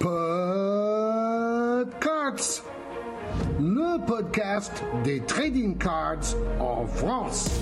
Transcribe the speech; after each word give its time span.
Podcards, 0.00 1.82
le 3.60 3.98
podcast 4.06 4.82
des 5.04 5.20
trading 5.20 5.76
cards 5.76 6.34
en 6.58 6.86
France. 6.86 7.60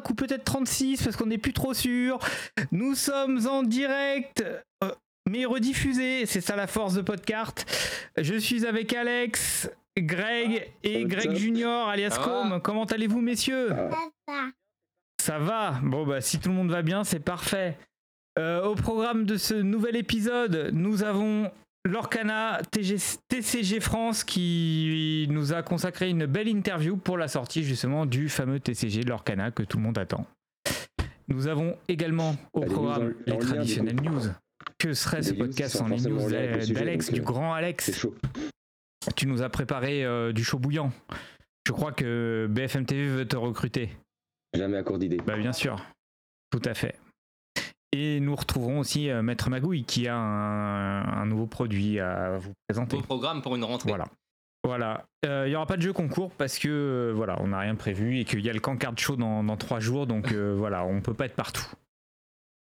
35 0.00 0.10
ou 0.10 0.14
peut-être 0.14 0.44
36 0.44 1.02
parce 1.02 1.16
qu'on 1.16 1.26
n'est 1.26 1.38
plus 1.38 1.52
trop 1.52 1.74
sûr. 1.74 2.18
Nous 2.72 2.94
sommes 2.94 3.46
en 3.46 3.62
direct, 3.62 4.44
euh, 4.84 4.90
mais 5.28 5.44
rediffusé. 5.44 6.26
C'est 6.26 6.40
ça 6.40 6.56
la 6.56 6.66
force 6.66 6.94
de 6.94 7.02
Podcart. 7.02 7.54
Je 8.16 8.34
suis 8.34 8.66
avec 8.66 8.92
Alex, 8.92 9.70
Greg 9.98 10.70
et 10.82 11.04
Greg 11.04 11.34
Junior 11.34 11.88
alias 11.88 12.18
Com. 12.22 12.60
Comment 12.62 12.84
allez-vous 12.84 13.20
messieurs? 13.20 13.70
Ça 15.20 15.38
va. 15.38 15.80
Bon 15.82 16.06
bah 16.06 16.20
si 16.20 16.38
tout 16.38 16.50
le 16.50 16.54
monde 16.54 16.70
va 16.70 16.82
bien, 16.82 17.04
c'est 17.04 17.20
parfait. 17.20 17.76
Euh, 18.38 18.62
au 18.64 18.74
programme 18.74 19.24
de 19.24 19.38
ce 19.38 19.54
nouvel 19.54 19.96
épisode, 19.96 20.70
nous 20.74 21.02
avons 21.02 21.50
Lorcana 21.86 22.60
TG 22.70 22.96
TCG 23.28 23.80
France 23.80 24.24
qui 24.24 25.26
nous 25.30 25.52
a 25.52 25.62
consacré 25.62 26.10
une 26.10 26.26
belle 26.26 26.48
interview 26.48 26.96
pour 26.96 27.16
la 27.16 27.28
sortie 27.28 27.62
justement 27.62 28.06
du 28.06 28.28
fameux 28.28 28.60
TCG 28.60 29.02
Lorcana 29.02 29.50
que 29.50 29.62
tout 29.62 29.76
le 29.78 29.84
monde 29.84 29.98
attend. 29.98 30.26
Nous 31.28 31.46
avons 31.48 31.76
également 31.88 32.36
au 32.52 32.60
programme 32.62 33.14
en- 33.26 33.30
les 33.30 33.38
traditionnelles 33.38 34.00
news. 34.02 34.22
Que 34.78 34.94
serait 34.94 35.22
ce 35.22 35.32
podcast 35.32 35.76
sans 35.76 35.88
les 35.88 36.00
news 36.00 36.28
d'Alex, 36.28 37.12
du 37.12 37.20
grand 37.22 37.52
C'est 37.52 37.58
Alex 37.58 37.92
chaud. 37.98 38.14
Tu 39.14 39.26
nous 39.26 39.42
as 39.42 39.48
préparé 39.48 40.04
euh, 40.04 40.32
du 40.32 40.42
chaud 40.44 40.58
bouillant. 40.58 40.90
Je 41.66 41.72
crois 41.72 41.92
que 41.92 42.46
BFM 42.50 42.84
TV 42.84 43.06
veut 43.08 43.26
te 43.28 43.36
recruter. 43.36 43.90
Jamais 44.54 44.78
à 44.78 44.82
court 44.82 44.98
d'idées. 44.98 45.18
Bah 45.24 45.36
bien 45.36 45.52
sûr, 45.52 45.76
tout 46.50 46.62
à 46.64 46.74
fait. 46.74 46.96
Et 47.92 48.20
nous 48.20 48.34
retrouverons 48.34 48.80
aussi 48.80 49.08
euh, 49.10 49.22
Maître 49.22 49.48
Magouille 49.48 49.84
qui 49.84 50.08
a 50.08 50.16
un, 50.16 51.22
un 51.22 51.26
nouveau 51.26 51.46
produit 51.46 51.98
à 52.00 52.36
vous 52.38 52.52
présenter. 52.68 52.96
Beau 52.96 53.02
programme 53.02 53.42
pour 53.42 53.56
une 53.56 53.64
rentrée. 53.64 53.88
Voilà. 53.88 54.06
Voilà. 54.64 55.06
Euh, 55.24 55.44
Il 55.46 55.50
n'y 55.50 55.56
aura 55.56 55.66
pas 55.66 55.76
de 55.76 55.82
jeu 55.82 55.92
concours 55.92 56.32
parce 56.32 56.58
que 56.58 56.68
euh, 56.68 57.12
voilà, 57.14 57.36
on 57.40 57.48
n'a 57.48 57.60
rien 57.60 57.76
prévu 57.76 58.18
et 58.18 58.24
qu'il 58.24 58.40
y 58.40 58.50
a 58.50 58.52
le 58.52 58.58
Cancard 58.60 58.98
Show 58.98 59.16
dans, 59.16 59.44
dans 59.44 59.56
trois 59.56 59.78
jours, 59.80 60.06
donc 60.06 60.32
euh, 60.32 60.54
voilà, 60.58 60.84
on 60.84 61.00
peut 61.00 61.14
pas 61.14 61.26
être 61.26 61.36
partout. 61.36 61.66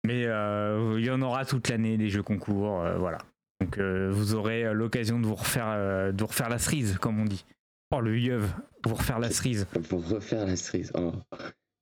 Mais 0.06 0.25
euh, 0.25 0.95
il 0.97 1.06
y 1.06 1.09
en 1.12 1.22
aura 1.22 1.44
toute 1.45 1.67
l'année 1.67 1.97
des 1.97 2.09
jeux 2.09 2.23
concours, 2.23 2.81
euh, 2.81 2.97
voilà. 2.97 3.17
Donc 3.59 3.78
euh, 3.78 4.09
vous 4.09 4.34
aurez 4.34 4.73
l'occasion 4.73 5.20
de 5.20 5.25
vous 5.28 5.36
refaire 5.36 5.67
euh, 5.67 6.14
de 6.14 6.22
vous 6.22 6.28
refaire 6.28 6.47
la 6.47 6.58
cerise, 6.58 6.97
comme 6.97 7.20
on 7.20 7.25
dit. 7.25 7.44
Oh 7.94 8.00
le 8.00 8.17
yeuve, 8.17 8.50
vous 8.86 8.95
refaire 8.95 9.20
la 9.20 9.30
cerise. 9.30 9.67
Pour 9.90 10.08
refaire 10.08 10.45
la 10.45 10.56
cerise. 10.56 10.94
Oh. 10.95 11.12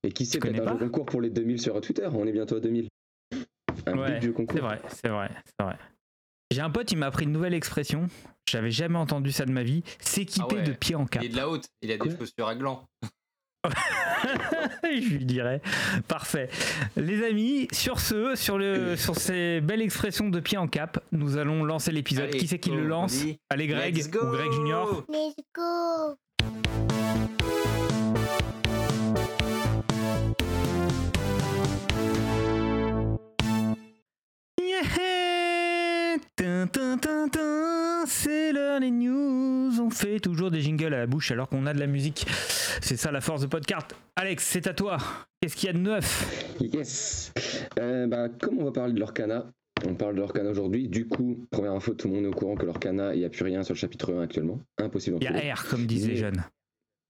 Et 0.03 0.11
qui 0.11 0.25
sait, 0.25 0.39
peut-être 0.39 0.61
un 0.61 0.73
pas 0.73 0.79
jeu 0.79 0.89
concours 0.89 1.05
pour 1.05 1.21
les 1.21 1.29
2000 1.29 1.61
sur 1.61 1.79
Twitter. 1.81 2.07
On 2.11 2.25
est 2.25 2.31
bientôt 2.31 2.55
à 2.55 2.59
2000. 2.59 2.87
Un 3.85 3.97
Ouais, 3.97 4.13
big 4.13 4.23
jeu 4.23 4.31
concours. 4.31 4.55
C'est 4.57 4.61
vrai, 4.61 4.81
c'est 4.89 5.09
vrai, 5.09 5.29
c'est 5.45 5.63
vrai. 5.65 5.77
J'ai 6.51 6.61
un 6.61 6.69
pote, 6.69 6.91
il 6.91 6.97
m'a 6.97 7.07
appris 7.07 7.25
une 7.25 7.31
nouvelle 7.33 7.53
expression. 7.53 8.07
J'avais 8.49 8.71
jamais 8.71 8.97
entendu 8.97 9.31
ça 9.31 9.45
de 9.45 9.51
ma 9.51 9.63
vie. 9.63 9.83
S'équiper 9.99 10.45
Ah 10.49 10.55
ouais. 10.55 10.63
de 10.63 10.71
pied 10.71 10.95
en 10.95 11.05
cap. 11.05 11.21
Il 11.21 11.25
est 11.27 11.29
de 11.29 11.35
la 11.37 11.49
haute, 11.49 11.65
il 11.81 11.91
a 11.91 11.97
des 11.97 11.99
Quoi 11.99 12.17
chaussures 12.17 12.47
à 12.47 12.55
gland. 12.55 12.85
Je 14.83 15.09
lui 15.17 15.25
dirais. 15.25 15.61
Parfait. 16.07 16.49
Les 16.95 17.25
amis, 17.25 17.67
sur 17.73 17.99
ce, 17.99 18.35
sur, 18.35 18.57
le, 18.57 18.95
sur 18.95 19.15
ces 19.15 19.59
belles 19.61 19.81
expressions 19.81 20.29
de 20.29 20.39
pied 20.39 20.57
en 20.57 20.67
cap, 20.67 21.03
nous 21.11 21.37
allons 21.37 21.63
lancer 21.65 21.91
l'épisode. 21.91 22.29
Qui 22.31 22.47
c'est 22.47 22.59
qui 22.59 22.71
le 22.71 22.85
lance 22.87 23.23
Allez 23.49 23.67
Greg 23.67 23.97
ou 23.97 24.25
Greg 24.31 24.51
Junior 24.53 25.03
Let's 25.09 25.35
go. 25.53 26.17
C'est 38.05 38.51
l'heure 38.53 38.79
des 38.79 38.91
news. 38.91 39.71
On 39.81 39.89
fait 39.89 40.19
toujours 40.19 40.51
des 40.51 40.61
jingles 40.61 40.93
à 40.93 40.99
la 40.99 41.07
bouche 41.07 41.31
alors 41.31 41.49
qu'on 41.49 41.65
a 41.65 41.73
de 41.73 41.79
la 41.79 41.87
musique. 41.87 42.25
C'est 42.81 42.95
ça 42.97 43.11
la 43.11 43.21
force 43.21 43.41
de 43.41 43.47
Podcart. 43.47 43.87
Alex, 44.15 44.45
c'est 44.45 44.67
à 44.67 44.73
toi. 44.73 44.97
Qu'est-ce 45.41 45.55
qu'il 45.55 45.67
y 45.67 45.69
a 45.69 45.73
de 45.73 45.79
neuf? 45.79 46.55
Yes 46.61 47.33
Euh, 47.79 48.07
bah, 48.07 48.29
Comme 48.29 48.59
on 48.59 48.65
va 48.65 48.71
parler 48.71 48.93
de 48.93 48.99
l'Orcana, 48.99 49.45
on 49.85 49.95
parle 49.95 50.15
de 50.15 50.19
l'Orcana 50.19 50.49
aujourd'hui. 50.49 50.87
Du 50.87 51.07
coup, 51.07 51.45
première 51.51 51.73
info, 51.73 51.93
tout 51.93 52.07
le 52.07 52.15
monde 52.15 52.25
est 52.25 52.29
au 52.29 52.33
courant 52.33 52.55
que 52.55 52.65
l'Orcana, 52.65 53.13
il 53.13 53.19
n'y 53.19 53.25
a 53.25 53.29
plus 53.29 53.43
rien 53.43 53.63
sur 53.63 53.73
le 53.73 53.79
chapitre 53.79 54.13
1 54.13 54.21
actuellement. 54.21 54.59
Impossible. 54.77 55.17
Il 55.21 55.23
y 55.23 55.27
a 55.27 55.55
R, 55.55 55.67
comme 55.67 55.85
disent 55.85 56.07
les 56.07 56.15
jeunes. 56.17 56.43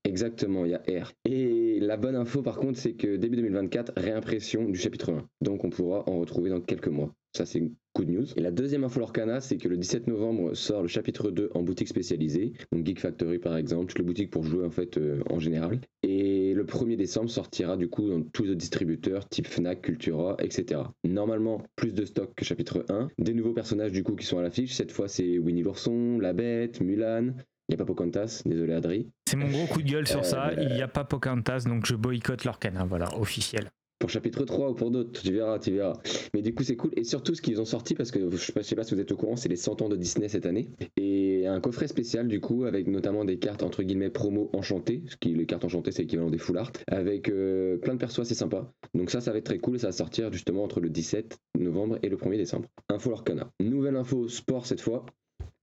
Exactement, 0.04 0.64
il 0.64 0.70
y 0.70 0.74
a 0.74 1.04
R. 1.04 1.12
Et 1.24 1.80
la 1.80 1.96
bonne 1.96 2.16
info 2.16 2.42
par 2.42 2.56
contre, 2.56 2.78
c'est 2.78 2.94
que 2.94 3.16
début 3.16 3.36
2024, 3.36 3.92
réimpression 3.96 4.64
du 4.64 4.78
chapitre 4.78 5.12
1. 5.12 5.28
Donc 5.42 5.64
on 5.64 5.70
pourra 5.70 6.08
en 6.08 6.18
retrouver 6.18 6.50
dans 6.50 6.60
quelques 6.60 6.88
mois. 6.88 7.12
Ça 7.38 7.46
c'est 7.46 7.60
une 7.60 7.72
good 7.94 8.08
news. 8.08 8.24
Et 8.36 8.40
la 8.40 8.50
deuxième 8.50 8.82
info 8.82 8.98
l'Orcana, 8.98 9.40
c'est 9.40 9.58
que 9.58 9.68
le 9.68 9.76
17 9.76 10.08
novembre 10.08 10.54
sort 10.54 10.82
le 10.82 10.88
chapitre 10.88 11.30
2 11.30 11.50
en 11.54 11.62
boutique 11.62 11.86
spécialisée. 11.86 12.52
Donc 12.72 12.84
Geek 12.84 12.98
Factory 12.98 13.38
par 13.38 13.56
exemple, 13.56 13.86
toutes 13.86 14.00
les 14.00 14.04
boutiques 14.04 14.32
pour 14.32 14.42
jouer 14.42 14.64
en 14.66 14.70
fait 14.70 14.98
euh, 14.98 15.22
en 15.30 15.38
général. 15.38 15.80
Et 16.02 16.52
le 16.52 16.64
1er 16.64 16.96
décembre 16.96 17.30
sortira 17.30 17.76
du 17.76 17.88
coup 17.88 18.08
dans 18.08 18.22
tous 18.22 18.42
les 18.42 18.56
distributeurs 18.56 19.28
type 19.28 19.46
Fnac, 19.46 19.82
Cultura, 19.82 20.36
etc. 20.40 20.80
Normalement, 21.04 21.62
plus 21.76 21.94
de 21.94 22.04
stock 22.04 22.34
que 22.34 22.44
chapitre 22.44 22.84
1. 22.88 23.06
Des 23.18 23.34
nouveaux 23.34 23.52
personnages 23.54 23.92
du 23.92 24.02
coup 24.02 24.16
qui 24.16 24.26
sont 24.26 24.38
à 24.38 24.42
l'affiche. 24.42 24.74
Cette 24.74 24.90
fois 24.90 25.06
c'est 25.06 25.38
Winnie 25.38 25.62
l'ourson, 25.62 26.18
La 26.18 26.32
Bête, 26.32 26.80
Mulan. 26.80 27.34
Il 27.68 27.72
n'y 27.72 27.74
a 27.74 27.78
pas 27.78 27.84
Pocahontas, 27.84 28.42
désolé 28.46 28.72
Adri. 28.72 29.10
C'est 29.28 29.36
mon 29.36 29.48
gros 29.48 29.66
coup 29.66 29.82
de 29.82 29.88
gueule 29.88 30.08
sur 30.08 30.20
Euh, 30.20 30.22
ça. 30.24 30.50
Il 30.58 30.72
n'y 30.74 30.82
a 30.82 30.88
pas 30.88 31.04
Pocahontas, 31.04 31.66
donc 31.68 31.86
je 31.86 31.94
boycotte 31.94 32.44
leur 32.44 32.58
canard. 32.58 32.86
Voilà, 32.88 33.06
officiel. 33.16 33.70
Pour 33.98 34.10
chapitre 34.10 34.44
3 34.44 34.70
ou 34.70 34.74
pour 34.74 34.90
d'autres, 34.90 35.20
tu 35.22 35.32
verras, 35.32 35.58
tu 35.58 35.72
verras. 35.72 35.94
Mais 36.34 36.40
du 36.42 36.54
coup, 36.54 36.62
c'est 36.62 36.76
cool. 36.76 36.90
Et 36.96 37.02
surtout, 37.04 37.34
ce 37.34 37.42
qu'ils 37.42 37.60
ont 37.60 37.64
sorti, 37.64 37.94
parce 37.94 38.10
que 38.12 38.30
je 38.30 38.36
sais 38.36 38.52
pas, 38.52 38.62
je 38.62 38.66
sais 38.66 38.76
pas 38.76 38.84
si 38.84 38.94
vous 38.94 39.00
êtes 39.00 39.10
au 39.10 39.16
courant, 39.16 39.34
c'est 39.36 39.48
les 39.48 39.56
100 39.56 39.82
ans 39.82 39.88
de 39.88 39.96
Disney 39.96 40.28
cette 40.28 40.46
année. 40.46 40.68
Et 40.96 41.46
un 41.46 41.60
coffret 41.60 41.88
spécial, 41.88 42.28
du 42.28 42.40
coup, 42.40 42.64
avec 42.64 42.86
notamment 42.86 43.24
des 43.24 43.38
cartes 43.38 43.62
entre 43.62 43.82
guillemets 43.82 44.10
promo 44.10 44.50
enchantées. 44.52 45.02
Ce 45.08 45.16
qui, 45.16 45.34
les 45.34 45.46
cartes 45.46 45.64
enchantées, 45.64 45.90
c'est 45.90 46.02
l'équivalent 46.02 46.30
des 46.30 46.38
full 46.38 46.58
art. 46.58 46.72
Avec 46.86 47.28
euh, 47.28 47.76
plein 47.78 47.94
de 47.94 47.98
persos, 47.98 48.22
c'est 48.24 48.34
sympa. 48.34 48.72
Donc, 48.94 49.10
ça, 49.10 49.20
ça 49.20 49.32
va 49.32 49.38
être 49.38 49.44
très 49.46 49.58
cool. 49.58 49.78
Ça 49.80 49.88
va 49.88 49.92
sortir 49.92 50.32
justement 50.32 50.62
entre 50.62 50.80
le 50.80 50.90
17 50.90 51.36
novembre 51.58 51.98
et 52.02 52.08
le 52.08 52.16
1er 52.16 52.36
décembre. 52.36 52.66
Info 52.88 53.10
Lorcana. 53.10 53.50
Nouvelle 53.60 53.96
info 53.96 54.28
sport 54.28 54.66
cette 54.66 54.80
fois. 54.80 55.04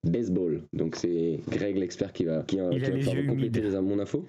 Baseball. 0.04 0.62
Donc, 0.74 0.96
c'est 0.98 1.40
Greg, 1.50 1.78
l'expert, 1.78 2.14
qui 2.14 2.26
va, 2.26 2.44
qui, 2.44 2.58
Il 2.58 2.62
a 2.62 2.70
qui 2.70 2.80
va 2.80 2.90
les 2.90 2.98
pouvoir 3.00 3.16
yeux 3.16 3.28
compléter 3.28 3.62
les- 3.62 3.80
mon 3.82 3.98
info. 4.00 4.26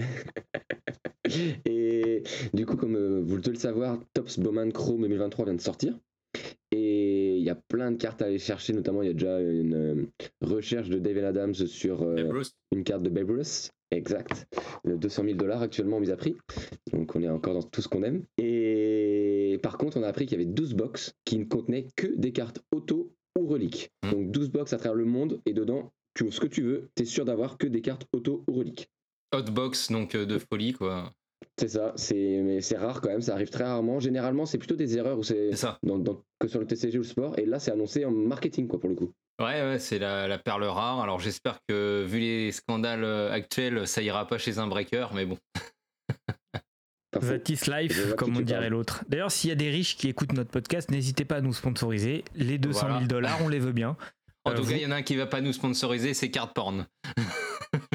Et 1.64 2.22
du 2.52 2.66
coup, 2.66 2.76
comme 2.76 2.96
euh, 2.96 3.22
vous 3.24 3.38
devez 3.38 3.52
le 3.52 3.58
savoir, 3.58 3.98
Tops 4.14 4.38
Bowman 4.38 4.72
Chrome 4.72 5.02
2023 5.02 5.44
vient 5.46 5.54
de 5.54 5.60
sortir. 5.60 5.98
Et 6.72 7.36
il 7.36 7.42
y 7.42 7.50
a 7.50 7.56
plein 7.56 7.90
de 7.90 7.96
cartes 7.96 8.22
à 8.22 8.26
aller 8.26 8.38
chercher, 8.38 8.72
notamment 8.72 9.02
il 9.02 9.08
y 9.08 9.10
a 9.10 9.14
déjà 9.14 9.40
une 9.40 9.74
euh, 9.74 10.06
recherche 10.40 10.88
de 10.88 10.98
David 10.98 11.24
Adams 11.24 11.54
sur 11.54 12.02
euh, 12.02 12.42
une 12.72 12.84
carte 12.84 13.02
de 13.02 13.10
Babe 13.10 13.30
Ruth. 13.30 13.72
Exact. 13.90 14.46
Le 14.84 14.96
200 14.96 15.24
000 15.24 15.36
dollars 15.36 15.62
actuellement 15.62 15.98
mis 15.98 16.12
à 16.12 16.16
prix. 16.16 16.36
Donc 16.92 17.16
on 17.16 17.22
est 17.22 17.28
encore 17.28 17.54
dans 17.54 17.62
tout 17.62 17.82
ce 17.82 17.88
qu'on 17.88 18.04
aime. 18.04 18.22
Et 18.38 19.58
par 19.64 19.78
contre, 19.78 19.96
on 19.96 20.04
a 20.04 20.06
appris 20.06 20.26
qu'il 20.26 20.38
y 20.38 20.42
avait 20.42 20.50
12 20.50 20.74
box 20.74 21.14
qui 21.24 21.38
ne 21.38 21.44
contenaient 21.44 21.88
que 21.96 22.06
des 22.06 22.30
cartes 22.30 22.60
auto 22.70 23.12
ou 23.36 23.48
reliques. 23.48 23.90
Hmm. 24.04 24.10
Donc 24.10 24.30
12 24.30 24.50
box 24.50 24.72
à 24.72 24.76
travers 24.76 24.94
le 24.94 25.06
monde 25.06 25.40
et 25.44 25.52
dedans, 25.52 25.92
tu 26.14 26.22
ouvres 26.22 26.34
ce 26.34 26.40
que 26.40 26.46
tu 26.46 26.62
veux, 26.62 26.88
tu 26.94 27.02
es 27.02 27.06
sûr 27.06 27.24
d'avoir 27.24 27.58
que 27.58 27.66
des 27.66 27.80
cartes 27.80 28.06
auto 28.12 28.44
ou 28.48 28.52
reliques. 28.52 28.88
Hotbox 29.32 29.90
donc 29.90 30.14
euh, 30.14 30.26
de 30.26 30.38
folie 30.38 30.72
quoi. 30.72 31.12
C'est 31.58 31.68
ça, 31.68 31.92
c'est 31.96 32.40
mais 32.42 32.60
c'est 32.60 32.76
rare 32.76 33.00
quand 33.00 33.08
même, 33.10 33.20
ça 33.22 33.34
arrive 33.34 33.50
très 33.50 33.64
rarement. 33.64 33.98
Généralement, 34.00 34.46
c'est 34.46 34.58
plutôt 34.58 34.76
des 34.76 34.96
erreurs 34.96 35.18
où 35.18 35.22
c'est 35.22 35.50
C'est 35.50 35.56
ça. 35.56 35.78
dans, 35.82 35.98
dans- 35.98 36.22
que 36.38 36.48
sur 36.48 36.60
le 36.60 36.66
TCG 36.66 36.98
ou 36.98 37.02
le 37.02 37.06
sport, 37.06 37.38
et 37.38 37.44
là, 37.46 37.58
c'est 37.58 37.70
annoncé 37.72 38.04
en 38.04 38.10
marketing 38.10 38.66
quoi 38.68 38.78
pour 38.80 38.88
le 38.88 38.94
coup. 38.96 39.10
Ouais, 39.40 39.62
ouais, 39.62 39.78
c'est 39.78 39.98
la, 39.98 40.28
la 40.28 40.38
perle 40.38 40.64
rare. 40.64 41.00
Alors 41.00 41.18
j'espère 41.18 41.58
que 41.68 42.04
vu 42.06 42.18
les 42.20 42.52
scandales 42.52 43.04
euh, 43.04 43.30
actuels, 43.32 43.86
ça 43.86 44.02
ira 44.02 44.26
pas 44.26 44.36
chez 44.38 44.58
un 44.58 44.66
breaker, 44.66 45.08
mais 45.14 45.24
bon. 45.26 45.38
That 47.12 47.40
is 47.48 47.68
life, 47.68 48.14
comme 48.16 48.36
on 48.36 48.40
dirait 48.40 48.70
l'autre. 48.70 49.04
D'ailleurs, 49.08 49.32
s'il 49.32 49.48
y 49.50 49.52
a 49.52 49.56
des 49.56 49.68
riches 49.70 49.96
qui 49.96 50.08
écoutent 50.08 50.32
notre 50.32 50.50
podcast, 50.50 50.90
n'hésitez 50.90 51.24
pas 51.24 51.36
à 51.36 51.40
nous 51.40 51.52
sponsoriser. 51.52 52.24
Les 52.36 52.56
200 52.58 52.80
000 52.80 52.90
Voilà. 52.92 53.06
dollars, 53.06 53.38
on 53.42 53.48
les 53.48 53.58
veut 53.58 53.72
bien. 53.72 53.96
En 54.44 54.52
Euh, 54.52 54.54
tout 54.54 54.62
vous- 54.62 54.70
cas, 54.70 54.76
il 54.76 54.82
y 54.82 54.86
en 54.86 54.92
a 54.92 54.96
un 54.96 55.02
qui 55.02 55.16
va 55.16 55.26
pas 55.26 55.40
nous 55.40 55.52
sponsoriser, 55.52 56.14
c'est 56.14 56.30
Card 56.30 56.52
Porn. 56.52 56.86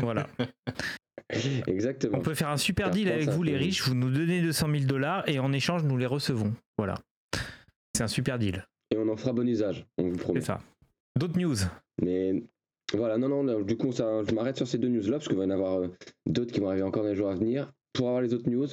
Voilà. 0.02 0.28
Exactement. 1.68 2.18
On 2.18 2.22
peut 2.22 2.36
faire 2.36 2.50
un 2.50 2.58
super 2.58 2.92
deal 2.92 3.10
avec 3.12 3.30
vous, 3.30 3.44
les 3.44 3.58
riches. 3.58 3.88
Vous 3.88 3.96
nous 3.96 4.10
donnez 4.12 4.42
200 4.42 4.68
000 4.72 4.84
dollars 4.86 5.28
et 5.28 5.40
en 5.40 5.52
échange, 5.54 5.84
nous 5.84 5.98
les 5.98 6.06
recevons. 6.06 6.54
Voilà. 6.78 6.96
C'est 7.96 8.04
un 8.04 8.08
super 8.08 8.38
deal. 8.38 8.66
Et 8.92 8.98
on 8.98 9.08
en 9.10 9.18
fera 9.18 9.34
bon 9.34 9.48
usage, 9.48 9.86
on 9.98 10.10
vous 10.10 10.18
promet. 10.18 10.40
C'est 10.42 10.48
ça. 10.48 10.62
D'autres 11.18 11.40
news? 11.40 11.56
Mais 12.02 12.44
voilà, 12.94 13.18
non, 13.18 13.44
non, 13.44 13.62
du 13.62 13.78
coup, 13.78 13.92
ça, 13.92 14.24
je 14.28 14.34
m'arrête 14.36 14.58
sur 14.58 14.68
ces 14.68 14.78
deux 14.78 14.90
news-là, 14.90 15.14
parce 15.14 15.28
qu'il 15.28 15.38
va 15.38 15.44
y 15.44 15.48
en 15.48 15.52
avoir 15.52 15.80
euh, 15.80 15.88
d'autres 16.28 16.52
qui 16.54 16.60
vont 16.60 16.68
arriver 16.70 16.84
encore 16.84 17.04
dans 17.04 17.10
les 17.10 17.16
jours 17.16 17.30
à 17.30 17.36
venir. 17.36 17.72
Pour 17.94 18.10
avoir 18.10 18.22
les 18.22 18.34
autres 18.34 18.50
news, 18.50 18.68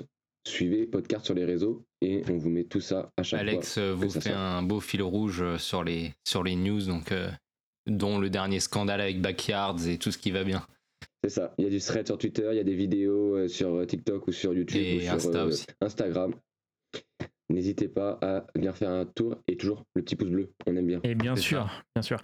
suivez 0.46 0.86
Podcast 0.86 1.24
sur 1.24 1.34
les 1.34 1.44
réseaux 1.44 1.84
et 2.00 2.22
on 2.28 2.36
vous 2.36 2.50
met 2.50 2.64
tout 2.64 2.80
ça 2.80 3.10
à 3.16 3.22
chaque 3.22 3.40
Alex 3.40 3.74
fois. 3.74 3.82
euh, 3.84 3.94
vous 3.94 4.10
fait 4.10 4.32
un 4.32 4.62
beau 4.62 4.80
fil 4.80 5.02
rouge 5.02 5.40
euh, 5.40 5.56
sur 5.58 5.84
les, 5.84 6.12
sur 6.26 6.42
les 6.42 6.56
news, 6.56 6.82
donc, 6.84 7.12
euh, 7.12 7.30
dont 7.86 8.18
le 8.18 8.28
dernier 8.28 8.58
scandale 8.60 9.00
avec 9.00 9.20
Backyards 9.20 9.86
et 9.86 9.98
tout 9.98 10.10
ce 10.10 10.18
qui 10.18 10.32
va 10.32 10.42
bien. 10.44 10.66
C'est 11.24 11.30
ça. 11.30 11.54
Il 11.58 11.64
y 11.64 11.66
a 11.66 11.70
du 11.70 11.78
thread 11.80 12.06
sur 12.06 12.18
Twitter, 12.18 12.48
il 12.50 12.56
y 12.56 12.60
a 12.60 12.64
des 12.64 12.74
vidéos 12.74 13.36
euh, 13.36 13.48
sur 13.48 13.74
euh, 13.74 13.86
TikTok 13.86 14.26
ou 14.26 14.32
sur 14.32 14.52
YouTube 14.54 14.82
Et 14.82 14.96
ou 14.96 15.00
sur 15.00 15.12
Insta 15.12 15.38
euh, 15.38 15.46
aussi. 15.46 15.66
Instagram. 15.80 16.34
N'hésitez 17.48 17.88
pas 17.88 18.18
à 18.22 18.46
venir 18.54 18.76
faire 18.76 18.90
un 18.90 19.04
tour 19.04 19.36
et 19.46 19.56
toujours 19.56 19.84
le 19.94 20.02
petit 20.02 20.16
pouce 20.16 20.30
bleu. 20.30 20.52
On 20.66 20.74
aime 20.74 20.86
bien. 20.86 21.00
Et 21.04 21.14
bien 21.14 21.36
sûr, 21.36 21.70
bien 21.94 22.02
sûr. 22.02 22.18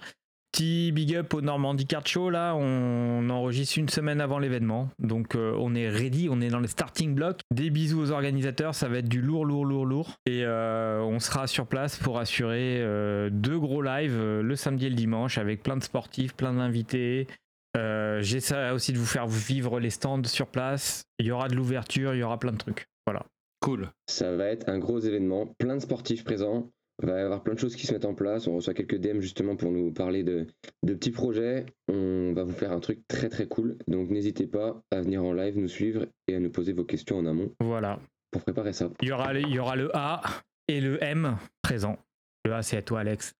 Petit 0.51 0.91
big 0.91 1.15
up 1.15 1.31
au 1.35 1.41
Normandie 1.41 1.85
Card 1.85 2.07
Show, 2.07 2.31
là, 2.31 2.55
on 2.55 3.29
enregistre 3.29 3.77
une 3.77 3.87
semaine 3.87 4.19
avant 4.19 4.39
l'événement. 4.39 4.89
Donc 4.97 5.35
euh, 5.35 5.53
on 5.59 5.75
est 5.75 5.87
ready, 5.87 6.27
on 6.29 6.41
est 6.41 6.47
dans 6.47 6.59
les 6.59 6.67
starting 6.67 7.13
blocks. 7.13 7.41
Des 7.51 7.69
bisous 7.69 8.01
aux 8.01 8.11
organisateurs, 8.11 8.73
ça 8.73 8.89
va 8.89 8.97
être 8.97 9.07
du 9.07 9.21
lourd, 9.21 9.45
lourd, 9.45 9.63
lourd, 9.63 9.85
lourd. 9.85 10.15
Et 10.25 10.43
euh, 10.43 11.01
on 11.01 11.19
sera 11.19 11.45
sur 11.45 11.67
place 11.67 11.97
pour 11.97 12.17
assurer 12.17 12.79
euh, 12.81 13.29
deux 13.31 13.59
gros 13.59 13.83
lives 13.83 14.17
euh, 14.17 14.41
le 14.41 14.55
samedi 14.55 14.87
et 14.87 14.89
le 14.89 14.95
dimanche 14.95 15.37
avec 15.37 15.61
plein 15.61 15.77
de 15.77 15.83
sportifs, 15.83 16.33
plein 16.35 16.53
d'invités. 16.53 17.27
Euh, 17.77 18.21
J'essaie 18.21 18.71
aussi 18.71 18.93
de 18.93 18.97
vous 18.97 19.05
faire 19.05 19.27
vivre 19.27 19.79
les 19.79 19.89
stands 19.89 20.23
sur 20.25 20.47
place. 20.47 21.03
Il 21.19 21.25
y 21.25 21.31
aura 21.31 21.47
de 21.47 21.55
l'ouverture, 21.55 22.13
il 22.15 22.19
y 22.19 22.23
aura 22.23 22.39
plein 22.39 22.51
de 22.51 22.57
trucs. 22.57 22.87
Voilà. 23.05 23.25
Cool. 23.61 23.89
Ça 24.07 24.35
va 24.35 24.45
être 24.47 24.69
un 24.69 24.79
gros 24.79 24.99
événement, 24.99 25.47
plein 25.57 25.75
de 25.75 25.81
sportifs 25.81 26.23
présents. 26.23 26.69
Il 27.01 27.07
va 27.07 27.17
y 27.19 27.21
avoir 27.21 27.43
plein 27.43 27.53
de 27.53 27.59
choses 27.59 27.75
qui 27.77 27.87
se 27.87 27.93
mettent 27.93 28.05
en 28.05 28.13
place. 28.13 28.47
On 28.47 28.55
reçoit 28.55 28.73
quelques 28.73 28.97
DM 28.99 29.21
justement 29.21 29.55
pour 29.55 29.71
nous 29.71 29.91
parler 29.93 30.23
de, 30.23 30.47
de 30.83 30.93
petits 30.93 31.11
projets. 31.11 31.65
On 31.87 32.33
va 32.33 32.43
vous 32.43 32.51
faire 32.53 32.71
un 32.73 32.79
truc 32.81 32.99
très 33.07 33.29
très 33.29 33.47
cool. 33.47 33.77
Donc 33.87 34.09
n'hésitez 34.09 34.47
pas 34.47 34.81
à 34.91 34.99
venir 35.01 35.23
en 35.23 35.31
live 35.31 35.57
nous 35.57 35.69
suivre 35.69 36.07
et 36.27 36.35
à 36.35 36.39
nous 36.39 36.49
poser 36.49 36.73
vos 36.73 36.83
questions 36.83 37.17
en 37.17 37.25
amont 37.25 37.53
Voilà. 37.61 37.99
pour 38.31 38.41
préparer 38.41 38.73
ça. 38.73 38.89
Il 39.01 39.07
y 39.07 39.11
aura, 39.13 39.31
le- 39.31 39.41
il 39.41 39.49
y 39.53 39.59
aura 39.59 39.77
le 39.77 39.95
A 39.95 40.21
et 40.67 40.81
le 40.81 41.01
M 41.01 41.37
présent. 41.61 41.97
Le 42.45 42.53
A, 42.53 42.61
c'est 42.63 42.77
à 42.77 42.81
toi, 42.81 42.99
Alex. 43.01 43.33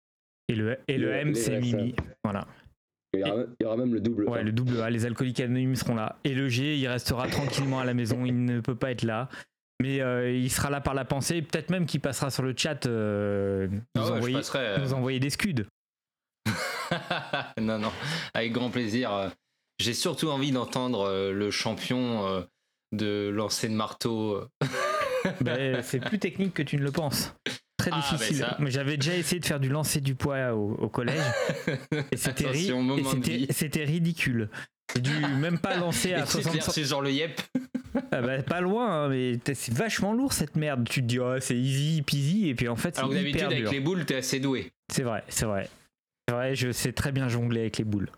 Et 0.48 0.56
le, 0.56 0.78
et 0.88 0.98
le 0.98 1.08
Le- 1.08 1.14
M, 1.16 1.36
c'est. 1.36 1.60
Mimi. 1.60 1.96
Voilà. 2.24 2.48
Il 3.14 3.22
y 3.22 3.24
aura, 3.24 3.44
il 3.60 3.64
y 3.64 3.66
aura 3.66 3.78
même 3.78 3.94
le 3.94 4.02
double. 4.02 4.30
Ouais, 4.30 4.44
le 4.44 4.52
double 4.52 4.82
A, 4.82 4.90
les 4.90 5.06
alcooliques 5.06 5.40
anonymes 5.40 5.76
seront 5.76 5.96
là. 5.96 6.18
Et 6.24 6.34
le 6.34 6.48
G, 6.48 6.78
il 6.78 6.88
restera 6.88 7.28
tranquillement 7.28 7.80
à 7.80 7.86
la 7.86 7.94
maison, 7.94 8.26
il 8.26 8.46
ne 8.46 8.60
peut 8.60 8.76
pas 8.76 8.92
être 8.92 9.04
là. 9.04 9.30
Mais 9.82 10.02
euh, 10.02 10.32
il 10.32 10.52
sera 10.52 10.70
là 10.70 10.82
par 10.82 10.94
la 10.94 11.06
pensée, 11.06 11.42
peut-être 11.42 11.70
même 11.70 11.86
qu'il 11.86 12.02
passera 12.02 12.30
sur 12.30 12.44
le 12.44 12.54
chat 12.56 12.86
euh, 12.86 13.68
nous, 13.70 13.82
Ah 13.96 14.12
envoyer, 14.12 14.36
passerai, 14.36 14.60
euh, 14.60 14.78
nous 14.80 14.94
envoyer 14.94 15.20
des 15.20 15.30
scuds. 15.30 15.66
non, 17.60 17.80
non, 17.80 17.92
avec 18.34 18.52
grand 18.52 18.70
plaisir. 18.70 19.32
J'ai 19.80 19.94
surtout 19.94 20.28
envie 20.28 20.52
d'entendre 20.52 21.08
euh, 21.08 21.32
le 21.32 21.50
champion 21.50 22.46
de 22.92 23.30
lancer 23.30 23.70
de 23.70 23.74
marteau. 23.74 24.44
Ben, 25.42 25.82
c'est 25.82 26.00
plus 26.00 26.20
technique 26.20 26.54
que 26.54 26.64
tu 26.64 26.78
ne 26.78 26.84
le 26.84 26.92
penses. 26.92 27.34
Très 27.80 27.92
Ah, 27.94 28.00
difficile. 28.12 28.40
ben 28.42 28.46
ça. 28.50 28.58
Mais 28.60 28.70
J'avais 28.72 28.98
déjà 28.98 29.16
essayé 29.16 29.40
de 29.40 29.46
faire 29.46 29.60
du 29.60 29.70
lancer 29.70 30.02
du 30.02 30.14
poids 30.14 30.54
au, 30.54 30.74
au 30.74 30.90
collège. 30.90 31.20
Et 32.12 32.18
c'était 32.18 32.48
ri- 32.50 32.72
ridicule. 33.86 34.50
J'ai 34.96 35.02
dû 35.02 35.12
même 35.40 35.60
pas 35.60 35.76
lancer 35.80 36.14
à 36.14 36.22
tu 36.22 36.28
te 36.28 36.32
60 36.42 36.54
verses 36.54 36.82
genre 36.84 37.02
le 37.02 37.12
yep. 37.12 37.42
Ah 38.12 38.22
bah, 38.22 38.42
pas 38.44 38.62
loin, 38.62 39.06
hein, 39.06 39.10
mais 39.10 39.40
c'est 39.54 39.74
vachement 39.74 40.14
lourd 40.14 40.34
cette 40.34 40.56
merde. 40.56 40.88
Tu 40.88 41.02
te 41.02 41.06
dis, 41.08 41.20
oh, 41.20 41.40
c'est 41.40 41.56
easy 41.58 42.02
peasy, 42.04 42.50
et 42.50 42.54
puis 42.56 42.68
en 42.68 42.76
fait, 42.76 42.94
c'est 42.96 43.00
Alors 43.02 43.12
d'habitude, 43.12 43.44
avec 43.44 43.72
les 43.72 43.80
boules, 43.80 44.06
t'es 44.06 44.16
assez 44.18 44.40
doué. 44.40 44.72
C'est 44.94 45.02
vrai, 45.04 45.24
c'est 45.28 45.46
vrai. 45.46 45.68
C'est 46.28 46.36
vrai, 46.36 46.56
je 46.56 46.72
sais 46.72 46.92
très 46.92 47.12
bien 47.12 47.28
jongler 47.30 47.62
avec 47.62 47.78
les 47.78 47.84
boules. 47.84 48.10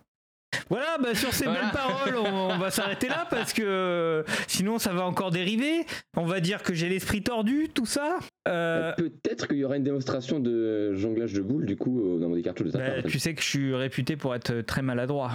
Voilà, 0.69 0.97
bah 1.01 1.15
sur 1.15 1.33
ces 1.33 1.45
Voilà. 1.45 1.61
belles 1.61 1.71
paroles, 1.71 2.15
on, 2.17 2.49
on 2.51 2.57
va 2.57 2.71
s'arrêter 2.71 3.07
là 3.07 3.25
parce 3.29 3.53
que 3.53 3.61
euh, 3.63 4.23
sinon 4.47 4.79
ça 4.79 4.93
va 4.93 5.05
encore 5.05 5.31
dériver. 5.31 5.85
On 6.15 6.25
va 6.25 6.39
dire 6.39 6.61
que 6.63 6.73
j'ai 6.73 6.89
l'esprit 6.89 7.23
tordu, 7.23 7.69
tout 7.73 7.85
ça. 7.85 8.19
Euh, 8.47 8.93
Peut-être 8.95 9.47
qu'il 9.47 9.57
y 9.57 9.65
aura 9.65 9.77
une 9.77 9.83
démonstration 9.83 10.39
de 10.39 10.93
jonglage 10.95 11.33
de 11.33 11.41
boules 11.41 11.65
du 11.65 11.75
coup 11.77 12.15
euh, 12.15 12.19
dans 12.19 12.29
des 12.29 12.41
cartouches 12.41 12.67
de 12.71 12.77
bah, 12.77 13.01
tu 13.03 13.19
sais 13.19 13.33
que 13.33 13.41
je 13.41 13.47
suis 13.47 13.75
réputé 13.75 14.15
pour 14.17 14.35
être 14.35 14.61
très 14.61 14.81
maladroit. 14.81 15.31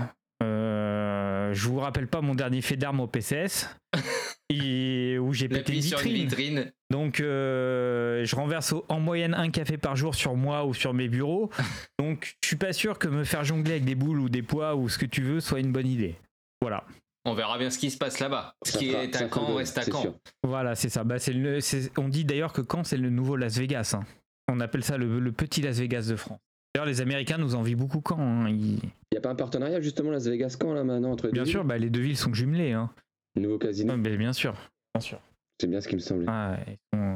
Je 1.56 1.68
vous 1.68 1.78
rappelle 1.78 2.06
pas 2.06 2.20
mon 2.20 2.34
dernier 2.34 2.60
fait 2.60 2.76
d'armes 2.76 3.00
au 3.00 3.06
PCS 3.06 3.68
et 4.50 5.18
où 5.18 5.32
j'ai 5.32 5.48
pété 5.48 5.72
une 5.72 5.78
L'appuie 5.78 5.82
sur 5.82 5.98
une 6.00 6.12
vitrine. 6.12 6.26
vitrine. 6.58 6.72
Donc, 6.90 7.20
euh, 7.20 8.24
je 8.24 8.36
renverse 8.36 8.72
au- 8.72 8.84
en 8.88 9.00
moyenne 9.00 9.34
un 9.34 9.50
café 9.50 9.78
par 9.78 9.96
jour 9.96 10.14
sur 10.14 10.36
moi 10.36 10.64
ou 10.66 10.74
sur 10.74 10.92
mes 10.94 11.08
bureaux. 11.08 11.50
Donc, 11.98 12.36
je 12.42 12.48
suis 12.48 12.56
pas 12.56 12.72
sûr 12.72 12.98
que 12.98 13.08
me 13.08 13.24
faire 13.24 13.44
jongler 13.44 13.72
avec 13.72 13.84
des 13.84 13.94
boules 13.94 14.20
ou 14.20 14.28
des 14.28 14.42
poids 14.42 14.76
ou 14.76 14.88
ce 14.88 14.98
que 14.98 15.06
tu 15.06 15.22
veux 15.22 15.40
soit 15.40 15.60
une 15.60 15.72
bonne 15.72 15.88
idée. 15.88 16.14
Voilà. 16.60 16.84
On 17.24 17.34
verra 17.34 17.58
bien 17.58 17.70
ce 17.70 17.78
qui 17.78 17.90
se 17.90 17.98
passe 17.98 18.20
là-bas. 18.20 18.54
Ce 18.64 18.78
qui 18.78 18.90
est 18.90 19.16
à 19.16 19.28
Caen 19.28 19.54
reste 19.56 19.78
à 19.78 19.82
Caen. 19.82 20.14
Voilà, 20.44 20.74
c'est 20.76 20.88
ça. 20.90 21.02
Bah, 21.02 21.16
le- 21.26 21.58
on 21.98 22.08
dit 22.08 22.24
d'ailleurs 22.24 22.52
que 22.52 22.62
Caen, 22.62 22.84
c'est 22.84 22.96
le 22.96 23.10
nouveau 23.10 23.34
Las 23.36 23.58
Vegas. 23.58 23.94
hein. 23.98 24.04
On 24.48 24.60
appelle 24.60 24.84
ça 24.84 24.96
le, 24.96 25.18
le 25.18 25.32
petit 25.32 25.60
Las 25.60 25.78
Vegas 25.80 26.06
de 26.08 26.14
France. 26.14 26.38
D'ailleurs, 26.76 26.86
les 26.86 27.00
Américains 27.00 27.38
nous 27.38 27.54
envient 27.54 27.74
beaucoup 27.74 28.02
Caen. 28.06 28.18
hein. 28.20 28.48
Ils- 28.50 28.74
Il 28.76 29.12
n'y 29.12 29.16
a 29.18 29.20
pas 29.22 29.30
un 29.30 29.34
partenariat 29.34 29.80
justement 29.80 30.10
Las 30.10 30.26
Vegas 30.28 30.58
quand 30.60 30.74
là 30.74 30.84
maintenant 30.84 31.10
entre 31.12 31.26
les 31.28 31.32
Bien 31.32 31.44
deux 31.44 31.50
sûr, 31.50 31.64
bah, 31.64 31.78
les 31.78 31.88
deux 31.88 32.02
villes 32.02 32.18
sont 32.18 32.34
jumelées. 32.34 32.72
Hein. 32.72 32.90
Nouveau 33.34 33.56
casino, 33.56 33.94
Ouais, 33.94 33.98
mais 33.98 34.14
bien 34.18 34.34
sûr. 34.34 34.52
Bien 34.94 35.00
sûr. 35.00 35.18
c'est 35.58 35.68
bien 35.68 35.80
ce 35.80 35.88
qui 35.88 35.94
me 35.94 36.00
semblait. 36.00 36.26
Ah, 36.28 36.58
ils 36.66 36.76
sont- 36.92 37.14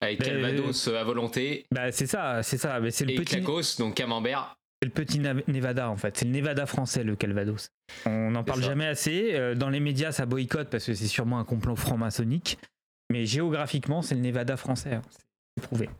Avec 0.00 0.22
Calvados 0.22 0.88
euh, 0.88 0.98
à 0.98 1.04
volonté. 1.04 1.66
Bah, 1.70 1.92
c'est 1.92 2.06
ça, 2.06 2.42
c'est 2.42 2.56
ça. 2.56 2.80
Mais 2.80 2.90
c'est 2.90 3.04
le 3.04 3.10
Et 3.12 3.14
petit. 3.16 3.36
Clacos, 3.36 3.76
donc 3.78 3.94
Camembert. 3.94 4.56
C'est 4.80 4.88
le 4.88 4.92
petit 4.94 5.20
Nevada 5.48 5.90
en 5.90 5.96
fait, 5.98 6.16
c'est 6.16 6.24
le 6.24 6.30
Nevada 6.30 6.64
français 6.64 7.04
le 7.04 7.14
Calvados. 7.14 7.68
On 8.06 8.30
n'en 8.30 8.42
parle 8.42 8.60
ça. 8.62 8.68
jamais 8.68 8.86
assez. 8.86 9.32
Euh, 9.34 9.54
Dans 9.54 9.68
les 9.68 9.80
médias, 9.80 10.12
ça 10.12 10.24
boycotte 10.24 10.70
parce 10.70 10.86
que 10.86 10.94
c'est 10.94 11.06
sûrement 11.08 11.38
un 11.38 11.44
complot 11.44 11.76
franc-maçonnique. 11.76 12.58
Mais 13.12 13.26
géographiquement, 13.26 14.00
c'est 14.00 14.14
le 14.14 14.22
Nevada 14.22 14.56
français. 14.56 14.94
hein. 14.94 15.02
C'est 15.58 15.66
prouvé. 15.66 15.90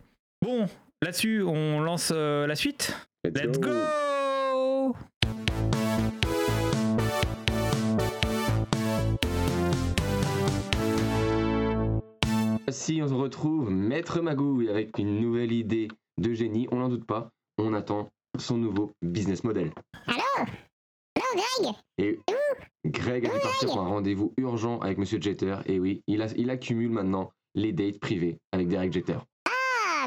Bon, 0.43 0.67
là-dessus, 1.05 1.43
on 1.43 1.81
lance 1.81 2.13
euh, 2.15 2.47
la 2.47 2.57
suite. 2.57 2.97
Let's 3.25 3.59
go. 3.59 3.71
Si 12.71 13.01
on 13.03 13.09
se 13.09 13.15
retrouve 13.15 13.71
Maître 13.71 14.21
Magouille 14.21 14.69
avec 14.69 14.99
une 14.99 15.21
nouvelle 15.21 15.53
idée 15.53 15.89
de 16.19 16.33
génie, 16.33 16.67
on 16.73 16.77
n'en 16.79 16.89
doute 16.89 17.05
pas, 17.07 17.31
on 17.59 17.73
attend 17.75 18.09
son 18.39 18.57
nouveau 18.57 18.93
business 19.03 19.45
model. 19.45 19.71
Allô 20.07 20.47
Greg? 21.17 21.75
Et 21.99 22.19
Greg 22.85 23.27
a 23.27 23.29
dû 23.35 23.39
partir 23.41 23.69
pour 23.69 23.81
un 23.81 23.89
rendez-vous 23.89 24.33
urgent 24.39 24.79
avec 24.81 24.99
Monsieur 24.99 25.21
Jeter, 25.21 25.57
et 25.67 25.79
oui, 25.79 26.03
il, 26.07 26.23
a- 26.23 26.33
il 26.37 26.51
accumule 26.51 26.91
maintenant 26.91 27.31
les 27.55 27.73
dates 27.73 28.01
privées 28.01 28.39
avec 28.53 28.69
Derek 28.69 28.93
Jeter. 28.93 29.19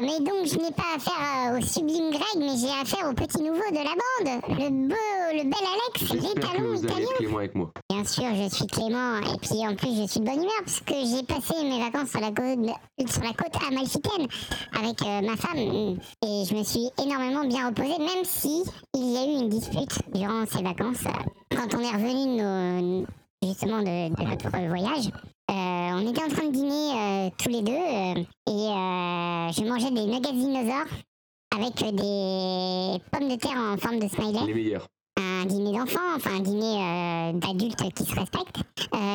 mais 0.00 0.18
donc 0.20 0.46
je 0.46 0.56
n'ai 0.58 0.70
pas 0.70 0.94
affaire 0.94 1.52
euh, 1.52 1.58
au 1.58 1.60
sublime 1.60 2.10
Greg, 2.10 2.36
mais 2.36 2.56
j'ai 2.56 2.68
affaire 2.70 3.10
au 3.10 3.14
petit 3.14 3.42
nouveau 3.42 3.68
de 3.68 3.78
la 3.78 3.96
bande, 3.96 4.42
le 4.48 4.70
beau, 4.88 4.94
le 5.32 5.42
bel 5.42 5.54
Alex, 5.54 6.12
J'espère 6.22 6.52
que 6.52 6.62
vous 6.62 6.86
allez 6.94 7.06
clément 7.16 7.38
avec 7.38 7.54
moi. 7.56 7.70
Bien 7.90 8.04
sûr, 8.04 8.24
je 8.32 8.54
suis 8.54 8.66
Clément, 8.66 9.16
et 9.18 9.38
puis 9.42 9.66
en 9.66 9.74
plus 9.74 9.96
je 10.00 10.06
suis 10.06 10.20
de 10.20 10.24
bonne 10.24 10.36
humeur, 10.36 10.52
parce 10.64 10.80
que 10.80 10.94
j'ai 10.94 11.22
passé 11.24 11.64
mes 11.64 11.80
vacances 11.80 12.10
sur 12.10 12.20
la 12.20 12.28
côte, 12.28 13.10
sur 13.10 13.22
la 13.24 13.32
côte 13.32 13.62
amalfitaine 13.68 14.28
avec 14.78 15.02
euh, 15.02 15.20
ma 15.22 15.36
femme, 15.36 15.58
et 15.58 16.44
je 16.44 16.54
me 16.54 16.62
suis 16.62 16.90
énormément 17.02 17.44
bien 17.44 17.66
reposé, 17.68 17.98
même 17.98 18.24
si 18.24 18.62
il 18.94 19.12
y 19.12 19.16
a 19.16 19.24
eu 19.24 19.42
une 19.42 19.48
dispute 19.48 19.98
durant 20.14 20.44
ces 20.46 20.62
vacances, 20.62 21.04
euh, 21.06 21.56
quand 21.56 21.74
on 21.76 21.80
est 21.80 21.90
revenu 21.90 22.36
de 22.38 22.80
nos- 23.00 23.06
justement 23.42 23.78
de, 23.80 24.14
de 24.14 24.22
notre 24.28 24.68
voyage. 24.68 25.10
Euh, 25.50 25.54
on 25.54 26.10
était 26.10 26.22
en 26.22 26.28
train 26.28 26.46
de 26.46 26.52
dîner 26.52 26.92
euh, 26.94 27.30
tous 27.38 27.48
les 27.48 27.62
deux, 27.62 27.72
euh, 27.72 28.14
et 28.46 29.52
je 29.52 29.64
mangeais 29.68 29.90
des 29.90 30.04
nuggets 30.04 30.32
dinosaures 30.32 30.86
avec 31.54 31.74
des 31.76 33.00
pommes 33.10 33.28
de 33.28 33.36
terre 33.36 33.56
en 33.56 33.76
forme 33.78 33.98
de 33.98 34.08
smiley 34.08 34.46
Les 34.46 34.54
meilleurs. 34.54 34.86
un 35.16 35.46
dîner 35.46 35.72
d'enfants, 35.72 36.16
enfin 36.16 36.36
un 36.36 36.40
dîner 36.40 37.32
d'adultes 37.34 37.92
qui 37.94 38.04
se 38.04 38.14
respectent. 38.14 38.62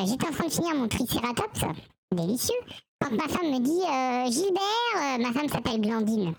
J'étais 0.06 0.28
en 0.28 0.32
train 0.32 0.48
de 0.48 0.52
finir 0.52 0.76
mon 0.76 0.88
triceratops, 0.88 1.66
délicieux, 2.12 2.56
quand 3.00 3.12
ma 3.12 3.28
femme 3.28 3.52
me 3.52 3.60
dit 3.60 4.34
Gilbert, 4.34 5.20
ma 5.20 5.32
femme 5.32 5.50
s'appelle 5.50 5.80
Blandine. 5.80 6.34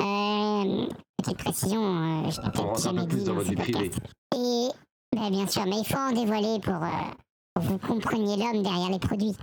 Euh, 0.00 0.86
petite 1.18 1.38
précision, 1.38 1.82
euh, 1.82 2.30
je 2.30 2.40
On 2.40 2.50
peut-être 2.50 2.82
jamais 2.82 3.06
dit 3.06 3.24
dans 3.24 3.34
dans 3.34 3.42
votre. 3.42 3.50
Et 3.52 4.68
ben, 5.14 5.30
bien 5.30 5.46
sûr, 5.46 5.66
mais 5.66 5.80
il 5.80 5.84
faut 5.84 5.98
en 5.98 6.12
dévoiler 6.12 6.58
pour, 6.60 6.74
euh, 6.74 7.12
vous 7.60 7.78
compreniez 7.78 8.36
l'homme 8.36 8.62
derrière 8.62 8.90
les 8.90 8.98
produits. 8.98 9.36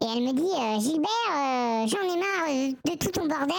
Et 0.00 0.06
elle 0.06 0.22
me 0.22 0.32
dit 0.32 0.42
euh, 0.42 0.80
Gilbert, 0.80 1.10
euh, 1.30 1.86
j'en 1.86 2.02
ai 2.02 2.18
marre 2.18 2.48
euh, 2.48 2.72
de 2.84 2.96
tout 2.98 3.10
ton 3.10 3.26
bordel. 3.26 3.56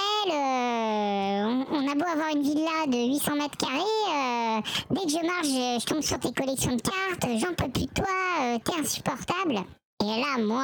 on, 1.71 1.91
a 1.91 1.95
beau 1.95 2.05
avoir 2.05 2.29
une 2.33 2.41
villa 2.41 2.87
de 2.87 3.09
800 3.09 3.35
mètres 3.35 3.57
carrés. 3.57 4.63
dès 4.89 5.01
que 5.01 5.09
je 5.09 5.25
marche, 5.25 5.81
je, 5.81 5.85
tombe 5.85 6.01
sur 6.01 6.19
tes 6.19 6.31
collections 6.31 6.75
de 6.75 6.81
cartes. 6.81 7.37
J'en 7.37 7.53
peux 7.53 7.69
plus 7.69 7.87
de 7.87 7.93
toi. 7.93 8.59
T'es 8.63 8.79
insupportable. 8.79 9.59
Et 10.01 10.05
là, 10.05 10.41
moi, 10.41 10.63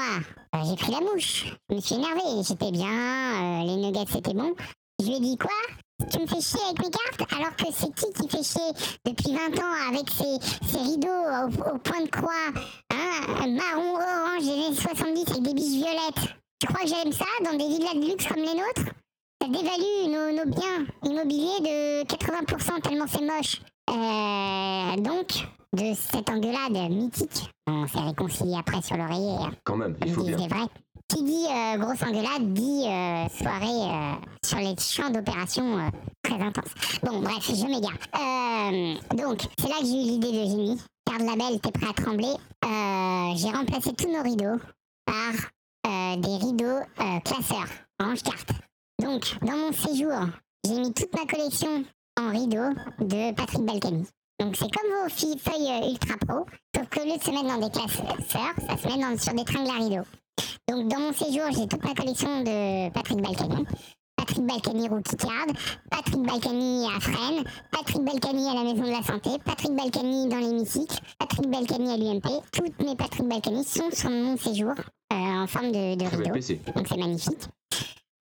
j'ai 0.63 0.75
pris 0.77 0.91
la 0.93 1.01
mouche. 1.01 1.53
Je 1.69 1.75
me 1.75 1.81
suis 1.81 1.95
énervée. 1.95 2.41
J'étais 2.47 2.71
bien. 2.71 3.63
les 3.65 3.75
nuggets, 3.75 4.05
c'était 4.09 4.33
bon. 4.33 4.53
Je 5.01 5.07
lui 5.07 5.15
ai 5.15 5.19
dit 5.19 5.37
quoi? 5.37 5.51
Tu 6.11 6.19
me 6.19 6.27
fais 6.27 6.41
chier 6.41 6.59
avec 6.65 6.79
mes 6.79 6.91
cartes 6.91 7.33
alors 7.33 7.55
que 7.55 7.65
c'est 7.71 7.93
qui 7.95 8.11
qui 8.13 8.29
fait 8.29 8.43
chier 8.43 8.71
depuis 9.05 9.33
20 9.33 9.59
ans 9.59 9.89
avec 9.89 10.09
ses, 10.09 10.67
ses 10.67 10.77
rideaux 10.79 11.07
au, 11.07 11.75
au 11.75 11.77
point 11.79 12.01
de 12.03 12.09
croix, 12.09 12.51
hein, 12.91 13.47
marron, 13.47 13.95
orange 13.95 14.43
des 14.43 14.51
années 14.51 14.75
70 14.75 15.29
avec 15.29 15.43
des 15.43 15.53
biches 15.53 15.83
violettes. 15.83 16.35
Tu 16.59 16.67
crois 16.67 16.81
que 16.81 16.87
j'aime 16.87 17.11
ça 17.11 17.25
dans 17.43 17.57
des 17.57 17.67
villas 17.67 17.93
de 17.95 18.11
luxe 18.11 18.27
comme 18.27 18.43
les 18.43 18.53
nôtres? 18.53 18.91
Ça 19.41 19.47
dévalue 19.47 20.07
nos, 20.07 20.43
nos 20.45 20.51
biens 20.51 20.85
immobiliers 21.03 21.59
de 21.61 22.03
80% 22.03 22.81
tellement 22.81 23.05
c'est 23.07 23.21
moche. 23.21 23.61
Euh, 23.89 25.01
donc, 25.01 25.47
de 25.73 25.93
cette 25.93 26.29
engueulade 26.29 26.89
mythique, 26.91 27.49
on 27.67 27.85
s'est 27.87 27.99
réconcilié 27.99 28.55
après 28.57 28.81
sur 28.81 28.97
l'oreiller. 28.97 29.49
Quand 29.63 29.75
même, 29.77 29.95
il 30.05 30.13
faut 30.13 30.23
bien. 30.23 30.37
c'est 30.37 30.47
vrai. 30.47 30.65
Qui 31.07 31.24
dit 31.24 31.45
euh, 31.47 31.77
grosse 31.77 32.01
engueulade 32.01 32.51
dit 32.53 32.85
euh, 32.88 33.27
soirée 33.29 33.65
euh, 33.65 34.15
sur 34.43 34.57
les 34.57 34.75
champs 34.79 35.12
d'opération 35.12 35.91
très 36.24 36.41
intense. 36.41 36.74
Bon, 37.03 37.19
bref, 37.19 37.43
je 37.47 37.65
m'égare. 37.67 37.93
Donc, 39.15 39.41
c'est 39.59 39.69
là 39.69 39.75
que 39.81 39.85
j'ai 39.85 39.91
eu 39.91 40.05
l'idée 40.09 40.31
de 40.31 40.50
génie. 40.50 40.81
Carte 41.05 41.21
label, 41.21 41.59
t'es 41.62 41.71
prêt 41.71 41.89
à 41.89 41.93
trembler. 41.93 42.33
J'ai 43.35 43.51
remplacé 43.51 43.93
tous 43.93 44.12
nos 44.12 44.24
rideaux 44.24 44.59
par 45.05 46.17
des 46.17 46.38
rideaux 46.38 46.79
classeurs, 47.24 47.69
range 48.00 48.24
carte. 48.24 48.53
Donc, 49.00 49.38
dans 49.43 49.57
mon 49.57 49.71
séjour, 49.74 50.13
j'ai 50.65 50.79
mis 50.79 50.91
toute 50.91 51.13
ma 51.13 51.27
collection 51.27 51.85
en 52.19 52.29
rideaux 52.31 52.74
de 53.00 53.31
Patrick 53.33 53.62
Balkany. 53.62 54.07
Donc, 54.39 54.55
c'est 54.55 54.71
comme 54.71 54.89
vos 55.03 55.09
feuilles 55.09 55.91
Ultra 55.91 56.17
Pro, 56.25 56.45
sauf 56.75 56.89
que 56.89 57.00
au 57.01 57.05
lieu 57.05 57.17
de 57.17 57.24
se 57.24 57.29
mettre 57.29 57.47
dans 57.47 57.67
des 57.67 57.71
classeurs, 57.71 58.55
ça 58.67 58.77
se 58.77 58.88
met 58.88 59.17
sur 59.17 59.33
des 59.33 59.45
tringles 59.45 59.69
à 59.69 59.83
rideaux. 59.83 60.07
Donc, 60.70 60.88
dans 60.88 61.00
mon 61.00 61.13
séjour, 61.13 61.44
j'ai 61.51 61.68
toute 61.68 61.84
ma 61.84 61.94
collection 61.94 62.42
de 62.42 62.89
Patrick 62.92 63.22
Balkany. 63.22 63.65
Patrick 64.18 64.46
Balkany 64.46 64.88
Rookie 64.89 65.15
Card, 65.18 65.48
Patrick 65.92 66.22
Balkany 66.22 66.88
à 66.88 67.00
Fresnes, 67.00 67.44
Patrick 67.72 68.04
Balkany 68.04 68.50
à 68.50 68.54
la 68.56 68.63
Maison 68.63 68.84
de 68.84 68.92
la 68.92 69.04
Santé, 69.04 69.30
Patrick 69.44 69.75
Balkany 69.75 70.27
dans 70.27 70.38
l'hémicycle, 70.38 70.98
Patrick 71.20 71.50
Balkany 71.50 71.94
à 71.94 71.98
l'UMP. 71.98 72.42
Toutes 72.51 72.80
mes 72.82 72.96
Patrick 72.96 73.27
Balkany 73.27 73.63
sont 73.63 73.92
sur 73.92 74.10
mon 74.10 74.36
séjour 74.38 74.72
euh, 74.72 75.15
en 75.15 75.48
forme 75.48 75.72
de, 75.72 75.96
de 75.96 76.06
rideau. 76.06 76.34
PC. 76.34 76.60
Donc 76.75 76.88
c'est 76.88 76.98
magnifique. 76.98 77.48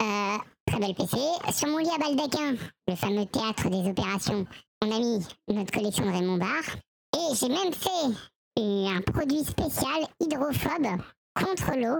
Euh, 0.01 0.37
très 0.65 0.79
belle 0.79 0.95
PC. 0.95 1.17
Sur 1.53 1.69
mon 1.69 1.77
lit 1.77 1.89
à 1.95 1.97
baldaquin, 1.97 2.55
le 2.87 2.95
fameux 2.95 3.25
théâtre 3.25 3.69
des 3.69 3.89
opérations, 3.89 4.45
on 4.83 4.91
a 4.91 4.99
mis 4.99 5.25
notre 5.47 5.71
collection 5.71 6.05
de 6.05 6.11
Raymond 6.11 6.37
Barre. 6.37 6.75
Et 7.15 7.35
j'ai 7.35 7.49
même 7.49 7.71
fait 7.73 8.59
un 8.59 9.01
produit 9.01 9.43
spécial 9.45 10.05
hydrophobe 10.19 10.99
contre 11.35 11.71
l'eau 11.77 11.99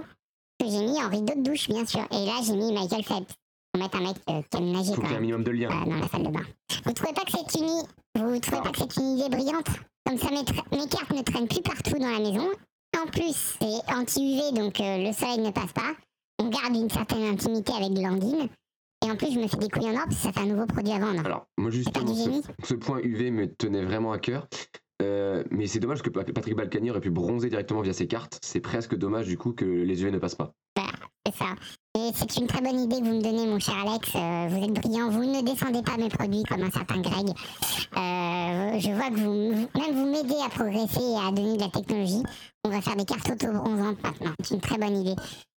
que 0.60 0.66
j'ai 0.68 0.84
mis 0.84 1.02
en 1.02 1.08
rideau 1.08 1.34
de 1.36 1.42
douche, 1.42 1.68
bien 1.68 1.84
sûr. 1.86 2.00
Et 2.10 2.24
là, 2.26 2.40
j'ai 2.44 2.54
mis 2.56 2.72
Michael 2.72 3.04
Phelps 3.04 3.34
pour 3.72 3.82
mettre 3.82 3.96
un 3.96 4.02
mec 4.02 4.16
euh, 4.30 4.40
qui 4.50 4.56
aime 4.58 4.70
nager 4.72 4.94
Faut 4.94 5.00
quand 5.02 5.08
qu'il 5.08 5.10
y 5.10 5.14
ait 5.14 5.16
un 5.16 5.20
minimum 5.20 5.44
de 5.44 5.50
lien. 5.50 5.68
euh, 5.70 5.84
dans 5.90 5.96
la 5.96 6.08
salle 6.08 6.22
de 6.24 6.30
bain. 6.30 6.42
Vous 6.84 6.92
trouvez 6.92 7.12
pas 7.12 7.22
que 7.22 7.32
c'est 7.32 7.58
une, 7.60 7.68
i- 7.68 7.82
vous 8.16 8.40
trouvez 8.40 8.62
pas 8.62 8.70
que 8.70 8.78
c'est 8.78 8.96
une 9.00 9.18
idée 9.18 9.28
brillante? 9.28 9.66
Comme 10.06 10.18
ça, 10.18 10.30
mes, 10.30 10.42
tra- 10.42 10.64
mes 10.76 10.88
cartes 10.88 11.12
ne 11.12 11.22
traînent 11.22 11.48
plus 11.48 11.62
partout 11.62 11.98
dans 11.98 12.10
la 12.10 12.18
maison. 12.20 12.48
En 13.02 13.06
plus, 13.06 13.56
c'est 13.60 13.92
anti-UV, 13.92 14.52
donc 14.52 14.80
euh, 14.80 14.98
le 15.08 15.12
soleil 15.12 15.38
ne 15.40 15.50
passe 15.50 15.72
pas. 15.72 15.92
On 16.38 16.48
garde 16.48 16.74
une 16.76 16.90
certaine 16.90 17.24
intimité 17.24 17.72
avec 17.72 17.92
de 17.94 18.00
l'andine. 18.02 18.48
Et 19.04 19.10
en 19.10 19.16
plus, 19.16 19.32
je 19.32 19.38
me 19.40 19.48
fais 19.48 19.56
des 19.58 19.68
couilles 19.68 19.88
en 19.88 19.94
or 19.94 20.04
parce 20.04 20.16
que 20.16 20.22
ça 20.22 20.32
fait 20.32 20.40
un 20.40 20.46
nouveau 20.46 20.66
produit 20.66 20.92
à 20.92 20.98
vendre. 20.98 21.24
Alors, 21.26 21.46
moi 21.58 21.70
C'est 21.72 21.92
pas 21.92 22.00
justement, 22.00 22.12
du 22.12 22.18
ce, 22.18 22.24
génie 22.24 22.42
ce 22.62 22.74
point 22.74 23.00
UV 23.02 23.30
me 23.30 23.52
tenait 23.52 23.84
vraiment 23.84 24.12
à 24.12 24.18
cœur. 24.18 24.46
Euh, 25.02 25.42
mais 25.50 25.66
c'est 25.66 25.80
dommage 25.80 26.02
que 26.02 26.10
Pa- 26.10 26.24
Patrick 26.24 26.54
Balkany 26.56 26.90
aurait 26.90 27.00
pu 27.00 27.10
bronzer 27.10 27.48
directement 27.50 27.80
via 27.82 27.92
ses 27.92 28.06
cartes. 28.06 28.38
C'est 28.42 28.60
presque 28.60 28.94
dommage 28.96 29.26
du 29.26 29.36
coup 29.36 29.52
que 29.52 29.64
les 29.64 30.02
UV 30.02 30.10
ne 30.12 30.18
passent 30.18 30.36
pas. 30.36 30.52
C'est 31.26 31.34
ça. 31.36 31.46
Et 31.96 32.10
c'est 32.14 32.36
une 32.36 32.46
très 32.46 32.60
bonne 32.60 32.78
idée 32.78 33.00
que 33.00 33.04
vous 33.04 33.14
me 33.14 33.22
donnez, 33.22 33.46
mon 33.46 33.58
cher 33.58 33.74
Alex. 33.86 34.10
Euh, 34.14 34.46
vous 34.50 34.62
êtes 34.64 34.74
brillant. 34.74 35.08
Vous 35.08 35.24
ne 35.24 35.40
descendez 35.42 35.80
pas 35.82 35.96
mes 35.96 36.10
produits 36.10 36.42
comme 36.42 36.62
un 36.62 36.70
certain 36.70 37.00
Greg. 37.00 37.28
Euh, 37.96 38.78
je 38.78 38.90
vois 38.90 39.08
que 39.10 39.14
vous- 39.14 39.68
même 39.80 39.94
vous 39.94 40.10
m'aidez 40.10 40.36
à 40.44 40.48
progresser 40.50 41.00
et 41.00 41.16
à 41.26 41.30
donner 41.32 41.56
de 41.56 41.62
la 41.62 41.70
technologie. 41.70 42.22
On 42.64 42.68
va 42.70 42.80
faire 42.82 42.96
des 42.96 43.04
cartes 43.06 43.30
auto-bronzantes 43.30 44.02
maintenant. 44.02 44.32
C'est 44.42 44.54
une 44.54 44.60
très 44.60 44.76
bonne 44.78 44.96
idée. 44.98 45.14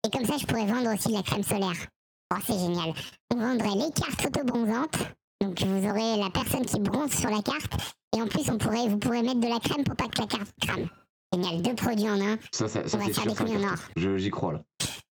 Et 0.06 0.10
comme 0.10 0.24
ça, 0.24 0.36
je 0.38 0.46
pourrais 0.46 0.66
vendre 0.66 0.94
aussi 0.94 1.08
de 1.08 1.14
la 1.14 1.22
crème 1.22 1.42
solaire. 1.42 1.86
Oh, 2.32 2.38
c'est 2.44 2.58
génial. 2.58 2.92
On 3.34 3.38
vendrait 3.38 3.74
les 3.86 3.90
cartes 3.92 4.24
auto-bronzantes. 4.26 4.98
Donc, 5.42 5.60
vous 5.62 5.88
aurez 5.88 6.16
la 6.18 6.30
personne 6.30 6.64
qui 6.64 6.80
bronze 6.80 7.12
sur 7.12 7.30
la 7.30 7.42
carte. 7.42 7.94
Et 8.16 8.22
en 8.22 8.26
plus, 8.26 8.48
on 8.50 8.58
pourrait, 8.58 8.88
vous 8.88 8.98
pourrez 8.98 9.22
mettre 9.22 9.40
de 9.40 9.48
la 9.48 9.60
crème 9.60 9.84
pour 9.84 9.96
pas 9.96 10.08
que 10.08 10.20
la 10.20 10.26
carte 10.26 10.52
crame. 10.60 10.88
Génial. 11.32 11.62
Deux 11.62 11.74
produits 11.74 12.08
en 12.08 12.20
un. 12.20 12.38
Ça, 12.52 12.68
ça, 12.68 12.86
ça 12.88 12.98
On 12.98 13.06
va 13.06 13.12
faire 13.12 13.26
des 13.26 13.34
couilles 13.34 13.56
en 13.56 13.68
or. 13.68 13.78
J'y 14.16 14.30
crois 14.30 14.52
là. 14.54 14.62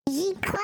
J'y 0.10 0.34
crois 0.42 0.60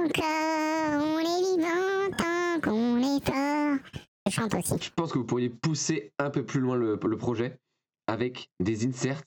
encore, 0.00 1.02
on 1.02 1.18
est 1.18 1.56
vivant 1.56 2.16
tant 2.16 2.60
qu'on 2.62 2.98
est 2.98 3.24
fort. 3.26 3.78
Je 4.26 4.32
chante 4.32 4.54
aussi. 4.54 4.74
Je 4.80 4.90
pense 4.94 5.12
que 5.12 5.18
vous 5.18 5.24
pourriez 5.24 5.50
pousser 5.50 6.12
un 6.18 6.30
peu 6.30 6.44
plus 6.44 6.60
loin 6.60 6.76
le, 6.76 6.98
le 7.02 7.18
projet 7.18 7.58
avec 8.06 8.50
des 8.60 8.86
inserts 8.86 9.22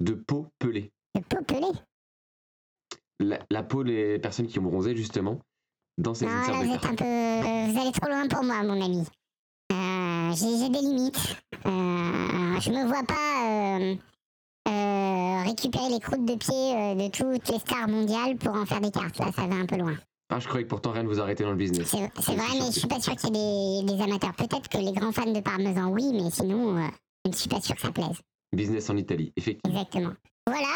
de 0.00 0.12
peau 0.12 0.46
pelée. 0.58 0.92
Le 1.14 1.22
pot 1.22 1.42
pelé. 1.46 1.68
La, 3.20 3.38
la 3.50 3.62
peau 3.62 3.82
des 3.84 4.18
personnes 4.18 4.46
qui 4.46 4.58
ont 4.58 4.62
bronzé 4.62 4.94
justement 4.96 5.38
dans 5.98 6.14
ces 6.14 6.26
Non, 6.26 6.32
là, 6.32 6.62
vous 6.64 6.72
êtes 6.74 6.80
cartes. 6.80 6.92
un 6.92 6.94
peu. 6.96 7.72
vous 7.72 7.80
allez 7.80 7.92
trop 7.92 8.08
loin 8.08 8.26
pour 8.28 8.42
moi, 8.44 8.62
mon 8.62 8.80
ami. 8.84 9.04
Euh, 9.72 10.32
J'ai 10.34 10.68
des 10.68 10.80
limites. 10.80 11.36
Euh, 11.66 12.60
je 12.60 12.70
me 12.70 12.86
vois 12.86 13.02
pas 13.04 13.46
euh, 13.46 13.94
euh, 14.68 15.42
récupérer 15.44 15.88
les 15.90 16.00
croûtes 16.00 16.24
de 16.24 16.34
pied 16.36 16.52
de 16.96 17.10
toutes 17.10 17.48
les 17.48 17.58
stars 17.58 17.88
mondiales 17.88 18.36
pour 18.36 18.54
en 18.54 18.66
faire 18.66 18.80
des 18.80 18.90
cartes. 18.90 19.18
Là, 19.18 19.30
ça 19.34 19.46
va 19.46 19.54
un 19.56 19.66
peu 19.66 19.76
loin. 19.76 19.94
Ah, 20.30 20.40
je 20.40 20.46
croyais 20.48 20.64
que 20.64 20.70
pourtant 20.70 20.92
rien 20.92 21.02
ne 21.02 21.08
vous 21.08 21.20
arrêtait 21.20 21.44
dans 21.44 21.50
le 21.50 21.56
business. 21.56 21.88
C'est 21.88 22.34
vrai, 22.34 22.46
mais 22.58 22.66
je 22.72 22.78
suis 22.78 22.88
pas 22.88 23.00
sûr 23.00 23.14
qu'il 23.16 23.36
y 23.36 23.38
ait 23.38 23.82
des, 23.84 23.94
des 23.96 24.02
amateurs. 24.02 24.32
Peut-être 24.34 24.68
que 24.68 24.78
les 24.78 24.92
grands 24.92 25.12
fans 25.12 25.30
de 25.30 25.40
parmesan, 25.40 25.90
oui, 25.90 26.10
mais 26.14 26.30
sinon, 26.30 26.76
je 27.24 27.30
ne 27.30 27.34
suis 27.36 27.48
pas 27.50 27.60
sûr 27.60 27.74
que 27.74 27.82
ça 27.82 27.92
plaise. 27.92 28.18
Business 28.50 28.88
en 28.88 28.96
Italie, 28.96 29.32
effectivement. 29.36 29.74
Exactement. 29.78 30.12
Voilà. 30.46 30.68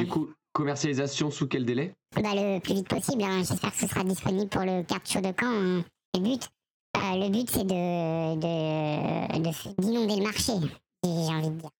Et 0.00 0.04
du 0.04 0.10
coup, 0.10 0.28
commercialisation 0.52 1.30
sous 1.30 1.46
quel 1.48 1.64
délai? 1.64 1.94
Bah, 2.14 2.30
le 2.34 2.58
plus 2.60 2.74
vite 2.74 2.88
possible. 2.88 3.22
hein. 3.24 3.38
J'espère 3.38 3.72
que 3.72 3.78
ce 3.78 3.86
sera 3.86 4.04
disponible 4.04 4.48
pour 4.48 4.62
le 4.62 4.82
carte 4.82 5.08
show 5.10 5.20
de 5.20 5.32
camp. 5.32 5.46
hein. 5.46 5.84
Le 6.14 6.20
but, 6.20 6.48
euh, 6.96 7.00
le 7.24 7.28
but 7.30 7.48
c'est 7.50 7.64
de, 7.64 8.34
de, 8.34 9.38
de- 9.38 9.82
d'inonder 9.82 10.16
le 10.16 10.22
marché, 10.24 10.52
j'ai 11.04 11.10
envie 11.10 11.50
de 11.50 11.60
dire. 11.60 11.70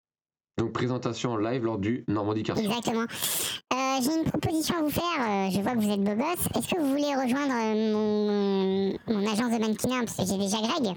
Donc 0.59 0.73
présentation 0.73 1.33
en 1.33 1.37
live 1.39 1.65
lors 1.65 1.79
du 1.79 2.05
Normandie 2.09 2.45
Show. 2.45 2.55
Exactement. 2.57 3.03
Euh, 3.73 4.01
j'ai 4.03 4.15
une 4.19 4.25
proposition 4.25 4.77
à 4.79 4.83
vous 4.83 4.91
faire. 4.91 5.03
euh, 5.21 5.51
je 5.51 5.61
vois 5.61 5.73
que 5.73 5.79
vous 5.79 5.91
êtes 5.91 6.03
beau 6.05 6.15
gosse. 6.15 6.47
Est-ce 6.57 6.75
que 6.75 6.81
vous 6.81 6.91
voulez 6.91 7.15
rejoindre 7.15 7.55
mon, 7.93 8.99
mon 9.09 9.33
agence 9.33 9.51
de 9.53 9.59
mannequinat 9.59 10.01
Parce 10.05 10.17
que 10.17 10.25
j'ai 10.27 10.39
déjà 10.39 10.59
Greg? 10.59 10.95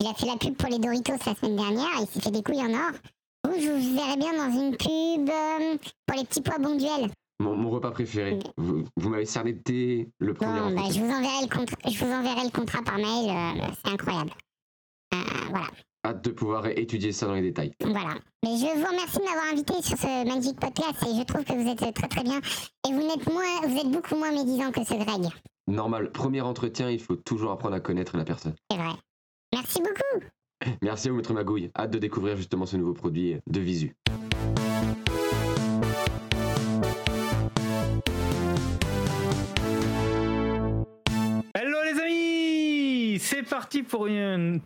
Il 0.00 0.06
a 0.06 0.14
fait 0.14 0.26
la 0.26 0.36
pub 0.36 0.54
pour 0.56 0.68
les 0.68 0.78
Doritos 0.78 1.12
la 1.26 1.34
semaine 1.34 1.56
dernière. 1.56 1.88
Il 2.00 2.06
s'est 2.08 2.20
fait 2.20 2.30
des 2.30 2.42
couilles 2.42 2.60
en 2.62 2.72
or. 2.74 2.92
Vous, 3.44 3.60
je 3.60 3.70
vous 3.70 3.94
verrais 3.94 4.16
bien 4.16 4.32
dans 4.32 4.50
une 4.60 4.76
pub 4.76 5.28
euh, 5.28 5.76
pour 6.06 6.16
les 6.18 6.24
petits 6.24 6.40
pois 6.42 6.58
bon 6.58 6.76
duel. 6.76 7.10
Mon, 7.40 7.56
mon 7.56 7.70
repas 7.70 7.90
préféré. 7.90 8.38
Vous, 8.56 8.84
vous 8.96 9.08
m'avez 9.08 9.26
cerné 9.26 9.52
dès 9.52 10.08
le 10.18 10.34
premier 10.34 10.60
Bon, 10.60 10.74
bah, 10.74 10.82
je, 10.90 11.00
vous 11.00 11.06
enverrai 11.10 11.42
le 11.42 11.48
contra- 11.48 11.76
je 11.90 12.04
vous 12.04 12.10
enverrai 12.12 12.44
le 12.44 12.50
contrat 12.50 12.82
par 12.82 12.96
mail. 12.96 13.30
euh, 13.30 13.66
c'est 13.84 13.92
incroyable. 13.92 14.30
Euh, 15.14 15.16
voilà. 15.50 15.66
Hâte 16.06 16.22
de 16.24 16.30
pouvoir 16.30 16.66
étudier 16.66 17.12
ça 17.12 17.26
dans 17.26 17.34
les 17.34 17.40
détails. 17.42 17.72
Voilà. 17.80 18.14
Mais 18.44 18.56
je 18.58 18.66
vous 18.78 18.86
remercie 18.86 19.18
de 19.18 19.24
m'avoir 19.24 19.46
invité 19.52 19.72
sur 19.82 19.96
ce 19.96 20.26
Magic 20.26 20.58
Podcast 20.60 21.02
et 21.02 21.16
je 21.18 21.22
trouve 21.24 21.44
que 21.44 21.52
vous 21.54 21.68
êtes 21.68 21.94
très 21.94 22.08
très 22.08 22.22
bien. 22.22 22.40
Et 22.88 22.92
vous 22.92 23.00
n'êtes 23.02 23.26
moins, 23.32 23.60
vous 23.66 23.76
êtes 23.78 23.90
beaucoup 23.90 24.16
moins 24.16 24.30
médisant 24.30 24.70
que 24.70 24.84
ce 24.84 24.94
Greg. 24.94 25.28
Normal, 25.66 26.12
premier 26.12 26.42
entretien, 26.42 26.90
il 26.90 27.00
faut 27.00 27.16
toujours 27.16 27.52
apprendre 27.52 27.74
à 27.74 27.80
connaître 27.80 28.16
la 28.18 28.24
personne. 28.24 28.54
C'est 28.70 28.76
vrai. 28.76 28.92
Merci 29.54 29.78
beaucoup. 29.80 30.26
Merci 30.82 31.08
à 31.08 31.10
vous, 31.10 31.16
Maître 31.16 31.32
Magouille. 31.34 31.70
Hâte 31.76 31.90
de 31.90 31.98
découvrir 31.98 32.36
justement 32.36 32.66
ce 32.66 32.76
nouveau 32.76 32.94
produit 32.94 33.36
de 33.46 33.60
visu. 33.60 33.94
Hello 41.54 41.78
les 41.84 42.00
amis 42.00 43.18
C'est 43.20 43.42
parti 43.42 43.82
pour, 43.82 44.08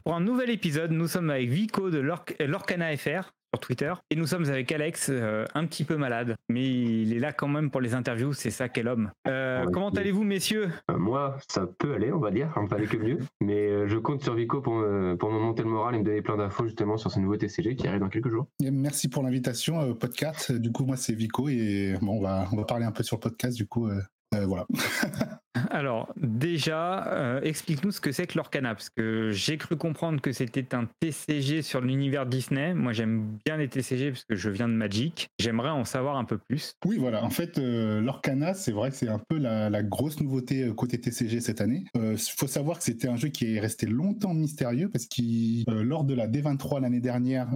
pour 0.04 0.14
un 0.14 0.20
nouvel 0.20 0.50
épisode. 0.50 0.90
Nous 0.90 1.06
sommes 1.08 1.30
avec 1.30 1.48
Vico 1.48 1.90
de 1.90 1.98
Lorc- 1.98 2.42
Lorcana 2.44 2.96
FR 2.96 3.30
sur 3.54 3.60
Twitter 3.60 3.92
et 4.10 4.16
nous 4.16 4.26
sommes 4.26 4.44
avec 4.48 4.70
Alex, 4.72 5.08
euh, 5.10 5.44
un 5.54 5.64
petit 5.66 5.84
peu 5.84 5.96
malade, 5.96 6.36
mais 6.48 6.66
il 6.66 7.12
est 7.14 7.18
là 7.18 7.32
quand 7.32 7.48
même 7.48 7.70
pour 7.70 7.80
les 7.80 7.94
interviews, 7.94 8.32
c'est 8.32 8.50
ça 8.50 8.68
qu'est 8.68 8.82
l'homme. 8.82 9.10
Euh, 9.26 9.64
Ouais. 9.64 9.72
comment 9.72 9.88
allez-vous 9.90 10.24
messieurs? 10.24 10.68
Euh, 10.90 10.98
moi, 10.98 11.36
ça 11.48 11.66
peut 11.78 11.94
aller, 11.94 12.12
on 12.12 12.18
va 12.18 12.30
dire, 12.30 12.52
on 12.56 12.66
peut 12.66 12.76
aller 12.76 12.86
que 12.86 12.96
mieux. 12.96 13.18
Mais 13.40 13.68
euh, 13.68 13.88
je 13.88 13.96
compte 13.98 14.22
sur 14.22 14.34
Vico 14.34 14.60
pour 14.60 14.74
me, 14.74 15.16
pour 15.16 15.32
me 15.32 15.38
monter 15.38 15.62
le 15.62 15.70
moral 15.70 15.94
et 15.94 15.98
me 15.98 16.04
donner 16.04 16.22
plein 16.22 16.36
d'infos 16.36 16.64
justement 16.66 16.96
sur 16.96 17.10
ce 17.10 17.18
nouveau 17.18 17.36
TCG 17.36 17.74
qui 17.76 17.88
arrive 17.88 18.00
dans 18.00 18.08
quelques 18.08 18.28
jours. 18.30 18.46
Et 18.62 18.70
Merci 18.70 19.08
pour 19.08 19.22
l'invitation 19.22 19.80
au 19.80 19.94
podcast. 19.94 20.52
Du 20.52 20.70
coup, 20.70 20.84
moi, 20.84 20.96
c'est 20.96 21.14
Vico 21.14 21.48
et 21.48 21.94
bon, 22.02 22.18
on 22.18 22.22
va, 22.22 22.44
on 22.52 22.56
va 22.56 22.64
parler 22.64 22.84
un 22.84 22.92
peu 22.92 23.02
sur 23.02 23.16
le 23.16 23.20
podcast. 23.20 23.56
Du 23.56 23.66
coup, 23.66 23.88
euh, 23.88 24.00
euh, 24.34 24.44
voilà. 24.46 24.66
Alors, 25.70 26.12
déjà, 26.16 27.06
euh, 27.08 27.40
explique-nous 27.42 27.92
ce 27.92 28.00
que 28.00 28.12
c'est 28.12 28.26
que 28.26 28.36
l'Orcana, 28.36 28.74
parce 28.74 28.90
que 28.90 29.30
j'ai 29.32 29.56
cru 29.56 29.76
comprendre 29.76 30.20
que 30.20 30.32
c'était 30.32 30.74
un 30.74 30.88
TCG 31.00 31.62
sur 31.62 31.80
l'univers 31.80 32.26
Disney. 32.26 32.74
Moi, 32.74 32.92
j'aime 32.92 33.38
bien 33.44 33.56
les 33.56 33.68
TCG 33.68 34.10
parce 34.10 34.24
que 34.24 34.34
je 34.34 34.50
viens 34.50 34.68
de 34.68 34.74
Magic. 34.74 35.28
J'aimerais 35.38 35.70
en 35.70 35.84
savoir 35.84 36.16
un 36.16 36.24
peu 36.24 36.38
plus. 36.38 36.74
Oui, 36.84 36.98
voilà. 36.98 37.24
En 37.24 37.30
fait, 37.30 37.58
euh, 37.58 38.00
l'Orcana, 38.00 38.54
c'est 38.54 38.72
vrai 38.72 38.90
que 38.90 38.96
c'est 38.96 39.08
un 39.08 39.20
peu 39.28 39.38
la, 39.38 39.82
grosse 39.82 40.20
nouveauté 40.20 40.64
euh, 40.64 40.74
côté 40.74 41.00
TCG 41.00 41.40
cette 41.40 41.60
année. 41.60 41.84
Il 41.94 42.18
faut 42.18 42.46
savoir 42.46 42.78
que 42.78 42.84
c'était 42.84 43.08
un 43.08 43.16
jeu 43.16 43.28
qui 43.28 43.54
est 43.54 43.60
resté 43.60 43.86
longtemps 43.86 44.34
mystérieux 44.34 44.88
parce 44.90 45.06
que 45.06 45.70
lors 45.82 46.04
de 46.04 46.14
la 46.14 46.26
D23 46.26 46.80
l'année 46.80 47.00
dernière, 47.00 47.48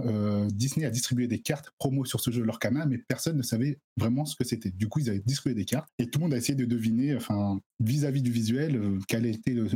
Disney 0.47 0.85
a 0.85 0.89
distribué 0.89 1.27
des 1.27 1.39
cartes 1.39 1.71
promo 1.77 2.05
sur 2.05 2.19
ce 2.19 2.31
jeu 2.31 2.43
l'Orcana, 2.43 2.85
mais 2.85 2.97
personne 2.97 3.37
ne 3.37 3.43
savait 3.43 3.79
vraiment 3.97 4.25
ce 4.25 4.35
que 4.35 4.43
c'était. 4.43 4.71
Du 4.71 4.87
coup, 4.87 4.99
ils 4.99 5.09
avaient 5.09 5.23
distribué 5.25 5.55
des 5.55 5.65
cartes 5.65 5.87
et 5.99 6.07
tout 6.07 6.19
le 6.19 6.23
monde 6.23 6.33
a 6.33 6.37
essayé 6.37 6.55
de 6.55 6.65
deviner, 6.65 7.15
enfin, 7.15 7.59
vis-à-vis 7.93 8.21
du 8.21 8.31
visuel, 8.31 8.75
euh, 8.75 8.99
quel 9.07 9.25
était 9.25 9.53
le, 9.53 9.67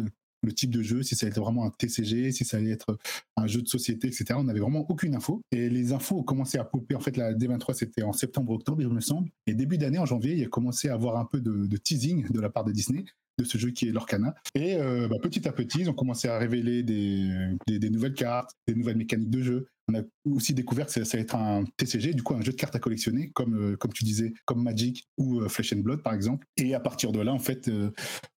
type 0.56 0.72
de 0.72 0.82
jeu, 0.82 1.04
si 1.04 1.16
ça 1.16 1.26
allait 1.26 1.32
être 1.32 1.42
vraiment 1.42 1.66
un 1.66 1.72
TCG, 1.72 2.32
si 2.32 2.46
ça 2.46 2.58
allait 2.58 2.72
être 2.72 2.98
un 3.36 3.48
jeu 3.48 3.62
de 3.62 3.68
société, 3.68 4.08
etc. 4.08 4.26
On 4.38 4.46
n'avait 4.46 4.62
vraiment 4.62 4.86
aucune 4.90 5.14
info. 5.14 5.42
Et 5.52 5.70
les 5.70 5.92
infos 5.92 6.20
ont 6.20 6.24
commencé 6.24 6.58
à 6.58 6.64
popper. 6.64 6.96
En 6.96 7.02
fait, 7.02 7.18
la 7.18 7.34
D23, 7.34 7.74
c'était 7.74 8.04
en 8.04 8.14
septembre-octobre, 8.14 8.82
il 8.82 8.88
me 8.88 9.02
semble. 9.02 9.30
Et 9.46 9.56
début 9.56 9.78
d'année, 9.78 10.00
en 10.00 10.06
janvier, 10.06 10.36
il 10.36 10.44
a 10.46 10.48
commencé 10.48 10.88
à 10.88 10.94
avoir 10.94 11.18
un 11.18 11.26
peu 11.26 11.42
de 11.42 11.78
teasing 11.78 12.30
de 12.30 12.40
la 12.40 12.50
part 12.50 12.64
de 12.64 12.72
Disney 12.72 13.04
de 13.38 13.44
ce 13.44 13.58
jeu 13.58 13.72
qui 13.72 13.88
est 13.88 13.92
l'Orcana. 13.92 14.36
Et 14.56 14.76
euh, 14.76 15.08
bah, 15.08 15.18
petit 15.22 15.48
à 15.48 15.52
petit, 15.52 15.80
ils 15.82 15.90
ont 15.90 15.94
commencé 15.94 16.28
à 16.28 16.38
révéler 16.38 16.84
des, 16.84 17.30
des, 17.68 17.90
nouvelles 17.90 18.14
cartes, 18.14 18.52
des 18.68 18.76
nouvelles 18.76 18.98
mécaniques 18.98 19.30
de 19.30 19.42
jeu. 19.42 19.68
On 19.90 19.98
a 19.98 20.02
aussi 20.26 20.54
découvert 20.54 20.88
que 20.88 20.92
ça, 20.92 21.02
va 21.02 21.22
être 21.22 21.36
un 21.36 21.64
TCG, 21.78 22.14
du 22.14 22.24
coup 22.24 22.34
un 22.34 22.42
jeu 22.42 22.52
de 22.52 22.58
cartes 22.58 22.76
à 22.76 22.80
collectionner, 22.80 23.32
comme, 23.32 23.56
euh, 23.56 23.78
comme 23.78 23.94
tu 23.94 24.04
disais, 24.04 24.34
comme 24.46 24.62
Magic 24.62 25.08
ou 25.18 25.40
euh, 25.40 25.48
Flesh 25.48 25.74
and 25.74 25.80
Blood 25.80 26.02
par 26.02 26.14
exemple. 26.14 26.46
Et 26.58 26.74
à 26.74 26.80
partir 26.80 27.12
de 27.12 27.22
là, 27.22 27.34
en 27.34 27.40
fait, 27.40 27.70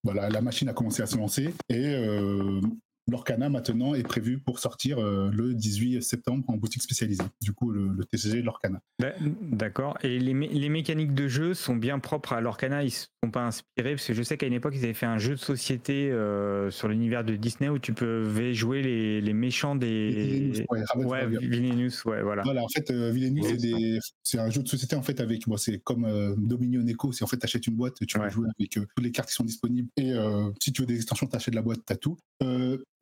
voilà, 0.03 0.29
la 0.29 0.41
machine 0.41 0.69
a 0.69 0.73
commencé 0.73 1.01
à 1.01 1.07
se 1.07 1.17
lancer 1.17 1.53
et 1.69 1.95
L'Orcana 3.11 3.49
maintenant 3.49 3.93
est 3.93 4.03
prévu 4.03 4.39
pour 4.39 4.59
sortir 4.59 4.99
euh, 4.99 5.29
le 5.33 5.53
18 5.53 6.01
septembre 6.01 6.45
en 6.47 6.55
boutique 6.55 6.81
spécialisée. 6.81 7.23
Du 7.41 7.51
coup, 7.51 7.69
le, 7.69 7.89
le 7.89 8.05
TCG 8.05 8.39
de 8.39 8.45
l'Orcana. 8.45 8.81
D'accord. 9.41 9.97
Et 10.01 10.17
les, 10.17 10.33
mé 10.33 10.47
les, 10.47 10.69
mécaniques 10.69 11.13
de 11.13 11.27
jeu 11.27 11.53
sont 11.53 11.75
bien 11.75 11.99
propres 11.99 12.31
à 12.31 12.39
l'Orcana. 12.39 12.83
Ils 12.83 12.87
ne 12.87 13.25
sont 13.25 13.31
pas 13.31 13.43
inspirés 13.45 13.95
parce 13.95 14.07
que 14.07 14.13
je 14.13 14.23
sais 14.23 14.37
qu'à 14.37 14.47
une 14.47 14.53
époque 14.53 14.73
ils 14.75 14.83
avaient 14.85 14.93
fait 14.93 15.05
un 15.05 15.17
jeu 15.17 15.31
de 15.31 15.39
société 15.39 16.09
euh, 16.09 16.71
sur 16.71 16.87
l'univers 16.87 17.25
de 17.25 17.35
Disney 17.35 17.69
où 17.69 17.79
tu 17.79 17.93
pouvais 17.93 18.53
jouer 18.53 18.81
les, 18.81 19.19
les 19.19 19.33
méchants 19.33 19.75
des. 19.75 20.65
Ouais, 20.69 21.03
ouais, 21.03 21.27
Villainous, 21.27 22.05
ouais, 22.05 22.21
voilà. 22.21 22.43
Voilà, 22.43 22.63
en 22.63 22.69
fait, 22.69 22.89
euh, 22.91 23.11
Villainous, 23.11 23.45
c'est 24.23 24.39
un 24.39 24.49
jeu 24.49 24.63
de 24.63 24.67
société 24.67 24.95
en 24.95 25.01
fait 25.01 25.19
avec, 25.19 25.47
bon, 25.47 25.57
c'est 25.57 25.79
comme 25.79 26.05
euh, 26.05 26.33
Dominion 26.37 26.85
Echo, 26.87 27.11
c'est 27.11 27.23
en 27.23 27.27
fait, 27.27 27.37
tu 27.37 27.45
achètes 27.45 27.67
une 27.67 27.75
boîte, 27.75 27.95
tu 28.05 28.17
peux 28.17 28.29
jouer 28.29 28.47
avec 28.57 28.71
toutes 28.71 29.03
les 29.03 29.11
cartes 29.11 29.29
qui 29.29 29.35
sont 29.35 29.43
disponibles 29.43 29.89
et 29.97 30.13
si 30.61 30.71
tu 30.71 30.81
veux 30.81 30.87
des 30.87 30.95
extensions, 30.95 31.27
tu 31.27 31.35
achètes 31.35 31.55
la 31.55 31.61
boîte, 31.61 31.79
tu 31.85 31.93
as 31.93 31.97
tout. 31.97 32.17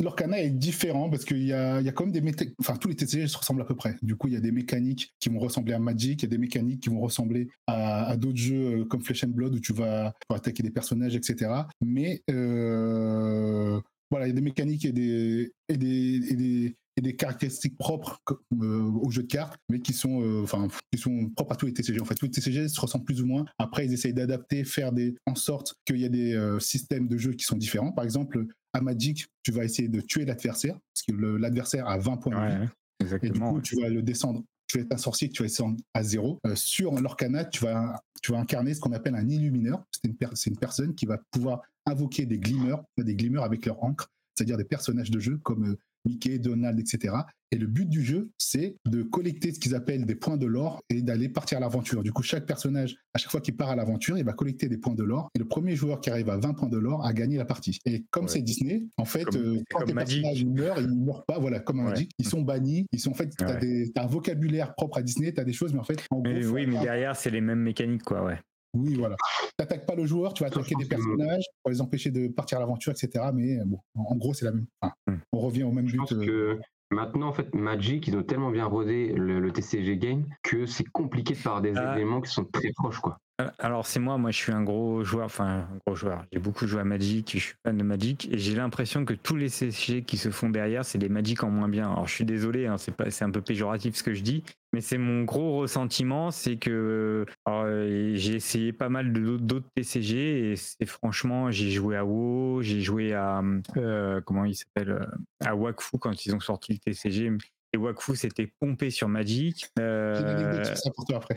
L'Orcana 0.01 0.41
est 0.41 0.49
différent 0.49 1.09
parce 1.09 1.25
qu'il 1.25 1.43
y 1.43 1.53
a, 1.53 1.81
y 1.81 1.89
a 1.89 1.91
quand 1.91 2.05
même 2.05 2.13
des 2.13 2.21
mécaniques, 2.21 2.55
enfin 2.59 2.75
tous 2.77 2.87
les 2.87 2.95
TCG 2.95 3.27
se 3.27 3.37
ressemblent 3.37 3.61
à 3.61 3.65
peu 3.65 3.75
près. 3.75 3.95
Du 4.01 4.15
coup, 4.15 4.27
il 4.27 4.33
y 4.33 4.37
a 4.37 4.39
des 4.41 4.51
mécaniques 4.51 5.13
qui 5.19 5.29
vont 5.29 5.39
ressembler 5.39 5.73
à 5.73 5.79
Magic, 5.79 6.21
il 6.21 6.25
y 6.25 6.27
a 6.27 6.29
des 6.29 6.37
mécaniques 6.37 6.81
qui 6.81 6.89
vont 6.89 7.01
ressembler 7.01 7.49
à, 7.67 8.15
d'autres 8.17 8.37
jeux 8.37 8.85
comme 8.85 9.01
Flesh 9.01 9.25
and 9.25 9.29
Blood 9.29 9.55
où 9.55 9.59
tu 9.59 9.73
vas 9.73 10.13
attaquer 10.29 10.63
des 10.63 10.71
personnages, 10.71 11.15
etc. 11.15 11.51
Mais 11.81 12.21
euh, 12.31 13.79
voilà, 14.09 14.27
il 14.27 14.29
y 14.29 14.31
a 14.31 14.35
des 14.35 14.41
mécaniques 14.41 14.85
et 14.85 14.91
des, 14.91 15.51
et 15.67 15.77
des, 15.77 16.31
et 16.31 16.35
des, 16.35 16.75
et 16.99 17.01
des 17.01 17.15
caractéristiques 17.15 17.77
propres 17.77 18.21
euh, 18.61 18.81
au 18.81 19.09
jeu 19.09 19.23
de 19.23 19.27
cartes, 19.27 19.57
mais 19.69 19.79
qui 19.79 19.93
sont, 19.93 20.21
euh, 20.21 20.45
qui 20.91 20.99
sont 20.99 21.29
propres 21.29 21.53
à 21.53 21.55
tous 21.55 21.65
les 21.65 21.73
TCG. 21.73 22.01
En 22.01 22.05
fait, 22.05 22.15
tous 22.15 22.25
les 22.25 22.31
TCG 22.31 22.67
se 22.67 22.79
ressemblent 22.79 23.05
plus 23.05 23.21
ou 23.21 23.25
moins. 23.25 23.45
Après, 23.57 23.85
ils 23.85 23.93
essayent 23.93 24.13
d'adapter, 24.13 24.65
faire 24.65 24.91
des, 24.91 25.15
en 25.25 25.35
sorte 25.35 25.75
qu'il 25.85 25.97
y 25.97 26.05
ait 26.05 26.09
des 26.09 26.33
euh, 26.33 26.59
systèmes 26.59 27.07
de 27.07 27.17
jeu 27.17 27.33
qui 27.33 27.45
sont 27.45 27.55
différents. 27.55 27.91
Par 27.91 28.03
exemple, 28.03 28.45
à 28.73 28.81
Magic, 28.81 29.27
tu 29.43 29.51
vas 29.51 29.63
essayer 29.63 29.87
de 29.87 30.01
tuer 30.01 30.25
l'adversaire, 30.25 30.77
parce 30.93 31.03
que 31.07 31.37
l'adversaire 31.37 31.87
a 31.87 31.97
20 31.97 32.17
points 32.17 32.49
de 32.49 32.63
vie. 32.63 32.69
Exactement, 33.01 33.33
et 33.33 33.39
du 33.39 33.55
coup, 33.55 33.61
tu 33.61 33.81
vas 33.81 33.89
le 33.89 34.01
descendre 34.01 34.43
tu 34.69 34.77
vas 34.77 34.83
être 34.83 34.93
un 34.93 34.97
sorcier 34.97 35.29
tu 35.29 35.41
vas 35.41 35.47
descendre 35.47 35.77
à 35.93 36.03
zéro. 36.03 36.39
Euh, 36.45 36.55
sur 36.55 36.93
l'Orcana, 36.93 37.43
tu 37.43 37.63
vas, 37.63 38.03
tu 38.21 38.31
vas 38.31 38.39
incarner 38.39 38.75
ce 38.75 38.79
qu'on 38.79 38.91
appelle 38.91 39.15
un 39.15 39.27
illumineur. 39.27 39.83
C'est 39.91 40.07
une, 40.07 40.15
une, 40.45 40.57
personne 40.57 40.93
qui 40.93 41.07
va 41.07 41.17
pouvoir 41.31 41.63
invoquer 41.87 42.27
des 42.27 42.37
glimmers, 42.37 42.77
des 42.97 43.15
glimmers 43.15 43.43
avec 43.43 43.65
leur 43.65 43.83
encre, 43.83 44.11
c'est-à-dire 44.35 44.57
des 44.57 44.63
personnages 44.63 45.09
de 45.09 45.19
jeu 45.19 45.39
comme 45.39 45.75
Mickey, 46.05 46.39
Donald, 46.39 46.79
etc. 46.79 47.15
Et 47.51 47.57
le 47.57 47.65
but 47.65 47.89
du 47.89 48.03
jeu, 48.03 48.29
c'est 48.37 48.75
de 48.87 49.01
collecter 49.01 49.51
ce 49.51 49.59
qu'ils 49.59 49.73
appellent 49.73 50.05
des 50.05 50.13
points 50.15 50.37
de 50.37 50.45
l'or 50.45 50.81
et 50.89 51.01
d'aller 51.01 51.29
partir 51.29 51.57
à 51.57 51.61
l'aventure. 51.61 52.03
Du 52.03 52.11
coup, 52.11 52.21
chaque 52.21 52.45
personnage, 52.45 52.95
à 53.15 53.17
chaque 53.17 53.31
fois 53.31 53.41
qu'il 53.41 53.55
part 53.57 53.69
à 53.69 53.75
l'aventure, 53.75 54.19
il 54.19 54.23
va 54.23 54.33
collecter 54.33 54.69
des 54.69 54.77
points 54.77 54.93
de 54.93 55.03
l'or. 55.03 55.29
Et 55.35 55.39
le 55.39 55.45
premier 55.45 55.75
joueur 55.75 55.99
qui 55.99 56.11
arrive 56.11 56.29
à 56.29 56.37
20 56.37 56.53
points 56.53 56.69
de 56.69 56.77
l'or 56.77 57.03
a 57.03 57.11
gagné 57.11 57.37
la 57.37 57.45
partie. 57.45 57.79
Et 57.85 58.05
comme 58.11 58.25
ouais. 58.25 58.31
c'est 58.31 58.41
Disney, 58.43 58.85
en 58.97 59.05
fait, 59.05 59.25
comme, 59.25 59.41
euh, 59.41 59.63
quand 59.71 59.83
tes 59.83 59.93
personnages 59.95 60.45
meurent, 60.45 60.79
ils 60.79 60.89
ne 60.89 61.05
meurent 61.05 61.25
pas. 61.25 61.39
Voilà, 61.39 61.59
comme 61.59 61.79
Ouais. 61.79 61.85
Magic, 61.91 62.11
ils 62.19 62.27
sont 62.27 62.41
bannis. 62.43 62.85
Ils 62.91 62.99
sont 62.99 63.11
en 63.11 63.15
fait, 63.15 63.29
t'as 63.35 63.59
Ouais. 63.59 63.91
un 63.95 64.05
vocabulaire 64.07 64.75
propre 64.75 64.99
à 64.99 65.01
Disney, 65.01 65.33
tu 65.33 65.39
as 65.41 65.43
des 65.43 65.53
choses, 65.53 65.73
mais 65.73 65.79
en 65.79 65.83
fait, 65.83 65.99
en 66.11 66.21
Mais 66.21 66.41
gros, 66.41 66.51
oui, 66.53 66.67
mais 66.67 66.79
derrière, 66.79 67.15
c'est 67.15 67.31
les 67.31 67.41
mêmes 67.41 67.61
mécaniques, 67.61 68.03
quoi, 68.03 68.23
ouais. 68.23 68.39
Oui, 68.73 68.95
voilà. 68.95 69.15
T'attaques 69.57 69.85
pas 69.85 69.95
le 69.95 70.05
joueur, 70.05 70.33
tu 70.33 70.43
vas 70.43 70.47
attaquer 70.47 70.75
des 70.75 70.85
personnages 70.85 71.43
pour 71.63 71.71
les 71.71 71.81
empêcher 71.81 72.11
de 72.11 72.27
partir 72.27 72.57
à 72.57 72.61
l'aventure, 72.61 72.91
etc. 72.91 73.25
Mais 73.33 73.57
euh, 73.59 73.63
bon, 73.65 73.79
en 73.95 74.15
gros, 74.15 74.33
c'est 74.33 74.45
la 74.45 74.51
même. 74.51 74.67
enfin, 74.81 74.93
Hmm. 75.07 75.15
on 75.33 75.39
revient 75.39 75.63
au 75.63 75.71
même 75.71 75.87
Je 75.87 75.93
but. 75.93 75.97
pense 75.99 76.13
euh, 76.13 76.25
que 76.25 76.59
maintenant, 76.91 77.27
en 77.29 77.33
fait, 77.33 77.53
Magic, 77.55 78.07
ils 78.07 78.15
ont 78.15 78.23
tellement 78.23 78.51
bien 78.51 78.65
rodé 78.65 79.11
le, 79.13 79.39
le 79.39 79.51
TCG 79.51 79.97
game 79.97 80.25
que 80.43 80.65
c'est 80.65 80.85
compliqué 80.85 81.33
de 81.33 81.39
faire 81.39 81.61
des 81.61 81.73
Ah. 81.75 81.95
éléments 81.95 82.21
qui 82.21 82.31
sont 82.31 82.45
très 82.45 82.71
proches, 82.73 82.99
quoi. 82.99 83.17
Alors 83.57 83.87
c'est 83.87 83.99
moi, 84.01 84.17
moi 84.17 84.31
je 84.31 84.37
suis 84.37 84.51
un 84.51 84.63
gros 84.63 85.03
joueur, 85.05 85.25
enfin 85.25 85.45
un 85.71 85.77
gros 85.85 85.95
joueur. 85.95 86.25
J'ai 86.33 86.39
beaucoup 86.39 86.67
joué 86.67 86.81
à 86.81 86.83
Magic, 86.83 87.31
je 87.33 87.39
suis 87.39 87.55
fan 87.65 87.77
de 87.77 87.83
Magic 87.83 88.27
et 88.33 88.37
j'ai 88.37 88.53
l'impression 88.53 89.05
que 89.05 89.13
tous 89.13 89.37
les 89.37 89.47
CG 89.47 90.03
qui 90.03 90.17
se 90.17 90.29
font 90.29 90.49
derrière, 90.49 90.83
c'est 90.83 90.97
des 90.97 91.07
Magic 91.07 91.41
en 91.43 91.49
moins 91.49 91.69
bien. 91.69 91.89
Alors 91.89 92.05
je 92.07 92.13
suis 92.15 92.25
désolé, 92.25 92.67
hein, 92.67 92.77
c'est 92.77 92.93
pas, 92.93 93.09
c'est 93.11 93.23
un 93.23 93.31
peu 93.31 93.41
péjoratif 93.41 93.95
ce 93.95 94.03
que 94.03 94.13
je 94.13 94.23
dis, 94.23 94.43
mais 94.73 94.81
c'est 94.81 94.97
mon 94.97 95.23
gros 95.23 95.59
ressentiment, 95.59 96.31
c'est 96.31 96.57
que 96.57 97.25
euh, 97.47 98.13
j'ai 98.15 98.35
essayé 98.35 98.73
pas 98.73 98.89
mal 98.89 99.13
de 99.13 99.37
d'autres- 99.37 99.67
TCG 99.73 100.51
et 100.51 100.55
c'est 100.57 100.85
franchement, 100.85 101.49
j'ai 101.49 101.69
joué 101.69 101.95
à 101.95 102.03
WoW, 102.03 102.61
j'ai 102.61 102.81
joué 102.81 103.13
à 103.13 103.41
euh, 103.77 104.19
comment 104.25 104.43
il 104.43 104.55
s'appelle, 104.55 104.91
euh, 104.91 105.05
à 105.45 105.55
Wakfu 105.55 105.97
quand 105.97 106.25
ils 106.25 106.35
ont 106.35 106.41
sorti 106.41 106.73
le 106.73 106.79
TCG. 106.79 107.31
Et 107.71 107.77
Wakfu 107.77 108.15
c'était 108.17 108.51
pompé 108.59 108.89
sur 108.89 109.07
Magic. 109.07 109.69
J'ai 109.77 109.83
une 109.83 110.25
anecdote 110.27 110.65
sur 110.65 110.77
ça 110.77 110.89
pour 110.93 111.05
toi 111.05 111.17
après. 111.17 111.35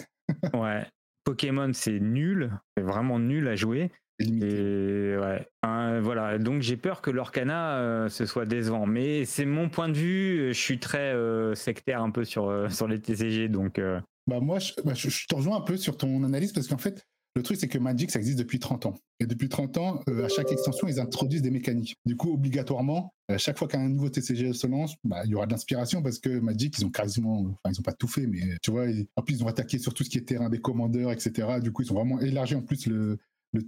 Ouais. 0.55 0.85
Pokémon, 1.25 1.71
c'est 1.73 2.01
nul. 2.01 2.51
C'est 2.77 2.83
vraiment 2.83 3.19
nul 3.19 3.49
à 3.49 3.57
jouer. 3.57 3.91
Et 4.19 5.17
ouais. 5.19 5.49
Hein, 5.63 6.01
voilà. 6.01 6.39
Donc 6.39 6.63
j'ai 6.63 6.77
peur 6.77 7.01
que 7.03 7.11
l'Orcana 7.11 7.79
euh, 7.79 8.09
ce 8.09 8.27
soit 8.27 8.47
décevant. 8.47 8.87
Mais 8.87 9.25
c'est 9.25 9.47
mon 9.47 9.69
point 9.69 9.89
de 9.89 9.97
vue. 9.97 10.49
Je 10.49 10.59
suis 10.59 10.79
très 10.79 11.13
euh, 11.13 11.55
sectaire 11.55 12.03
un 12.03 12.11
peu 12.11 12.25
sur, 12.25 12.49
euh, 12.49 12.69
sur 12.71 12.87
les 12.89 13.01
TCG. 13.01 13.49
Donc 13.49 13.79
euh, 13.79 14.01
Bah 14.27 14.41
moi, 14.41 14.59
je, 14.59 14.73
bah, 14.85 14.95
je- 14.95 15.09
je 15.11 15.27
te 15.27 15.35
rejoins 15.35 15.57
un 15.59 15.63
peu 15.63 15.77
sur 15.77 15.97
ton 15.97 16.23
analyse 16.25 16.53
parce 16.53 16.69
qu'en 16.69 16.79
fait, 16.79 17.05
le 17.35 17.43
truc, 17.43 17.57
c'est 17.59 17.69
que 17.69 17.79
Magic, 17.79 18.11
ça 18.11 18.19
existe 18.19 18.39
depuis 18.39 18.59
30 18.59 18.87
ans. 18.87 18.95
Et 19.19 19.27
depuis 19.27 19.49
30 19.49 19.79
ans, 19.79 20.01
euh, 20.09 20.25
à 20.25 20.29
chaque 20.29 20.53
extension, 20.53 20.87
ils 20.87 21.01
introduisent 21.01 21.41
des 21.43 21.51
mécaniques. 21.51 21.97
Du 22.05 22.17
coup, 22.17 22.33
obligatoirement, 22.33 23.15
à 23.29 23.39
chaque 23.39 23.59
fois 23.59 23.69
qu'un 23.69 23.89
nouveau 23.89 24.11
TCG 24.11 24.53
se 24.53 24.67
lance, 24.67 24.95
bah, 25.05 25.23
il 25.25 25.31
y 25.31 25.35
aura 25.35 25.47
de 25.47 25.53
l'inspiration 25.53 26.03
parce 26.03 26.19
que 26.19 26.29
Magic, 26.41 26.79
ils 26.79 26.85
ont 26.85 26.91
quasiment, 26.91 27.41
enfin, 27.41 27.73
ils 27.75 27.81
ont 27.81 27.83
pas 27.83 27.95
tout 27.95 28.09
fait, 28.09 28.27
mais 28.27 28.41
tu 28.63 28.71
vois, 28.71 28.87
en 29.17 29.23
plus, 29.23 29.37
ils 29.37 29.45
ont 29.45 29.49
attaqué 29.49 29.79
sur 29.79 29.95
tout 29.95 30.05
ce 30.05 30.11
qui 30.11 30.19
est 30.19 30.29
terrain 30.29 30.51
des 30.51 30.61
commandeurs, 30.61 31.11
etc. 31.11 31.61
Du 31.63 31.73
coup, 31.73 31.83
ils 31.83 31.93
ont 31.93 31.97
vraiment 31.97 32.21
élargi 32.21 32.55
en 32.55 32.63
plus 32.63 32.87
le, 32.87 33.19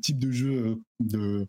type 0.03 0.19
de 0.19 0.31
jeu 0.31 0.79
euh, 1.15 1.47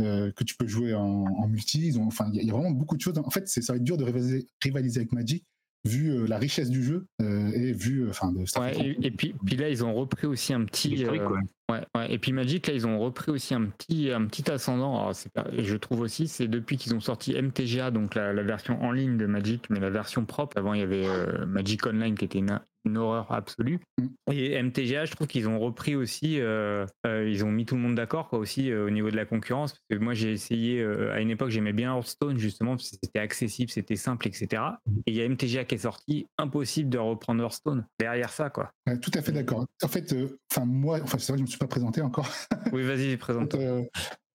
euh, 0.00 0.32
que 0.32 0.44
tu 0.44 0.56
peux 0.56 0.66
jouer 0.66 0.94
en, 0.94 1.46
multi. 1.46 1.86
Ils 1.86 1.98
ont, 1.98 2.06
enfin, 2.06 2.28
il 2.32 2.42
y, 2.42 2.50
a- 2.50 2.52
vraiment 2.52 2.70
beaucoup 2.72 2.96
de 2.96 3.00
choses. 3.00 3.18
En 3.18 3.30
fait, 3.30 3.46
ça 3.46 3.60
va 3.72 3.76
être 3.76 3.84
dur 3.84 3.96
de 3.96 4.04
rivaliser 4.04 4.98
avec 4.98 5.12
Magic 5.12 5.44
vu 5.84 6.10
euh, 6.10 6.26
la 6.26 6.38
richesse 6.38 6.70
du 6.70 6.82
jeu 6.82 7.06
euh, 7.20 7.50
et 7.52 7.72
vu, 7.72 8.02
euh, 8.02 8.10
enfin, 8.10 8.32
de 8.32 8.38
ouais, 8.58 8.76
et, 8.78 9.06
et 9.06 9.10
puis, 9.10 9.34
puis 9.44 9.56
là 9.56 9.68
ils 9.68 9.84
ont 9.84 9.94
repris 9.94 10.26
aussi 10.26 10.52
un 10.52 10.64
petit. 10.64 10.94
Historique, 10.94 11.22
euh. 11.22 11.40
Ouais, 11.72 11.80
ouais. 11.96 12.12
Et 12.12 12.18
puis 12.18 12.32
Magic 12.32 12.66
là 12.66 12.74
ils 12.74 12.86
ont 12.86 12.98
repris 12.98 13.30
aussi 13.32 13.54
un 13.54 13.64
petit 13.66 14.10
un 14.10 14.26
petit 14.26 14.50
ascendant. 14.50 14.98
Alors, 15.00 15.14
c'est 15.14 15.32
pas- 15.32 15.46
et 15.52 15.64
je 15.64 15.76
trouve 15.76 16.00
aussi 16.00 16.28
c'est 16.28 16.48
depuis 16.48 16.76
qu'ils 16.76 16.94
ont 16.94 17.00
sorti 17.00 17.34
MTGA 17.34 17.90
donc 17.90 18.14
la, 18.14 18.32
la 18.32 18.42
version 18.42 18.82
en 18.82 18.92
ligne 18.92 19.16
de 19.16 19.26
Magic 19.26 19.64
mais 19.70 19.80
la 19.80 19.90
version 19.90 20.24
propre. 20.24 20.56
Avant 20.58 20.74
il 20.74 20.80
y 20.80 20.84
avait 20.84 21.06
euh, 21.06 21.46
Magic 21.46 21.86
Online 21.86 22.14
qui 22.14 22.24
était 22.24 22.38
une, 22.38 22.60
une 22.84 22.96
horreur 22.96 23.30
absolue. 23.32 23.78
Mm. 23.98 24.06
Et 24.32 24.62
MTGA, 24.62 25.04
je 25.04 25.12
trouve 25.14 25.26
qu'ils 25.26 25.48
ont 25.48 25.58
repris 25.58 25.94
aussi, 25.94 26.40
euh, 26.40 26.86
euh, 27.06 27.28
ils 27.28 27.44
ont 27.44 27.50
mis 27.50 27.64
tout 27.66 27.74
le 27.74 27.80
monde 27.80 27.94
d'accord 27.94 28.28
quoi 28.28 28.38
aussi 28.38 28.70
euh, 28.70 28.86
au 28.86 28.90
niveau 28.90 29.10
de 29.10 29.16
la 29.16 29.24
concurrence. 29.24 29.72
Parce 29.72 29.98
que 29.98 30.04
moi 30.04 30.14
j'ai 30.14 30.32
essayé 30.32 30.80
euh, 30.80 31.12
à 31.12 31.20
une 31.20 31.30
époque 31.30 31.50
j'aimais 31.50 31.72
bien 31.72 31.94
Hearthstone 31.94 32.38
justement 32.38 32.72
parce 32.76 32.90
que 32.90 32.96
c'était 33.02 33.18
accessible, 33.18 33.70
c'était 33.70 33.96
simple, 33.96 34.26
etc. 34.28 34.62
Et 35.06 35.12
il 35.12 35.14
y 35.14 35.22
a 35.22 35.28
MTGA 35.28 35.64
qui 35.64 35.74
est 35.76 35.78
sorti, 35.78 36.26
impossible 36.38 36.88
de 36.88 36.98
reprendre 36.98 37.42
Hearthstone 37.42 37.84
derrière 37.98 38.30
ça 38.30 38.50
quoi. 38.50 38.70
Ouais, 38.88 38.98
tout 38.98 39.10
à 39.14 39.22
fait 39.22 39.32
d'accord. 39.32 39.66
En 39.82 39.88
fait, 39.88 40.12
euh, 40.12 40.38
enfin 40.52 40.64
moi, 40.64 40.98
enfin 41.02 41.18
c'est 41.18 41.32
vrai 41.32 41.36
que 41.36 41.38
je 41.40 41.42
me 41.42 41.48
suis 41.48 41.58
pas 41.62 41.68
présenté 41.68 42.02
encore. 42.02 42.28
Oui 42.72 42.84
vas-y 42.84 43.16
présente. 43.16 43.56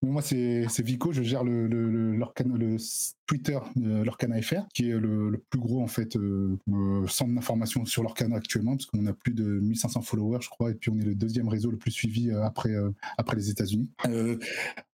Moi, 0.04 0.22
c'est 0.22 0.68
Vico, 0.84 1.12
je 1.12 1.24
gère 1.24 1.44
le, 1.44 1.68
le, 1.68 1.90
le, 1.90 2.16
l'Orcana- 2.16 2.56
le 2.56 2.78
Twitter 3.26 3.58
l'Orcana 3.76 4.42
FR, 4.42 4.68
qui 4.74 4.90
est 4.90 4.98
le, 4.98 5.44
plus 5.50 5.60
gros 5.60 5.82
en 5.82 5.88
fait 5.88 6.16
euh, 6.16 6.58
euh, 6.72 7.06
centre 7.08 7.34
d'information 7.34 7.84
sur 7.84 8.04
l'Orcana 8.04 8.38
actuellement, 8.38 8.78
parce 8.78 8.86
qu'on 8.86 9.06
a 9.06 9.14
plus 9.14 9.34
de 9.34 9.44
1500 9.44 10.02
followers, 10.02 10.40
je 10.42 10.50
crois, 10.50 10.72
et 10.72 10.76
puis 10.76 10.92
on 10.92 10.98
est 10.98 11.04
le 11.04 11.16
deuxième 11.16 11.50
réseau 11.50 11.72
le 11.72 11.78
plus 11.78 11.92
suivi 11.92 12.30
euh, 12.30 12.44
après, 12.44 12.74
après 13.18 13.36
les 13.36 13.50
États-Unis. 13.50 13.90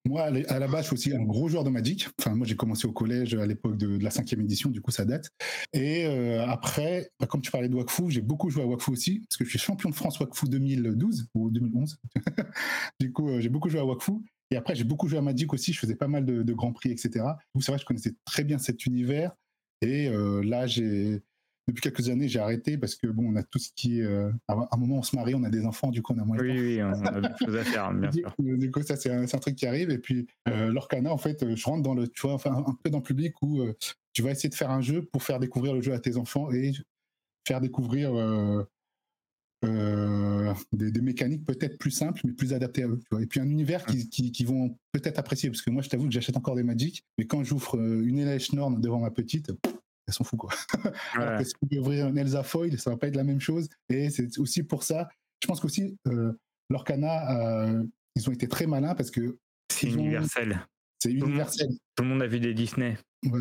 Moi, 0.06 0.24
à 0.24 0.60
la 0.60 0.68
base, 0.68 0.82
je 0.82 0.88
suis 0.88 0.94
aussi 0.96 1.16
un 1.16 1.24
gros 1.24 1.48
joueur 1.48 1.64
de 1.64 1.70
Magic. 1.70 2.10
Enfin, 2.20 2.36
moi, 2.36 2.46
j'ai 2.48 2.56
commencé 2.56 2.88
au 2.88 2.92
collège 2.92 3.36
à 3.36 3.46
l'époque 3.46 3.78
de, 3.78 3.98
de 3.98 4.04
la 4.04 4.10
cinquième 4.10 4.42
édition, 4.42 4.70
du 4.70 4.82
coup, 4.82 4.92
ça 4.92 5.06
date. 5.06 5.30
Et 5.72 6.06
après, 6.06 7.10
bah, 7.20 7.28
comme 7.28 7.42
tu 7.42 7.52
parlais 7.52 7.70
de 7.70 7.76
Wakfu, 7.76 8.10
j'ai 8.10 8.22
beaucoup 8.22 8.50
joué 8.50 8.64
à 8.64 8.66
Wakfu 8.66 8.92
aussi, 8.92 9.20
parce 9.30 9.38
que 9.38 9.46
je 9.46 9.50
suis 9.50 9.60
champion 9.60 9.90
de 9.90 9.96
France 9.96 10.20
Wakfu 10.20 10.48
2012 10.48 11.28
ou 11.36 11.50
2011. 11.52 11.98
du 13.00 13.14
coup, 13.14 13.30
j'ai 13.40 13.50
beaucoup 13.50 13.70
joué 13.70 13.80
à 13.80 13.86
Wakfu. 13.86 14.14
Et 14.52 14.56
après, 14.56 14.76
j'ai 14.76 14.84
beaucoup 14.84 15.08
joué 15.08 15.18
à 15.20 15.22
Magic 15.22 15.52
aussi. 15.54 15.74
Je 15.74 15.80
faisais 15.80 15.96
pas 15.96 16.08
mal 16.08 16.26
de, 16.26 16.44
de 16.44 16.54
grands 16.54 16.74
prix, 16.74 16.92
etc. 16.92 17.26
Coup, 17.54 17.62
c'est 17.62 17.72
vrai, 17.72 17.80
je 17.80 17.86
connaissais 17.86 18.14
très 18.26 18.44
bien 18.44 18.58
cet 18.58 18.86
univers. 18.86 19.32
Et 19.82 20.08
euh, 20.10 20.42
là, 20.44 20.68
j'ai 20.68 21.22
depuis 21.68 21.80
quelques 21.82 22.10
années, 22.10 22.28
j'ai 22.28 22.40
arrêté 22.40 22.78
parce 22.78 22.96
que 22.96 23.08
bon, 23.08 23.32
on 23.32 23.36
a 23.38 23.44
tout 23.44 23.58
ce 23.58 23.70
qui 23.74 24.00
est. 24.00 24.04
euh, 24.04 24.30
à 24.50 24.68
un 24.72 24.78
moment, 24.78 24.98
on 24.98 25.02
se 25.02 25.16
marie, 25.16 25.34
on 25.34 25.44
a 25.44 25.50
des 25.50 25.66
enfants, 25.66 25.92
du 25.92 26.02
coup, 26.02 26.14
on 26.14 26.20
a 26.22 26.26
moins 26.26 26.36
de 26.38 26.42
Oui, 26.44 26.50
temps. 26.50 26.62
oui, 26.62 26.82
on 26.84 27.06
a 27.06 27.22
beaucoup 27.22 27.46
de 27.46 27.52
choses 27.52 27.56
à 27.56 27.64
faire, 27.64 27.94
bien 27.94 28.12
sûr. 28.12 28.34
du 28.38 28.70
coup, 28.70 28.82
ça, 28.82 28.96
c'est 28.98 29.10
un, 29.12 29.26
truc 29.40 29.56
qui 29.56 29.66
arrive. 29.66 29.90
Et 29.90 29.98
puis, 29.98 30.28
euh, 30.50 30.72
l'Orcana, 30.72 31.12
en 31.14 31.18
fait, 31.18 31.42
euh, 31.44 31.56
je 31.56 31.66
rentre 31.66 31.82
dans 31.84 31.94
le, 31.94 32.10
tu 32.10 32.22
vois, 32.22 32.34
enfin, 32.34 32.52
un 32.68 32.78
peu 32.84 32.90
dans 32.90 32.98
le 32.98 33.04
public 33.04 33.34
où 33.42 33.62
euh, 33.62 33.74
tu 34.12 34.22
vas 34.22 34.32
essayer 34.32 34.50
de 34.50 34.56
faire 34.56 34.72
un 34.72 34.82
jeu 34.82 35.04
pour 35.06 35.24
faire 35.24 35.40
découvrir 35.40 35.74
le 35.74 35.82
jeu 35.82 35.94
à 35.94 36.00
tes 36.00 36.18
enfants 36.18 36.52
et 36.52 36.74
faire 37.48 37.62
découvrir 37.62 38.12
euh, 39.64 40.54
des, 40.72 40.92
des 40.92 41.02
mécaniques 41.02 41.46
peut-être 41.46 41.78
plus 41.78 41.92
simples, 41.92 42.22
mais 42.26 42.34
plus 42.34 42.54
adaptées 42.54 42.84
à 42.84 42.88
eux. 42.88 43.00
Tu 43.00 43.08
vois. 43.12 43.22
Et 43.22 43.28
puis, 43.28 43.40
un 43.40 43.50
univers 43.50 43.86
qui, 43.86 44.10
qui, 44.10 44.32
qui 44.32 44.44
vont 44.46 44.78
peut-être 44.92 45.20
apprécier. 45.20 45.50
Parce 45.50 45.62
que 45.62 45.70
moi, 45.70 45.82
je 45.82 45.90
t'avoue 45.90 46.06
que 46.08 46.14
j'achète 46.14 46.38
encore 46.38 46.56
des 46.56 46.64
Magic, 46.64 47.04
mais 47.18 47.26
quand 47.26 47.44
j'ouvre 47.44 47.78
euh, 47.78 48.04
une 48.06 48.20
LH 48.24 48.54
Norn 48.54 48.80
devant 48.82 49.00
ma 49.00 49.12
petite, 49.12 49.52
elles 50.08 50.14
sont 50.14 50.24
fous, 50.24 50.38
quoi. 50.38 50.52
Alors 51.14 51.40
que 51.40 51.44
si 51.46 51.54
veux 51.72 51.80
ouvrir 51.80 52.08
un 52.08 52.16
Elsa 52.16 52.44
Foil, 52.44 52.78
ça 52.80 52.90
va 52.90 52.98
pas 52.98 53.08
être 53.08 53.16
la 53.16 53.24
même 53.24 53.40
chose. 53.40 53.70
Et 53.90 54.10
c'est 54.10 54.38
aussi 54.40 54.64
pour 54.64 54.84
ça, 54.84 55.08
je 55.42 55.48
pense 55.48 55.60
qu'aussi, 55.60 55.96
euh, 56.08 56.34
l'Orcana, 56.70 57.66
euh, 57.68 57.84
ils 58.16 58.30
ont 58.30 58.34
été 58.34 58.48
très 58.48 58.68
malins 58.68 58.96
parce 58.96 59.12
que 59.12 59.38
C'est 59.72 59.88
ils 59.88 59.98
ont- 59.98 60.02
universel. 60.02 60.66
c'est 61.00 61.10
le 61.12 61.20
monde- 61.20 61.30
universel. 61.30 61.68
Tout 61.96 62.04
le 62.04 62.10
monde 62.10 62.22
a 62.22 62.28
vu 62.28 62.40
des 62.40 62.54
Disney. 62.54 62.98
Ouais, 63.26 63.40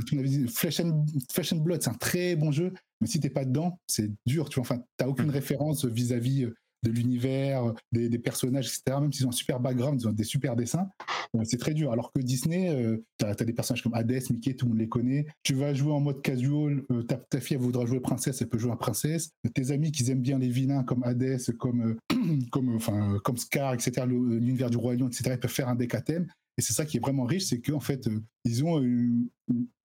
Flesh 0.49 0.79
and, 0.81 1.05
Flesh 1.33 1.53
and 1.53 1.57
Blood, 1.57 1.83
c'est 1.83 1.91
un 1.91 1.95
très 1.95 2.37
bon 2.37 2.53
jeu, 2.53 2.73
mais 3.03 3.09
si 3.09 3.21
t'es 3.21 3.29
pas 3.31 3.45
dedans, 3.45 3.79
c'est 3.87 4.11
dur. 4.25 4.49
Tu 4.49 4.55
vois, 4.61 4.63
enfin, 4.63 4.83
t'as 4.97 5.09
aucune 5.09 5.27
Mm. 5.27 5.31
référence 5.31 5.85
vis-à-vis 5.85 6.45
euh, 6.45 6.55
de 6.85 6.91
l'univers, 6.91 7.65
euh, 7.67 7.73
des, 7.93 8.09
des 8.09 8.19
personnages, 8.19 8.67
etc. 8.67 8.99
Même 9.01 9.13
s'ils 9.13 9.27
ont 9.27 9.31
un 9.31 9.33
super 9.33 9.61
background, 9.61 10.01
ils 10.01 10.09
ont 10.09 10.13
des 10.13 10.25
super 10.25 10.57
dessins, 10.57 10.89
euh, 11.37 11.43
c'est 11.45 11.59
très 11.59 11.75
dur. 11.75 11.93
Alors 11.93 12.13
que 12.13 12.21
Disney, 12.21 12.71
euh, 12.71 13.05
t'as 13.19 13.31
as 13.31 13.35
des 13.45 13.53
personnages 13.53 13.83
comme 13.83 13.95
Hades, 13.95 14.23
Mickey, 14.31 14.55
tout 14.55 14.67
le 14.67 14.71
monde 14.71 14.79
les 14.81 14.89
connaît. 14.89 15.27
Tu 15.43 15.55
vas 15.55 15.75
jouer 15.75 15.93
en 15.93 16.01
mode 16.01 16.23
casual, 16.23 16.83
euh, 16.91 17.03
ta, 17.03 17.17
ta 17.17 17.41
fille 17.41 17.57
elle 17.57 17.63
voudra 17.63 17.87
jouer 17.87 18.01
princesse, 18.01 18.41
elle 18.43 18.49
peut 18.49 18.59
jouer 18.59 18.73
en 18.73 18.77
princesse. 18.77 19.31
Tes 19.55 19.71
amis 19.71 19.93
qui 19.93 20.11
aiment 20.11 20.23
bien 20.23 20.39
les 20.39 20.49
vilains 20.49 20.83
comme 20.85 21.05
Hades, 21.05 21.41
comme 21.59 21.83
euh, 22.13 22.17
comme 22.51 22.75
enfin 22.75 23.19
comme 23.25 23.37
Scar, 23.37 23.75
etc. 23.75 24.05
L'univers 24.07 24.71
du 24.71 24.77
roi 24.77 24.95
lion, 24.97 25.07
etc. 25.09 25.31
Ils 25.35 25.39
peuvent 25.41 25.51
faire 25.51 25.69
un 25.69 25.77
deck 25.77 25.95
à 25.95 26.01
thème. 26.01 26.27
Et 26.59 26.63
c'est 26.63 26.73
ça 26.73 26.85
qui 26.85 26.99
est 26.99 27.01
vraiment 27.01 27.25
riche, 27.25 27.45
c'est 27.45 27.61
qu'en 27.61 27.81
fait, 27.81 28.07
euh, 28.09 28.21
ils 28.45 28.65
ont 28.65 28.81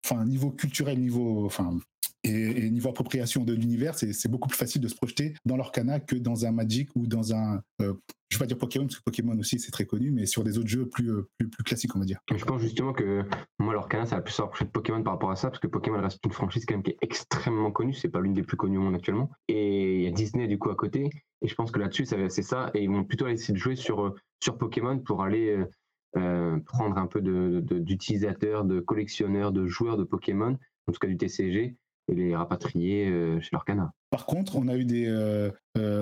enfin, 0.06 0.26
niveau 0.26 0.52
culturel, 0.52 1.00
niveau, 1.00 1.46
enfin, 1.46 1.78
et, 2.24 2.70
niveau 2.70 2.90
appropriation 2.90 3.44
de 3.44 3.54
l'univers, 3.54 3.96
c'est 3.96 4.30
beaucoup 4.30 4.48
plus 4.48 4.58
facile 4.58 4.82
de 4.82 4.88
se 4.88 4.96
projeter 4.96 5.34
dans 5.46 5.56
l'Orcana 5.58 6.00
que 6.00 6.16
dans 6.16 6.46
un 6.46 6.52
Magic 6.52 6.90
ou 6.96 7.08
dans 7.08 7.34
un, 7.34 7.62
euh, 7.82 7.94
je 8.30 8.38
vais 8.38 8.44
pas 8.44 8.48
dire 8.48 8.58
Pokémon, 8.58 8.86
parce 8.86 8.98
que 8.98 9.04
Pokémon 9.04 9.38
aussi 9.40 9.60
c'est 9.60 9.72
très 9.72 9.86
connu, 9.86 10.12
mais 10.12 10.26
sur 10.26 10.44
des 10.44 10.58
autres 10.58 10.68
jeux 10.68 10.88
plus, 10.88 11.12
euh, 11.12 11.30
plus, 11.38 11.50
plus 11.50 11.64
classiques, 11.64 11.96
on 11.96 12.00
va 12.00 12.06
dire. 12.06 12.20
Je 12.36 12.44
pense 12.44 12.62
justement 12.62 12.94
que 12.94 13.24
moi, 13.60 13.74
l'Orcana, 13.74 14.06
ça 14.06 14.18
va 14.18 14.22
plus 14.22 14.34
se 14.34 14.42
rapprocher 14.42 14.66
de 14.66 14.72
Pokémon 14.72 15.02
par 15.04 15.14
rapport 15.14 15.32
à 15.32 15.36
ça, 15.36 15.50
parce 15.50 15.60
que 15.60 15.68
Pokémon 15.68 16.02
reste 16.02 16.20
une 16.26 16.32
franchise 16.32 16.66
quand 16.66 16.76
même 16.76 16.84
qui 16.84 16.92
est 16.92 16.98
extrêmement 17.02 17.72
connue. 17.72 17.94
C'est 17.94 18.10
pas 18.10 18.20
l'une 18.20 18.34
des 18.34 18.44
plus 18.44 18.58
connues 18.58 18.78
au 18.78 18.82
monde 18.82 18.96
actuellement. 18.96 19.30
Et 19.48 19.98
il 19.98 20.04
y 20.04 20.08
a 20.08 20.12
Disney 20.12 20.48
du 20.48 20.58
coup 20.58 20.70
à 20.70 20.76
côté. 20.76 21.10
Et 21.42 21.48
je 21.48 21.56
pense 21.56 21.72
que 21.72 21.80
là-dessus, 21.80 22.06
c'est 22.06 22.42
ça. 22.42 22.72
Et 22.74 22.84
ils 22.84 22.90
vont 22.90 23.04
plutôt 23.04 23.28
essayer 23.28 23.54
de 23.54 23.60
jouer 23.60 23.76
sur, 23.76 24.16
sur 24.42 24.58
Pokémon 24.58 24.98
pour 25.00 25.24
aller 25.24 25.64
euh, 26.16 26.58
prendre 26.66 26.98
un 26.98 27.08
peu 27.08 27.22
de- 27.22 27.60
de- 27.62 27.80
d'utilisateurs, 27.80 28.64
de, 28.66 28.80
collectionneurs, 28.80 29.52
de 29.52 29.66
joueurs 29.68 29.98
de 29.98 30.04
Pokémon, 30.04 30.58
en 30.88 30.92
tout 30.92 31.00
cas 31.00 31.08
du 31.08 31.18
TCG, 31.18 31.76
et 32.10 32.16
les 32.16 32.34
rapatrier 32.36 33.08
euh, 33.10 33.42
chez 33.42 33.50
l'Orcana. 33.52 33.92
Par 34.12 34.26
contre, 34.26 34.56
on 34.56 34.70
a 34.70 34.78
eu 34.78 34.86
des. 34.86 35.06
Euh, 35.08 35.52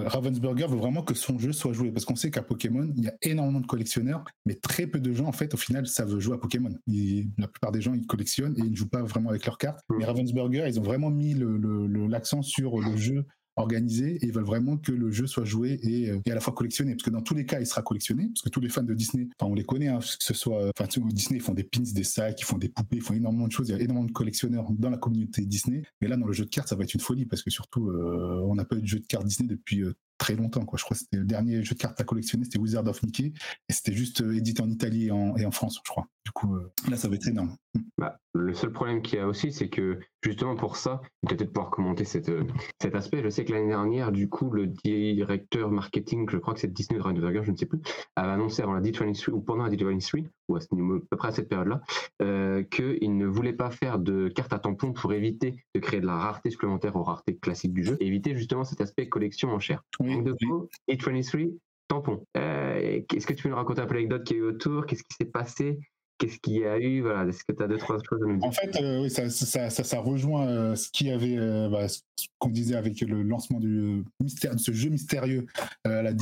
Ravensburger 0.08 0.68
veut 0.68 0.78
vraiment 0.78 1.02
que 1.02 1.16
son 1.16 1.40
jeu 1.40 1.52
soit 1.52 1.74
joué 1.74 1.92
parce 1.92 2.06
qu'on 2.06 2.16
sait 2.16 2.30
qu'à 2.30 2.44
Pokémon, 2.44 2.88
il 2.96 3.04
y 3.04 3.08
a 3.08 3.14
énormément 3.24 3.60
de 3.60 3.66
collectionneurs, 3.66 4.24
mais 4.46 4.54
très 4.54 4.86
peu 4.88 5.00
de 5.00 5.12
gens, 5.12 5.26
en 5.26 5.32
fait, 5.32 5.54
au 5.54 5.58
final, 5.58 5.88
savent 5.88 6.18
jouer 6.20 6.36
à 6.36 6.38
Pokémon. 6.38 6.70
Ils- 6.88 7.30
la 7.40 7.48
plupart 7.48 7.72
des 7.72 7.82
gens, 7.82 7.94
ils 7.96 8.06
collectionnent 8.06 8.54
et 8.58 8.62
ils 8.62 8.72
ne 8.72 8.76
jouent 8.76 8.88
pas 8.90 9.02
vraiment 9.02 9.32
avec 9.32 9.46
leurs 9.48 9.58
cartes. 9.58 9.80
Mais 9.98 10.06
Ravensburger, 10.06 10.66
ils 10.68 10.80
ont 10.80 10.84
vraiment 10.84 11.10
mis 11.10 11.34
le- 11.34 11.58
le- 11.58 11.88
le- 11.88 12.08
l'accent 12.08 12.44
sur 12.44 12.80
le 12.80 12.96
jeu 12.96 13.26
organisé 13.56 14.16
et 14.16 14.26
ils 14.26 14.34
veulent 14.34 14.44
vraiment 14.44 14.78
que 14.78 14.92
le 14.92 15.12
jeu 15.12 15.28
soit 15.28 15.46
joué 15.46 15.80
et, 15.84 16.10
euh, 16.10 16.20
et 16.26 16.32
à 16.32 16.36
la 16.36 16.42
fois 16.42 16.54
collectionné. 16.54 16.94
Parce 16.94 17.04
que 17.04 17.10
dans 17.10 17.22
tous 17.22 17.36
les 17.36 17.46
cas 17.46 17.60
il 17.60 17.68
sera 17.68 17.82
collectionné. 17.82 18.28
Parce 18.28 18.42
que 18.42 18.50
tous 18.50 18.60
les 18.60 18.70
fans 18.70 18.84
de 18.84 18.94
Disney 18.94 19.28
enfin 19.40 19.52
on 19.52 19.56
les 19.56 19.64
connaît 19.64 19.88
hein, 19.88 20.00
que 20.00 20.24
ce 20.24 20.34
soit 20.34 20.70
enfin 20.70 20.88
tu 20.88 21.02
sais, 21.02 21.08
Disney 21.08 21.40
font 21.40 21.54
des 21.54 21.64
pins 21.64 21.82
des 21.82 22.04
sacs 22.04 22.40
ils 22.42 22.46
font 22.46 22.58
des 22.58 22.70
poupées 22.70 22.98
ils 22.98 23.02
font 23.02 23.14
énormément 23.14 23.48
de 23.48 23.52
choses. 23.52 23.70
Il 23.70 23.72
y 23.72 23.76
a 23.76 23.82
énormément 23.82 24.08
de 24.08 24.12
collectionneurs 24.12 24.66
dans 24.72 24.90
la 24.90 24.98
communauté 24.98 25.46
Disney. 25.46 25.84
Mais 26.02 26.08
là 26.08 26.18
dans 26.18 26.28
le 26.28 26.34
jeu 26.34 26.46
de 26.46 26.50
cartes 26.50 26.70
ça 26.70 26.76
va 26.76 26.84
être 26.84 26.94
une 26.94 27.02
folie 27.02 27.26
parce 27.26 27.42
que 27.42 27.50
surtout 27.50 27.90
euh, 27.90 28.42
on 28.46 28.56
n'a 28.56 28.66
pas 28.66 28.76
eu 28.76 28.82
de 28.82 28.88
jeu 28.88 29.00
de 29.00 29.08
cartes 29.08 29.26
Disney 29.26 29.48
depuis 29.48 29.82
euh, 29.82 29.94
très 30.18 30.36
longtemps 30.36 30.66
quoi. 30.66 30.78
Je 30.78 30.84
crois 30.84 30.96
que 30.96 31.04
c'était 31.04 31.18
le 31.18 31.26
dernier 31.26 31.64
jeu 31.64 31.76
de 31.76 31.80
cartes 31.80 32.00
à 32.00 32.04
collectionner 32.04 32.46
c'était 32.46 32.60
Wizard 32.60 32.88
of 32.88 33.04
Mickey 33.04 33.34
et 33.70 33.74
c'était 33.74 33.94
juste 33.94 34.22
euh, 34.22 34.36
édité 34.36 34.62
en 34.62 34.70
Italie 34.70 35.08
et 35.08 35.12
en, 35.12 35.52
France 35.52 35.80
je 35.84 35.90
crois. 35.90 36.08
Du 36.26 36.32
coup 36.32 36.56
euh, 36.56 36.72
là 36.90 36.98
ça 36.98 37.08
va 37.08 37.16
être 37.16 37.28
énorme. 37.28 37.56
Bah, 37.98 38.20
le 38.34 38.54
seul 38.54 38.72
problème 38.72 39.02
qu'il 39.02 39.20
y 39.20 39.22
a 39.22 39.28
aussi, 39.28 39.52
c'est 39.52 39.70
que 39.70 40.00
justement 40.22 40.56
pour 40.56 40.76
ça, 40.76 41.02
peut-être 41.28 41.52
pouvoir 41.52 41.72
commenter 41.72 42.04
euh, 42.30 42.44
cet 42.82 42.96
aspect. 42.96 43.22
Je 43.24 43.30
sais 43.30 43.46
que 43.46 43.54
l'année 43.54 43.70
dernière, 43.70 44.12
du 44.12 44.28
coup, 44.28 44.50
le 44.52 44.68
directeur 44.68 45.72
marketing, 45.72 46.28
je 46.30 46.38
crois 46.38 46.54
que 46.54 46.60
c'est 46.60 46.72
Disney 46.72 47.00
Dragonberger, 47.00 47.44
je 47.44 47.52
ne 47.52 47.58
sais 47.58 47.66
plus, 47.66 47.80
avait 48.16 48.32
annoncé 48.32 48.62
avant 48.62 48.74
la 48.74 48.82
D23 48.82 49.32
ou 49.32 49.42
pendant 49.42 49.64
la 49.64 49.70
D23, 49.70 50.26
ou 50.48 50.56
à, 50.56 50.62
ce 50.62 50.68
niveau, 50.74 50.98
à 50.98 51.00
peu 51.10 51.18
près 51.18 51.30
à 51.30 51.32
cette 51.32 51.50
période-là, 51.50 51.82
euh, 52.22 52.64
qu'il 52.64 53.18
ne 53.18 53.26
voulait 53.26 53.54
pas 53.54 53.72
faire 53.72 54.00
de 54.00 54.28
carte 54.30 54.54
à 54.54 54.60
tampons 54.60 54.94
pour 54.94 55.14
éviter 55.14 55.56
de 55.74 55.80
créer 55.80 56.02
de 56.02 56.06
la 56.06 56.16
rareté 56.18 56.50
supplémentaire 56.50 56.96
aux 56.96 57.04
raretés 57.04 57.38
classiques 57.38 57.74
du 57.74 57.84
jeu 57.84 57.98
et 58.00 58.08
éviter 58.08 58.36
justement 58.36 58.64
cet 58.64 58.82
aspect 58.82 59.10
collection 59.10 59.50
en 59.50 59.60
chair. 59.60 59.84
Oui, 60.00 60.16
Donc, 60.16 60.26
de 60.26 60.36
oui. 60.42 60.48
coup, 60.48 60.70
D23, 60.90 61.58
tampon. 61.88 62.24
Euh, 62.38 63.02
Est-ce 63.14 63.28
que 63.28 63.34
tu 63.34 63.44
peux 63.44 63.50
nous 63.50 63.56
raconter 63.56 63.82
un 63.82 63.86
peu 63.86 63.96
l'anecdote 63.96 64.24
qu'il 64.24 64.38
y 64.38 64.40
a 64.40 64.44
eu 64.44 64.48
autour? 64.48 64.86
Qu'est-ce 64.86 65.04
qui 65.04 65.16
s'est 65.18 65.26
passé? 65.26 65.80
Qu'est-ce 66.18 66.40
qu'il 66.40 66.54
y 66.54 66.66
a 66.66 66.80
eu? 66.80 67.02
Voilà, 67.02 67.28
est-ce 67.28 67.44
que 67.44 67.52
tu 67.52 67.62
as 67.62 67.68
deux, 67.68 67.78
trois 67.78 67.98
choses 67.98 68.24
à 68.24 68.26
nous 68.26 68.38
dire? 68.38 68.48
En 68.48 68.52
fait, 68.52 68.82
euh, 68.82 69.02
oui, 69.02 69.10
ça, 69.10 69.30
ça, 69.30 69.70
ça, 69.70 69.84
ça 69.84 70.00
rejoint 70.00 70.48
euh, 70.48 70.76
ce 70.76 70.90
euh, 71.04 71.70
bah, 71.70 71.90
ce 71.90 72.00
qu'on 72.40 72.50
disait 72.50 72.76
avec 72.76 73.02
le 73.02 73.22
lancement 73.22 73.60
du 73.60 74.04
mystère, 74.22 74.56
de 74.56 74.60
ce 74.60 74.72
jeu 74.72 74.90
mystérieux 74.90 75.46
à 75.84 76.02
la 76.02 76.14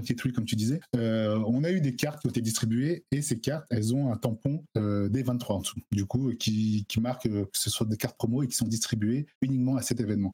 D 0.00 0.14
23, 0.14 0.32
comme 0.32 0.44
tu 0.44 0.56
disais. 0.56 0.80
Euh, 0.96 1.42
on 1.46 1.64
a 1.64 1.70
eu 1.70 1.80
des 1.80 1.94
cartes 1.94 2.20
qui 2.20 2.26
ont 2.26 2.30
été 2.30 2.40
distribuées 2.40 3.04
et 3.10 3.22
ces 3.22 3.38
cartes, 3.38 3.66
elles 3.70 3.94
ont 3.94 4.12
un 4.12 4.16
tampon 4.16 4.64
euh, 4.76 5.08
des 5.08 5.22
23 5.22 5.56
en 5.56 5.60
dessous. 5.60 5.80
Du 5.92 6.06
coup, 6.06 6.30
euh, 6.30 6.34
qui, 6.34 6.86
marque 7.00 7.28
que 7.28 7.48
ce 7.52 7.70
soit 7.70 7.86
des 7.86 7.96
cartes 7.96 8.16
promo 8.16 8.42
et 8.42 8.48
qui 8.48 8.56
sont 8.56 8.66
distribuées 8.66 9.26
uniquement 9.42 9.76
à 9.76 9.82
cet 9.82 10.00
événement. 10.00 10.32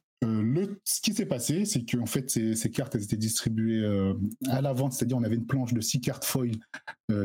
Ce 0.85 1.01
qui 1.01 1.15
s'est 1.15 1.27
passé, 1.27 1.65
c'est 1.65 1.83
qu'en 1.85 2.05
fait, 2.05 2.31
ces, 2.31 2.71
cartes, 2.71 2.95
elles 2.95 3.05
étaient 3.05 3.17
distribuées 3.17 3.83
à 4.49 4.61
la 4.61 4.75
vente, 4.75 4.93
c'est-à-dire 4.93 5.17
on 5.17 5.23
avait 5.23 5.37
une 5.37 5.47
planche 5.47 5.73
de 5.73 5.81
6 5.81 6.03
cartes 6.03 6.27
foil 6.27 6.53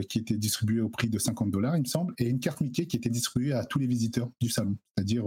qui 0.08 0.20
était 0.20 0.38
distribuée 0.38 0.80
au 0.80 0.88
prix 0.88 1.10
de 1.10 1.20
50 1.20 1.52
dollars, 1.52 1.76
il 1.76 1.82
me 1.82 1.88
semble, 1.88 2.14
et 2.18 2.30
une 2.30 2.40
carte 2.40 2.62
Mickey 2.62 2.86
qui 2.86 2.96
était 2.96 3.10
distribuée 3.10 3.52
à 3.52 3.66
tous 3.66 3.80
les 3.80 3.88
visiteurs 3.88 4.30
du 4.40 4.50
salon, 4.50 4.78
c'est-à-dire 4.96 5.26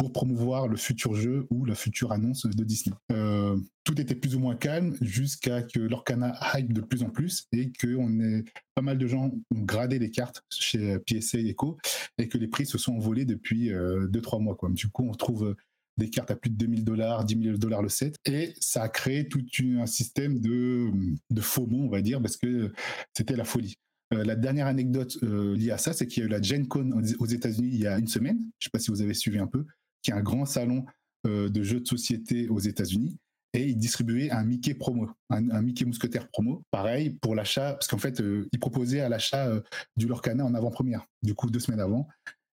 pour 0.00 0.12
promouvoir 0.12 0.66
le 0.66 0.78
futur 0.78 1.14
jeu 1.14 1.46
ou 1.50 1.66
la 1.66 1.74
future 1.74 2.10
annonce 2.10 2.46
de 2.46 2.64
Disney. 2.64 2.96
Euh, 3.12 3.54
tout 3.84 4.00
était 4.00 4.14
plus 4.14 4.34
ou 4.34 4.38
moins 4.38 4.56
calme 4.56 4.96
jusqu'à 5.02 5.60
que 5.62 5.78
l'Orcana 5.78 6.40
hype 6.54 6.72
de 6.72 6.80
plus 6.80 7.02
en 7.02 7.10
plus 7.10 7.46
et 7.52 7.70
que 7.70 7.96
on 7.96 8.42
pas 8.74 8.80
mal 8.80 8.96
de 8.96 9.06
gens 9.06 9.26
ont 9.26 9.60
gradé 9.60 9.98
les 9.98 10.10
cartes 10.10 10.42
chez 10.48 10.98
PSA 11.00 11.40
Echo 11.40 11.76
et 12.16 12.28
que 12.28 12.38
les 12.38 12.48
prix 12.48 12.64
se 12.64 12.78
sont 12.78 12.94
envolés 12.94 13.26
depuis 13.26 13.68
2-3 13.68 14.42
mois. 14.42 14.56
Quoi. 14.56 14.70
Du 14.70 14.88
coup, 14.88 15.06
on 15.06 15.12
trouve 15.12 15.48
euh, 15.48 15.56
des 15.98 16.08
cartes 16.08 16.30
à 16.30 16.36
plus 16.36 16.48
de 16.48 16.56
2000 16.56 16.82
dollars, 16.82 17.26
10 17.26 17.42
000 17.42 17.58
dollars 17.58 17.82
le 17.82 17.90
set. 17.90 18.16
Et 18.24 18.54
ça 18.58 18.84
a 18.84 18.88
créé 18.88 19.28
tout 19.28 19.44
un 19.78 19.84
système 19.84 20.40
de, 20.40 20.90
de 21.28 21.40
faux 21.42 21.66
bons, 21.66 21.84
on 21.84 21.90
va 21.90 22.00
dire, 22.00 22.22
parce 22.22 22.38
que 22.38 22.72
c'était 23.14 23.36
la 23.36 23.44
folie. 23.44 23.76
Euh, 24.12 24.24
la 24.24 24.34
dernière 24.34 24.66
anecdote 24.66 25.18
euh, 25.22 25.56
liée 25.56 25.70
à 25.70 25.78
ça, 25.78 25.92
c'est 25.92 26.06
qu'il 26.06 26.22
y 26.22 26.24
a 26.24 26.26
eu 26.26 26.30
la 26.30 26.42
Gen 26.42 26.66
Con 26.66 26.90
aux 27.18 27.26
États-Unis 27.26 27.70
il 27.72 27.80
y 27.80 27.86
a 27.86 27.98
une 27.98 28.08
semaine. 28.08 28.38
Je 28.38 28.42
ne 28.42 28.50
sais 28.64 28.70
pas 28.72 28.78
si 28.80 28.90
vous 28.90 29.02
avez 29.02 29.14
suivi 29.14 29.38
un 29.38 29.46
peu, 29.46 29.64
qui 30.02 30.10
est 30.10 30.14
un 30.14 30.22
grand 30.22 30.44
salon 30.44 30.84
euh, 31.26 31.50
de 31.50 31.62
jeux 31.62 31.80
de 31.80 31.86
société 31.86 32.48
aux 32.48 32.60
États-Unis. 32.60 33.18
Et 33.52 33.68
ils 33.68 33.76
distribuaient 33.76 34.30
un 34.30 34.42
Mickey 34.42 34.72
promo, 34.72 35.10
un, 35.28 35.60
Mickey 35.60 35.84
mousquetaire 35.84 36.28
promo. 36.30 36.62
Pareil 36.70 37.10
pour 37.10 37.34
l'achat, 37.34 37.74
parce 37.74 37.88
qu'en 37.88 37.98
fait, 37.98 38.22
euh, 38.22 38.48
ils 38.52 38.58
proposaient 38.58 39.00
à 39.00 39.10
l'achat 39.10 39.48
euh, 39.48 39.60
du 39.96 40.06
Lorcana 40.06 40.46
en 40.46 40.54
avant-première, 40.54 41.04
du 41.22 41.34
coup, 41.34 41.50
deux 41.50 41.60
semaines 41.60 41.80
avant. 41.80 42.08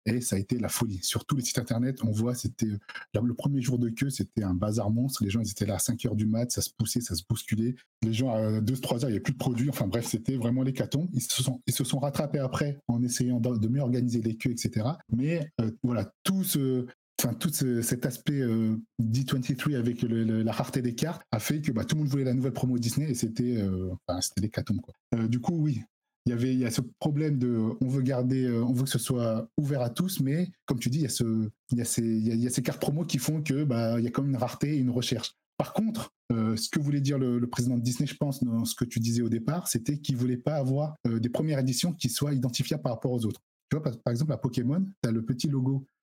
et 0.05 0.21
ça 0.21 0.35
a 0.35 0.39
été 0.41 0.59
la 0.59 0.69
folie. 0.69 0.99
Sur 1.05 1.27
tous 1.27 1.37
les 1.37 1.45
sites 1.45 1.59
internet, 1.59 2.03
on 2.03 2.11
voit, 2.11 2.35
c'était 2.35 2.67
le 3.15 3.35
premier 3.35 3.61
jour 3.61 3.79
de 3.79 3.89
queue, 3.89 4.11
c'était 4.11 4.43
un 4.43 4.55
bazar 4.55 4.91
monstre. 4.91 5.23
Les 5.23 5.31
gens, 5.31 5.41
ils 5.41 5.51
étaient 5.51 5.67
là 5.67 5.77
à 5.77 5.79
5 5.79 6.05
heures 6.07 6.17
du 6.17 6.27
mat, 6.27 6.51
ça 6.51 6.61
se 6.61 6.71
poussait, 6.77 7.01
ça 7.01 7.15
se 7.15 7.23
bousculait. 7.29 7.77
Les 8.03 8.13
gens, 8.13 8.35
à 8.35 8.61
2-3 8.61 8.95
heures, 8.95 9.03
il 9.03 9.07
n'y 9.07 9.13
avait 9.13 9.21
plus 9.21 9.35
de 9.35 9.39
produits. 9.39 9.69
Enfin 9.69 9.87
bref, 9.87 10.07
c'était 10.07 10.37
vraiment 10.37 10.63
l'hécatombe. 10.63 11.09
Ils 11.13 11.23
se 11.23 11.41
sont, 11.41 11.61
ils 11.69 11.75
se 11.75 11.85
sont 11.85 12.01
rattrapés 12.01 12.41
après 12.41 12.81
en 12.89 13.01
essayant 13.05 13.39
de, 13.39 13.69
mieux 13.69 13.81
organiser 13.81 14.23
les 14.23 14.37
queues, 14.37 14.51
etc. 14.51 14.87
Mais 15.11 15.49
voilà, 15.85 16.11
tout 16.25 16.43
ce, 16.43 16.87
enfin 17.23 17.35
tout 17.35 17.51
cet 17.51 18.07
aspect 18.07 18.41
euh, 18.41 18.77
D23 19.01 19.77
avec 19.77 20.03
la 20.03 20.53
rareté 20.53 20.83
des 20.83 20.95
cartes 20.95 21.23
a 21.31 21.39
fait 21.39 21.61
que 21.61 21.73
bah, 21.73 21.85
tout 21.85 21.97
le 21.97 22.03
monde 22.03 22.11
voulait 22.11 22.25
la 22.25 22.35
nouvelle 22.35 22.53
promo 22.53 22.79
Disney 22.79 23.11
et 23.11 23.15
c'était 23.15 23.57
euh, 23.57 23.91
c'était 24.21 24.43
l'hécatombe 24.43 24.81
quoi. 24.81 24.95
Euh, 25.15 25.27
du 25.27 25.41
coup 25.41 25.55
oui, 25.55 25.83
il 26.27 26.31
y 26.31 26.33
avait 26.33 26.53
il 26.53 26.59
y 26.59 26.67
a 26.67 26.71
ce 26.71 26.83
problème 26.99 27.39
de 27.39 27.73
on 27.81 27.89
veut 27.89 28.03
garder 28.03 28.49
on 28.51 28.73
veut 28.73 28.85
que 28.85 28.91
ce 28.91 28.99
soit 28.99 29.49
ouvert 29.57 29.81
à 29.81 29.91
tous 29.91 30.21
mais 30.21 30.51
comme 30.67 30.79
tu 30.79 30.91
dis 30.91 30.99
il 30.99 31.03
y 31.03 31.07
a 31.07 31.25
y 31.73 31.81
a 31.81 31.85
ces 31.85 32.03
y 32.03 32.47
a, 32.47 32.51
ces 32.51 32.63
cartes 32.63 32.81
promo 32.81 33.05
qui 33.05 33.19
font 33.19 33.43
que 33.43 33.65
bah 33.65 33.99
il 33.99 34.05
y 34.05 34.09
a 34.09 34.11
quand 34.11 34.23
même 34.23 34.33
une 34.33 34.37
rareté 34.37 34.75
et 34.75 34.79
une 34.79 34.91
recherche. 34.91 35.35
Par 35.59 35.73
contre, 35.73 36.13
ce 36.31 36.69
que 36.69 36.79
voulait 36.79 37.01
dire 37.01 37.19
le, 37.19 37.41
président 37.47 37.77
de 37.77 37.81
Disney, 37.81 38.07
je 38.07 38.15
pense, 38.15 38.45
dans 38.45 38.67
ce 38.67 38.75
que 38.75 38.85
tu 38.85 39.01
disais 39.01 39.23
au 39.23 39.31
départ, 39.31 39.69
c'était 39.69 39.97
qu'il 39.97 40.15
voulait 40.15 40.37
pas 40.37 40.57
avoir 40.57 40.97
des 41.07 41.31
premières 41.31 41.61
éditions 41.61 41.95
qui 41.95 42.11
soient 42.11 42.35
identifiables 42.35 42.83
par 42.83 42.93
rapport 42.93 43.13
aux 43.13 43.25
autres. 43.25 43.41
Tu 43.71 43.77
vois, 43.77 43.83
par, 43.83 43.99
par 44.03 44.11
exemple, 44.11 44.35
à 44.35 44.37
Pokémon, 44.37 44.87
tu 45.03 45.09
as 45.09 45.13
le 45.13 45.25
petit 45.25 45.49
logo 45.49 45.87
euh, 45.87 45.96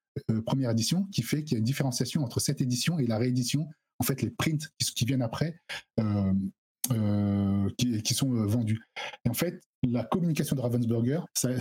première 0.45 0.71
édition 0.71 1.05
qui 1.05 1.21
fait 1.21 1.43
qu'il 1.43 1.53
y 1.53 1.55
a 1.55 1.59
une 1.59 1.65
différenciation 1.65 2.23
entre 2.23 2.39
cette 2.39 2.61
édition 2.61 2.99
et 2.99 3.07
la 3.07 3.17
réédition. 3.17 3.67
En 3.99 4.03
fait, 4.03 4.21
les 4.21 4.29
prints 4.29 4.69
qui, 4.77 5.05
viennent 5.05 5.21
après, 5.21 5.59
euh, 5.99 6.33
euh, 6.91 7.69
qui, 7.77 8.13
sont 8.13 8.29
vendus. 8.45 8.81
Et 9.25 9.29
en 9.29 9.33
fait, 9.33 9.61
la 9.83 10.03
communication 10.03 10.55
de 10.55 10.61
Ravensburger, 10.61 11.21
ça, 11.33 11.51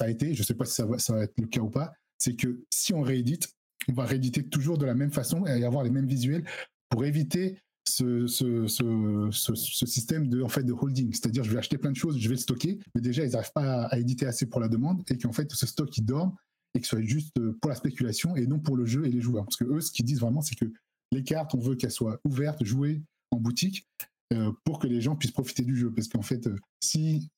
a 0.00 0.08
été, 0.08 0.34
je 0.34 0.40
ne 0.40 0.44
sais 0.44 0.54
pas 0.54 0.64
si 0.64 0.74
ça 0.74 0.84
va, 0.86 1.22
être 1.22 1.38
le 1.38 1.46
cas 1.46 1.60
ou 1.60 1.70
pas, 1.70 1.92
c'est 2.18 2.34
que 2.34 2.64
si 2.70 2.92
on 2.92 3.02
réédite, 3.02 3.48
on 3.88 3.92
va 3.92 4.04
rééditer 4.04 4.48
toujours 4.48 4.78
de 4.78 4.86
la 4.86 4.94
même 4.94 5.12
façon 5.12 5.46
et 5.46 5.64
avoir 5.64 5.84
les 5.84 5.90
mêmes 5.90 6.08
visuels 6.08 6.44
pour 6.88 7.04
éviter 7.04 7.58
ce, 7.88 8.26
système 9.86 10.28
de, 10.28 10.42
en 10.42 10.48
fait, 10.48 10.64
de 10.64 10.72
holding. 10.72 11.12
C'est-à-dire, 11.12 11.44
je 11.44 11.52
vais 11.52 11.58
acheter 11.58 11.78
plein 11.78 11.92
de 11.92 11.96
choses, 11.96 12.18
je 12.18 12.28
vais 12.28 12.34
le 12.34 12.40
stocker, 12.40 12.78
mais 12.94 13.00
déjà, 13.00 13.24
ils 13.24 13.30
n'arrivent 13.30 13.52
pas 13.54 13.84
à, 13.84 13.86
à, 13.86 13.98
éditer 13.98 14.26
assez 14.26 14.46
pour 14.46 14.60
la 14.60 14.68
demande 14.68 15.02
et 15.08 15.16
qu'en 15.16 15.32
fait, 15.32 15.50
ce 15.52 15.66
stock, 15.66 15.96
il 15.96 16.04
dorme 16.04 16.34
et 16.76 16.80
que 16.80 16.86
ce 16.86 16.96
soit 16.96 17.04
juste 17.04 17.36
euh, 17.38 17.56
pour 17.60 17.70
la 17.70 17.74
spéculation 17.74 18.36
et 18.36 18.46
non 18.46 18.58
pour 18.58 18.76
le 18.76 18.84
jeu 18.84 19.06
et 19.06 19.10
les 19.10 19.20
joueurs. 19.20 19.44
Parce 19.44 19.56
que 19.56 19.64
eux, 19.64 19.80
ce 19.80 19.90
qu'ils 19.90 20.04
disent 20.04 20.20
vraiment, 20.20 20.42
c'est 20.42 20.54
que 20.54 20.66
les 21.10 21.24
cartes, 21.24 21.54
on 21.54 21.58
veut 21.58 21.74
qu'elles 21.74 21.90
soient 21.90 22.20
ouvertes, 22.24 22.62
jouées 22.64 23.02
en 23.30 23.38
boutique 23.38 23.86
euh, 24.34 24.52
pour 24.64 24.78
que 24.78 24.86
les 24.86 25.00
gens 25.00 25.16
puissent 25.16 25.32
profiter 25.32 25.62
du 25.62 25.74
jeu. 25.74 25.90
Parce 25.90 26.08
qu'en 26.08 26.22
fait, 26.22 26.46
euh, 26.46 26.56
si 26.80 27.30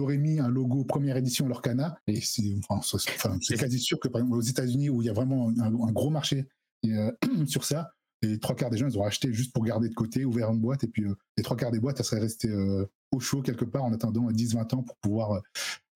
auraient 0.00 0.16
mis 0.16 0.40
un 0.40 0.48
logo 0.48 0.84
première 0.84 1.18
édition 1.18 1.44
à 1.44 1.48
leur 1.48 1.60
cana, 1.60 1.98
et 2.06 2.20
c'est 2.20 2.58
enfin, 2.68 3.38
quasi 3.38 3.78
sûr 3.78 4.00
que 4.00 4.08
par 4.08 4.22
exemple 4.22 4.38
aux 4.38 4.42
États-Unis 4.42 4.88
où 4.88 5.02
il 5.02 5.06
y 5.06 5.10
a 5.10 5.12
vraiment 5.12 5.48
un, 5.48 5.92
gros 5.92 6.10
marché 6.10 6.48
sur 7.46 7.64
ça, 7.64 7.92
les 8.22 8.38
trois 8.38 8.56
quarts 8.56 8.70
des 8.70 8.78
gens 8.78 8.88
ils 8.88 8.96
auraient 8.96 9.08
acheté 9.08 9.32
juste 9.32 9.52
pour 9.52 9.64
garder 9.64 9.88
de 9.88 9.94
côté, 9.94 10.24
ouvert 10.24 10.50
une 10.50 10.60
boîte, 10.60 10.84
et 10.84 10.88
puis 10.88 11.04
les 11.36 11.42
trois 11.42 11.56
quarts 11.56 11.70
des 11.70 11.80
boîtes 11.80 11.98
elles 11.98 12.06
seraient 12.06 12.22
restées 12.22 12.50
au 13.12 13.20
chaud 13.20 13.42
quelque 13.42 13.66
part 13.66 13.84
en 13.84 13.92
attendant 13.92 14.30
10-20 14.30 14.76
ans 14.76 14.82
pour 14.82 14.96
pouvoir 14.96 15.42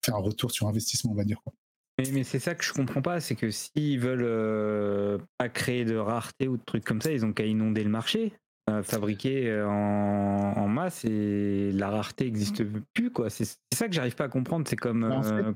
faire 0.03 0.15
un 0.15 0.21
retour 0.21 0.51
sur 0.51 0.67
investissement, 0.67 1.11
on 1.11 1.15
va 1.15 1.23
dire. 1.23 1.41
Quoi. 1.43 1.53
Mais, 1.97 2.23
c'est 2.23 2.39
ça 2.39 2.55
que 2.55 2.63
je 2.63 2.73
comprends 2.73 3.01
pas, 3.01 3.21
c'est 3.21 3.35
que 3.35 3.51
s'ils 3.51 3.99
veulent 3.99 4.25
euh, 4.25 5.17
pas 5.37 5.47
créer 5.47 5.85
de 5.85 5.95
rareté 5.95 6.47
ou 6.47 6.57
de 6.57 6.63
trucs 6.63 6.83
comme 6.83 7.01
ça, 7.01 7.11
ils 7.11 7.25
ont 7.25 7.31
qu'à 7.31 7.45
inonder 7.45 7.83
le 7.83 7.89
marché, 7.89 8.33
euh, 8.69 8.83
fabriquer 8.83 9.49
euh, 9.49 9.65
en, 9.67 10.67
masse 10.67 11.05
et 11.05 11.71
la 11.71 11.89
rareté 11.89 12.25
n'existe 12.25 12.63
plus 12.93 13.11
quoi. 13.11 13.29
C'est 13.29 13.45
ça 13.73 13.87
que 13.87 13.93
j'arrive 13.93 14.15
pas 14.15 14.25
à 14.25 14.29
comprendre. 14.29 14.67
C'est 14.67 14.75
comme. 14.75 15.07
Bah, 15.07 15.53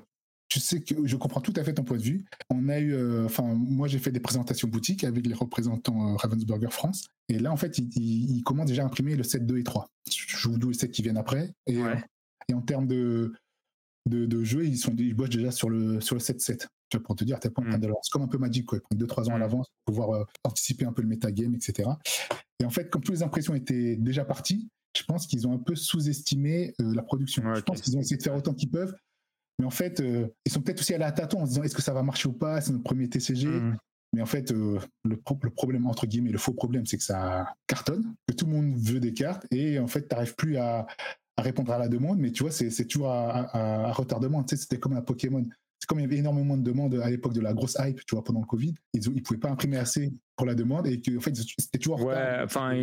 tu 0.47 0.59
sais 0.59 0.81
que 0.81 0.95
je 1.05 1.15
comprends 1.15 1.41
tout 1.41 1.53
à 1.57 1.63
fait 1.63 1.73
ton 1.73 1.83
point 1.83 1.97
de 1.97 2.01
vue. 2.01 2.25
On 2.49 2.69
a 2.69 2.79
eu, 2.79 3.23
enfin, 3.23 3.43
moi 3.43 3.87
j'ai 3.87 3.99
fait 3.99 4.11
des 4.11 4.19
présentations 4.19 4.67
boutiques 4.67 5.03
avec 5.03 5.27
les 5.27 5.35
représentants 5.35 6.15
Ravensburger 6.15 6.71
France, 6.71 7.07
et 7.27 7.37
là 7.37 7.51
en 7.51 7.57
fait 7.57 7.77
ils, 7.77 8.41
commencent 8.43 8.69
déjà 8.69 8.81
à 8.81 8.85
imprimer 8.85 9.15
le 9.15 9.21
7, 9.21 9.45
2 9.45 9.59
et 9.59 9.63
3. 9.63 9.87
Je 10.09 10.47
vous 10.47 10.57
dis 10.57 10.65
le 10.65 10.73
7 10.73 10.89
qui 10.89 11.03
viennent 11.03 11.17
après, 11.17 11.51
et, 11.67 11.77
et 12.47 12.53
en 12.55 12.61
termes 12.61 12.87
de 12.87 13.33
de, 14.05 14.25
de 14.25 14.43
jeux, 14.43 14.65
ils, 14.65 14.77
sont, 14.77 14.95
ils 14.97 15.13
bossent 15.13 15.29
déjà 15.29 15.51
sur 15.51 15.69
le, 15.69 16.01
sur 16.01 16.15
le 16.15 16.21
7-7. 16.21 16.67
Pour 17.03 17.15
te 17.15 17.23
dire, 17.23 17.39
t'es 17.39 17.49
pas 17.49 17.61
en 17.61 17.65
train 17.65 17.77
mm. 17.77 17.81
de 17.81 17.93
C'est 18.01 18.11
comme 18.11 18.23
un 18.23 18.27
peu 18.27 18.37
Magic, 18.37 18.65
quoi. 18.65 18.79
Ils 18.91 18.97
2-3 18.97 19.29
ans 19.29 19.33
à 19.33 19.37
mm. 19.37 19.39
l'avance 19.39 19.67
pour 19.85 19.95
pouvoir 19.95 20.21
euh, 20.21 20.25
anticiper 20.43 20.85
un 20.85 20.93
peu 20.93 21.01
le 21.01 21.07
metagame, 21.07 21.53
etc. 21.55 21.89
Et 22.59 22.65
en 22.65 22.69
fait, 22.69 22.89
comme 22.89 23.03
toutes 23.03 23.15
les 23.15 23.23
impressions 23.23 23.53
étaient 23.53 23.95
déjà 23.95 24.25
parties, 24.25 24.69
je 24.97 25.03
pense 25.03 25.27
qu'ils 25.27 25.47
ont 25.47 25.53
un 25.53 25.59
peu 25.59 25.75
sous-estimé 25.75 26.73
euh, 26.81 26.93
la 26.95 27.03
production. 27.03 27.43
je 27.53 27.61
pense 27.61 27.81
qu'ils 27.81 27.95
ont 27.95 27.99
essayé 27.99 28.17
de 28.17 28.23
faire 28.23 28.35
autant 28.35 28.53
qu'ils 28.53 28.71
peuvent. 28.71 28.95
Mais 29.59 29.65
en 29.65 29.71
fait, 29.71 29.99
euh, 29.99 30.27
ils 30.45 30.51
sont 30.51 30.61
peut-être 30.61 30.79
aussi 30.79 30.93
allés 30.93 31.03
à 31.03 31.11
tâtons 31.11 31.41
en 31.41 31.45
se 31.45 31.51
disant 31.51 31.63
est-ce 31.63 31.75
que 31.75 31.81
ça 31.81 31.93
va 31.93 32.01
marcher 32.01 32.27
ou 32.27 32.33
pas? 32.33 32.61
C'est 32.61 32.71
notre 32.71 32.83
premier 32.83 33.07
TCG. 33.09 33.47
Mm. 33.47 33.77
Mais 34.13 34.21
en 34.21 34.25
fait, 34.25 34.49
le, 34.51 34.79
le, 35.03 35.17
problème, 35.51 35.85
entre 35.85 36.07
guillemets, 36.07 36.31
le 36.31 36.39
faux 36.39 36.53
problème, 36.53 36.85
c'est 36.87 36.97
que 36.97 37.03
ça 37.03 37.53
cartonne, 37.67 38.15
que 38.27 38.33
tout 38.33 38.47
le 38.47 38.53
monde 38.53 38.75
veut 38.75 38.99
des 38.99 39.13
cartes 39.13 39.45
et 39.51 39.77
en 39.77 39.85
fait, 39.85 40.07
tu 40.07 40.15
n'arrives 40.15 40.33
plus 40.33 40.57
à, 40.57 40.87
répondre 41.41 41.71
à 41.71 41.77
la 41.77 41.87
demande, 41.87 42.19
mais 42.19 42.31
tu 42.31 42.43
vois, 42.43 42.51
c'est 42.51 42.85
toujours 42.85 43.11
à, 43.11 43.91
retardement. 43.91 44.43
Tu 44.43 44.55
sais, 44.55 44.61
c'était 44.61 44.79
comme 44.79 44.93
un 44.93 45.01
Pokémon. 45.01 45.45
C'est 45.79 45.87
comme 45.87 45.99
il 45.99 46.03
y 46.03 46.05
avait 46.05 46.17
énormément 46.17 46.57
de 46.57 46.63
demandes 46.63 46.95
à 46.95 47.09
l'époque 47.09 47.33
de 47.33 47.39
la 47.39 47.53
grosse 47.53 47.77
hype, 47.79 48.05
tu 48.05 48.15
vois, 48.15 48.23
pendant 48.23 48.41
le 48.41 48.45
Covid. 48.45 48.73
Ils 48.93 49.13
ne 49.13 49.21
pouvaient 49.21 49.39
pas 49.39 49.49
imprimer 49.49 49.77
assez 49.77 50.11
pour 50.35 50.45
la 50.45 50.53
demande 50.53 50.87
et 50.87 50.99
que, 50.99 51.17
en 51.17 51.21
fait, 51.21 51.33
c'était 51.35 51.77
toujours. 51.77 52.03
Ouais, 52.03 52.41
enfin, 52.43 52.73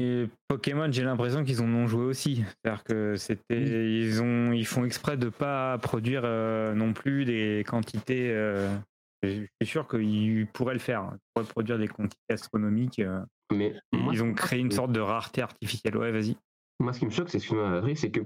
Pokémon, 0.48 0.90
j'ai 0.90 1.02
l'impression 1.02 1.44
qu'ils 1.44 1.60
en 1.60 1.68
ont 1.68 1.86
joué 1.86 2.04
aussi. 2.04 2.42
C'est-à-dire 2.46 2.84
que 2.84 3.16
c'était, 3.16 4.00
ils 4.00 4.22
ont, 4.22 4.52
ils 4.52 4.66
font 4.66 4.84
exprès 4.84 5.18
de 5.18 5.28
pas 5.28 5.76
produire 5.78 6.22
euh, 6.24 6.74
non 6.74 6.94
plus 6.94 7.26
des 7.26 7.64
quantités. 7.66 8.30
Euh, 8.30 8.74
je 9.22 9.46
suis 9.60 9.70
sûr 9.70 9.88
qu'ils 9.88 10.46
pourraient 10.52 10.74
le 10.74 10.80
faire. 10.80 11.10
Ils 11.12 11.18
pourraient 11.34 11.48
produire 11.48 11.78
des 11.78 11.88
quantités 11.88 12.32
astronomiques. 12.32 12.98
Euh. 12.98 13.20
mais 13.52 13.74
ils 13.92 14.22
ont 14.22 14.32
créé 14.34 14.60
une 14.60 14.72
sorte 14.72 14.92
de 14.92 15.00
rareté 15.00 15.42
artificielle. 15.42 15.96
Ouais, 15.96 16.12
vas-y. 16.12 16.36
Moi, 16.78 16.92
ce 16.92 16.98
qui 16.98 17.06
me 17.06 17.10
choque, 17.10 17.30
c'est 17.30 17.38
c'est 17.38 18.10
que 18.10 18.20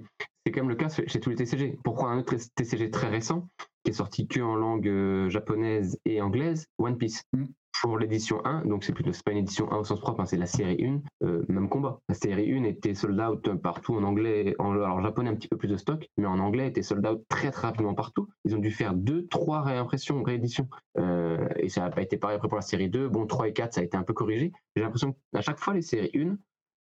c'est 0.45 0.53
quand 0.53 0.63
même 0.63 0.71
le 0.71 0.75
cas 0.75 0.89
chez 0.89 1.21
tous 1.21 1.31
les 1.31 1.37
TCG. 1.37 1.79
Pourquoi 1.85 2.11
un 2.11 2.19
autre 2.19 2.35
TCG 2.57 2.91
très 2.91 3.09
récent, 3.09 3.49
qui 3.85 3.91
est 3.91 3.95
sorti 3.95 4.27
que 4.27 4.41
en 4.41 4.57
langue 4.57 4.89
euh, 4.89 5.29
japonaise 5.29 5.99
et 6.05 6.21
anglaise, 6.21 6.67
One 6.79 6.97
Piece 6.97 7.23
mm. 7.33 7.45
Pour 7.81 7.99
l'édition 7.99 8.45
1, 8.45 8.67
donc 8.67 8.85
c'est 8.85 8.93
plutôt 8.93 9.11
pas 9.25 9.33
une 9.33 9.39
édition 9.39 9.73
1 9.73 9.79
au 9.79 9.85
sens 9.85 10.01
propre, 10.01 10.21
hein, 10.21 10.27
c'est 10.27 10.37
la 10.37 10.45
série 10.45 10.85
1, 10.85 11.01
euh, 11.23 11.43
même 11.49 11.71
combat. 11.71 11.99
La 12.11 12.15
série 12.15 12.53
1 12.53 12.65
était 12.65 12.93
sold 12.93 13.19
out 13.19 13.55
partout 13.63 13.95
en 13.95 14.03
anglais, 14.03 14.55
en, 14.59 14.73
alors 14.73 15.01
japonais 15.01 15.31
un 15.31 15.35
petit 15.35 15.49
peu 15.49 15.57
plus 15.57 15.69
de 15.69 15.79
stock, 15.79 16.07
mais 16.19 16.27
en 16.27 16.41
anglais 16.41 16.69
était 16.69 16.83
sold 16.83 17.07
out 17.07 17.25
très 17.31 17.51
très 17.51 17.69
rapidement 17.69 17.95
partout. 17.95 18.29
Ils 18.45 18.55
ont 18.55 18.59
dû 18.59 18.71
faire 18.71 18.93
2, 18.93 19.29
3 19.29 19.63
réimpressions, 19.63 20.23
rééditions. 20.23 20.69
Euh, 20.99 21.49
et 21.57 21.71
ça 21.71 21.81
n'a 21.81 21.91
pas 21.91 22.03
été 22.03 22.19
pareil 22.19 22.37
après 22.37 22.49
pour 22.49 22.57
la 22.57 22.63
série 22.63 22.91
2. 22.91 23.09
Bon, 23.09 23.27
3 23.27 23.49
et 23.49 23.53
4, 23.55 23.73
ça 23.73 23.81
a 23.81 23.85
été 23.85 23.97
un 23.97 24.03
peu 24.03 24.13
corrigé. 24.13 24.53
J'ai 24.77 24.83
l'impression 24.83 25.17
qu'à 25.33 25.41
chaque 25.41 25.59
fois, 25.59 25.73
les 25.73 25.83
séries 25.83 26.11
1, 26.15 26.37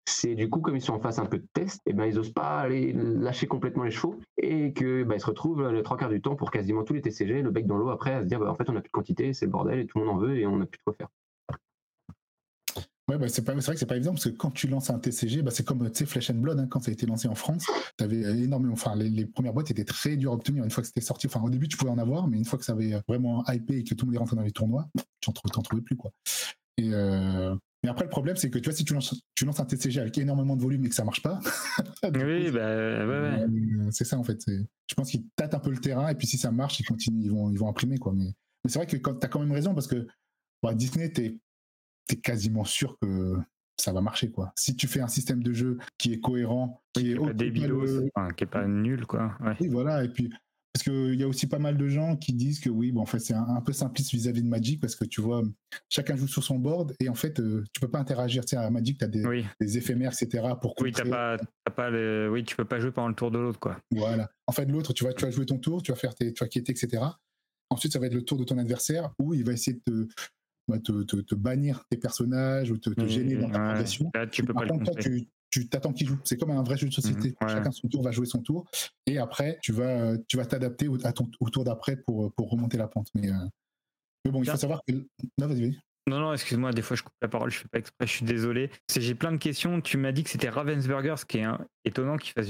c'est 0.07 0.35
du 0.35 0.49
coup 0.51 0.61
comme 0.61 0.77
ils 0.77 0.83
sont 0.83 0.95
en 0.95 1.01
face 1.01 1.19
un 1.19 1.27
peu 1.27 1.39
de 1.39 1.47
test, 1.53 1.81
et 1.87 1.91
eh 1.91 1.93
ben 1.93 2.05
ils 2.07 2.19
osent 2.19 2.33
pas 2.33 2.59
aller 2.59 2.93
lâcher 2.93 3.47
complètement 3.47 3.85
les 3.85 3.91
chevaux 3.91 4.19
et 4.39 4.73
que 4.73 5.05
ben, 5.05 5.17
ils 5.17 5.21
se 5.21 5.27
retrouvent 5.27 5.71
les 5.71 5.83
trois 5.83 5.97
quarts 5.97 6.11
du 6.11 6.21
temps 6.21 6.37
pour 6.37 6.51
quasiment 6.51 6.85
tous 6.85 6.95
les 6.95 7.03
TCG, 7.03 7.43
le 7.43 7.51
bec 7.51 7.67
dans 7.67 7.77
l'eau 7.77 7.91
après 7.91 8.15
à 8.15 8.23
se 8.23 8.27
dire 8.27 8.41
bah, 8.41 8.51
en 8.51 8.55
fait 8.55 8.69
on 8.69 8.77
a 8.77 8.81
plus 8.81 8.89
de 8.89 8.93
quantité, 8.93 9.33
c'est 9.33 9.47
le 9.47 9.53
bordel 9.53 9.81
et 9.81 9.87
tout 9.87 9.99
le 9.99 10.05
monde 10.05 10.17
en 10.17 10.19
veut 10.19 10.37
et 10.39 10.47
on 10.47 10.57
n'a 10.57 10.67
plus 10.67 10.79
de 10.79 10.83
quoi 10.85 10.95
faire. 10.95 11.09
Ouais, 13.11 13.19
bah 13.19 13.29
c'est, 13.29 13.45
vrai 13.45 13.57
que 13.57 13.77
c'est 13.77 13.87
pas 13.87 13.97
évident 13.97 14.13
parce 14.13 14.27
que 14.27 14.29
quand 14.31 14.53
tu 14.53 14.69
lances 14.69 14.89
un 14.89 15.01
TCG, 15.01 15.43
bah 15.43 15.51
c'est 15.51 15.65
comme 15.65 15.93
Flesh 15.93 16.31
and 16.31 16.35
Blood 16.35 16.61
hein, 16.61 16.69
quand 16.71 16.79
ça 16.79 16.91
a 16.91 16.93
été 16.93 17.07
lancé 17.07 17.27
en 17.27 17.35
France, 17.35 17.67
avais 17.99 18.21
énormément, 18.21 18.73
enfin 18.73 18.95
les, 18.95 19.27
premières 19.27 19.53
boîtes 19.53 19.69
étaient 19.69 19.83
très 19.85 20.17
dures 20.17 20.31
à 20.31 20.35
obtenir 20.37 20.63
une 20.63 20.71
fois 20.71 20.83
que 20.83 20.87
c'était 20.87 21.01
sorti. 21.01 21.27
Enfin 21.27 21.41
au 21.43 21.51
début 21.51 21.67
tu 21.67 21.77
pouvais 21.77 21.91
en 21.91 21.99
avoir, 21.99 22.29
mais 22.29 22.39
une 22.39 22.45
fois 22.45 22.57
que 22.57 22.65
ça 22.65 22.71
avait 22.71 23.03
vraiment 23.09 23.45
hypé 23.49 23.79
et 23.79 23.85
que 23.85 23.95
tout 23.95 24.07
le 24.07 24.11
monde 24.11 24.15
est 24.15 24.19
rentré 24.19 24.37
dans 24.37 24.43
les 24.43 24.53
tournois, 24.53 24.87
tu 25.21 25.31
n'en 25.31 25.63
trouvais, 25.63 25.83
plus 25.83 25.97
quoi. 25.97 26.13
Et 26.77 26.95
euh, 26.95 27.57
mais 27.83 27.88
après, 27.88 28.05
le 28.05 28.11
problème, 28.11 28.37
c'est 28.37 28.51
que 28.51 28.59
tu 28.59 28.64
vois, 28.69 28.77
si 28.77 28.85
tu 28.85 28.93
lances, 28.93 29.23
tu 29.35 29.47
lances 29.47 29.59
un 29.59 29.64
TCG 29.64 30.01
avec 30.01 30.19
énormément 30.19 30.55
de 30.55 30.61
volume 30.61 30.85
et 30.85 30.88
que 30.90 30.95
ça 30.95 31.05
marche 31.05 31.23
pas. 31.23 31.40
oui, 32.05 32.51
bah, 32.51 32.61
ouais, 32.61 33.07
ouais. 33.07 33.47
Euh, 33.47 33.88
c'est 33.90 34.05
ça, 34.05 34.19
en 34.19 34.23
fait. 34.23 34.38
Je 34.47 34.95
pense 34.95 35.11
qu'ils 35.11 35.27
tâtent 35.37 35.55
un 35.55 35.61
peu 35.61 35.71
le 35.71 35.79
terrain 35.79 36.09
et 36.09 36.14
puis 36.14 36.27
si 36.27 36.37
ça 36.37 36.51
marche, 36.51 36.79
ils 36.81 36.85
continuent, 36.85 37.25
ils 37.25 37.31
vont, 37.31 37.51
ils 37.51 37.59
vont 37.59 37.69
imprimer, 37.69 37.97
quoi. 37.97 38.12
Mais, 38.12 38.35
mais 38.64 38.71
c'est 38.71 38.79
vrai 38.79 38.87
que 38.87 38.97
tu 38.97 39.09
as 39.23 39.29
quand 39.29 39.40
même 39.40 39.53
raison 39.53 39.75
parce 39.75 39.87
que 39.87 40.07
bah, 40.62 40.75
Disney, 40.75 41.11
tu 41.11 41.40
es, 42.11 42.16
quasiment 42.16 42.64
sûr 42.64 42.99
que 43.01 43.38
ça 43.79 43.93
va 43.93 44.03
marcher, 44.03 44.31
quoi. 44.31 44.53
Si 44.59 44.77
tu 44.77 44.87
fais 44.87 45.01
un 45.01 45.09
système 45.09 45.43
de 45.43 45.53
jeu 45.53 45.79
qui 45.97 46.12
est 46.12 46.21
cohérent, 46.21 46.83
qui 46.93 47.12
est, 47.12 47.16
pas 47.16 48.33
qui 48.33 48.45
est 48.45 48.47
pas 48.47 48.66
nul, 48.66 49.07
quoi. 49.07 49.38
Oui, 49.59 49.69
voilà. 49.69 50.05
Et 50.05 50.09
puis, 50.09 50.31
parce 50.81 50.97
qu'il 50.97 51.21
y 51.21 51.23
a 51.23 51.29
aussi 51.29 51.47
pas 51.47 51.59
mal 51.59 51.77
de 51.77 51.88
gens 51.88 52.16
qui 52.16 52.33
disent 52.33 52.59
que 52.59 52.71
oui, 52.71 52.90
bon, 52.90 53.03
en 53.03 53.07
fait, 53.07 53.19
c'est 53.19 53.35
un, 53.35 53.61
peu 53.61 53.73
simpliste 53.73 54.12
vis-à-vis 54.12 54.43
de 54.43 54.49
Magic 54.49 54.81
parce 54.81 54.97
que 54.97 55.05
tu 55.05 55.21
vois, 55.21 55.43
chacun 55.90 56.16
joue 56.16 56.27
sur 56.27 56.43
son 56.43 56.59
board 56.59 56.95
et 57.01 57.11
en 57.11 57.14
fait, 57.14 57.38
euh, 57.38 57.64
tu 57.75 57.81
peux 57.81 57.90
pas 57.90 57.99
interagir. 57.99 58.47
Tu 58.47 58.51
sais, 58.51 58.57
à 58.57 58.71
Magic, 58.71 58.99
tu 58.99 59.05
as 59.05 59.09
des, 59.09 59.77
éphémères, 59.77 60.12
etc. 60.12 60.55
Pour 60.59 60.75
oui, 60.81 60.93
t'as 60.93 61.05
pas, 61.05 61.37
pas 61.77 61.90
le... 61.90 62.31
oui, 62.33 62.45
tu 62.45 62.57
peux 62.57 62.64
pas 62.64 62.81
jouer 62.81 62.93
pendant 62.93 63.09
le 63.09 63.14
tour 63.14 63.31
de 63.31 63.38
l'autre, 63.38 63.61
quoi. 63.61 63.79
Voilà. 63.90 64.31
En 64.47 64.53
fait, 64.53 64.64
l'autre, 64.64 64.95
tu 64.95 65.05
vas, 65.05 65.12
tu 65.12 65.27
vas 65.27 65.31
jouer 65.31 65.45
ton 65.45 65.59
tour, 65.59 65.83
tu 65.83 65.93
vas 65.93 65.99
faire 65.99 66.14
tes, 66.14 66.33
tu 66.33 66.43
vas 66.43 66.49
quitter, 66.49 66.73
etc. 66.73 67.03
Ensuite, 67.69 67.93
ça 67.93 67.99
va 67.99 68.07
être 68.07 68.14
le 68.14 68.25
tour 68.25 68.38
de 68.38 68.45
ton 68.45 68.57
adversaire 68.57 69.11
où 69.19 69.35
il 69.35 69.45
va 69.45 69.53
essayer 69.53 69.83
de 69.87 70.07
te, 70.07 70.09
bah, 70.66 70.79
te, 70.79 71.35
bannir 71.35 71.85
tes 71.90 71.99
personnages 71.99 72.71
ou 72.71 72.79
te, 72.79 72.88
te 72.88 73.07
gêner 73.07 73.37
dans 73.37 73.51
ta 73.51 73.59
progression. 73.59 74.11
Là, 74.14 74.27
tu 74.27 74.45
peux 74.45 74.55
pas 74.55 74.64
le 74.64 75.03
tu, 75.03 75.29
tu 75.51 75.69
t'attends 75.69 75.93
qu'il 75.93 76.07
joue. 76.07 76.19
C'est 76.25 76.37
comme 76.37 76.51
un 76.51 76.63
vrai 76.63 76.77
jeu 76.77 76.89
de 76.89 76.93
société. 76.93 77.35
Mhm, 77.41 77.49
Chacun 77.49 77.71
son 77.71 77.89
tour 77.89 78.03
va 78.03 78.11
jouer 78.11 78.27
son 78.27 78.41
tour. 78.41 78.67
Et 79.07 79.19
après, 79.19 79.59
tu 79.63 79.73
vas, 79.73 80.17
tu 80.29 80.37
vas 80.37 80.47
t'adapter 80.47 80.89
au, 80.89 80.99
tour 81.51 81.65
d'après 81.65 81.97
pour, 81.97 82.33
pour 82.33 82.51
remonter 82.51 82.77
la 82.77 82.89
pente. 82.89 83.09
Mais, 83.15 83.29
euh, 83.29 83.35
Mais 84.25 84.31
bon, 84.31 84.43
il 84.43 84.51
faut 84.51 84.57
savoir 84.57 84.81
que. 84.87 84.95
Non, 85.39 85.47
vas-y, 85.47 85.61
vas-y. 85.61 85.79
Non, 86.09 86.19
non, 86.19 86.33
excuse-moi, 86.33 86.73
des 86.73 86.83
fois 86.83 86.97
je 86.97 87.03
coupe 87.03 87.15
la 87.21 87.29
parole, 87.29 87.51
je 87.51 87.59
fais 87.59 87.69
pas 87.69 87.79
exprès, 87.79 88.07
je 88.07 88.11
suis 88.11 88.25
désolé. 88.25 88.71
J'ai 88.97 89.15
plein 89.15 89.31
de 89.33 89.37
questions. 89.37 89.81
Tu 89.81 89.97
m'as 89.97 90.13
dit 90.13 90.25
que 90.25 90.31
c'était 90.31 90.49
Ravensburger, 90.49 91.15
ce 91.19 91.25
qui 91.25 91.39
est 91.39 91.47
étonnant 91.85 92.17
qu'ils 92.17 92.33
fassent 92.33 92.49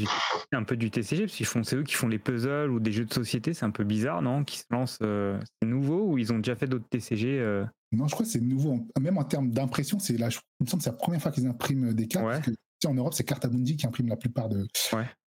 un 0.53 0.63
peu 0.63 0.77
du 0.77 0.91
TCG, 0.91 1.25
parce 1.25 1.37
qu'ils 1.37 1.47
font, 1.47 1.63
c'est 1.63 1.77
eux 1.77 1.83
qui 1.83 1.95
font 1.95 2.09
les 2.09 2.19
puzzles 2.19 2.71
ou 2.71 2.81
des 2.81 2.93
jeux 2.93 3.05
de 3.05 3.13
société, 3.13 3.53
c'est 3.53 3.67
un 3.67 3.71
peu 3.71 3.85
bizarre, 3.85 4.23
non 4.23 4.45
Qui 4.45 4.59
se 4.59 4.65
lancent, 4.71 4.99
euh, 5.03 5.39
c'est 5.61 5.69
nouveau 5.69 6.07
ou 6.07 6.19
ils 6.19 6.33
ont 6.33 6.39
déjà 6.39 6.57
fait 6.57 6.69
d'autres 6.69 6.89
TCG 6.89 7.39
euh? 7.41 7.65
Non, 7.93 8.07
je 8.07 8.15
crois 8.15 8.25
que 8.25 8.33
c'est 8.33 8.41
nouveau. 8.41 8.87
Même 9.01 9.19
en 9.19 9.25
termes 9.25 9.51
d'impression, 9.51 9.99
c'est 9.99 10.17
là, 10.17 10.29
me 10.29 10.67
semble 10.67 10.79
que 10.79 10.85
c'est 10.85 10.91
la 10.91 10.97
première 10.97 11.21
fois 11.21 11.33
qu'ils 11.33 11.47
impriment 11.47 11.93
des 11.93 12.07
cartes. 12.07 12.25
Parce 12.25 12.47
que, 12.47 12.53
en 12.87 12.95
Europe, 12.95 13.15
c'est 13.15 13.25
Cartamundi 13.25 13.77
qui 13.77 13.87
imprime 13.87 14.09
la 14.09 14.17
plupart 14.17 14.49
de, 14.49 14.67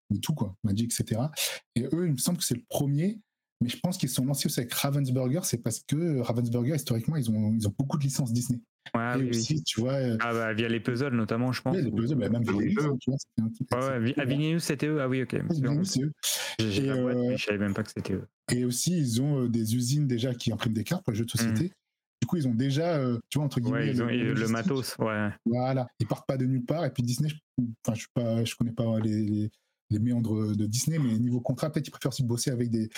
de 0.09 0.17
tout, 0.19 0.33
quoi, 0.33 0.55
Magic, 0.63 0.93
etc. 0.93 1.21
Et 1.75 1.83
eux, 1.93 2.07
il 2.07 2.13
me 2.13 2.17
semble 2.17 2.37
que 2.37 2.43
c'est 2.43 2.55
le 2.55 2.63
premier 2.69 3.19
mais 3.63 3.69
je 3.69 3.79
pense 3.79 3.97
qu'ils 3.97 4.09
sont 4.09 4.25
lancés 4.25 4.47
aussi 4.47 4.59
avec 4.59 4.73
Ravensburger, 4.73 5.39
c'est 5.43 5.59
parce 5.59 5.79
que 5.87 6.19
Ravensburger, 6.19 6.75
historiquement, 6.75 7.15
ils 7.15 7.31
ont, 7.31 7.53
ils 7.53 7.65
ont 7.65 7.73
beaucoup 7.77 7.97
de 7.97 8.03
licences 8.03 8.33
Disney. 8.33 8.59
Ouais, 8.93 9.25
et 9.25 9.29
aussi, 9.29 9.63
tu 9.63 9.79
vois. 9.79 9.93
Euh, 9.93 10.17
ah, 10.19 10.33
bah, 10.33 10.53
via 10.53 10.67
les 10.67 10.81
puzzles, 10.81 11.15
notamment, 11.15 11.53
je 11.53 11.61
pense. 11.61 11.77
les 11.77 11.89
puzzles, 11.89 12.17
bah, 12.17 12.27
même 12.27 12.43
via 12.43 12.59
les 12.59 12.71
jeux, 12.71 12.91
tu 12.99 13.09
vois. 13.09 13.17
Ouais, 13.71 14.13
ouais, 14.13 14.59
c'était 14.59 14.87
eux. 14.87 15.01
Ah 15.01 15.07
oui, 15.07 15.23
ok. 15.23 15.35
c'est 15.83 16.01
eux. 16.01 16.11
Euh, 16.61 17.37
je 17.37 17.43
savais 17.43 17.57
même 17.57 17.73
pas 17.73 17.83
que 17.83 17.91
c'était 17.95 18.13
eux. 18.13 18.27
Et 18.51 18.65
aussi, 18.65 18.97
ils 18.97 19.21
ont 19.21 19.43
euh, 19.43 19.49
des 19.49 19.75
usines 19.75 20.07
déjà 20.07 20.33
qui 20.35 20.51
impriment 20.51 20.73
des 20.73 20.83
cartes 20.83 21.03
pour 21.03 21.13
les 21.13 21.17
jeux 21.17 21.25
de 21.25 21.31
société. 21.31 21.63
Mmh. 21.65 21.82
Du 22.23 22.27
coup, 22.27 22.37
ils 22.37 22.47
ont 22.47 22.53
déjà, 22.53 22.97
tu 23.29 23.37
vois, 23.37 23.45
entre 23.45 23.59
guillemets. 23.59 23.89
ils 23.89 24.01
ont 24.01 24.07
le, 24.07 24.47
matos, 24.47 24.95
ouais. 24.99 25.29
Voilà. 25.45 25.87
Ils 25.99 26.07
partent 26.07 26.25
pas 26.25 26.37
de 26.37 26.45
nulle 26.45 26.63
part. 26.63 26.85
Et 26.85 26.89
puis 26.89 27.03
Disney, 27.03 27.27
je, 27.29 27.35
enfin, 27.85 27.93
je, 27.93 27.99
suis 27.99 28.09
pas, 28.13 28.45
je 28.45 28.55
connais 28.55 28.71
pas 28.71 28.99
les 28.99 29.51
les 29.89 29.99
méandres 29.99 30.55
de 30.55 30.65
Disney, 30.65 30.97
mais 30.97 31.19
niveau 31.19 31.39
contrat, 31.39 31.69
peut-être 31.69 31.87
ils 31.87 31.91
préfèrent 31.91 32.09
aussi 32.09 32.23
bosser 32.23 32.49
avec 32.49 32.71
des, 32.71 32.89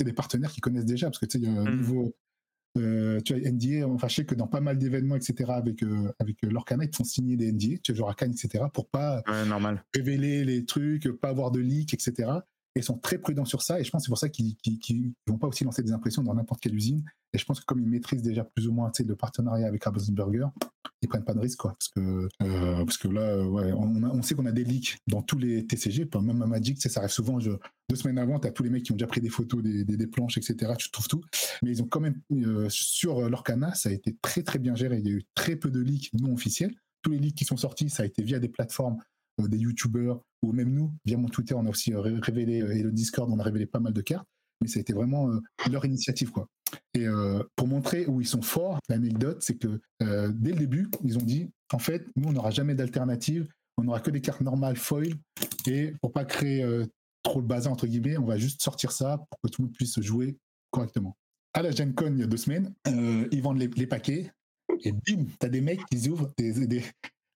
des 0.00 0.12
partenaires 0.14 0.50
qui 0.50 0.60
connaissent 0.60 0.86
déjà, 0.86 1.08
parce 1.08 1.18
que 1.18 1.26
tu 1.26 1.40
sais, 1.40 1.46
mmh. 1.46 1.76
niveau 1.76 2.14
euh, 2.78 3.20
tu 3.20 3.34
vois, 3.34 3.50
NDA, 3.50 3.86
enfin, 3.88 4.08
je 4.08 4.16
sais 4.16 4.24
que 4.24 4.34
dans 4.34 4.46
pas 4.46 4.60
mal 4.60 4.78
d'événements, 4.78 5.16
etc., 5.16 5.50
avec, 5.52 5.82
euh, 5.82 6.12
avec 6.18 6.42
euh, 6.44 6.48
Lorcana, 6.50 6.84
ils 6.84 6.94
font 6.94 7.04
signer 7.04 7.36
des 7.36 7.52
NDA, 7.52 7.78
tu 7.82 7.92
vois, 7.92 7.98
genre 7.98 8.10
à 8.10 8.14
Cannes, 8.14 8.32
etc., 8.32 8.64
pour 8.72 8.88
pas 8.88 9.22
normal. 9.46 9.84
révéler 9.94 10.44
les 10.44 10.64
trucs, 10.64 11.08
pas 11.20 11.30
avoir 11.30 11.50
de 11.50 11.60
leaks, 11.60 11.94
etc. 11.94 12.30
Ils 12.78 12.84
sont 12.84 12.98
très 12.98 13.18
prudents 13.18 13.44
sur 13.44 13.62
ça, 13.62 13.80
et 13.80 13.84
je 13.84 13.90
pense 13.90 14.02
que 14.02 14.06
c'est 14.06 14.10
pour 14.10 14.18
ça 14.18 14.28
qu'ils 14.28 14.56
ne 14.70 15.10
vont 15.26 15.38
pas 15.38 15.48
aussi 15.48 15.64
lancer 15.64 15.82
des 15.82 15.92
impressions 15.92 16.22
dans 16.22 16.34
n'importe 16.34 16.60
quelle 16.60 16.74
usine. 16.74 17.04
Et 17.32 17.38
je 17.38 17.44
pense 17.44 17.60
que 17.60 17.64
comme 17.64 17.80
ils 17.80 17.88
maîtrisent 17.88 18.22
déjà 18.22 18.44
plus 18.44 18.68
ou 18.68 18.72
moins 18.72 18.90
le 18.98 19.16
partenariat 19.16 19.66
avec 19.66 19.84
Burger, 20.10 20.46
ils 21.02 21.08
prennent 21.08 21.24
pas 21.24 21.34
de 21.34 21.38
risque, 21.38 21.58
quoi. 21.58 21.76
Parce 21.78 21.88
que, 21.88 22.28
euh, 22.42 23.12
là, 23.12 23.46
ouais, 23.46 23.72
on, 23.72 24.22
sait 24.22 24.34
qu'on 24.34 24.46
a 24.46 24.52
des 24.52 24.64
leaks 24.64 24.98
dans 25.06 25.22
tous 25.22 25.38
les 25.38 25.66
TCG, 25.66 26.08
même 26.20 26.42
à 26.42 26.46
Magic, 26.46 26.80
ça 26.80 27.00
arrive 27.00 27.10
souvent. 27.10 27.38
Deux 27.38 27.96
semaines 27.96 28.18
avant, 28.18 28.38
tu 28.40 28.48
as 28.48 28.50
tous 28.50 28.62
les 28.62 28.70
mecs 28.70 28.82
qui 28.82 28.92
ont 28.92 28.96
déjà 28.96 29.06
pris 29.06 29.20
des 29.20 29.28
photos 29.28 29.62
des, 29.62 30.06
planches, 30.06 30.38
etc. 30.38 30.72
Tu 30.78 30.90
trouves 30.90 31.08
tout. 31.08 31.22
Mais 31.62 31.70
ils 31.70 31.82
ont 31.82 31.86
quand 31.86 32.00
même, 32.00 32.20
euh, 32.32 32.68
sur 32.68 33.28
leur 33.28 33.44
canal, 33.44 33.74
ça 33.76 33.90
a 33.90 33.92
été 33.92 34.16
très, 34.22 34.42
très 34.42 34.58
bien 34.58 34.74
géré. 34.74 34.98
Il 34.98 35.06
y 35.06 35.10
a 35.10 35.14
eu 35.14 35.22
très 35.34 35.56
peu 35.56 35.70
de 35.70 35.80
leaks 35.80 36.10
non 36.14 36.32
officiels. 36.32 36.74
Tous 37.02 37.10
les 37.10 37.18
leaks 37.18 37.36
qui 37.36 37.44
sont 37.44 37.56
sortis, 37.56 37.90
ça 37.90 38.02
a 38.02 38.06
été 38.06 38.22
via 38.22 38.40
des 38.40 38.48
plateformes, 38.48 38.96
euh, 38.96 39.02
des 39.46 39.58
YouTubers, 39.58 40.18
ou 40.42 40.52
même 40.52 40.72
nous, 40.72 40.92
via 41.04 41.16
mon 41.16 41.28
Twitter, 41.28 41.54
on 41.54 41.66
a 41.66 41.70
aussi 41.70 41.94
révélé, 41.94 42.56
et 42.56 42.82
le 42.82 42.90
Discord, 42.90 43.30
on 43.30 43.38
a 43.38 43.42
révélé 43.42 43.66
pas 43.66 43.80
mal 43.80 43.92
de 43.92 44.00
cartes. 44.00 44.26
Mais 44.60 44.66
ça 44.66 44.78
a 44.78 44.80
été 44.80 44.92
vraiment 44.92 45.30
leur 45.70 45.84
initiative, 45.84 46.32
quoi. 46.32 46.48
Et 46.94 47.06
euh, 47.06 47.42
pour 47.56 47.66
montrer 47.66 48.06
où 48.06 48.20
ils 48.20 48.26
sont 48.26 48.42
forts, 48.42 48.78
l'anecdote, 48.88 49.42
c'est 49.42 49.56
que 49.56 49.80
euh, 50.02 50.32
dès 50.34 50.50
le 50.50 50.58
début, 50.58 50.88
ils 51.04 51.18
ont 51.18 51.22
dit, 51.22 51.50
en 51.72 51.78
fait, 51.78 52.06
nous, 52.16 52.28
on 52.28 52.32
n'aura 52.32 52.50
jamais 52.50 52.74
d'alternative, 52.74 53.48
on 53.76 53.84
n'aura 53.84 54.00
que 54.00 54.10
des 54.10 54.20
cartes 54.20 54.40
normales 54.40 54.76
foil, 54.76 55.14
et 55.66 55.92
pour 56.00 56.12
pas 56.12 56.24
créer 56.24 56.62
euh, 56.62 56.86
trop 57.22 57.40
le 57.40 57.46
bazar, 57.46 57.72
entre 57.72 57.86
guillemets, 57.86 58.16
on 58.16 58.24
va 58.24 58.36
juste 58.36 58.62
sortir 58.62 58.92
ça 58.92 59.18
pour 59.30 59.40
que 59.40 59.48
tout 59.48 59.62
le 59.62 59.66
monde 59.66 59.74
puisse 59.74 60.00
jouer 60.00 60.36
correctement. 60.70 61.16
À 61.54 61.62
la 61.62 61.70
Gen 61.70 61.94
Con, 61.94 62.12
il 62.12 62.20
y 62.20 62.22
a 62.22 62.26
deux 62.26 62.36
semaines, 62.36 62.74
ils 62.86 63.42
vendent 63.42 63.58
les, 63.58 63.86
paquets, 63.86 64.30
et 64.84 64.92
bim, 64.92 65.26
as 65.42 65.48
des 65.48 65.60
mecs 65.60 65.84
qui 65.86 66.08
ouvrent. 66.08 66.32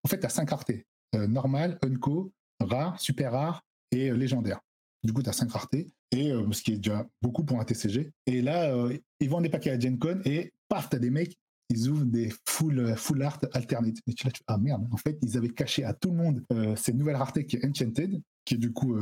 En 0.04 0.08
fait, 0.08 0.24
as 0.24 0.28
cinq 0.28 0.50
raretés. 0.50 0.84
Normal, 1.14 1.78
unco, 1.82 2.32
rare, 2.60 2.98
super 3.00 3.32
rare 3.32 3.64
et 3.90 4.10
légendaire. 4.12 4.60
Du 5.02 5.12
coup, 5.12 5.22
tu 5.22 5.28
as 5.28 5.32
cinq 5.32 5.50
raretés 5.50 5.88
et 6.12 6.30
euh, 6.30 6.50
ce 6.52 6.62
qui 6.62 6.72
est 6.72 6.76
déjà 6.76 7.06
beaucoup 7.20 7.44
pour 7.44 7.58
un 7.58 7.64
TCG. 7.64 8.12
Et 8.26 8.42
là, 8.42 8.74
euh, 8.74 8.96
ils 9.18 9.28
vendent 9.28 9.42
des 9.42 9.48
paquets 9.48 9.70
à 9.70 9.78
GenCon 9.78 10.20
et 10.24 10.52
paf, 10.68 10.88
t'as 10.88 10.98
des 10.98 11.10
mecs, 11.10 11.36
ils 11.70 11.88
ouvrent 11.88 12.04
des 12.04 12.32
full, 12.46 12.78
euh, 12.78 13.22
art 13.22 13.40
alternate. 13.52 13.96
Et 14.06 14.14
tu, 14.14 14.30
tu, 14.30 14.42
ah 14.46 14.58
merde, 14.58 14.86
en 14.92 14.96
fait, 14.96 15.18
ils 15.22 15.36
avaient 15.36 15.48
caché 15.48 15.84
à 15.84 15.92
tout 15.92 16.10
le 16.10 16.16
monde 16.16 16.44
cette 16.76 16.94
nouvelle 16.94 17.16
rareté 17.16 17.46
qui 17.46 17.56
est 17.56 17.64
Enchanted, 17.64 18.20
qui 18.44 18.54
est 18.54 18.58
du 18.58 18.72
coup 18.72 18.96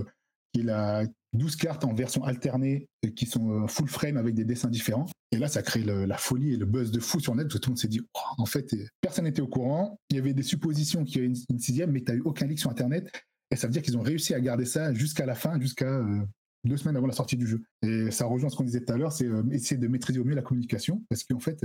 est 0.54 0.62
la 0.62 1.04
12 1.32 1.56
cartes 1.56 1.84
en 1.84 1.94
version 1.94 2.24
alternée 2.24 2.88
qui 3.14 3.26
sont 3.26 3.68
full 3.68 3.88
frame 3.88 4.16
avec 4.16 4.34
des 4.34 4.44
dessins 4.44 4.68
différents. 4.68 5.06
Et 5.32 5.38
là, 5.38 5.46
ça 5.46 5.62
crée 5.62 5.82
la 5.84 6.16
folie 6.16 6.54
et 6.54 6.56
le 6.56 6.66
buzz 6.66 6.90
de 6.90 6.98
fou 6.98 7.20
sur 7.20 7.36
net 7.36 7.46
parce 7.46 7.54
que 7.54 7.60
tout 7.60 7.70
le 7.70 7.72
monde 7.72 7.78
s'est 7.78 7.88
dit, 7.88 8.00
oh, 8.00 8.20
en 8.38 8.46
fait, 8.46 8.74
personne 9.00 9.24
n'était 9.24 9.42
au 9.42 9.46
courant. 9.46 10.00
Il 10.10 10.16
y 10.16 10.18
avait 10.18 10.34
des 10.34 10.42
suppositions 10.42 11.04
qu'il 11.04 11.16
y 11.16 11.18
avait 11.24 11.32
une, 11.48 11.58
sixième, 11.58 11.92
mais 11.92 12.00
tu 12.00 12.10
n'as 12.10 12.18
eu 12.18 12.22
aucun 12.22 12.46
leak 12.46 12.58
sur 12.58 12.70
Internet. 12.70 13.10
Et 13.52 13.56
ça 13.56 13.68
veut 13.68 13.72
dire 13.72 13.82
qu'ils 13.82 13.96
ont 13.96 14.02
réussi 14.02 14.34
à 14.34 14.40
garder 14.40 14.64
ça 14.64 14.92
jusqu'à 14.92 15.26
la 15.26 15.36
fin, 15.36 15.60
jusqu'à 15.60 16.02
deux 16.64 16.76
semaines 16.76 16.96
avant 16.96 17.06
la 17.06 17.12
sortie 17.12 17.36
du 17.36 17.46
jeu. 17.46 17.62
Et 17.82 18.10
ça 18.10 18.26
rejoint 18.26 18.50
ce 18.50 18.56
qu'on 18.56 18.64
disait 18.64 18.84
tout 18.84 18.92
à 18.92 18.96
l'heure, 18.96 19.12
c'est 19.12 19.26
euh, 19.26 19.42
essayer 19.50 19.78
de 19.78 19.88
maîtriser 19.88 20.18
au 20.18 20.24
mieux 20.24 20.34
la 20.34 20.42
communication, 20.42 21.02
parce 21.08 21.24
qu'en 21.24 21.38
fait, 21.38 21.64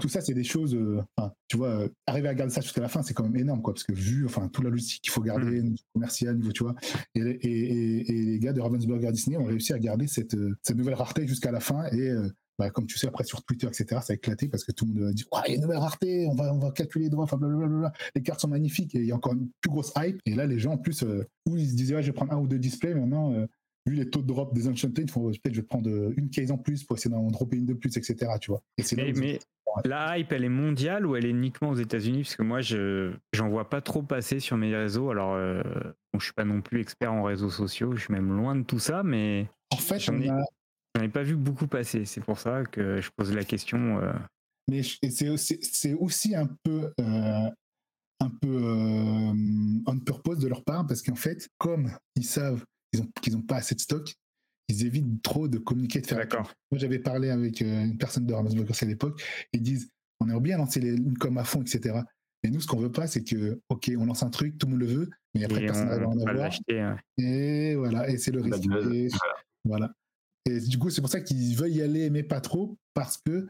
tout 0.00 0.08
ça, 0.08 0.20
c'est 0.20 0.34
des 0.34 0.44
choses. 0.44 0.74
Euh, 0.74 1.00
tu 1.48 1.56
vois, 1.56 1.68
euh, 1.68 1.88
arriver 2.06 2.28
à 2.28 2.34
garder 2.34 2.52
ça 2.52 2.60
jusqu'à 2.60 2.80
la 2.80 2.88
fin, 2.88 3.02
c'est 3.02 3.14
quand 3.14 3.24
même 3.24 3.36
énorme, 3.36 3.62
quoi, 3.62 3.74
parce 3.74 3.84
que 3.84 3.92
vu, 3.92 4.24
enfin, 4.24 4.48
toute 4.48 4.64
la 4.64 4.70
logistique 4.70 5.02
qu'il 5.02 5.12
faut 5.12 5.22
garder, 5.22 5.60
mmh. 5.60 5.64
niveau 5.64 5.84
commercial, 5.92 6.36
niveau, 6.36 6.52
tu 6.52 6.64
vois, 6.64 6.74
et, 7.14 7.20
et, 7.20 8.10
et, 8.10 8.24
les 8.24 8.38
gars 8.38 8.52
de 8.52 8.60
Ravensburger 8.60 9.12
Disney 9.12 9.36
ont 9.36 9.44
réussi 9.44 9.72
à 9.72 9.78
garder 9.78 10.06
cette, 10.06 10.36
cette 10.62 10.76
nouvelle 10.76 10.94
rareté 10.94 11.26
jusqu'à 11.26 11.52
la 11.52 11.60
fin, 11.60 11.84
et 11.92 12.10
bah, 12.58 12.70
comme 12.70 12.86
tu 12.86 12.98
sais, 12.98 13.06
après 13.06 13.24
sur 13.24 13.42
Twitter, 13.44 13.66
etc., 13.66 14.00
ça 14.02 14.12
a 14.12 14.14
éclaté 14.14 14.48
parce 14.48 14.64
que 14.64 14.72
tout 14.72 14.86
le 14.86 14.92
monde 14.92 15.10
a 15.10 15.12
dit 15.12 15.24
il 15.46 15.50
y 15.50 15.52
a 15.52 15.56
une 15.56 15.62
nouvelle 15.62 15.78
rareté, 15.78 16.26
on 16.26 16.34
va, 16.34 16.52
on 16.52 16.58
va 16.58 16.70
calculer 16.70 17.04
les 17.04 17.10
droits, 17.10 17.26
blablabla. 17.26 17.92
Les 18.14 18.22
cartes 18.22 18.40
sont 18.40 18.48
magnifiques 18.48 18.94
et 18.94 18.98
il 18.98 19.06
y 19.06 19.12
a 19.12 19.16
encore 19.16 19.32
une 19.32 19.48
plus 19.60 19.70
grosse 19.70 19.92
hype. 19.96 20.20
Et 20.26 20.34
là, 20.34 20.46
les 20.46 20.58
gens, 20.58 20.72
en 20.72 20.78
plus, 20.78 21.02
où 21.46 21.56
ils 21.56 21.70
se 21.70 21.74
disaient 21.74 21.96
ouais, 21.96 22.02
je 22.02 22.08
vais 22.08 22.12
prendre 22.12 22.32
un 22.32 22.38
ou 22.38 22.46
deux 22.46 22.58
displays, 22.58 22.94
maintenant, 22.94 23.34
vu 23.86 23.94
les 23.94 24.08
taux 24.08 24.22
de 24.22 24.26
drop 24.26 24.54
des 24.54 24.68
Enchanted, 24.68 25.10
peut-être 25.10 25.54
je 25.54 25.60
vais 25.60 25.66
prendre 25.66 25.90
une 26.16 26.30
case 26.30 26.50
en 26.50 26.58
plus 26.58 26.84
pour 26.84 26.96
essayer 26.96 27.14
d'en 27.14 27.30
dropper 27.30 27.56
une 27.56 27.66
de 27.66 27.74
plus, 27.74 27.96
etc. 27.96 28.32
Tu 28.40 28.50
vois. 28.50 28.62
mais, 28.96 29.38
la 29.84 30.18
hype, 30.18 30.32
elle 30.32 30.44
est 30.44 30.50
mondiale 30.50 31.06
ou 31.06 31.16
elle 31.16 31.24
est 31.24 31.30
uniquement 31.30 31.70
aux 31.70 31.76
États-Unis? 31.76 32.22
Parce 32.22 32.36
que 32.36 32.42
moi, 32.42 32.60
je 32.60 33.12
j'en 33.32 33.48
vois 33.48 33.68
pas 33.70 33.80
trop 33.80 34.02
passer 34.02 34.38
sur 34.40 34.56
mes 34.56 34.74
réseaux. 34.74 35.10
Alors, 35.10 35.34
euh, 35.34 35.62
bon, 36.12 36.18
je 36.18 36.24
suis 36.24 36.34
pas 36.34 36.44
non 36.44 36.60
plus 36.60 36.80
expert 36.80 37.12
en 37.12 37.22
réseaux 37.22 37.50
sociaux, 37.50 37.94
je 37.96 38.04
suis 38.04 38.12
même 38.12 38.36
loin 38.36 38.54
de 38.54 38.62
tout 38.62 38.78
ça, 38.78 39.02
mais 39.02 39.48
en 39.72 39.78
fait, 39.78 39.98
j'en 39.98 40.20
ai, 40.20 41.08
pas 41.08 41.22
vu 41.22 41.36
beaucoup 41.36 41.66
passer. 41.66 42.04
C'est 42.04 42.20
pour 42.20 42.38
ça 42.38 42.64
que 42.64 43.00
je 43.00 43.10
pose 43.16 43.32
la 43.34 43.44
question. 43.44 43.98
Euh. 44.00 44.12
Mais 44.68 44.82
c'est 44.82 45.28
aussi, 45.28 45.58
aussi 45.98 46.34
un 46.34 46.48
peu. 46.62 46.92
Euh, 47.00 47.50
un 48.20 48.30
peu 48.40 48.62
on 49.84 49.98
purpose 49.98 50.38
de 50.38 50.46
leur 50.46 50.62
part 50.62 50.86
parce 50.86 51.02
qu'en 51.02 51.16
fait, 51.16 51.48
comme 51.58 51.90
ils 52.14 52.24
savent 52.24 52.64
qu'ils 53.20 53.34
n'ont 53.34 53.42
pas 53.42 53.56
assez 53.56 53.74
de 53.74 53.80
stock, 53.80 54.14
ils 54.68 54.86
évitent 54.86 55.22
trop 55.22 55.48
de 55.48 55.58
communiquer, 55.58 56.00
de 56.00 56.06
faire. 56.06 56.18
D'accord. 56.18 56.52
Moi, 56.70 56.78
j'avais 56.78 56.98
parlé 56.98 57.30
avec 57.30 57.62
euh, 57.62 57.84
une 57.84 57.98
personne 57.98 58.26
de 58.26 58.32
Ravensburger 58.32 58.74
à 58.80 58.86
l'époque. 58.86 59.22
Ils 59.52 59.62
disent 59.62 59.90
on 60.20 60.28
aimerait 60.28 60.40
bien 60.40 60.58
lancer 60.58 60.80
les, 60.80 60.94
une 60.94 61.18
com 61.18 61.36
à 61.38 61.44
fond, 61.44 61.62
etc. 61.62 62.00
Et 62.44 62.50
nous, 62.50 62.60
ce 62.60 62.66
qu'on 62.66 62.78
veut 62.78 62.92
pas, 62.92 63.06
c'est 63.06 63.22
que, 63.22 63.60
OK, 63.68 63.90
on 63.96 64.04
lance 64.04 64.22
un 64.22 64.30
truc, 64.30 64.58
tout 64.58 64.66
le 64.66 64.72
monde 64.72 64.80
le 64.80 64.86
veut, 64.86 65.10
mais 65.34 65.44
après, 65.44 65.60
personne 65.60 65.88
ne 65.88 65.96
va 65.96 66.08
en 66.08 66.18
avoir. 66.18 66.50
Et 67.18 67.74
voilà, 67.76 68.08
et 68.08 68.18
c'est 68.18 68.32
le 68.32 68.40
risque. 68.40 68.64
Et, 68.92 69.08
voilà. 69.64 69.92
Et 70.46 70.58
du 70.58 70.78
coup, 70.78 70.90
c'est 70.90 71.00
pour 71.00 71.10
ça 71.10 71.20
qu'ils 71.20 71.56
veulent 71.56 71.72
y 71.72 71.82
aller, 71.82 72.10
mais 72.10 72.24
pas 72.24 72.40
trop, 72.40 72.76
parce 72.94 73.18
que 73.24 73.46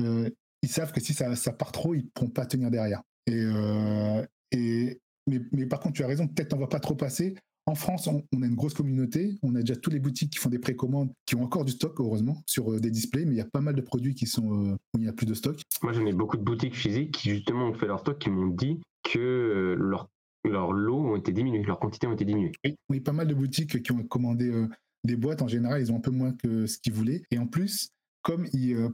euh, 0.00 0.28
ils 0.62 0.68
savent 0.68 0.92
que 0.92 1.00
si 1.00 1.14
ça, 1.14 1.34
ça 1.36 1.52
part 1.52 1.70
trop, 1.70 1.94
ils 1.94 2.04
ne 2.04 2.08
pourront 2.12 2.30
pas 2.30 2.46
tenir 2.46 2.70
derrière. 2.70 3.02
Et, 3.26 3.40
euh, 3.40 4.24
et 4.50 5.00
mais, 5.26 5.40
mais, 5.52 5.66
par 5.66 5.80
contre, 5.80 5.94
tu 5.94 6.02
as 6.02 6.08
raison, 6.08 6.26
peut-être 6.26 6.54
on 6.54 6.58
va 6.58 6.66
pas 6.66 6.80
trop 6.80 6.96
passer. 6.96 7.36
En 7.66 7.74
France, 7.74 8.06
on, 8.08 8.42
a 8.42 8.46
une 8.46 8.54
grosse 8.54 8.74
communauté. 8.74 9.38
On 9.42 9.54
a 9.54 9.60
déjà 9.60 9.76
tous 9.76 9.88
les 9.88 9.98
boutiques 9.98 10.30
qui 10.30 10.38
font 10.38 10.50
des 10.50 10.58
précommandes, 10.58 11.10
qui 11.24 11.34
ont 11.34 11.42
encore 11.42 11.64
du 11.64 11.72
stock, 11.72 11.98
heureusement, 11.98 12.42
sur 12.46 12.72
euh, 12.72 12.78
des 12.78 12.90
displays, 12.90 13.24
mais 13.24 13.34
il 13.34 13.38
y 13.38 13.40
a 13.40 13.46
pas 13.46 13.62
mal 13.62 13.74
de 13.74 13.80
produits 13.80 14.14
qui 14.14 14.26
sont 14.26 14.52
euh, 14.52 14.74
où 14.74 14.98
il 14.98 15.00
n'y 15.00 15.08
a 15.08 15.14
plus 15.14 15.26
de 15.26 15.32
stock. 15.32 15.58
Moi, 15.82 15.94
j'en 15.94 16.04
ai 16.04 16.12
beaucoup 16.12 16.36
de 16.36 16.42
boutiques 16.42 16.76
physiques 16.76 17.12
qui, 17.12 17.30
justement, 17.30 17.68
ont 17.68 17.74
fait 17.74 17.86
leur 17.86 18.00
stock, 18.00 18.18
qui 18.18 18.28
m'ont 18.28 18.48
dit 18.48 18.80
que 19.02 19.18
euh, 19.18 19.74
leur, 19.76 20.10
leur 20.44 20.72
lots 20.72 21.12
ont 21.12 21.16
été 21.16 21.32
diminués, 21.32 21.62
leurs 21.62 21.80
quantités 21.80 22.06
ont 22.06 22.12
été 22.12 22.26
diminuées. 22.26 22.52
Oui, 22.90 23.00
pas 23.00 23.12
mal 23.12 23.26
de 23.26 23.34
boutiques 23.34 23.82
qui 23.82 23.92
ont 23.92 24.02
commandé 24.02 24.52
des 25.04 25.16
boîtes. 25.16 25.40
En 25.40 25.48
général, 25.48 25.80
ils 25.80 25.90
ont 25.90 25.96
un 25.96 26.00
peu 26.00 26.10
moins 26.10 26.32
que 26.32 26.66
ce 26.66 26.78
qu'ils 26.78 26.92
voulaient. 26.92 27.22
Et 27.30 27.38
en 27.38 27.46
plus, 27.46 27.88
comme 28.20 28.46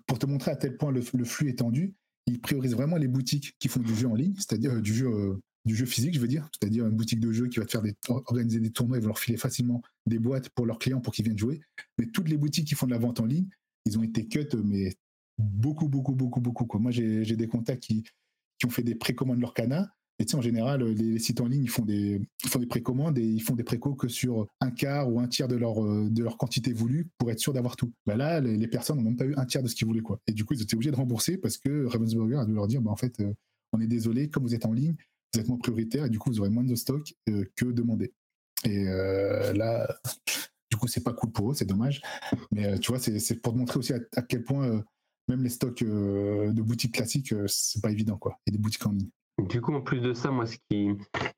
pour 0.07 0.21
te 0.21 0.27
montrer 0.27 0.53
à 0.53 0.57
tel 0.57 0.77
point 0.77 0.93
le, 0.93 1.03
le 1.13 1.25
flux 1.25 1.49
est 1.49 1.59
tendu, 1.59 1.95
ils 2.27 2.41
priorisent 2.41 2.77
vraiment 2.77 2.97
les 2.97 3.09
boutiques 3.09 3.55
qui 3.59 3.67
font 3.67 3.81
du 3.81 3.95
jeu 3.97 4.07
en 4.07 4.15
ligne, 4.15 4.35
c'est-à-dire 4.37 4.81
du 4.81 4.95
jeu 4.95 5.41
du 5.65 5.77
jeu 5.77 5.87
physique, 5.87 6.15
je 6.15 6.21
veux 6.21 6.29
dire, 6.29 6.49
c'est-à-dire 6.53 6.87
une 6.87 6.97
boutique 6.97 7.21
de 7.21 7.33
jeu 7.33 7.49
qui 7.49 7.59
va 7.59 7.67
te 7.67 7.73
faire 7.73 7.83
organiser 8.09 8.61
des 8.61 8.71
tournois 8.71 8.97
et 8.97 9.01
va 9.01 9.09
leur 9.09 9.19
filer 9.19 9.37
facilement 9.37 9.83
des 10.07 10.19
boîtes 10.19 10.49
pour 10.51 10.67
leurs 10.67 10.79
clients 10.79 11.01
pour 11.01 11.13
qu'ils 11.13 11.25
viennent 11.25 11.39
jouer. 11.39 11.61
Mais 11.99 12.07
toutes 12.07 12.29
les 12.29 12.39
boutiques 12.39 12.67
qui 12.67 12.75
font 12.75 12.87
de 12.87 12.93
la 12.93 12.99
vente 12.99 13.21
en 13.21 13.27
ligne, 13.27 13.49
ils 13.85 13.99
ont 13.99 14.03
été 14.03 14.27
cut, 14.27 14.49
mais 14.65 14.95
beaucoup, 15.39 15.89
beaucoup, 15.89 16.15
beaucoup, 16.15 16.41
beaucoup. 16.41 16.79
Moi, 16.79 16.91
j'ai 16.91 17.37
des 17.37 17.49
contacts 17.49 17.83
qui, 17.83 18.05
qui 18.59 18.67
ont 18.67 18.71
fait 18.71 18.83
des 18.83 18.95
précommandes 18.95 19.41
leur 19.41 19.55
cana 19.55 19.95
Et 20.19 20.25
tu 20.25 20.33
sais, 20.33 20.37
en 20.37 20.43
général, 20.43 20.83
les, 20.83 21.19
sites 21.19 21.41
en 21.41 21.47
ligne, 21.47 21.65
ils 21.65 21.71
font 21.71 21.85
des, 21.85 22.21
font 22.47 22.59
des 22.59 22.67
précommandes 22.67 23.19
et 23.19 23.25
ils 23.25 23.43
font 23.43 23.55
des 23.55 23.65
précos 23.65 23.95
que 23.95 24.09
sur 24.09 24.47
un 24.61 24.71
quart 24.71 25.13
ou 25.13 25.21
un 25.21 25.29
tiers 25.29 25.49
de 25.49 25.57
leur, 25.57 25.85
euh, 25.85 26.09
de 26.11 26.23
leur 26.23 26.39
quantité 26.39 26.73
voulue 26.73 27.09
pour 27.19 27.31
être 27.31 27.39
sûr 27.39 27.53
d'avoir 27.53 27.77
tout. 27.77 27.93
Bah 28.07 28.17
là, 28.17 28.41
les, 28.41 28.57
les 28.57 28.69
personnes 28.69 28.97
n'ont 28.97 29.05
même 29.05 29.17
pas 29.17 29.27
eu 29.27 29.35
un 29.37 29.45
tiers 29.45 29.63
de 29.63 29.69
ce 29.69 29.75
qu'ils 29.75 29.87
voulaient, 29.87 30.01
quoi. 30.01 30.21
Et 30.27 30.33
du 30.33 30.45
coup, 30.45 30.55
ils 30.55 30.63
étaient 30.63 30.75
obligés 30.75 30.91
de 30.91 30.97
rembourser 30.97 31.37
parce 31.37 31.59
que 31.59 31.85
Ravensburger 31.87 32.37
a 32.37 32.47
dû 32.47 32.55
leur 32.55 32.67
dire, 32.67 32.81
bah, 32.81 32.91
en 32.91 32.97
fait, 32.97 33.21
euh, 33.21 33.33
on 33.73 33.81
est 33.81 33.87
désolé, 33.87 34.29
comme 34.29 34.43
vous 34.43 34.55
êtes 34.55 34.67
en 34.67 34.73
ligne, 34.73 34.97
vous 35.33 35.41
êtes 35.41 35.49
moins 35.49 35.59
prioritaire 35.59 36.07
et 36.07 36.11
du 36.11 36.19
coup, 36.19 36.31
vous 36.31 36.41
aurez 36.41 36.51
moins 36.51 36.65
de 36.65 36.75
stock 36.75 37.15
euh, 37.29 37.45
que 37.57 37.67
demandé. 37.67 38.13
Et 38.65 38.89
euh, 38.89 39.53
là, 39.53 39.89
du 40.71 40.77
coup, 40.77 40.89
c'est 40.89 41.03
pas 41.03 41.13
cool 41.13 41.31
pour 41.31 41.51
eux, 41.51 41.55
c'est 41.55 41.67
dommage. 41.67 42.03
Mais 42.51 42.67
euh, 42.67 42.79
tu 42.79 42.93
vois, 42.93 43.01
c'est 43.01 43.41
pour 43.41 43.53
te 43.53 43.59
montrer 43.59 43.79
aussi 43.79 43.93
à, 43.93 44.23
quel 44.23 44.43
point 44.43 44.85
même 45.29 45.43
les 45.43 45.49
stocks 45.49 45.85
de 45.85 46.63
boutiques 46.63 46.95
classiques, 46.95 47.35
c'est 47.47 47.81
pas 47.81 47.91
évident, 47.91 48.17
quoi. 48.17 48.39
Et 48.47 48.51
des 48.51 48.59
boutiques 48.59 48.87
en 48.87 48.93
ligne. 48.93 49.11
Du 49.39 49.61
coup, 49.61 49.73
en 49.73 49.81
plus 49.81 50.01
de 50.01 50.13
ça, 50.13 50.31
moi, 50.31 50.45
ce 50.45 50.57
qui, 50.69 50.91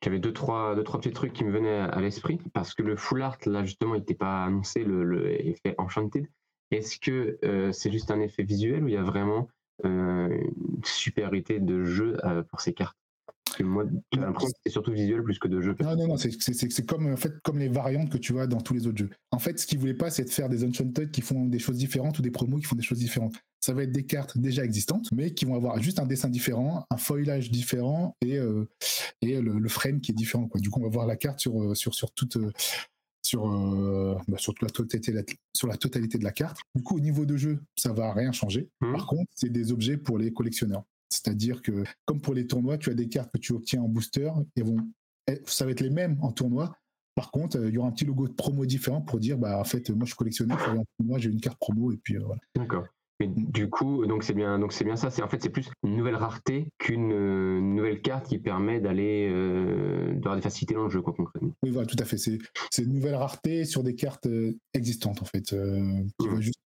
j'avais 0.02 0.18
deux 0.18 0.32
trois, 0.32 0.74
deux 0.74 0.82
trois 0.82 0.98
petits 0.98 1.12
trucs 1.12 1.34
qui 1.34 1.44
me 1.44 1.52
venaient 1.52 1.78
à, 1.78 2.00
l'esprit 2.00 2.40
parce 2.52 2.74
que 2.74 2.82
le 2.82 2.96
full 2.96 3.22
art 3.22 3.38
là 3.46 3.64
justement, 3.64 3.94
il 3.94 3.98
n'était 3.98 4.14
pas 4.14 4.44
annoncé 4.44 4.82
le, 4.82 5.04
le 5.04 5.38
enchanted. 5.78 6.26
Est-ce 6.70 6.98
que 6.98 7.38
c'est 7.72 7.92
juste 7.92 8.10
un 8.10 8.20
effet 8.20 8.42
visuel 8.42 8.82
ou 8.82 8.88
il 8.88 8.94
y 8.94 8.96
a 8.96 9.02
vraiment 9.02 9.48
une 9.84 10.50
supériorité 10.84 11.60
de 11.60 11.84
jeu 11.84 12.16
pour 12.50 12.60
ces 12.62 12.72
cartes? 12.72 12.96
Moi, 13.60 13.84
j'ai 14.12 14.20
l'impression 14.20 14.48
que 14.48 14.54
c'était 14.56 14.70
surtout 14.70 14.92
visuel 14.92 15.22
plus 15.22 15.38
que 15.38 15.46
de 15.48 15.60
jeu. 15.60 15.76
Non, 15.80 15.94
non, 15.96 16.08
non, 16.08 16.16
c'est- 16.16 16.40
c'est 16.40 16.54
c'est- 16.54 16.70
c'est 16.70 16.86
comme, 16.86 17.12
en 17.12 17.16
fait, 17.16 17.32
comme 17.42 17.58
les 17.58 17.68
variantes 17.68 18.10
que 18.10 18.16
tu 18.18 18.32
vois 18.32 18.46
dans 18.46 18.60
tous 18.60 18.74
les 18.74 18.86
autres 18.86 18.98
jeux. 18.98 19.10
En 19.30 19.38
fait, 19.38 19.58
ce 19.58 19.66
qu'ils 19.66 19.78
voulaient 19.78 19.94
pas, 19.94 20.10
c'est 20.10 20.24
de 20.24 20.30
faire 20.30 20.48
des 20.48 20.64
Enchanted 20.64 21.10
qui 21.10 21.20
font 21.20 21.44
des 21.46 21.58
choses 21.58 21.76
différentes 21.76 22.18
ou 22.18 22.22
des 22.22 22.30
promos 22.30 22.56
qui 22.58 22.64
font 22.64 22.76
des 22.76 22.82
choses 22.82 22.98
différentes. 22.98 23.34
Ça 23.60 23.74
va 23.74 23.82
être 23.84 23.92
des 23.92 24.04
cartes 24.04 24.36
déjà 24.38 24.64
existantes, 24.64 25.08
mais 25.12 25.32
qui 25.34 25.44
vont 25.44 25.54
avoir 25.54 25.80
juste 25.80 26.00
un 26.00 26.06
dessin 26.06 26.28
différent, 26.28 26.84
un 26.90 26.96
foilage 26.96 27.50
différent 27.50 28.16
et, 28.20 28.38
euh, 28.38 28.64
et 29.20 29.40
le, 29.40 29.58
le 29.58 29.68
frame 29.68 30.00
qui 30.00 30.10
est 30.12 30.14
différent. 30.14 30.48
Quoi. 30.48 30.60
Du 30.60 30.70
coup, 30.70 30.80
on 30.80 30.84
va 30.84 30.88
voir 30.88 31.06
la 31.06 31.16
carte 31.16 31.38
sur, 31.38 31.62
euh, 31.62 31.74
sur, 31.74 31.94
sur 31.94 32.10
toute. 32.12 32.36
euh, 32.38 32.50
sur, 33.24 33.46
euh, 33.46 34.16
bah, 34.26 34.36
sur, 34.38 34.52
la 34.62 34.68
totalité, 34.68 35.12
la- 35.12 35.22
sur 35.54 35.68
la 35.68 35.76
totalité 35.76 36.18
de 36.18 36.24
la 36.24 36.32
carte. 36.32 36.58
Du 36.74 36.82
coup, 36.82 36.96
au 36.96 37.00
niveau 37.00 37.24
de 37.24 37.36
jeu, 37.36 37.60
ça 37.76 37.92
va 37.92 38.12
rien 38.12 38.32
changer. 38.32 38.68
Mhm. 38.80 38.92
Par 38.94 39.06
contre, 39.06 39.30
c'est 39.36 39.48
des 39.52 39.70
objets 39.70 39.96
pour 39.96 40.18
les 40.18 40.32
collectionneurs. 40.32 40.82
C'est-à-dire 41.12 41.62
que, 41.62 41.84
comme 42.06 42.20
pour 42.20 42.34
les 42.34 42.46
tournois, 42.46 42.78
tu 42.78 42.90
as 42.90 42.94
des 42.94 43.08
cartes 43.08 43.30
que 43.32 43.38
tu 43.38 43.52
obtiens 43.52 43.82
en 43.82 43.88
booster, 43.88 44.30
et 44.56 44.62
vont, 44.62 44.78
ça 45.46 45.64
va 45.64 45.70
être 45.70 45.80
les 45.80 45.90
mêmes 45.90 46.18
en 46.22 46.32
tournoi. 46.32 46.76
Par 47.14 47.30
contre, 47.30 47.58
euh, 47.58 47.68
il 47.68 47.74
y 47.74 47.78
aura 47.78 47.88
un 47.88 47.92
petit 47.92 48.06
logo 48.06 48.26
de 48.26 48.32
promo 48.32 48.64
différent 48.64 49.02
pour 49.02 49.20
dire, 49.20 49.36
bah, 49.36 49.58
en 49.58 49.64
fait, 49.64 49.90
moi, 49.90 50.04
je 50.04 50.06
suis 50.06 50.16
collectionneur, 50.16 50.58
tournoi, 50.98 51.18
j'ai 51.18 51.28
une 51.28 51.40
carte 51.40 51.58
promo, 51.58 51.92
et 51.92 51.98
puis 51.98 52.16
euh, 52.16 52.22
voilà. 52.24 52.40
D'accord. 52.56 52.86
Mais 53.20 53.28
du 53.28 53.68
coup, 53.68 54.06
donc 54.06 54.24
c'est 54.24 54.32
bien, 54.32 54.58
donc 54.58 54.72
c'est 54.72 54.84
bien 54.84 54.96
ça. 54.96 55.10
C'est 55.10 55.22
en 55.22 55.28
fait 55.28 55.40
c'est 55.40 55.50
plus 55.50 55.70
une 55.84 55.96
nouvelle 55.96 56.16
rareté 56.16 56.70
qu'une 56.78 57.12
euh, 57.12 57.60
nouvelle 57.60 58.00
carte 58.00 58.26
qui 58.26 58.38
permet 58.38 58.80
d'aller 58.80 59.28
euh, 59.30 60.14
d'avoir 60.14 60.34
des 60.34 60.42
facilités 60.42 60.74
dans 60.74 60.84
le 60.84 60.90
jeu, 60.90 61.02
quoi, 61.02 61.12
concrètement. 61.12 61.52
Oui, 61.62 61.70
voilà, 61.70 61.86
tout 61.86 61.96
à 62.00 62.04
fait. 62.04 62.16
C'est 62.16 62.82
une 62.82 62.94
nouvelle 62.94 63.14
rareté 63.14 63.64
sur 63.64 63.84
des 63.84 63.94
cartes 63.94 64.26
existantes, 64.74 65.22
en 65.22 65.26
fait, 65.26 65.54
qui 66.18 66.28
va 66.28 66.40
juste 66.40 66.64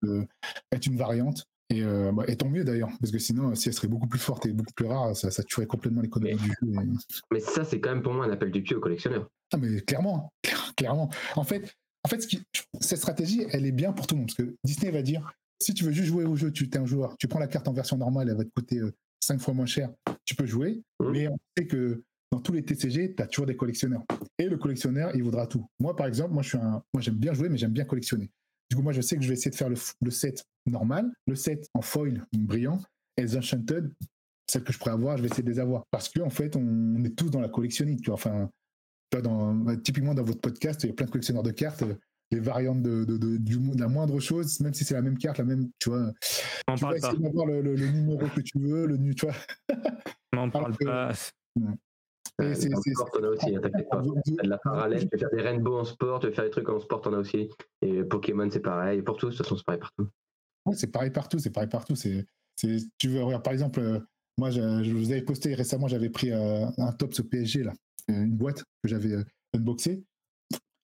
être 0.73 0.87
une 0.87 0.97
variante. 0.97 1.45
Et, 1.71 1.83
euh, 1.83 2.13
bah, 2.13 2.25
et 2.29 2.37
tant 2.37 2.49
mieux 2.49 2.63
d'ailleurs, 2.65 2.91
parce 3.01 3.11
que 3.11 3.19
sinon, 3.19 3.55
si 3.57 3.69
elle 3.69 3.75
serait 3.75 3.89
beaucoup 3.89 4.07
plus 4.07 4.21
forte 4.21 4.47
et 4.47 4.53
beaucoup 4.53 4.73
plus 4.75 4.87
rare, 4.87 5.17
ça, 5.17 5.31
ça 5.33 5.43
tuerait 5.43 5.67
complètement 5.67 6.01
l'économie 6.01 6.37
du 6.37 6.47
jeu. 6.49 6.55
et- 6.73 6.77
Mais 7.33 7.41
ça, 7.41 7.65
c'est 7.65 7.81
quand 7.81 7.91
même 7.91 8.03
pour 8.03 8.13
moi 8.13 8.27
un 8.27 8.31
appel 8.31 8.51
du 8.53 8.63
pied 8.63 8.77
aux 8.77 8.81
collectionneurs. 8.81 9.29
Ah, 9.53 9.57
mais 9.57 9.81
clairement, 9.81 10.33
clairement. 10.77 11.11
En 11.35 11.43
fait, 11.45 11.73
en 12.05 12.09
fait 12.09 12.21
ce 12.21 12.29
qui- 12.29 12.43
cette 12.81 12.99
stratégie, 12.99 13.45
elle 13.51 13.67
est 13.67 13.73
bien 13.73 13.93
pour 13.93 14.07
tout 14.07 14.15
le 14.15 14.21
monde, 14.21 14.29
parce 14.29 14.37
que 14.49 14.55
Disney 14.65 14.93
va 14.93 15.03
dire, 15.03 15.33
si 15.61 15.75
tu 15.75 15.85
veux 15.85 15.93
juste 15.93 16.09
jouer 16.09 16.25
au 16.25 16.37
jeu, 16.37 16.53
tu 16.53 16.65
es 16.65 16.77
un 16.79 16.87
joueur, 16.87 17.17
tu 17.19 17.27
prends 17.27 17.41
la 17.41 17.49
carte 17.49 17.67
en 17.67 17.73
version 17.73 17.97
normale, 17.97 18.29
elle 18.31 18.37
va 18.37 18.45
te 18.45 18.51
coûter 18.51 18.81
5 19.21 19.41
fois 19.41 19.55
moins 19.55 19.67
cher, 19.67 19.91
tu 20.25 20.37
peux 20.37 20.47
jouer, 20.47 20.83
Mhm. 21.01 21.11
mais 21.11 21.29
on 21.29 21.37
sait 21.59 21.67
que 21.67 22.03
dans 22.31 22.41
tous 22.41 22.53
les 22.53 22.63
TCG, 22.65 23.15
tu 23.17 23.23
as 23.23 23.27
toujours 23.27 23.47
des 23.47 23.57
collectionneurs. 23.57 24.05
Et 24.39 24.45
le 24.49 24.57
collectionneur, 24.57 25.11
il 25.17 25.23
voudra 25.25 25.47
tout. 25.49 25.67
Moi, 25.81 25.97
par 25.97 26.07
exemple, 26.07 26.33
moi, 26.35 26.43
je 26.43 26.49
suis 26.51 26.59
un, 26.59 26.83
moi, 26.93 27.01
j'aime 27.01 27.15
bien 27.17 27.33
jouer, 27.33 27.49
mais 27.49 27.57
j'aime 27.59 27.73
bien 27.73 27.85
collectionner. 27.85 28.31
Du 28.71 28.77
coup, 28.77 28.83
moi, 28.83 28.93
je 28.93 29.01
sais 29.01 29.17
que 29.17 29.23
je 29.23 29.29
vais 29.29 29.35
essayer 29.35 29.51
de 29.51 29.57
faire 29.57 29.69
le, 29.69 29.77
set 30.11 30.45
normal, 30.67 31.11
le 31.27 31.37
set 31.37 31.69
en 31.75 31.83
foil 31.83 32.25
brillant, 32.47 32.81
et 33.17 33.23
les 33.23 33.37
Enchanted, 33.37 33.93
celles 34.51 34.65
que 34.65 34.73
je 34.73 34.79
pourrais 34.79 34.91
avoir, 34.93 35.17
je 35.17 35.23
vais 35.23 35.29
essayer 35.29 35.43
de 35.45 35.51
les 35.51 35.59
avoir. 35.61 35.85
Parce 35.91 36.09
que, 36.09 36.21
en 36.21 36.31
fait, 36.31 36.57
on 36.57 37.05
est 37.05 37.17
tous 37.17 37.31
dans 37.31 37.41
la 37.41 37.49
tu 37.97 38.07
vois. 38.07 38.15
Enfin, 38.15 38.51
tu 39.11 39.19
vois, 39.19 39.23
dans, 39.23 39.55
bah, 39.55 39.77
typiquement 39.77 40.15
dans 40.15 40.25
votre 40.25 40.41
podcast, 40.41 40.83
il 40.83 40.89
y 40.89 40.91
a 40.91 40.95
plein 40.95 41.07
de 41.07 41.11
collectionneurs 41.13 41.43
de 41.45 41.53
cartes, 41.53 41.83
euh, 41.83 41.95
les 42.33 42.41
variantes 42.41 42.83
de, 42.83 43.05
de- 43.05 43.19
de- 43.19 43.37
du, 43.37 43.57
de 43.57 43.81
la 43.81 43.87
moindre 43.87 44.19
chose, 44.19 44.59
même 44.59 44.75
si 44.75 44.83
c'est 44.85 44.95
la 44.95 45.03
même 45.03 45.17
carte, 45.17 45.39
la 45.39 45.45
même, 45.45 45.71
tu 45.79 45.91
vois. 45.91 46.11
On 46.67 46.75
Tu 46.75 46.81
vas 46.83 46.89
parle 46.89 47.01
pas. 47.01 47.09
essayer 47.09 47.23
d'avoir 47.23 47.47
le, 47.47 47.61
le- 47.63 47.77
le 47.77 47.89
numéro 47.91 48.27
que 48.35 48.41
tu 48.41 48.59
veux, 48.59 48.87
le 48.87 48.97
nu, 48.97 49.15
tu 49.15 49.27
vois. 49.27 49.35
On 50.33 50.51
parle 50.51 50.77
que- 50.77 50.85
pas. 50.85 51.13
Euh, 52.43 52.55
c'est- 52.55 52.69
dans 52.69 52.77
le 52.77 52.83
c'est- 52.83 52.91
sport, 52.93 53.11
t'en 53.11 53.23
as 53.23 53.29
aussi, 53.29 53.57
hein, 53.57 53.61
t'inquiète 53.63 53.89
pas. 53.89 54.01
Vous- 54.03 54.15
T'as 54.37 54.43
de 54.43 54.49
la 54.49 54.59
parallèle, 54.59 55.01
tu 55.01 55.09
peux 55.09 55.19
faire 55.19 55.31
des 55.31 55.41
rainbows 55.43 55.79
en 55.79 55.85
sport, 55.85 56.21
tu 56.21 56.27
peux 56.29 56.33
faire 56.35 56.45
des 56.45 56.51
trucs 56.51 56.69
en 56.69 56.81
sport, 56.81 57.01
t'en 57.01 57.13
as 57.15 57.19
aussi. 57.19 57.49
Et 57.83 58.05
Pokémon, 58.05 58.49
c'est 58.51 58.61
pareil. 58.61 59.01
Pour 59.03 59.17
tous, 59.17 59.31
de 59.31 59.37
toute 59.37 59.45
façon, 59.47 59.57
c'est 59.57 59.65
pareil 59.65 59.81
partout. 59.81 60.09
Ouais, 60.67 60.75
c'est 60.75 60.87
pareil 60.93 61.11
partout, 61.11 61.39
c'est 61.39 61.51
pareil 61.51 61.69
partout. 61.71 61.97
C'est, 61.97 62.27
c'est, 62.57 62.77
tu 62.99 63.09
veux, 63.09 63.23
regarde, 63.23 63.43
par 63.43 63.53
exemple, 63.55 63.81
euh, 63.81 64.01
moi, 64.37 64.51
je, 64.51 64.61
je 64.83 64.93
vous 64.93 65.13
avais 65.13 65.23
posté 65.23 65.55
récemment, 65.55 65.89
j'avais 65.89 66.11
pris 66.11 66.31
euh, 66.33 66.67
un 66.77 66.93
top 66.93 67.15
ce 67.15 67.23
PSG 67.23 67.63
là, 67.63 67.73
euh, 68.11 68.25
une 68.25 68.37
boîte 68.37 68.59
que 68.83 68.89
j'avais 68.91 69.15
unboxée. 69.55 70.05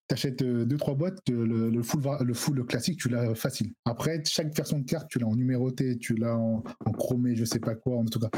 T'achètes 0.07 0.41
euh, 0.41 0.65
deux 0.65 0.77
trois 0.77 0.95
boîtes, 0.95 1.19
euh, 1.29 1.71
le, 1.71 1.81
full 1.81 2.01
le 2.21 2.33
full 2.33 2.65
classique, 2.65 2.99
tu 2.99 3.09
l'as 3.09 3.33
facile. 3.35 3.71
Après, 3.85 4.21
chaque 4.25 4.53
version 4.55 4.79
de 4.79 4.85
carte, 4.85 5.09
tu 5.09 5.17
l'as 5.17 5.27
en 5.27 5.35
numéroté, 5.35 5.97
tu 5.97 6.15
l'as 6.15 6.37
en, 6.37 6.61
chromé, 6.93 7.35
je 7.35 7.45
sais 7.45 7.59
pas 7.59 7.75
quoi, 7.75 7.97
en 7.97 8.05
tout 8.05 8.19
cas. 8.19 8.29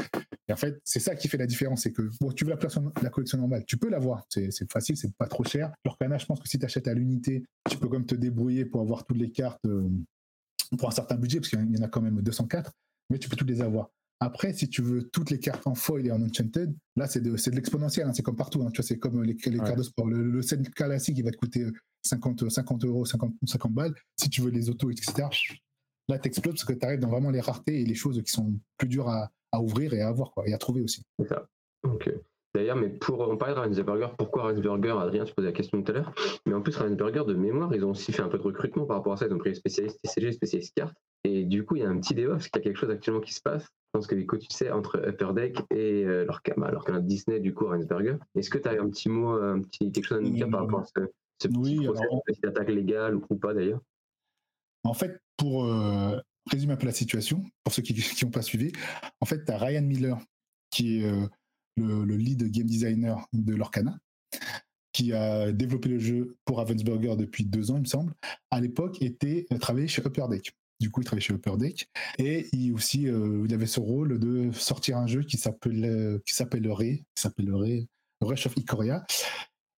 Et 0.48 0.52
en 0.52 0.56
fait, 0.56 0.80
c'est 0.84 1.00
ça 1.00 1.16
qui 1.16 1.26
fait 1.28 1.38
la 1.38 1.46
différence, 1.46 1.82
c'est 1.82 1.92
que 1.92 2.08
bon, 2.20 2.30
tu 2.30 2.44
veux 2.44 2.50
la, 2.50 2.58
la 3.02 3.10
collection 3.10 3.38
normale, 3.38 3.64
tu 3.66 3.76
peux 3.76 3.88
l'avoir, 3.90 4.24
c'est, 4.28 4.50
facile, 4.70 4.96
c'est 4.96 5.12
pas 5.16 5.26
trop 5.26 5.44
cher. 5.44 5.72
L'Orcana, 5.84 6.18
je 6.18 6.26
pense 6.26 6.40
que 6.40 6.48
si 6.48 6.58
tu 6.58 6.64
achètes 6.64 6.86
à 6.86 6.94
l'unité, 6.94 7.44
tu 7.68 7.78
peux 7.78 7.88
quand 7.88 7.98
même 7.98 8.06
te 8.06 8.14
débrouiller 8.14 8.64
pour 8.64 8.80
avoir 8.80 9.04
toutes 9.04 9.18
les 9.18 9.30
cartes. 9.30 9.64
euh, 9.66 9.88
pour 10.78 10.88
un 10.88 10.92
certain 10.92 11.16
budget, 11.16 11.40
parce 11.40 11.50
qu'il 11.50 11.74
y 11.74 11.78
en 11.78 11.82
a 11.82 11.88
quand 11.88 12.00
même 12.00 12.20
204, 12.20 12.72
mais 13.10 13.18
tu 13.18 13.28
peux 13.28 13.36
toutes 13.36 13.48
les 13.50 13.62
avoir. 13.62 13.90
Après, 14.20 14.52
si 14.54 14.68
tu 14.68 14.80
veux 14.82 15.02
toutes 15.10 15.30
les 15.30 15.38
cartes 15.38 15.66
en 15.66 15.74
foil 15.74 16.06
et 16.06 16.10
en 16.10 16.22
enchanted, 16.22 16.74
là, 16.96 17.06
c'est 17.06 17.20
de, 17.20 17.36
l'exponentiel, 17.54 18.06
hein, 18.06 18.12
c'est 18.14 18.22
comme 18.22 18.36
partout. 18.36 18.62
hein, 18.62 18.70
tu 18.72 18.80
vois, 18.80 18.86
c'est 18.86 18.98
comme 18.98 19.22
les, 19.22 19.34
les 19.34 19.58
Ouais. 19.58 19.64
cartes 19.64 19.76
de 19.78 19.82
sport. 19.82 20.06
Le, 20.06 20.22
le 20.22 20.42
set 20.42 20.68
classique, 20.74 21.18
il 21.18 21.24
va 21.24 21.30
te 21.30 21.36
coûter 21.36 21.64
euh, 21.64 21.72
50, 22.02 22.48
50 22.48 22.84
euros, 22.86 23.04
50, 23.04 23.34
50 23.46 23.72
balles. 23.72 23.94
Si 24.18 24.30
tu 24.30 24.40
veux 24.40 24.50
les 24.50 24.70
autos, 24.70 24.90
etc., 24.90 25.28
là, 26.08 26.18
t'exploses 26.18 26.54
parce 26.54 26.64
que 26.64 26.72
tu 26.72 26.86
arrives 26.86 27.00
dans 27.00 27.10
vraiment 27.10 27.30
les 27.30 27.40
raretés 27.40 27.80
et 27.82 27.84
les 27.84 27.94
choses 27.94 28.20
qui 28.22 28.30
sont 28.32 28.54
plus 28.78 28.88
dures 28.88 29.08
à, 29.08 29.30
à 29.52 29.60
ouvrir 29.60 29.92
et 29.92 30.00
à 30.00 30.08
avoir, 30.08 30.30
quoi, 30.30 30.48
et 30.48 30.54
à 30.54 30.58
trouver 30.58 30.80
aussi. 30.82 31.02
C'est 31.18 31.28
ça. 31.28 31.46
Ok. 31.82 32.10
D'ailleurs, 32.54 32.76
mais 32.76 32.88
pour 32.88 33.20
on 33.20 33.36
parlait 33.36 33.54
de 33.54 33.60
Ravensburger, 33.60 34.14
pourquoi 34.16 34.44
Ravensburger 34.44 34.98
Adrien 34.98 35.26
se 35.26 35.32
posait 35.34 35.48
la 35.48 35.52
question 35.52 35.82
tout 35.82 35.92
à 35.92 35.94
l'heure. 35.94 36.14
Mais 36.46 36.54
en 36.54 36.62
plus, 36.62 36.74
Ravensburger, 36.74 37.24
de 37.26 37.34
mémoire, 37.34 37.74
ils 37.74 37.84
ont 37.84 37.90
aussi 37.90 38.12
fait 38.12 38.22
un 38.22 38.28
peu 38.28 38.38
de 38.38 38.42
recrutement 38.42 38.86
par 38.86 38.96
rapport 38.96 39.12
à 39.12 39.18
ça. 39.18 39.26
Ils 39.26 39.32
ont 39.34 39.38
pris 39.38 39.50
les 39.50 39.56
spécialistes 39.56 39.98
TCG, 40.02 40.26
les 40.28 40.32
spécialistes 40.32 40.72
cartes. 40.74 40.94
Et 41.24 41.44
du 41.44 41.66
coup, 41.66 41.76
il 41.76 41.82
y 41.82 41.84
a 41.84 41.90
un 41.90 41.98
petit 41.98 42.14
débat 42.14 42.32
parce 42.34 42.48
qu'il 42.48 42.58
y 42.58 42.62
a 42.62 42.64
quelque 42.64 42.78
chose 42.78 42.88
actuellement 42.90 43.20
qui 43.20 43.34
se 43.34 43.42
passe. 43.42 43.66
Pense 43.96 44.08
tu 44.08 44.46
sais, 44.50 44.70
entre 44.70 45.08
Upper 45.08 45.30
Deck 45.34 45.58
et 45.70 46.04
euh, 46.04 46.26
leur 46.26 46.42
canal 46.42 46.76
Disney, 47.06 47.40
du 47.40 47.54
coup, 47.54 47.64
Ravensburger. 47.64 48.18
Est-ce 48.34 48.50
que 48.50 48.58
tu 48.58 48.68
as 48.68 48.72
un 48.72 48.90
petit 48.90 49.08
mot, 49.08 49.30
un 49.30 49.62
petit, 49.62 49.90
quelque 49.90 50.04
chose 50.04 50.18
à 50.18 50.20
nous 50.20 50.34
dire 50.34 50.50
par 50.50 50.60
rapport 50.60 50.80
à 50.80 50.84
ce, 50.84 51.00
ce 51.42 51.48
petit 51.48 51.58
Oui, 51.58 51.84
procès, 51.86 52.02
alors- 52.02 52.22
d'attaque 52.42 52.68
légale 52.68 53.14
ou 53.16 53.36
pas 53.36 53.54
d'ailleurs? 53.54 53.80
En 54.84 54.92
fait, 54.92 55.18
pour 55.38 55.64
euh, 55.64 56.18
résumer 56.50 56.74
un 56.74 56.76
peu 56.76 56.84
la 56.84 56.92
situation, 56.92 57.42
pour 57.64 57.72
ceux 57.72 57.80
qui 57.80 57.94
n'ont 58.22 58.30
pas 58.30 58.42
suivi, 58.42 58.70
en 59.22 59.24
fait, 59.24 59.42
tu 59.46 59.50
as 59.50 59.56
Ryan 59.56 59.80
Miller, 59.82 60.18
qui 60.68 60.98
est 60.98 61.10
euh, 61.10 61.26
le, 61.78 62.04
le 62.04 62.16
lead 62.16 62.50
game 62.50 62.66
designer 62.66 63.26
de 63.32 63.54
l'Orcana, 63.54 63.98
qui 64.92 65.14
a 65.14 65.52
développé 65.52 65.88
le 65.88 65.98
jeu 65.98 66.36
pour 66.44 66.58
Ravensburger 66.58 67.16
depuis 67.16 67.46
deux 67.46 67.70
ans, 67.70 67.76
il 67.76 67.82
me 67.82 67.86
semble. 67.86 68.12
À 68.50 68.60
l'époque, 68.60 69.00
était 69.00 69.46
euh, 69.52 69.58
travaillait 69.58 69.88
chez 69.88 70.02
Upper 70.04 70.26
Deck. 70.28 70.52
Du 70.80 70.90
coup, 70.90 71.00
il 71.00 71.04
travaillait 71.04 71.26
chez 71.26 71.34
Upper 71.34 71.56
Deck. 71.58 71.88
Et 72.18 72.48
il 72.52 72.72
aussi, 72.72 73.08
euh, 73.08 73.44
il 73.46 73.54
avait 73.54 73.66
ce 73.66 73.80
rôle 73.80 74.18
de 74.18 74.50
sortir 74.52 74.98
un 74.98 75.06
jeu 75.06 75.22
qui 75.22 75.36
s'appelle 75.36 76.20
qui 76.26 76.34
s'appellerait 76.34 77.04
qui 77.14 77.22
s'appellerait 77.22 77.86
Rush 78.20 78.46
of 78.46 78.56
Ikoria. 78.56 79.04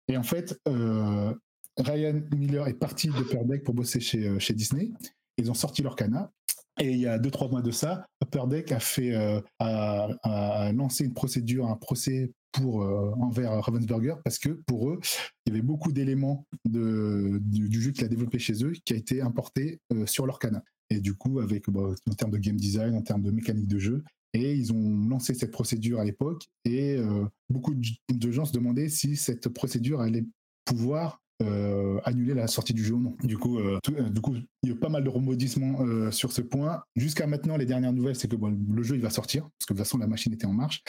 Et 0.09 0.17
en 0.17 0.23
fait, 0.23 0.59
euh, 0.67 1.35
Ryan 1.77 2.21
Miller 2.35 2.67
est 2.67 2.75
parti 2.75 3.09
d'Upper 3.09 3.45
Deck 3.45 3.65
pour 3.65 3.75
bosser 3.75 4.01
chez, 4.01 4.27
euh, 4.27 4.39
chez 4.39 4.55
Disney. 4.55 4.91
Ils 5.37 5.51
ont 5.51 5.55
sorti 5.55 5.83
leur 5.83 5.97
cana. 5.97 6.33
Et 6.81 6.93
il 6.93 6.99
y 6.99 7.07
a 7.07 7.19
deux, 7.19 7.31
trois 7.31 7.49
mois 7.49 7.61
de 7.61 7.73
ça, 7.73 8.07
Upper 8.23 8.45
Deck 8.49 8.71
a 8.71 8.79
fait, 8.79 9.13
euh, 9.13 9.41
a, 9.59 10.71
lancé 10.73 11.05
une 11.05 11.13
procédure, 11.13 11.67
un 11.67 11.75
procès 11.75 12.31
pour, 12.53 12.77
envers 13.21 13.51
Ravensburger 13.65 14.15
parce 14.25 14.39
que 14.39 14.51
pour 14.51 14.89
eux, 14.89 15.01
il 15.45 15.53
y 15.53 15.57
avait 15.57 15.65
beaucoup 15.65 15.91
d'éléments 15.93 16.47
de, 16.65 17.41
du, 17.43 17.69
du 17.69 17.83
jeu 17.83 17.91
qu'il 17.91 18.05
a 18.05 18.09
développé 18.09 18.39
chez 18.39 18.65
eux 18.65 18.73
qui 18.85 18.95
a 18.95 18.97
été 18.97 19.21
importé 19.21 19.81
sur 20.07 20.25
leur 20.25 20.39
cana. 20.39 20.63
Et 20.91 21.01
du 21.01 21.15
coup, 21.15 21.41
avec, 21.41 21.69
bah, 21.71 21.95
en 22.11 22.15
termes 22.15 22.31
de 22.31 22.39
game 22.39 22.57
design, 22.57 22.95
en 22.95 23.03
termes 23.03 23.23
de 23.23 23.31
mécanique 23.31 23.69
de 23.69 23.79
jeu, 23.79 24.05
et 24.35 24.55
ils 24.55 24.73
ont 24.73 25.09
lancé 25.09 25.35
cette 25.35 25.51
procédure 25.51 26.01
à 26.01 26.05
l'époque 26.05 26.49
et 26.65 26.97
euh, 26.97 27.25
beaucoup 27.49 27.75
de, 27.75 28.31
gens 28.31 28.45
se 28.45 28.53
demandaient 28.53 28.89
si 28.89 29.17
cette 29.17 29.49
procédure 29.49 30.01
allait 30.01 30.27
pouvoir 30.65 31.23
euh, 31.41 32.01
annuler 32.05 32.35
la 32.35 32.49
sortie 32.49 32.75
du 32.75 32.85
jeu 32.85 32.95
ou 32.95 33.01
non. 33.01 33.17
Du 33.23 33.39
coup, 33.39 33.59
euh, 33.59 33.79
du 34.11 34.21
coup, 34.21 34.35
il 34.63 34.69
y 34.69 34.73
a 34.73 34.75
eu 34.75 34.79
pas 34.79 34.89
mal 34.89 35.05
de 35.05 35.09
rebondissements 35.09 35.83
euh, 35.83 36.11
sur 36.11 36.33
ce 36.33 36.43
point. 36.43 36.83
Jusqu'à 36.97 37.27
maintenant, 37.27 37.57
les 37.57 37.65
dernières 37.65 37.93
nouvelles, 37.93 38.17
c'est 38.17 38.29
que 38.29 38.37
le 38.37 38.83
jeu 38.83 38.97
il 38.97 39.03
va 39.03 39.11
sortir 39.11 39.43
parce 39.43 39.67
que 39.67 39.73
de 39.73 39.79
toute 39.79 39.87
façon 39.87 39.99
la 39.99 40.09
machine 40.09 40.33
était 40.33 40.47
en 40.47 40.53
marche. 40.53 40.83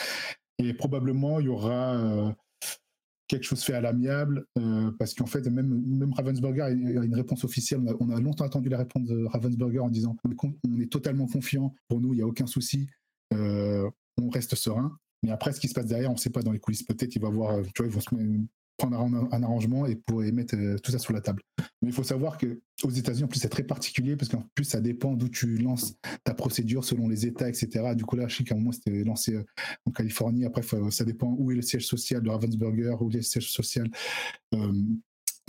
Et 0.58 0.74
probablement, 0.74 1.40
il 1.40 1.46
y 1.46 1.50
aura 1.50 2.36
quelque 3.30 3.44
chose 3.44 3.64
fait 3.64 3.74
à 3.74 3.80
l'amiable, 3.80 4.46
euh, 4.58 4.92
parce 4.98 5.14
qu'en 5.14 5.28
fait, 5.28 5.48
même, 5.48 5.82
même 5.86 6.12
Ravensburger 6.12 6.64
a 6.64 6.70
une 6.72 7.16
réponse 7.16 7.46
officielle. 7.46 7.80
On 7.82 7.88
a, 7.88 7.96
on 8.00 8.10
a 8.10 8.20
longtemps 8.20 8.44
attendu 8.44 8.68
la 8.68 8.80
réponse 8.80 9.06
de 9.06 9.24
Ravensburger 9.26 9.80
en 9.80 9.90
disant 9.90 10.18
on 10.26 10.82
est, 10.82 10.92
totalement 10.92 11.28
confiant, 11.28 11.74
pour 11.88 12.02
nous, 12.02 12.14
il 12.14 12.18
n'y 12.18 12.24
a 12.24 12.28
aucun 12.28 12.48
souci, 12.48 12.90
euh, 13.34 13.90
on 14.20 14.30
reste 14.30 14.56
serein. 14.56 14.98
Mais 15.22 15.30
après, 15.30 15.54
ce 15.54 15.60
qui 15.60 15.68
se 15.68 15.74
passe 15.74 15.86
derrière, 15.86 16.10
on 16.10 16.16
ne 16.16 16.20
sait 16.20 16.32
pas 16.32 16.42
dans 16.42 16.52
les 16.52 16.60
coulisses. 16.60 16.84
Peut-être 16.84 17.16
il 17.16 17.22
va 17.22 17.28
euh, 17.28 17.64
ils 17.80 17.86
vont 17.86 18.02
se 18.02 18.10
prendre 18.80 18.98
un, 19.32 19.44
arrangement 19.44 19.86
et 19.86 19.96
pour 19.96 20.24
y 20.24 20.32
mettre 20.32 20.56
euh, 20.56 20.78
tout 20.80 20.92
ça 20.92 20.98
sur 20.98 21.14
la 21.14 21.22
table. 21.22 21.44
Mais 21.82 21.90
il 21.90 21.94
faut 21.94 22.04
savoir 22.04 22.38
que 22.38 22.62
aux 22.84 22.90
États-Unis, 22.90 23.26
en 23.26 23.28
plus, 23.28 23.40
c'est 23.40 23.50
très 23.50 23.64
particulier 23.64 24.16
parce 24.16 24.30
qu'en 24.30 24.44
plus, 24.56 24.64
ça 24.64 24.80
dépend 24.80 25.14
d'où 25.14 25.28
tu 25.28 25.58
lances 25.58 25.96
ta 26.24 26.34
procédure 26.34 26.84
selon 26.84 27.08
les 27.08 27.26
États, 27.26 27.50
etc. 27.50 27.94
Du 27.96 28.06
coup, 28.06 28.16
là, 28.16 28.28
je 28.28 28.38
sais 28.38 28.44
qu'à 28.44 28.56
un 28.56 28.58
moment, 28.58 28.72
c'était 28.72 29.04
lancé 29.04 29.36
euh, 29.36 29.44
en 29.86 29.92
Californie. 29.92 30.46
Après, 30.46 30.64
ça 30.90 31.04
dépend 31.04 31.36
où 31.38 31.52
est 31.52 31.56
le 31.56 31.62
siège 31.62 31.86
social 31.86 32.24
de 32.24 32.30
Ravensburger, 32.30 32.96
où 33.02 33.12
est 33.12 33.16
le 33.16 33.22
siège 33.22 33.52
social 33.52 33.88
euh, 34.56 34.74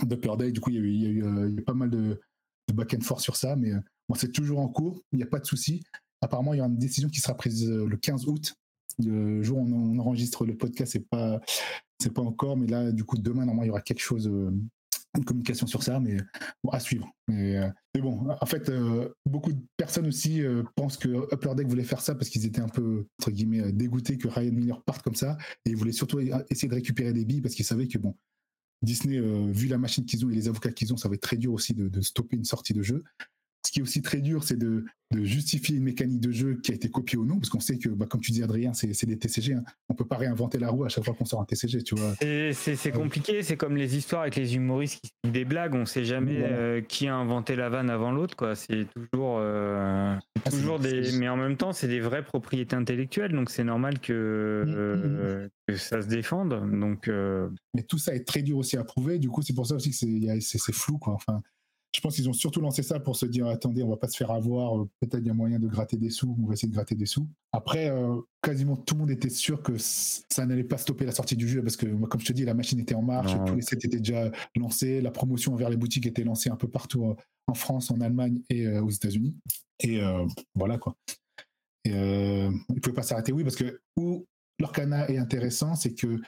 d'Upper 0.03 0.33
Day. 0.37 0.51
Du 0.51 0.59
coup, 0.59 0.69
il 0.69 1.55
y 1.55 1.59
a 1.59 1.61
pas 1.63 1.73
mal 1.73 1.89
de, 1.89 2.19
de 2.67 2.73
back 2.73 2.93
and 2.93 3.01
forth 3.01 3.21
sur 3.21 3.37
ça, 3.37 3.55
mais 3.55 3.71
c'est 4.15 4.31
toujours 4.31 4.59
en 4.59 4.67
cours. 4.67 5.01
Il 5.13 5.17
n'y 5.17 5.23
a 5.23 5.27
pas 5.27 5.39
de 5.39 5.45
souci. 5.45 5.81
Apparemment, 6.19 6.53
il 6.53 6.57
y 6.57 6.59
aura 6.59 6.69
une 6.69 6.77
décision 6.77 7.09
qui 7.09 7.21
sera 7.21 7.35
prise 7.35 7.67
le 7.67 7.97
15 7.97 8.27
août. 8.27 8.53
Le 8.99 9.41
jour 9.43 9.59
où 9.59 9.67
on, 9.73 9.99
enregistre 9.99 10.45
le 10.45 10.55
podcast, 10.55 10.93
c'est 10.93 11.07
pas, 11.07 11.39
c'est 11.99 12.13
pas 12.13 12.21
encore, 12.21 12.57
mais 12.57 12.67
là, 12.67 12.91
du 12.91 13.03
coup, 13.03 13.17
demain, 13.17 13.45
normalement, 13.45 13.63
il 13.63 13.67
y 13.67 13.71
aura 13.71 13.81
quelque 13.81 14.01
chose, 14.01 14.27
euh, 14.27 14.51
une 15.17 15.25
communication 15.25 15.67
sur 15.67 15.83
ça, 15.83 15.99
mais 15.99 16.17
bon, 16.63 16.71
à 16.71 16.79
suivre. 16.79 17.09
Mais, 17.27 17.57
euh, 17.57 17.69
bon, 17.99 18.27
en 18.29 18.45
fait, 18.45 18.69
euh, 18.69 19.09
beaucoup 19.25 19.51
de 19.51 19.61
personnes 19.77 20.07
aussi 20.07 20.41
euh, 20.41 20.63
pensent 20.75 20.97
que 20.97 21.09
Upper 21.33 21.55
Deck 21.55 21.67
voulait 21.67 21.83
faire 21.83 22.01
ça 22.01 22.15
parce 22.15 22.29
qu'ils 22.29 22.45
étaient 22.45 22.61
un 22.61 22.69
peu, 22.69 23.05
entre 23.19 23.31
guillemets, 23.31 23.61
euh, 23.61 23.71
dégoûtés 23.71 24.17
que 24.17 24.27
Ryan 24.27 24.53
Miller 24.53 24.81
parte 24.83 25.01
comme 25.01 25.15
ça, 25.15 25.37
et 25.65 25.71
ils 25.71 25.75
voulaient 25.75 25.91
surtout 25.91 26.19
essayer 26.19 26.69
de 26.69 26.75
récupérer 26.75 27.13
des 27.13 27.25
billes 27.25 27.41
parce 27.41 27.55
qu'ils 27.55 27.65
savaient 27.65 27.87
que, 27.87 27.97
bon, 27.97 28.15
Disney, 28.81 29.17
euh, 29.17 29.51
vu 29.51 29.67
la 29.67 29.77
machine 29.77 30.05
qu'ils 30.05 30.25
ont 30.25 30.29
et 30.29 30.35
les 30.35 30.47
avocats 30.47 30.71
qu'ils 30.71 30.93
ont, 30.93 30.97
ça 30.97 31.09
va 31.09 31.15
être 31.15 31.21
très 31.21 31.37
dur 31.37 31.53
aussi 31.53 31.73
de 31.73 32.01
stopper 32.01 32.37
une 32.37 32.45
sortie 32.45 32.73
de 32.73 32.81
jeu. 32.81 33.03
Ce 33.65 33.71
qui 33.71 33.79
est 33.79 33.83
aussi 33.83 34.01
très 34.01 34.21
dur, 34.21 34.43
c'est 34.43 34.57
de, 34.57 34.85
de 35.13 35.23
justifier 35.23 35.75
une 35.77 35.83
mécanique 35.83 36.19
de 36.19 36.31
jeu 36.31 36.55
qui 36.63 36.71
a 36.71 36.75
été 36.75 36.89
copiée 36.89 37.19
ou 37.19 37.25
non, 37.25 37.37
parce 37.37 37.49
qu'on 37.49 37.59
sait 37.59 37.77
que, 37.77 37.89
bah, 37.89 38.07
comme 38.09 38.19
tu 38.21 38.31
dis, 38.31 38.41
Adrien, 38.41 38.73
c'est 38.73 39.05
des 39.05 39.17
TCG. 39.19 39.53
Hein. 39.53 39.63
On 39.87 39.93
peut 39.93 40.05
pas 40.05 40.17
réinventer 40.17 40.57
la 40.57 40.69
roue 40.69 40.83
à 40.83 40.89
chaque 40.89 41.05
fois 41.05 41.13
qu'on 41.13 41.25
sort 41.25 41.41
un 41.41 41.45
TCG, 41.45 41.83
tu 41.83 41.93
vois. 41.95 42.15
C'est- 42.19 42.53
c'est 42.75 42.91
compliqué, 42.91 43.43
c'est 43.43 43.57
comme 43.57 43.75
les 43.77 43.95
histoires 43.95 44.21
avec 44.23 44.35
les 44.35 44.55
humoristes 44.55 44.99
qui 45.01 45.09
se 45.09 45.13
font 45.27 45.31
des 45.31 45.45
blagues, 45.45 45.75
on 45.75 45.85
sait 45.85 46.05
jamais 46.05 46.39
Voilà. 46.39 46.55
euh, 46.55 46.81
qui 46.81 47.07
a 47.07 47.15
inventé 47.15 47.55
la 47.55 47.69
vanne 47.69 47.91
avant 47.91 48.11
l'autre, 48.11 48.35
quoi. 48.35 48.55
C'est 48.55 48.87
toujours, 48.95 49.37
euh, 49.39 50.15
Ah, 50.43 50.49
toujours 50.49 50.79
des, 50.79 51.11
mais 51.19 51.29
en 51.29 51.37
même 51.37 51.55
temps, 51.55 51.71
c'est 51.71 51.87
des 51.87 51.99
vraies 51.99 52.23
propriétés 52.25 52.75
intellectuelles, 52.75 53.31
donc 53.33 53.51
c'est 53.51 53.63
normal 53.63 53.99
que, 53.99 54.63
Mm, 54.65 54.73
euh, 54.73 55.47
que 55.67 55.75
ça 55.75 56.01
se 56.01 56.07
défende. 56.07 56.49
Donc, 56.79 57.07
euh, 57.07 57.47
Mais 57.75 57.83
tout 57.83 57.99
ça 57.99 58.15
est 58.15 58.27
très 58.27 58.41
dur 58.41 58.57
aussi 58.57 58.75
à 58.75 58.83
prouver. 58.83 59.19
Du 59.19 59.29
coup, 59.29 59.43
c'est 59.43 59.53
pour 59.53 59.67
ça 59.67 59.75
aussi 59.75 59.91
que 59.91 60.39
c'est 60.41 60.73
flou, 60.73 60.97
quoi. 60.97 61.13
Enfin, 61.13 61.41
je 61.93 61.99
pense 61.99 62.15
qu'ils 62.15 62.29
ont 62.29 62.33
surtout 62.33 62.61
lancé 62.61 62.83
ça 62.83 62.99
pour 62.99 63.15
se 63.17 63.25
dire 63.25 63.47
attendez, 63.47 63.83
on 63.83 63.89
va 63.89 63.97
pas 63.97 64.07
se 64.07 64.15
faire 64.15 64.31
avoir. 64.31 64.79
euh, 64.79 64.89
Peut-être 65.01 65.21
il 65.21 65.27
y 65.27 65.29
a 65.29 65.33
moyen 65.33 65.59
de 65.59 65.67
gratter 65.67 65.97
des 65.97 66.09
sous. 66.09 66.35
On 66.41 66.47
va 66.47 66.53
essayer 66.53 66.69
de 66.69 66.73
gratter 66.73 66.95
des 66.95 67.05
sous. 67.05 67.27
Après, 67.51 67.89
euh, 67.89 68.15
quasiment 68.41 68.77
tout 68.77 68.95
le 68.95 69.01
monde 69.01 69.11
était 69.11 69.29
sûr 69.29 69.61
que 69.61 69.73
ça 69.77 70.45
n'allait 70.45 70.63
pas 70.63 70.77
stopper 70.77 71.05
la 71.05 71.11
sortie 71.11 71.35
du 71.35 71.49
jeu 71.49 71.61
parce 71.61 71.75
que, 71.75 71.85
comme 72.05 72.21
je 72.21 72.25
te 72.25 72.33
dis, 72.33 72.45
la 72.45 72.53
machine 72.53 72.79
était 72.79 72.95
en 72.95 73.01
marche. 73.01 73.35
Non. 73.35 73.43
Tous 73.45 73.55
les 73.55 73.61
sets 73.61 73.75
étaient 73.75 73.99
déjà 73.99 74.31
lancés. 74.55 75.01
La 75.01 75.11
promotion 75.11 75.53
envers 75.53 75.69
les 75.69 75.75
boutiques 75.77 76.05
était 76.07 76.23
lancée 76.23 76.49
un 76.49 76.55
peu 76.55 76.69
partout 76.69 77.05
euh, 77.07 77.15
en 77.47 77.53
France, 77.53 77.91
en 77.91 77.99
Allemagne 77.99 78.41
et 78.49 78.67
euh, 78.67 78.81
aux 78.81 78.89
États-Unis. 78.89 79.35
Et 79.81 80.01
euh, 80.01 80.25
voilà 80.55 80.77
quoi. 80.77 80.95
Et 81.83 81.89
ils 81.89 81.95
ne 82.75 82.79
pouvaient 82.79 82.95
pas 82.95 83.01
s'arrêter. 83.03 83.33
Oui, 83.33 83.43
parce 83.43 83.55
que 83.55 83.81
où 83.97 84.25
l'Orcana 84.59 85.09
est 85.09 85.17
intéressant, 85.17 85.75
c'est 85.75 85.93
que 85.93 86.21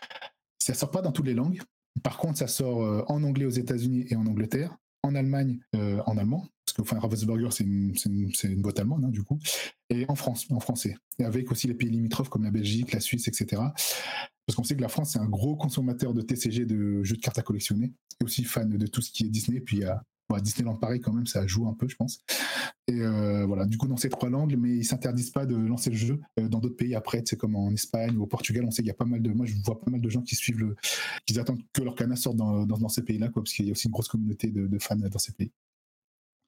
ça 0.60 0.74
sort 0.74 0.90
pas 0.92 1.02
dans 1.02 1.12
toutes 1.12 1.28
les 1.28 1.36
langues. 1.36 1.62
Par 2.02 2.18
contre, 2.18 2.40
ça 2.40 2.48
sort 2.48 3.06
en 3.08 3.24
anglais 3.24 3.46
aux 3.46 3.52
États-Unis 3.52 4.08
et 4.10 4.16
en 4.16 4.26
Angleterre, 4.26 4.76
en 5.04 5.16
Allemagne 5.16 5.60
euh, 5.76 6.02
en 6.06 6.18
allemand, 6.18 6.48
parce 6.66 6.90
que 6.90 6.96
Ravensburger 6.96 7.50
c'est 7.52 7.64
une 7.64 8.62
boîte 8.62 8.80
allemande 8.80 9.06
hein, 9.06 9.10
du 9.10 9.24
coup, 9.24 9.40
et 9.90 10.06
en 10.08 10.16
France, 10.16 10.48
en 10.50 10.60
français, 10.60 10.96
et 11.20 11.26
avec 11.26 11.52
aussi 11.52 11.68
les 11.68 11.74
pays 11.74 11.90
limitrophes 11.90 12.30
comme 12.30 12.44
la 12.44 12.52
Belgique, 12.52 12.94
la 12.94 13.00
Suisse, 13.00 13.28
etc. 13.28 13.62
Parce 14.46 14.56
qu'on 14.56 14.64
sait 14.64 14.76
que 14.76 14.82
la 14.82 14.90
France 14.90 15.12
c'est 15.14 15.20
un 15.20 15.30
gros 15.30 15.56
consommateur 15.56 16.14
de 16.14 16.22
TCG, 16.22 16.66
de 16.66 17.04
jeux 17.04 17.18
de 17.18 17.22
cartes 17.22 17.38
à 17.38 17.44
collectionner, 17.44 17.94
et 18.22 18.24
aussi 18.24 18.44
fan 18.44 18.70
de 18.70 18.88
tout 18.88 19.02
ce 19.02 19.12
qui 19.12 19.26
est 19.26 19.30
Disney. 19.30 19.60
Puis 19.60 19.78
il 19.78 19.82
y 19.82 19.86
a 19.86 20.04
bon, 20.30 20.38
Disneyland 20.38 20.76
Paris 20.76 21.00
quand 21.00 21.14
même, 21.14 21.28
ça 21.28 21.46
joue 21.48 21.68
un 21.68 21.74
peu, 21.74 21.88
je 21.88 21.96
pense. 21.96 22.24
Et 22.88 23.02
euh, 23.02 23.46
voilà, 23.46 23.66
du 23.66 23.78
coup 23.78 23.88
dans 23.88 23.98
ces 23.98 24.10
trois 24.10 24.30
langues, 24.30 24.56
mais 24.58 24.78
ils 24.78 24.84
s'interdisent 24.84 25.32
pas 25.32 25.46
de 25.46 25.56
lancer 25.56 25.90
le 25.90 25.96
jeu 25.96 26.20
euh, 26.40 26.50
dans 26.50 26.60
d'autres 26.60 26.76
pays 26.76 26.96
après, 26.96 27.22
c'est 27.26 27.38
comme 27.38 27.56
en 27.56 27.72
Espagne 27.72 28.18
ou 28.18 28.24
au 28.24 28.28
Portugal, 28.28 28.66
on 28.68 28.72
sait 28.72 28.82
qu'il 28.82 28.90
y 28.90 28.92
a 28.92 28.96
pas 28.96 29.06
mal 29.06 29.22
de, 29.22 29.32
moi 29.32 29.46
je 29.46 29.56
vois 29.64 29.80
pas 29.80 29.90
mal 29.90 30.02
de 30.02 30.10
gens 30.10 30.22
qui 30.22 30.36
suivent 30.36 30.60
le, 30.60 30.76
qu'ils 31.26 31.40
attendent 31.40 31.62
que 31.72 31.82
leur 31.82 31.96
canard 31.96 32.18
sorte 32.18 32.36
dans, 32.36 32.66
dans, 32.66 32.78
dans 32.78 32.90
ces 32.90 33.04
pays-là, 33.04 33.30
quoi, 33.30 33.42
parce 33.42 33.54
qu'il 33.54 33.66
y 33.66 33.70
a 33.70 33.72
aussi 33.72 33.88
une 33.88 33.94
grosse 33.94 34.10
communauté 34.10 34.48
de, 34.52 34.68
de 34.68 34.80
fans 34.80 34.96
dans 34.98 35.20
ces 35.20 35.32
pays. 35.32 35.52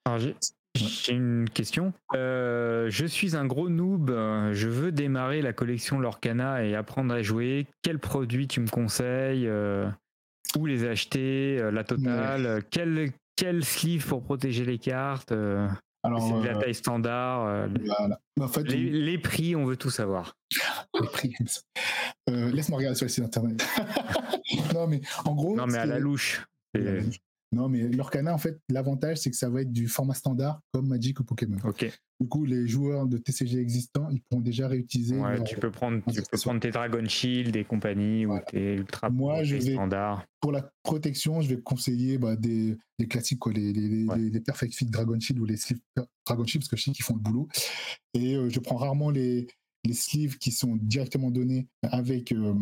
alors 0.06 0.20
j'ai 0.20 1.14
une 1.14 1.48
question. 1.54 1.94
Euh, 2.16 2.90
je 2.90 3.06
suis 3.06 3.38
un 3.38 3.46
gros 3.46 3.70
noob, 3.70 4.10
je 4.10 4.68
veux 4.68 4.92
démarrer 4.92 5.42
la 5.42 5.54
collection 5.54 6.00
Lorcana 6.00 6.66
et 6.66 6.76
apprendre 6.76 7.14
à 7.14 7.22
jouer. 7.22 7.68
Quel 7.82 7.98
produit 7.98 8.50
tu 8.50 8.60
me 8.60 8.68
conseilles 8.68 9.48
euh, 9.48 9.90
Où 10.58 10.66
les 10.66 10.86
acheter 10.86 11.62
La 11.72 11.86
totale 11.86 12.62
quel, 12.72 13.14
quel 13.36 13.64
sleeve 13.64 14.06
pour 14.08 14.24
protéger 14.24 14.66
les 14.66 14.80
cartes 14.80 15.32
euh, 15.32 15.68
Alors, 16.04 16.22
C'est 16.22 16.42
de 16.42 16.46
la 16.46 16.58
euh, 16.58 16.62
taille 16.62 16.76
standard 16.76 17.46
euh, 17.48 17.68
voilà. 17.86 18.20
En 18.40 18.48
fait, 18.48 18.64
les, 18.64 18.90
les 18.90 19.18
prix, 19.18 19.56
on 19.56 19.66
veut 19.66 19.78
tout 19.78 19.90
savoir. 19.90 20.38
les 21.02 21.08
prix. 21.08 21.34
Laisse-moi 22.28 22.78
regarder 22.78 22.98
sur 22.98 23.06
le 23.06 23.10
site 23.10 23.24
internet. 23.24 23.66
non, 24.74 24.88
mais 24.88 25.02
en 25.26 25.36
gros. 25.36 25.56
Non, 25.56 25.68
mais 25.68 25.78
à 25.78 25.86
la 25.86 26.00
louche. 26.00 26.46
Non, 27.56 27.70
mais 27.70 27.88
l'Orcana, 27.88 28.34
en 28.34 28.38
fait, 28.38 28.60
l'avantage, 28.70 29.18
c'est 29.18 29.32
que 29.32 29.38
ça 29.38 29.50
va 29.50 29.62
être 29.62 29.72
du 29.72 29.88
format 29.88 30.14
standard 30.14 30.60
comme 30.74 30.88
Magic 30.90 31.20
ou 31.22 31.24
Pokémon. 31.24 31.58
Ok. 31.64 31.90
Du 32.20 32.28
coup, 32.28 32.44
les 32.46 32.68
joueurs 32.68 33.08
de 33.08 33.18
TCG 33.18 33.60
existants, 33.60 34.10
ils 34.12 34.22
pourront 34.22 34.42
déjà 34.42 34.68
réutiliser. 34.68 35.16
Ouais, 35.18 35.36
leur- 35.38 35.44
tu 35.46 35.56
peux 35.56 35.72
prendre, 35.72 36.02
tu 36.12 36.22
peux 36.22 36.38
prendre 36.38 36.60
tes 36.60 36.72
Dragon 36.72 37.06
Shield 37.08 37.56
et 37.56 37.64
compagnie 37.64 38.26
Voilà. 38.26 38.42
ou 38.44 38.52
tes 38.52 38.74
Ultra 38.76 39.10
Moi, 39.10 39.44
je 39.46 39.56
vais- 39.56 39.74
standards. 39.74 40.26
Pour 40.42 40.52
la 40.52 40.70
protection, 40.84 41.40
je 41.42 41.56
vais 41.56 41.62
conseiller 41.62 42.18
bah, 42.18 42.36
des, 42.36 42.78
des 43.00 43.08
classiques, 43.08 43.40
quoi, 43.40 43.54
les, 43.54 43.72
les, 43.74 43.88
les- 43.88 44.06
Ouais. 44.06 44.18
les- 44.18 44.30
les 44.30 44.40
Perfect 44.42 44.74
Fit 44.74 44.86
Dragon 44.86 45.18
Shield 45.20 45.40
ou 45.42 45.46
les 45.46 45.56
Sleeve 45.58 45.80
Dragon 46.26 46.46
Shield, 46.46 46.62
parce 46.64 46.70
que 46.70 46.76
je 46.78 46.84
sais 46.84 46.92
qu'ils 46.92 47.06
font 47.06 47.16
le 47.16 47.22
boulot. 47.22 47.48
Et 48.14 48.36
euh, 48.36 48.50
je 48.50 48.60
prends 48.60 48.76
rarement 48.78 49.10
les, 49.12 49.48
les 49.86 49.94
sleeves 49.94 50.38
qui 50.38 50.52
sont 50.52 50.76
directement 50.82 51.32
donnés 51.32 51.68
avec. 51.84 52.32
euh, 52.34 52.54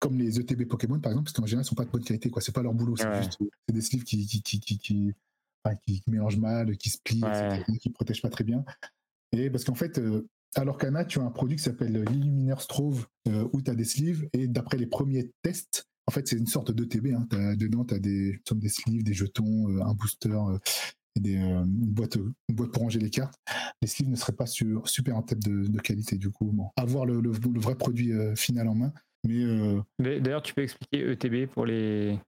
comme 0.00 0.18
les 0.18 0.38
ETB 0.38 0.64
Pokémon 0.66 0.98
par 1.00 1.12
exemple, 1.12 1.26
parce 1.26 1.36
qu'en 1.36 1.46
général, 1.46 1.64
ils 1.64 1.68
sont 1.68 1.74
pas 1.74 1.84
de 1.84 1.90
bonne 1.90 2.04
qualité, 2.04 2.30
quoi. 2.30 2.42
C'est 2.42 2.52
pas 2.54 2.62
leur 2.62 2.74
boulot, 2.74 2.96
c'est 2.96 3.06
Ouais. 3.08 3.22
juste 3.22 3.38
c'est 3.68 3.74
des 3.74 3.80
sleeves 3.80 4.04
qui, 4.04 4.26
qui, 4.26 4.42
qui, 4.42 4.60
qui, 4.60 4.78
qui, 4.78 6.02
mélangent 6.08 6.36
mal, 6.38 6.76
qui 6.76 6.90
se 6.90 6.98
plient, 7.02 7.22
Ouais. 7.22 7.56
etc., 7.60 7.78
qui 7.80 7.90
protègent 7.90 8.22
pas 8.22 8.28
très 8.30 8.44
bien. 8.44 8.64
Et 9.32 9.50
parce 9.50 9.64
qu'en 9.64 9.74
fait, 9.74 9.98
euh, 9.98 10.28
à 10.56 10.64
l'Orcana, 10.64 11.04
tu 11.04 11.18
as 11.18 11.22
un 11.22 11.30
produit 11.30 11.56
qui 11.56 11.62
s'appelle 11.64 12.04
l'Illuminaire 12.04 12.60
Strove, 12.60 13.06
euh, 13.28 13.48
où 13.52 13.62
tu 13.62 13.70
as 13.70 13.74
des 13.74 13.84
sleeves, 13.84 14.28
et 14.32 14.46
d'après 14.46 14.76
les 14.76 14.86
premiers 14.86 15.32
tests, 15.42 15.86
en 16.06 16.12
fait, 16.12 16.28
c'est 16.28 16.36
une 16.36 16.46
sorte 16.46 16.70
d'ETB. 16.70 17.14
Hein. 17.14 17.26
Dedans, 17.56 17.84
tu 17.84 17.94
as 17.94 17.98
des, 17.98 18.38
des 18.52 18.68
sleeves, 18.68 19.02
des 19.04 19.14
jetons, 19.14 19.68
euh, 19.70 19.80
un 19.82 19.94
booster, 19.94 20.28
euh, 20.30 20.58
et 21.16 21.20
des, 21.20 21.36
euh, 21.38 21.64
une, 21.64 21.92
boîte, 21.92 22.16
une 22.16 22.54
boîte 22.56 22.72
pour 22.72 22.82
ranger 22.82 22.98
les 23.00 23.08
cartes. 23.10 23.34
Les 23.80 23.88
sleeves 23.88 24.10
ne 24.10 24.16
seraient 24.16 24.32
pas 24.34 24.46
sur, 24.46 24.86
super 24.88 25.16
en 25.16 25.22
tête 25.22 25.38
de, 25.42 25.66
de 25.66 25.80
qualité, 25.80 26.18
du 26.18 26.30
coup. 26.30 26.52
Bon, 26.52 26.68
avoir 26.76 27.06
le, 27.06 27.20
le, 27.20 27.32
le 27.32 27.60
vrai 27.60 27.74
produit 27.76 28.12
euh, 28.12 28.36
final 28.36 28.68
en 28.68 28.74
main. 28.74 28.92
Mais 29.26 29.42
euh, 29.44 29.80
D'ailleurs, 29.98 30.42
tu 30.42 30.52
peux 30.54 30.62
expliquer 30.62 31.10
ETB 31.12 31.46
pour 31.50 31.64
les, 31.66 32.18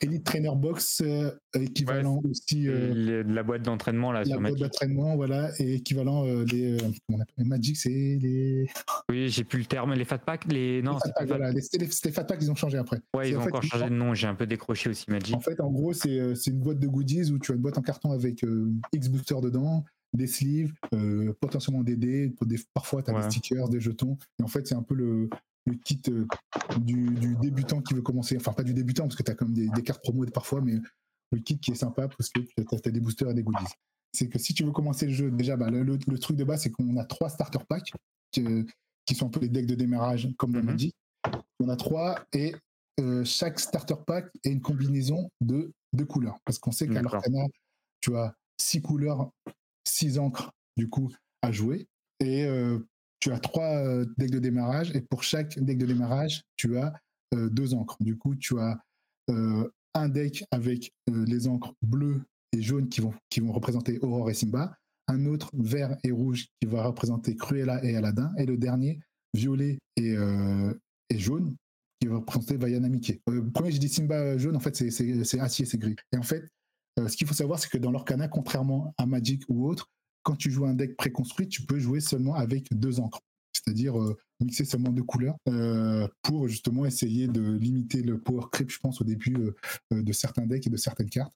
Elite 0.00 0.24
Trainer 0.24 0.50
Box, 0.56 1.00
euh, 1.04 1.30
équivalent 1.54 2.20
aussi. 2.28 2.68
euh, 2.68 2.92
les- 2.94 3.22
la 3.22 3.42
boîte 3.42 3.62
d'entraînement 3.62 4.10
là 4.12 4.20
la 4.20 4.24
sur 4.26 4.40
boîte 4.40 4.56
d'entraînement, 4.56 5.16
voilà, 5.16 5.50
et 5.60 5.74
équivalent 5.74 6.26
euh, 6.26 6.44
les, 6.50 6.76
comment 7.06 7.18
on 7.18 7.20
appelle, 7.20 7.44
Magic, 7.46 7.76
c'est 7.76 7.88
les. 8.20 8.66
Oui, 9.08 9.28
j'ai 9.28 9.44
plus 9.44 9.60
le 9.60 9.64
terme. 9.66 9.94
Les 9.94 10.04
fat 10.04 10.18
packs, 10.18 10.50
les 10.52 10.82
non, 10.82 10.94
les 10.94 10.98
fat 10.98 11.12
pas 11.16 11.24
voilà, 11.26 11.52
les, 11.52 12.12
fat 12.12 12.24
packs, 12.24 12.38
ils 12.42 12.50
ont 12.50 12.54
changé 12.56 12.78
après. 12.78 13.00
Ouais, 13.14 13.30
ils 13.30 13.36
en 13.36 13.40
ont 13.40 13.42
fait, 13.42 13.48
encore 13.48 13.62
changé 13.62 13.84
de 13.84 13.90
nom. 13.94 14.14
J'ai 14.14 14.26
un 14.26 14.34
peu 14.34 14.46
décroché 14.46 14.90
aussi 14.90 15.04
Magic. 15.10 15.34
En 15.36 15.40
fait, 15.40 15.60
en 15.60 15.70
gros, 15.70 15.92
c'est 15.92 16.34
c'est 16.34 16.50
une 16.50 16.60
boîte 16.60 16.78
de 16.78 16.86
goodies 16.86 17.30
où 17.30 17.38
tu 17.38 17.52
as 17.52 17.54
une 17.54 17.60
boîte 17.62 17.78
en 17.78 17.82
carton 17.82 18.10
avec 18.12 18.44
X 18.92 19.08
boosters 19.08 19.40
dedans, 19.40 19.84
des 20.12 20.26
sleeves, 20.26 20.72
euh, 20.94 21.32
potentiellement 21.40 21.82
des 21.82 21.96
dés, 21.96 22.32
des- 22.42 22.58
parfois 22.74 23.02
tu 23.02 23.10
as 23.10 23.14
Ouais. 23.14 23.22
des 23.22 23.30
stickers, 23.30 23.68
des 23.68 23.80
jetons. 23.80 24.18
Et 24.40 24.42
en 24.42 24.48
fait, 24.48 24.66
c'est 24.66 24.74
un 24.74 24.82
peu 24.82 24.94
le, 24.94 25.30
le 25.66 25.74
kit 25.76 26.00
euh, 26.08 26.26
du, 26.80 27.10
du 27.14 27.36
débutant 27.36 27.80
qui 27.80 27.94
veut 27.94 28.02
commencer. 28.02 28.36
Enfin, 28.36 28.52
pas 28.52 28.62
du 28.64 28.74
débutant, 28.74 29.04
parce 29.04 29.16
que 29.16 29.22
tu 29.22 29.30
as 29.30 29.34
comme 29.34 29.52
des, 29.52 29.68
des 29.68 29.82
cartes 29.82 30.02
promo 30.02 30.24
parfois, 30.26 30.60
mais 30.60 30.74
le 31.30 31.38
kit 31.38 31.58
qui 31.58 31.70
est 31.70 31.76
sympa 31.76 32.08
parce 32.08 32.30
que 32.30 32.40
tu 32.40 32.52
as, 32.88 32.90
des 32.90 33.00
boosters 33.00 33.30
et 33.30 33.34
des 33.34 33.42
goodies. 33.42 33.72
C'est 34.12 34.28
que 34.28 34.38
si 34.38 34.52
tu 34.54 34.64
veux 34.64 34.72
commencer 34.72 35.06
le 35.06 35.12
jeu, 35.12 35.30
déjà, 35.30 35.56
bah, 35.56 35.70
le, 35.70 35.82
le- 35.82 35.98
le 36.06 36.18
truc 36.18 36.36
de 36.36 36.44
base, 36.44 36.62
c'est 36.62 36.70
qu'on 36.70 36.96
a 36.96 37.04
trois 37.04 37.30
starter 37.30 37.58
packs 37.68 37.92
qui 38.32 39.14
sont 39.14 39.26
un 39.26 39.30
peu 39.30 39.40
les 39.40 39.48
decks 39.48 39.66
de 39.66 39.74
démarrage 39.74 40.28
comme 40.36 40.52
dans 40.52 40.58
Mhm. 40.60 40.66
Magic. 40.66 40.94
On 41.60 41.68
a 41.68 41.76
trois 41.76 42.24
et 42.32 42.54
euh, 43.00 43.24
chaque 43.24 43.58
starter 43.60 43.94
pack 44.06 44.26
est 44.44 44.50
une 44.50 44.60
combinaison 44.60 45.30
de 45.40 45.72
deux 45.94 46.04
couleurs. 46.04 46.38
Parce 46.44 46.58
qu'on 46.58 46.72
sait 46.72 46.86
qu'à 46.88 47.00
l'Orcana, 47.02 47.44
tu 48.00 48.16
as 48.16 48.34
six 48.60 48.82
couleurs, 48.82 49.30
six 49.86 50.18
encres, 50.18 50.50
du 50.76 50.88
coup, 50.88 51.10
à 51.40 51.52
jouer. 51.52 51.86
Et 52.20 52.44
euh, 52.44 52.78
tu 53.22 53.30
as 53.30 53.38
trois 53.38 54.04
decks 54.18 54.32
de 54.32 54.40
démarrage 54.40 54.90
et 54.96 55.00
pour 55.00 55.22
chaque 55.22 55.56
deck 55.56 55.78
de 55.78 55.86
démarrage, 55.86 56.42
tu 56.56 56.76
as 56.76 56.92
deux 57.32 57.72
encres. 57.72 57.96
Du 58.00 58.18
coup, 58.18 58.34
tu 58.34 58.58
as 58.58 58.80
un 59.28 60.08
deck 60.08 60.44
avec 60.50 60.92
les 61.06 61.46
encres 61.46 61.72
bleues 61.82 62.20
et 62.50 62.60
jaunes 62.60 62.88
qui 62.88 63.00
vont, 63.00 63.14
qui 63.30 63.38
vont 63.38 63.52
représenter 63.52 64.00
Aurore 64.00 64.28
et 64.28 64.34
Simba, 64.34 64.76
un 65.06 65.24
autre 65.26 65.50
vert 65.54 65.96
et 66.02 66.10
rouge 66.10 66.48
qui 66.60 66.66
va 66.66 66.82
représenter 66.82 67.36
Cruella 67.36 67.82
et 67.84 67.96
Aladdin, 67.96 68.32
et 68.38 68.44
le 68.44 68.56
dernier 68.56 68.98
violet 69.34 69.78
et, 69.96 70.16
jaune 71.14 71.54
qui 72.00 72.08
va 72.08 72.16
représenter 72.16 72.56
Vaiana 72.56 72.88
Mickey. 72.88 73.20
premier, 73.54 73.70
j'ai 73.70 73.78
dit 73.78 73.88
Simba 73.88 74.36
jaune, 74.36 74.56
en 74.56 74.60
fait, 74.60 74.74
c'est 74.74 75.40
acier, 75.40 75.64
c'est 75.64 75.78
gris. 75.78 75.94
Et 76.12 76.16
en 76.16 76.22
fait, 76.22 76.42
ce 76.96 77.16
qu'il 77.16 77.28
faut 77.28 77.34
savoir, 77.34 77.60
c'est 77.60 77.68
que 77.68 77.78
dans 77.78 77.92
l'Orcana, 77.92 78.26
contrairement 78.26 78.92
à 78.98 79.06
Magic 79.06 79.44
ou 79.48 79.68
autre, 79.68 79.88
quand 80.22 80.36
tu 80.36 80.50
joues 80.50 80.66
un 80.66 80.74
deck 80.74 80.96
préconstruit, 80.96 81.48
tu 81.48 81.62
peux 81.62 81.78
jouer 81.78 82.00
seulement 82.00 82.34
avec 82.34 82.72
deux 82.72 83.00
encres, 83.00 83.20
c'est-à-dire 83.52 84.00
euh, 84.00 84.16
mixer 84.40 84.64
seulement 84.64 84.90
deux 84.90 85.02
couleurs 85.02 85.36
euh, 85.48 86.06
pour 86.22 86.48
justement 86.48 86.86
essayer 86.86 87.28
de 87.28 87.52
limiter 87.52 88.02
le 88.02 88.18
power 88.18 88.44
creep, 88.50 88.70
je 88.70 88.78
pense, 88.78 89.00
au 89.00 89.04
début 89.04 89.36
euh, 89.92 90.02
de 90.02 90.12
certains 90.12 90.46
decks 90.46 90.66
et 90.66 90.70
de 90.70 90.76
certaines 90.76 91.10
cartes. 91.10 91.32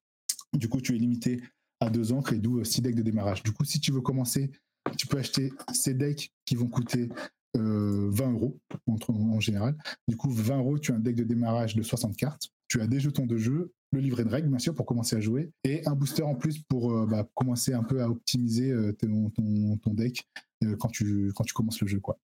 Du 0.53 0.69
coup, 0.69 0.81
tu 0.81 0.95
es 0.95 0.97
limité 0.97 1.41
à 1.79 1.89
deux 1.89 2.11
encres 2.11 2.33
et 2.33 2.39
d'où 2.39 2.63
six 2.63 2.81
decks 2.81 2.95
de 2.95 3.03
démarrage. 3.03 3.43
Du 3.43 3.51
coup, 3.51 3.65
si 3.65 3.79
tu 3.79 3.91
veux 3.91 4.01
commencer, 4.01 4.51
tu 4.97 5.05
peux 5.07 5.17
acheter 5.17 5.51
ces 5.73 5.93
decks 5.93 6.31
qui 6.45 6.55
vont 6.55 6.67
coûter 6.67 7.09
20 7.53 8.31
euros 8.31 8.59
en, 8.87 9.39
général. 9.39 9.75
Du 10.07 10.15
coup, 10.15 10.29
20 10.29 10.57
euros, 10.57 10.79
tu 10.79 10.91
as 10.91 10.95
un 10.95 10.99
deck 10.99 11.15
de 11.15 11.23
démarrage 11.23 11.75
de 11.75 11.83
60 11.83 12.15
cartes. 12.15 12.49
Tu 12.67 12.81
as 12.81 12.87
des 12.87 12.99
jetons 12.99 13.25
de 13.25 13.37
jeu, 13.37 13.73
le 13.91 13.99
livret 13.99 14.23
de 14.23 14.29
règles, 14.29 14.49
bien 14.49 14.59
sûr, 14.59 14.73
pour 14.73 14.85
commencer 14.85 15.15
à 15.15 15.19
jouer, 15.19 15.51
et 15.63 15.85
un 15.87 15.95
booster 15.95 16.23
en 16.23 16.35
plus 16.35 16.59
pour 16.59 16.91
euh, 16.91 17.05
bah, 17.05 17.27
commencer 17.33 17.73
un 17.73 17.83
peu 17.83 18.01
à 18.01 18.09
optimiser 18.09 18.71
euh, 18.71 18.91
ton, 18.93 19.93
deck 19.93 20.27
euh, 20.63 20.75
quand, 20.77 20.89
tu, 20.89 21.31
quand 21.35 21.43
tu 21.43 21.53
commences 21.53 21.81
le 21.81 21.87
jeu. 21.87 21.99
Quoi. 21.99 22.19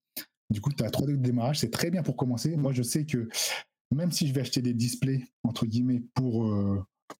Du 0.50 0.60
coup, 0.60 0.70
tu 0.72 0.84
as 0.84 0.90
trois 0.90 1.06
decks 1.06 1.16
de 1.16 1.22
démarrage, 1.22 1.60
c'est 1.60 1.70
très 1.70 1.90
bien 1.90 2.02
pour 2.02 2.16
commencer. 2.16 2.56
Moi, 2.56 2.72
je 2.72 2.82
sais 2.82 3.06
que 3.06 3.28
même 3.90 4.12
si 4.12 4.26
je 4.26 4.34
vais 4.34 4.42
acheter 4.42 4.60
des 4.60 4.74
displays, 4.74 5.26
entre 5.42 5.66
guillemets, 5.66 6.02
pour, 6.14 6.52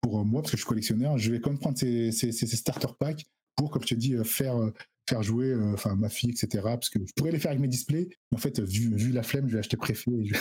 pour 0.01 0.25
moi, 0.25 0.43
parce 0.43 0.51
que 0.51 0.57
je 0.57 0.63
suis 0.63 0.69
collectionneur, 0.69 1.19
je 1.19 1.31
vais 1.31 1.41
quand 1.41 1.51
même 1.51 1.59
prendre 1.59 1.79
ces, 1.79 2.13
ces, 2.13 2.33
ces 2.33 2.47
starter 2.47 2.89
packs 2.99 3.25
pour, 3.57 3.71
comme 3.71 3.83
je 3.83 3.89
te 3.89 3.95
dis, 3.95 4.15
faire 4.25 4.57
faire 5.09 5.23
jouer 5.23 5.51
euh, 5.51 5.75
enfin 5.75 5.95
ma 5.97 6.09
fille, 6.09 6.31
etc. 6.31 6.63
Parce 6.63 6.89
que 6.89 6.99
je 7.05 7.13
pourrais 7.15 7.33
les 7.33 7.39
faire 7.39 7.51
avec 7.51 7.61
mes 7.61 7.69
displays, 7.69 8.09
mais 8.31 8.37
en 8.37 8.41
fait, 8.41 8.61
vu, 8.61 8.95
vu 8.95 9.13
la 9.13 9.23
flemme, 9.23 9.49
je 9.49 9.55
vais 9.55 9.59
acheter 9.59 9.77
préfet 9.77 10.11
et 10.11 10.27
je, 10.27 10.37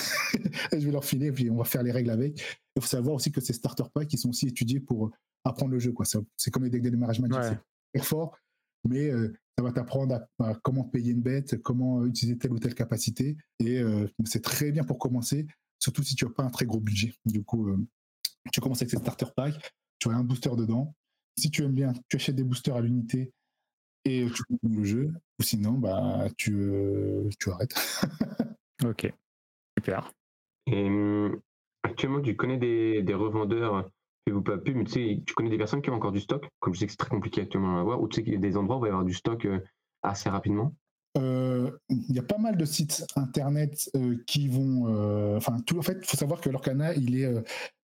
vais 0.77 0.91
leur 0.91 1.03
filer, 1.03 1.27
et 1.27 1.31
puis 1.31 1.49
on 1.49 1.57
va 1.57 1.65
faire 1.65 1.83
les 1.83 1.91
règles 1.91 2.09
avec. 2.09 2.39
Il 2.75 2.81
faut 2.81 2.87
savoir 2.87 3.15
aussi 3.15 3.31
que 3.31 3.41
ces 3.41 3.53
starter 3.53 3.83
packs, 3.93 4.11
ils 4.13 4.17
sont 4.17 4.29
aussi 4.29 4.47
étudiés 4.47 4.79
pour 4.79 5.11
apprendre 5.43 5.71
le 5.71 5.79
jeu. 5.79 5.91
Quoi. 5.91 6.05
C'est 6.37 6.51
comme 6.51 6.63
les 6.63 6.69
decks 6.69 6.81
de 6.81 6.89
démarrage 6.89 7.19
magique, 7.19 7.43
c'est 7.43 7.99
très 7.99 8.05
fort, 8.05 8.37
mais 8.87 9.09
euh, 9.09 9.33
ça 9.57 9.63
va 9.63 9.71
t'apprendre 9.71 10.25
à, 10.39 10.55
comment 10.63 10.83
payer 10.83 11.11
une 11.11 11.21
bête, 11.21 11.61
comment 11.61 12.05
utiliser 12.05 12.37
telle 12.37 12.53
ou 12.53 12.59
telle 12.59 12.75
capacité, 12.75 13.37
et 13.59 13.79
euh, 13.79 14.07
c'est 14.25 14.43
très 14.43 14.71
bien 14.71 14.83
pour 14.83 14.97
commencer, 14.97 15.45
surtout 15.79 16.03
si 16.03 16.15
tu 16.15 16.25
n'as 16.25 16.31
pas 16.31 16.43
un 16.43 16.49
très 16.49 16.65
gros 16.65 16.79
budget. 16.79 17.13
Du 17.25 17.43
coup, 17.43 17.69
tu 18.51 18.61
commences 18.61 18.81
avec 18.81 18.91
ces 18.91 18.97
starter 18.97 19.27
packs, 19.35 19.73
tu 19.99 20.09
as 20.09 20.13
un 20.13 20.23
booster 20.23 20.51
dedans. 20.57 20.95
Si 21.37 21.49
tu 21.49 21.63
aimes 21.63 21.73
bien, 21.73 21.93
tu 22.09 22.15
achètes 22.15 22.35
des 22.35 22.43
boosters 22.43 22.75
à 22.75 22.81
l'unité 22.81 23.33
et 24.05 24.27
tu 24.33 24.43
continues 24.43 24.77
le 24.77 24.83
jeu, 24.83 25.13
ou 25.39 25.43
sinon, 25.43 25.73
bah, 25.73 26.27
tu, 26.37 26.53
euh, 26.55 27.29
tu 27.39 27.51
arrêtes. 27.51 27.75
ok, 28.85 29.11
super. 29.77 30.11
Et 30.67 30.85
hum, 30.85 31.39
actuellement, 31.83 32.21
tu 32.21 32.35
connais 32.35 32.57
des, 32.57 33.01
des 33.03 33.13
revendeurs, 33.13 33.89
fais-vous 34.27 34.41
pas 34.41 34.57
pub, 34.57 34.77
mais 34.77 34.85
tu 34.85 34.91
sais, 34.91 35.23
tu 35.25 35.33
connais 35.33 35.49
des 35.49 35.57
personnes 35.57 35.81
qui 35.81 35.89
ont 35.89 35.95
encore 35.95 36.11
du 36.11 36.19
stock, 36.21 36.47
comme 36.59 36.73
je 36.73 36.79
sais 36.79 36.85
que 36.85 36.91
c'est 36.91 36.97
très 36.97 37.09
compliqué 37.09 37.41
actuellement 37.41 37.77
à 37.77 37.81
avoir, 37.81 38.01
ou 38.01 38.07
tu 38.07 38.15
sais 38.17 38.23
qu'il 38.23 38.33
y 38.33 38.37
a 38.37 38.39
des 38.39 38.57
endroits 38.57 38.77
où 38.77 38.79
il 38.79 38.83
va 38.83 38.87
y 38.87 38.91
avoir 38.91 39.05
du 39.05 39.13
stock 39.13 39.45
euh, 39.45 39.59
assez 40.03 40.29
rapidement? 40.29 40.75
euh, 40.75 40.82
il 41.15 42.15
y 42.15 42.19
a 42.19 42.23
pas 42.23 42.37
mal 42.37 42.57
de 42.57 42.65
sites 42.65 43.05
internet 43.15 43.89
qui 44.25 44.47
vont. 44.47 45.35
Enfin, 45.35 45.59
tout 45.65 45.77
en 45.77 45.81
fait, 45.81 45.99
il 46.01 46.07
faut 46.07 46.17
savoir 46.17 46.41
que 46.41 46.49
l'Orcana, 46.49 46.93
il 46.95 47.15
est 47.15 47.31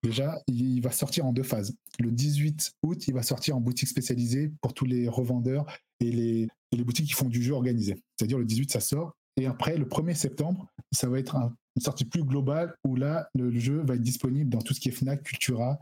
déjà, 0.04 0.42
il 0.48 0.82
va 0.82 0.92
sortir 0.92 1.26
en 1.26 1.34
deux 1.34 1.44
phases. 1.44 1.76
Le 2.00 2.12
18 2.12 2.74
août, 2.84 3.08
il 3.08 3.14
va 3.14 3.24
sortir 3.24 3.58
en 3.58 3.62
boutique 3.62 3.90
spécialisée 3.90 4.52
pour 4.62 4.74
tous 4.74 4.86
les 4.86 5.08
revendeurs 5.08 5.66
et 6.00 6.12
les, 6.12 6.84
boutiques 6.84 7.08
qui 7.08 7.14
font 7.14 7.30
du 7.30 7.42
jeu 7.42 7.54
organisé. 7.54 8.02
C'est-à-dire 8.18 8.40
le 8.40 8.46
18, 8.46 8.72
ça 8.72 8.80
sort. 8.80 9.14
Et 9.38 9.46
après, 9.46 9.78
le 9.78 9.86
1er 9.86 10.16
septembre, 10.16 10.68
ça 10.92 11.08
va 11.08 11.20
être 11.20 11.36
une 11.36 11.82
sortie 11.82 12.06
plus 12.06 12.24
globale 12.24 12.76
où 12.86 12.96
là, 12.96 13.30
le, 13.36 13.58
jeu 13.58 13.84
va 13.86 13.96
être 13.96 14.02
disponible 14.02 14.50
dans 14.50 14.60
tout 14.60 14.74
ce 14.74 14.80
qui 14.80 14.90
est 14.90 14.94
Fnac, 14.94 15.24
Cultura. 15.24 15.80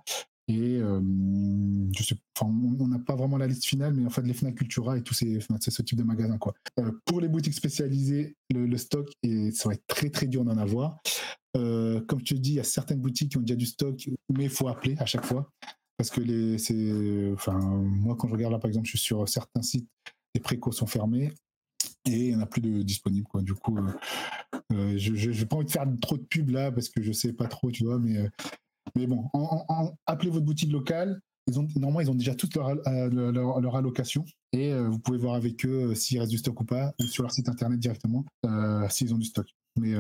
Et 0.50 0.78
euh, 0.78 1.02
je 1.98 2.16
on 2.42 2.88
n'a 2.88 3.00
pas 3.00 3.16
vraiment 3.16 3.38
la 3.38 3.48
liste 3.48 3.66
finale, 3.66 3.94
mais 3.94 4.06
en 4.06 4.10
fait, 4.10 4.22
les 4.22 4.34
Fnac 4.34 4.56
Cultura 4.56 4.98
et 4.98 5.04
tous 5.04 5.14
ces, 5.14 5.40
type 5.84 5.98
de 5.98 6.04
magasin. 6.04 6.38
Quoi. 6.38 6.54
Euh, 6.80 6.92
pour 7.06 7.20
les 7.20 7.28
boutiques 7.28 7.54
spécialisées, 7.54 8.38
le, 8.54 8.78
stock, 8.78 9.12
et 9.24 9.52
ça 9.52 9.68
va 9.68 9.76
être 9.76 9.86
très 9.88 10.10
très 10.10 10.28
dur 10.28 10.46
d'en 10.46 10.58
avoir. 10.58 11.00
Euh, 11.58 12.00
comme 12.02 12.22
tu 12.22 12.36
dis, 12.36 12.52
il 12.52 12.56
y 12.56 12.60
a 12.60 12.64
certaines 12.64 13.02
boutiques 13.02 13.32
qui 13.32 13.38
ont 13.38 13.42
déjà 13.42 13.56
du 13.56 13.66
stock, 13.66 14.10
mais 14.30 14.46
il 14.46 14.50
faut 14.50 14.70
appeler 14.70 14.96
à 15.00 15.06
chaque 15.06 15.26
fois 15.26 15.52
parce 15.98 16.12
que 16.12 17.34
enfin, 17.34 17.58
moi 17.58 18.16
quand 18.16 18.28
je 18.28 18.34
regarde 18.34 18.54
là 18.54 18.60
par 18.60 18.68
exemple, 18.68 18.86
je 18.86 18.92
suis 18.92 19.00
sur 19.00 19.28
certains 19.28 19.64
sites, 19.64 19.90
les 20.36 20.40
précos 20.40 20.72
sont 20.72 20.86
fermés 20.86 21.34
et 22.06 22.28
il 22.28 22.30
n'y 22.30 22.36
en 22.36 22.42
a 22.42 22.46
plus 22.46 22.62
de 22.62 22.84
disponibles 22.84 23.28
quoi. 23.28 23.42
Du 23.42 23.56
coup, 23.56 23.76
je 24.70 25.30
n'ai 25.30 25.46
pas 25.48 25.56
envie 25.56 25.66
de 25.66 25.72
faire 25.72 25.88
trop 26.00 26.18
de 26.18 26.24
pub 26.24 26.52
là 26.52 26.72
parce 26.72 26.90
que 26.90 27.02
je 27.02 27.12
sais 27.12 27.34
pas 27.34 27.48
trop, 27.48 27.72
tu 27.72 27.84
vois, 27.84 27.98
mais 27.98 28.30
mais 28.96 29.08
bon, 29.08 29.30
appelez 30.06 30.30
votre 30.30 30.46
boutique 30.46 30.72
locale. 30.72 31.20
Ils 31.50 31.60
ont, 31.60 31.68
normalement, 31.78 32.02
ils 32.02 32.12
ont 32.12 32.16
déjà 32.16 32.36
toute 32.36 32.56
leur, 32.56 32.76
leur, 32.76 33.76
allocation 33.78 34.26
et 34.52 34.74
vous 34.74 35.00
pouvez 35.00 35.18
voir 35.18 35.36
avec 35.36 35.66
eux 35.66 35.96
s'il 35.96 36.20
reste 36.20 36.32
du 36.32 36.38
stock 36.38 36.60
ou 36.60 36.66
pas, 36.66 36.94
ou 37.00 37.04
sur 37.04 37.24
leur 37.24 37.32
site 37.32 37.48
internet 37.48 37.80
directement 37.80 38.26
s'ils 38.90 39.14
ont 39.14 39.18
du 39.18 39.28
stock. 39.28 39.48
Mais 39.80 39.94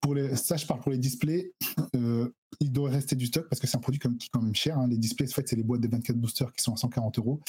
pour 0.00 0.14
les, 0.14 0.34
ça, 0.36 0.56
je 0.56 0.66
parle 0.66 0.80
pour 0.80 0.92
les 0.92 0.98
displays. 0.98 1.52
Euh, 1.96 2.28
il 2.60 2.70
doit 2.70 2.90
rester 2.90 3.16
du 3.16 3.26
stock 3.26 3.48
parce 3.48 3.60
que 3.60 3.66
c'est 3.66 3.76
un 3.76 3.80
produit 3.80 3.98
qui 3.98 4.06
est 4.06 4.28
quand 4.30 4.42
même 4.42 4.54
cher. 4.54 4.78
Hein. 4.78 4.86
Les 4.88 4.96
displays, 4.96 5.28
en 5.28 5.34
fait, 5.34 5.48
c'est 5.48 5.56
les 5.56 5.64
boîtes 5.64 5.80
de 5.80 5.88
24 5.88 6.16
boosters 6.16 6.52
qui 6.52 6.62
sont 6.62 6.72
à 6.72 6.76
140 6.76 7.18
euros. 7.18 7.40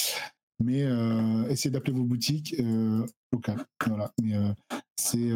Mais 0.59 0.83
euh, 0.83 1.47
essayez 1.47 1.71
d'appeler 1.71 1.93
vos 1.93 2.03
boutiques 2.03 2.55
euh, 2.59 3.05
locales. 3.31 3.63
Voilà. 3.85 4.11
Mais 4.21 4.35
euh, 4.35 4.51
c'est 4.95 5.29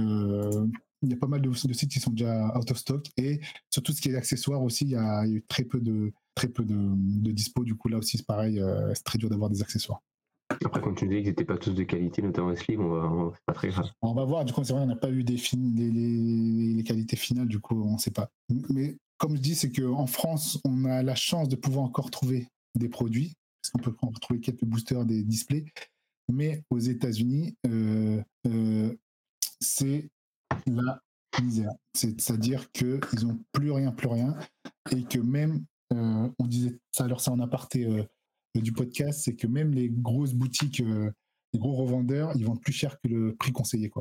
il 1.06 1.12
y 1.12 1.14
a 1.14 1.18
pas 1.18 1.28
mal 1.28 1.42
de, 1.42 1.54
sites 1.54 1.92
qui 1.92 2.00
sont 2.00 2.12
déjà 2.12 2.56
out 2.58 2.70
of 2.72 2.78
stock 2.78 3.06
et 3.18 3.40
surtout 3.70 3.94
ce 3.94 4.02
qui 4.02 4.10
est 4.10 4.16
accessoires 4.16 4.62
aussi, 4.62 4.86
il 4.86 4.92
y 4.92 4.96
a, 4.96 5.26
eu 5.28 5.44
très 5.48 5.64
peu 5.64 5.80
de 5.80 6.12
très 6.36 6.48
peu 6.50 6.66
de, 6.66 6.76
de 6.76 7.32
dispo. 7.32 7.64
Du 7.64 7.76
coup, 7.76 7.88
là 7.88 7.98
aussi, 7.98 8.18
c'est 8.18 8.26
pareil, 8.26 8.62
c'est 8.94 9.04
très 9.04 9.18
dur 9.18 9.30
d'avoir 9.30 9.50
des 9.50 9.62
accessoires. 9.62 10.02
Après, 10.64 10.80
quand 10.80 10.94
tu 10.94 11.08
disais 11.08 11.22
qu'ils 11.22 11.30
n'étaient 11.30 11.46
pas 11.46 11.58
tous 11.58 11.74
de 11.74 11.84
qualité, 11.84 12.22
notamment 12.22 12.50
les 12.50 12.78
on 12.78 12.90
va, 12.90 13.32
c'est 13.34 13.46
pas 13.46 13.54
très 13.54 13.70
grave. 13.70 13.90
On 14.02 14.14
va 14.14 14.26
voir, 14.26 14.46
du 14.46 14.54
coup, 14.54 14.64
c'est 14.64 14.74
vrai, 14.74 14.84
on 14.84 14.88
n'a 14.88 14.96
pas 14.96 15.10
eu 15.10 15.24
des 15.24 15.38
les, 15.56 16.84
qualités 16.84 17.16
finales, 17.16 17.48
du 17.48 17.60
coup, 17.60 17.82
on 17.84 17.94
ne 17.94 17.98
sait 17.98 18.12
pas. 18.12 18.30
Mais 18.70 18.98
comme 19.18 19.36
je 19.36 19.42
dis, 19.42 19.56
c'est 19.56 19.72
qu'en 19.72 20.06
France, 20.06 20.60
on 20.64 20.86
a 20.86 21.02
la 21.02 21.16
chance 21.16 21.50
de 21.50 21.56
pouvoir 21.56 21.86
encore 21.86 22.12
trouver 22.12 22.48
des 22.76 22.90
produits, 22.90 23.34
parce 23.62 23.72
qu'on 23.72 23.80
peut 23.80 23.98
encore 24.02 24.20
trouver 24.20 24.40
quelques 24.40 24.66
boosters, 24.66 25.06
des 25.06 25.24
displays. 25.24 25.66
Mais 26.32 26.64
aux 26.70 26.80
États-Unis, 26.80 27.56
euh, 27.66 28.22
euh, 28.48 28.96
c'est 29.60 30.10
la 30.68 31.02
misère. 31.42 31.72
C'est-à-dire 31.94 32.72
qu'ils 32.72 33.00
n'ont 33.24 33.40
plus 33.52 33.72
rien, 33.72 33.92
plus 33.92 34.08
rien. 34.08 34.36
Et 34.92 35.04
que 35.04 35.20
même, 35.20 35.66
euh, 35.94 36.30
on 36.40 36.48
disait 36.48 36.78
ça 36.92 37.06
alors 37.06 37.22
ça 37.22 37.32
en 37.32 37.40
aparté 37.40 37.88
du 38.62 38.72
podcast, 38.72 39.22
c'est 39.24 39.36
que 39.36 39.48
même 39.48 39.74
les 39.74 39.90
grosses 39.90 40.34
boutiques, 40.34 40.82
euh, 40.82 41.12
les 41.54 41.60
gros 41.60 41.74
revendeurs, 41.74 42.32
ils 42.36 42.46
vendent 42.46 42.62
plus 42.62 42.74
cher 42.74 43.00
que 43.02 43.08
le 43.08 43.36
prix 43.36 43.52
conseillé. 43.52 43.92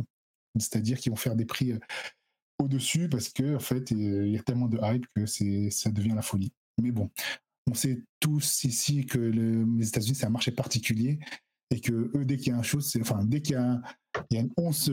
C'est-à-dire 0.59 0.99
qu'ils 0.99 1.11
vont 1.11 1.17
faire 1.17 1.37
des 1.37 1.45
prix 1.45 1.73
euh, 1.73 1.79
au-dessus 2.59 3.09
parce 3.09 3.29
que 3.29 3.57
en 3.57 3.61
fait, 3.61 3.91
il 3.91 4.29
y 4.29 4.39
a 4.39 4.43
tellement 4.43 4.69
de 4.69 4.79
hype 4.83 5.07
que 5.15 5.27
ça 5.27 5.91
devient 5.91 6.15
la 6.15 6.23
folie. 6.23 6.53
Mais 6.81 6.93
bon, 6.93 7.11
on 7.71 7.75
sait 7.75 8.03
tous 8.21 8.65
ici 8.65 9.07
que 9.07 9.19
les 9.19 9.89
États-Unis, 9.89 10.17
c'est 10.17 10.27
un 10.27 10.31
marché 10.31 10.51
particulier 10.51 11.19
et 11.71 11.81
que 11.81 12.11
eux, 12.17 12.25
dès 12.25 12.37
qu'il 12.37 12.53
y 12.53 14.37
a 14.37 14.41
une 14.41 14.51
once 14.57 14.91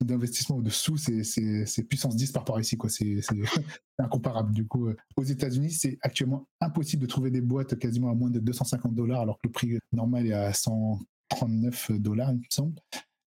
d'investissement 0.00 0.56
ou 0.56 0.62
de 0.62 0.70
sous, 0.70 0.96
c'est, 0.96 1.82
puissance 1.88 2.16
10 2.16 2.32
par 2.32 2.44
à 2.54 2.60
ici, 2.60 2.76
quoi. 2.76 2.90
C'est, 2.90 3.20
incomparable. 3.98 4.52
Du 4.52 4.66
coup, 4.66 4.88
euh, 4.88 4.96
aux 5.16 5.24
États-Unis, 5.24 5.70
c'est 5.70 5.98
actuellement 6.02 6.46
impossible 6.60 7.02
de 7.02 7.08
trouver 7.08 7.30
des 7.30 7.40
boîtes 7.40 7.78
quasiment 7.78 8.10
à 8.10 8.14
moins 8.14 8.30
de 8.30 8.40
250 8.40 8.94
dollars, 8.94 9.20
alors 9.20 9.36
que 9.38 9.48
le 9.48 9.52
prix 9.52 9.78
normal 9.92 10.26
est 10.26 10.32
à 10.32 10.52
139 10.52 11.92
dollars, 11.92 12.32
il 12.32 12.38
me 12.38 12.42
semble. 12.50 12.74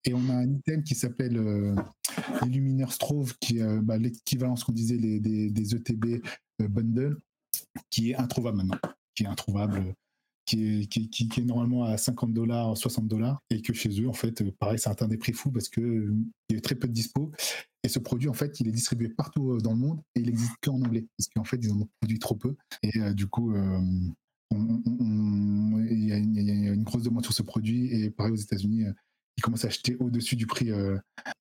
Et 0.06 0.14
on 0.14 0.30
a 0.30 0.34
un 0.34 0.54
item 0.54 0.84
qui 0.84 0.94
s'appelle 0.94 1.38
euh, 1.38 1.76
Illuminator 2.46 2.94
Strove, 2.94 3.36
qui 3.40 3.58
est 3.58 3.64
euh, 3.64 3.82
bah, 3.82 3.98
l'équivalent, 3.98 4.56
ce 4.56 4.64
qu'on 4.64 4.72
disait, 4.72 4.98
des, 4.98 5.50
des, 5.50 5.76
ETB 5.76 6.22
euh, 6.62 6.68
bundle, 6.68 7.18
qui 7.90 8.12
est 8.12 8.16
introuvable 8.16 8.58
maintenant, 8.58 8.78
qui 9.16 9.24
est 9.24 9.28
introuvable 9.28 9.96
qui 10.46 10.88
est, 11.38 11.46
normalement 11.46 11.84
à 11.84 11.98
50 11.98 12.34
dollars, 12.34 12.78
60 12.78 13.08
dollars, 13.08 13.42
et 13.50 13.62
que 13.62 13.74
chez 13.74 13.90
eux, 14.02 14.08
en 14.08 14.14
fait, 14.14 14.42
euh, 14.42 14.52
pareil, 14.60 14.80
ça 14.80 14.92
atteint 14.92 15.08
des 15.08 15.18
prix 15.18 15.34
fous 15.34 15.52
parce 15.52 15.70
qu'il 15.70 15.84
euh, 15.84 16.16
y 16.52 16.58
a 16.58 16.62
très 16.62 16.76
peu 16.76 16.88
de 16.88 16.94
dispo. 16.94 17.32
Et 17.84 17.90
ce 17.90 18.00
produit, 18.00 18.30
en 18.30 18.34
fait, 18.34 18.60
il 18.60 18.68
est 18.68 18.72
distribué 18.72 19.10
partout 19.10 19.52
euh, 19.52 19.60
dans 19.60 19.72
le 19.72 19.78
monde 19.80 20.02
et 20.16 20.20
il 20.20 20.28
n'existe 20.28 20.54
qu'en 20.62 20.82
anglais 20.82 21.06
parce 21.18 21.30
qu'en 21.30 21.44
fait, 21.44 21.58
ils 21.62 21.72
en 21.72 21.82
ont 21.82 21.90
produit 22.00 22.20
trop 22.20 22.36
peu. 22.36 22.56
Et 22.84 22.92
du 23.14 23.28
coup, 23.28 23.54
il 23.56 24.14
y, 26.08 26.12
a 26.12 26.18
une 26.18 26.84
grosse 26.84 27.04
demande 27.04 27.24
sur 27.24 27.34
ce 27.34 27.44
produit. 27.44 27.88
Et 27.88 28.12
pareil 28.12 28.34
aux 28.34 28.38
États-Unis, 28.38 28.86
ils 29.38 29.42
commencent 29.42 29.66
à 29.66 29.68
acheter 29.68 29.98
au-dessus 30.00 30.36
du 30.36 30.46
prix 30.46 30.70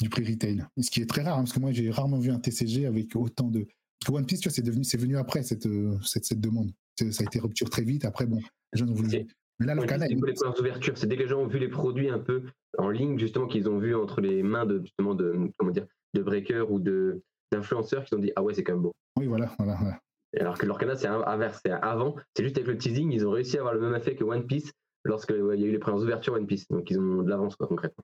du 0.00 0.08
prix 0.08 0.24
retail. 0.24 0.64
Ce 0.80 0.90
qui 0.90 1.00
est 1.00 1.06
très 1.06 1.22
rare, 1.22 1.38
hein, 1.38 1.42
parce 1.42 1.52
que 1.52 1.60
moi 1.60 1.72
j'ai 1.72 1.90
rarement 1.90 2.18
vu 2.18 2.30
un 2.30 2.38
TCG 2.38 2.86
avec 2.86 3.14
autant 3.16 3.48
de. 3.48 3.66
One 4.12 4.26
Piece, 4.26 4.40
tu 4.40 4.48
vois, 4.48 4.54
c'est 4.54 4.62
devenu, 4.62 4.84
c'est 4.84 4.98
venu 4.98 5.16
après 5.16 5.42
cette, 5.42 5.66
euh, 5.66 5.96
cette, 6.02 6.24
cette 6.24 6.40
demande. 6.40 6.70
Ça 6.96 7.04
a 7.06 7.24
été 7.24 7.38
rupture 7.40 7.68
très 7.70 7.82
vite. 7.82 8.04
Après, 8.04 8.26
bon, 8.26 8.38
les 8.72 8.78
gens 8.78 8.86
ont 8.88 8.94
voulu. 8.94 9.26
Mais 9.60 9.66
là, 9.66 9.72
Ouais, 9.74 9.80
l'Orcana, 9.80 10.06
c'est 10.06 10.14
les 10.14 10.20
premières 10.20 10.60
ouvertures? 10.60 10.98
C'est 10.98 11.06
dès 11.06 11.16
que 11.16 11.22
les 11.22 11.28
gens 11.28 11.40
ont 11.40 11.46
vu 11.46 11.58
les 11.58 11.68
produits 11.68 12.08
un 12.08 12.18
peu 12.18 12.42
en 12.78 12.90
ligne, 12.90 13.18
justement, 13.18 13.46
qu'ils 13.46 13.68
ont 13.68 13.78
vu 13.78 13.94
entre 13.94 14.20
les 14.20 14.42
mains 14.42 14.66
de 14.66 14.80
justement 14.80 15.14
de 15.14 15.50
comment 15.58 15.70
dire 15.70 15.86
de 16.14 16.22
breakers 16.22 16.70
ou 16.70 16.78
de 16.80 17.22
d'influenceurs 17.52 18.04
qui 18.04 18.14
ont 18.14 18.18
dit 18.18 18.32
ah 18.36 18.42
ouais 18.42 18.52
c'est 18.54 18.64
quand 18.64 18.72
même 18.72 18.82
beau. 18.82 18.92
oui, 19.18 19.26
voilà, 19.26 19.52
voilà, 19.58 19.76
voilà. 19.80 19.98
Et 20.32 20.40
Alors 20.40 20.58
que 20.58 20.66
l'Orcana 20.66 20.96
c'est 20.96 21.06
inverse, 21.06 21.60
c'est 21.64 21.70
avant. 21.70 22.16
C'est 22.36 22.42
juste 22.42 22.56
avec 22.56 22.66
le 22.68 22.76
teasing, 22.78 23.12
ils 23.12 23.26
ont 23.26 23.30
réussi 23.30 23.56
à 23.56 23.60
avoir 23.60 23.74
le 23.74 23.80
même 23.80 23.94
effet 23.94 24.16
que 24.16 24.24
One 24.24 24.44
Piece 24.46 24.72
lorsque 25.04 25.30
ouais, 25.30 25.58
y 25.58 25.64
a 25.64 25.66
eu 25.66 25.70
les 25.72 25.78
premières 25.78 26.00
ouvertures 26.02 26.32
One 26.34 26.46
Piece. 26.46 26.66
Donc 26.68 26.90
ils 26.90 26.98
ont 26.98 27.22
de 27.22 27.30
l'avance 27.30 27.54
quoi 27.54 27.68
concrètement. 27.68 28.02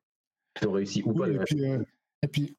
Ils 0.62 0.68
ont 0.68 0.72
réussi 0.72 1.02
ou 1.04 1.12
pas. 1.14 1.24
Oui, 1.24 1.30
et 1.30 1.38
le- 1.38 1.44
puis, 1.44 1.64
euh, 1.64 1.82
et 2.22 2.28
puis, 2.28 2.56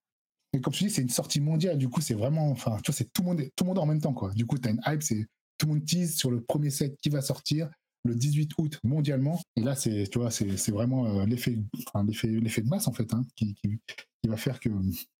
et 0.54 0.62
comme 0.62 0.74
je 0.74 0.80
dis, 0.80 0.90
c'est 0.90 1.02
une 1.02 1.10
sortie 1.10 1.40
mondiale. 1.42 1.78
Du 1.78 1.88
coup, 1.90 2.02
c'est 2.02 2.14
vraiment, 2.14 2.50
enfin, 2.52 2.78
tu 2.84 2.92
vois, 2.92 2.98
c'est 2.98 3.12
tout 3.14 3.22
le 3.22 3.28
monde, 3.30 3.42
tout 3.56 3.64
le 3.64 3.68
monde 3.70 3.80
en 3.80 3.86
même 3.86 4.02
temps, 4.02 4.14
quoi. 4.14 4.32
Du 4.34 4.46
coup, 4.46 4.58
tu 4.58 4.68
as 4.68 4.72
une 4.72 4.82
hype, 4.86 5.02
c'est 5.02 5.26
tout 5.58 5.68
le 5.68 5.74
monde 5.74 5.86
tease 5.86 6.16
sur 6.16 6.32
le 6.32 6.42
premier 6.42 6.70
set 6.70 6.98
qui 7.02 7.10
va 7.10 7.22
sortir 7.22 7.70
le 8.04 8.16
18 8.16 8.52
août 8.58 8.80
mondialement. 8.84 9.40
Et 9.56 9.62
là, 9.62 9.76
c'est, 9.76 10.08
tu 10.12 10.20
vois, 10.20 10.32
c'est, 10.32 10.72
vraiment 10.72 11.06
euh, 11.06 11.26
l'effet, 11.26 11.58
enfin, 11.88 12.06
l'effet, 12.06 12.62
de 12.62 12.68
masse 12.68 12.88
en 12.88 12.94
fait, 12.94 13.14
hein, 13.14 13.24
qui, 13.36 13.54
qui, 13.56 13.80
va 14.28 14.38
faire 14.38 14.60
que 14.60 14.70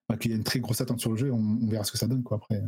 bah, 0.08 0.16
qu'il 0.16 0.30
y 0.32 0.34
a 0.34 0.36
une 0.36 0.44
très 0.44 0.60
grosse 0.60 0.80
attente 0.80 1.00
sur 1.00 1.10
le 1.12 1.16
jeu. 1.16 1.32
On, 1.32 1.58
on 1.62 1.66
verra 1.68 1.84
ce 1.84 1.92
que 1.92 1.98
ça 1.98 2.08
donne, 2.08 2.22
quoi. 2.22 2.38
Après, 2.38 2.60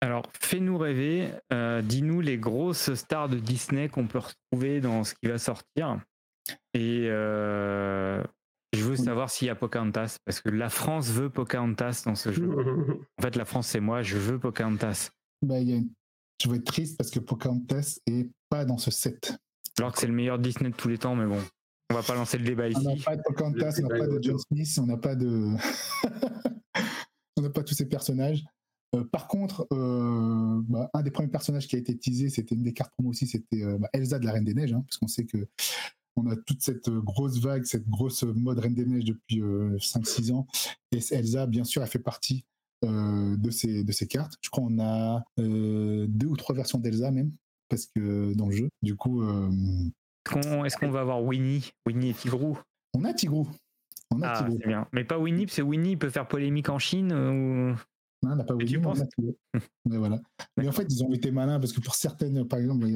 Alors, 0.00 0.26
fais-nous 0.40 0.76
rêver. 0.76 1.30
euh, 1.52 1.80
Dis-nous 1.80 2.20
les 2.20 2.38
grosses 2.38 2.92
stars 2.94 3.28
de 3.28 3.38
Disney 3.38 3.88
qu'on 3.88 4.06
peut 4.06 4.20
retrouver 4.20 4.80
dans 4.80 5.04
ce 5.04 5.14
qui 5.14 5.28
va 5.28 5.38
sortir. 5.38 6.00
Et 6.74 7.06
euh, 7.08 8.22
je 8.72 8.82
veux 8.84 8.96
savoir 8.96 9.30
s'il 9.30 9.46
y 9.48 9.50
a 9.50 9.54
Pocahontas, 9.54 10.16
parce 10.24 10.40
que 10.40 10.48
la 10.48 10.68
France 10.70 11.08
veut 11.10 11.30
Pocahontas 11.30 12.02
dans 12.06 12.14
ce 12.14 12.32
jeu. 12.32 12.48
En 13.18 13.22
fait, 13.22 13.36
la 13.36 13.44
France, 13.44 13.68
c'est 13.68 13.80
moi, 13.80 14.02
je 14.02 14.16
veux 14.18 14.38
Pocahontas. 14.38 15.10
bah, 15.42 15.58
y 15.60 15.72
a 15.72 15.76
une- 15.76 15.90
je 16.42 16.48
vais 16.50 16.56
être 16.56 16.64
triste 16.64 16.96
parce 16.98 17.10
que 17.10 17.20
Pocahontas 17.20 17.98
est 18.06 18.28
pas 18.48 18.64
dans 18.64 18.78
ce 18.78 18.90
set. 18.90 19.36
Alors 19.78 19.92
que 19.92 19.98
c'est 20.00 20.06
le 20.08 20.12
meilleur 20.12 20.38
Disney 20.38 20.70
de 20.70 20.74
tous 20.76 20.88
les 20.88 20.98
temps, 20.98 21.14
mais 21.14 21.26
bon, 21.26 21.38
on 21.90 21.94
va 21.94 22.02
pas 22.02 22.14
lancer 22.14 22.36
le 22.38 22.44
débat 22.44 22.64
On 22.74 22.80
n'a 22.80 22.92
ici. 22.94 23.04
pas 23.04 23.16
de 23.16 23.22
Pocahontas, 23.22 23.78
on 23.78 23.86
n'a 23.88 23.98
pas 23.98 24.06
de 24.06 24.18
John 24.22 24.38
Smith, 24.38 24.78
on 24.80 24.86
n'a 24.86 24.96
pas 24.96 25.14
de. 25.14 25.28
on 27.36 27.42
n'a 27.42 27.50
pas 27.50 27.62
tous 27.62 27.74
ces 27.74 27.88
personnages. 27.88 28.44
Euh, 28.94 29.04
par 29.04 29.26
contre, 29.28 29.66
euh, 29.72 30.60
bah, 30.68 30.90
un 30.92 31.02
des 31.02 31.10
premiers 31.10 31.28
personnages 31.30 31.66
qui 31.66 31.76
a 31.76 31.78
été 31.78 31.96
teasé, 31.96 32.28
c'était 32.28 32.54
une 32.54 32.62
des 32.62 32.72
cartes 32.74 32.92
promo 32.92 33.10
aussi, 33.10 33.26
c'était 33.26 33.62
euh, 33.62 33.78
bah, 33.78 33.88
Elsa 33.94 34.18
de 34.18 34.26
la 34.26 34.32
Reine 34.32 34.44
des 34.44 34.52
Neiges, 34.54 34.72
hein, 34.74 34.82
parce 34.86 34.98
qu'on 34.98 35.08
sait 35.08 35.24
que 35.24 35.46
on 36.16 36.26
a 36.30 36.36
toute 36.36 36.62
cette 36.62 36.88
euh, 36.88 37.00
grosse 37.00 37.38
vague, 37.40 37.64
cette 37.64 37.88
grosse 37.88 38.22
mode 38.22 38.58
Reine 38.58 38.74
des 38.74 38.84
Neiges 38.86 39.04
depuis 39.04 39.40
5-6 39.40 40.32
ans. 40.32 40.46
Et 40.92 40.98
Elsa, 41.10 41.46
bien 41.46 41.64
sûr, 41.64 41.82
elle 41.82 41.88
fait 41.88 41.98
partie 41.98 42.44
euh, 42.84 43.36
de, 43.36 43.50
ces, 43.50 43.84
de 43.84 43.92
ces 43.92 44.06
cartes. 44.06 44.34
Je 44.42 44.50
crois 44.50 44.64
qu'on 44.64 44.78
a 44.80 45.24
euh, 45.38 46.06
deux 46.08 46.26
ou 46.26 46.36
trois 46.36 46.54
versions 46.54 46.78
d'Elsa 46.78 47.10
même, 47.10 47.32
parce 47.68 47.86
que 47.86 48.34
dans 48.34 48.46
le 48.48 48.56
jeu. 48.56 48.68
Du 48.82 48.96
coup, 48.96 49.22
euh, 49.22 49.48
Est-ce 50.64 50.76
qu'on 50.76 50.90
va 50.90 51.00
avoir 51.00 51.22
Winnie 51.22 51.70
Winnie 51.86 52.10
et 52.10 52.14
Tigrou? 52.14 52.58
On 52.94 53.04
a 53.04 53.14
Tigrou. 53.14 53.48
On 54.10 54.20
a 54.20 54.28
Ah, 54.28 54.42
Tigrou. 54.42 54.58
bien. 54.66 54.86
Mais 54.92 55.04
pas 55.04 55.18
Winnie, 55.18 55.46
parce 55.46 55.56
que 55.56 55.62
Winnie 55.62 55.96
peut 55.96 56.10
faire 56.10 56.28
polémique 56.28 56.68
en 56.68 56.78
Chine. 56.78 57.12
euh, 57.12 57.72
Ou... 57.72 57.76
Oublié, 58.54 58.78
mais 58.78 58.86
on 58.86 58.90
a 59.02 59.06
Tigrou. 59.06 59.36
Mais 59.86 59.96
voilà. 59.98 60.20
Mais 60.56 60.68
en 60.68 60.72
fait, 60.72 60.86
ils 60.90 61.02
ont 61.04 61.12
été 61.12 61.30
malins 61.30 61.58
parce 61.60 61.72
que 61.72 61.80
pour 61.80 61.94
certaines, 61.94 62.46
par 62.46 62.58
exemple, 62.60 62.86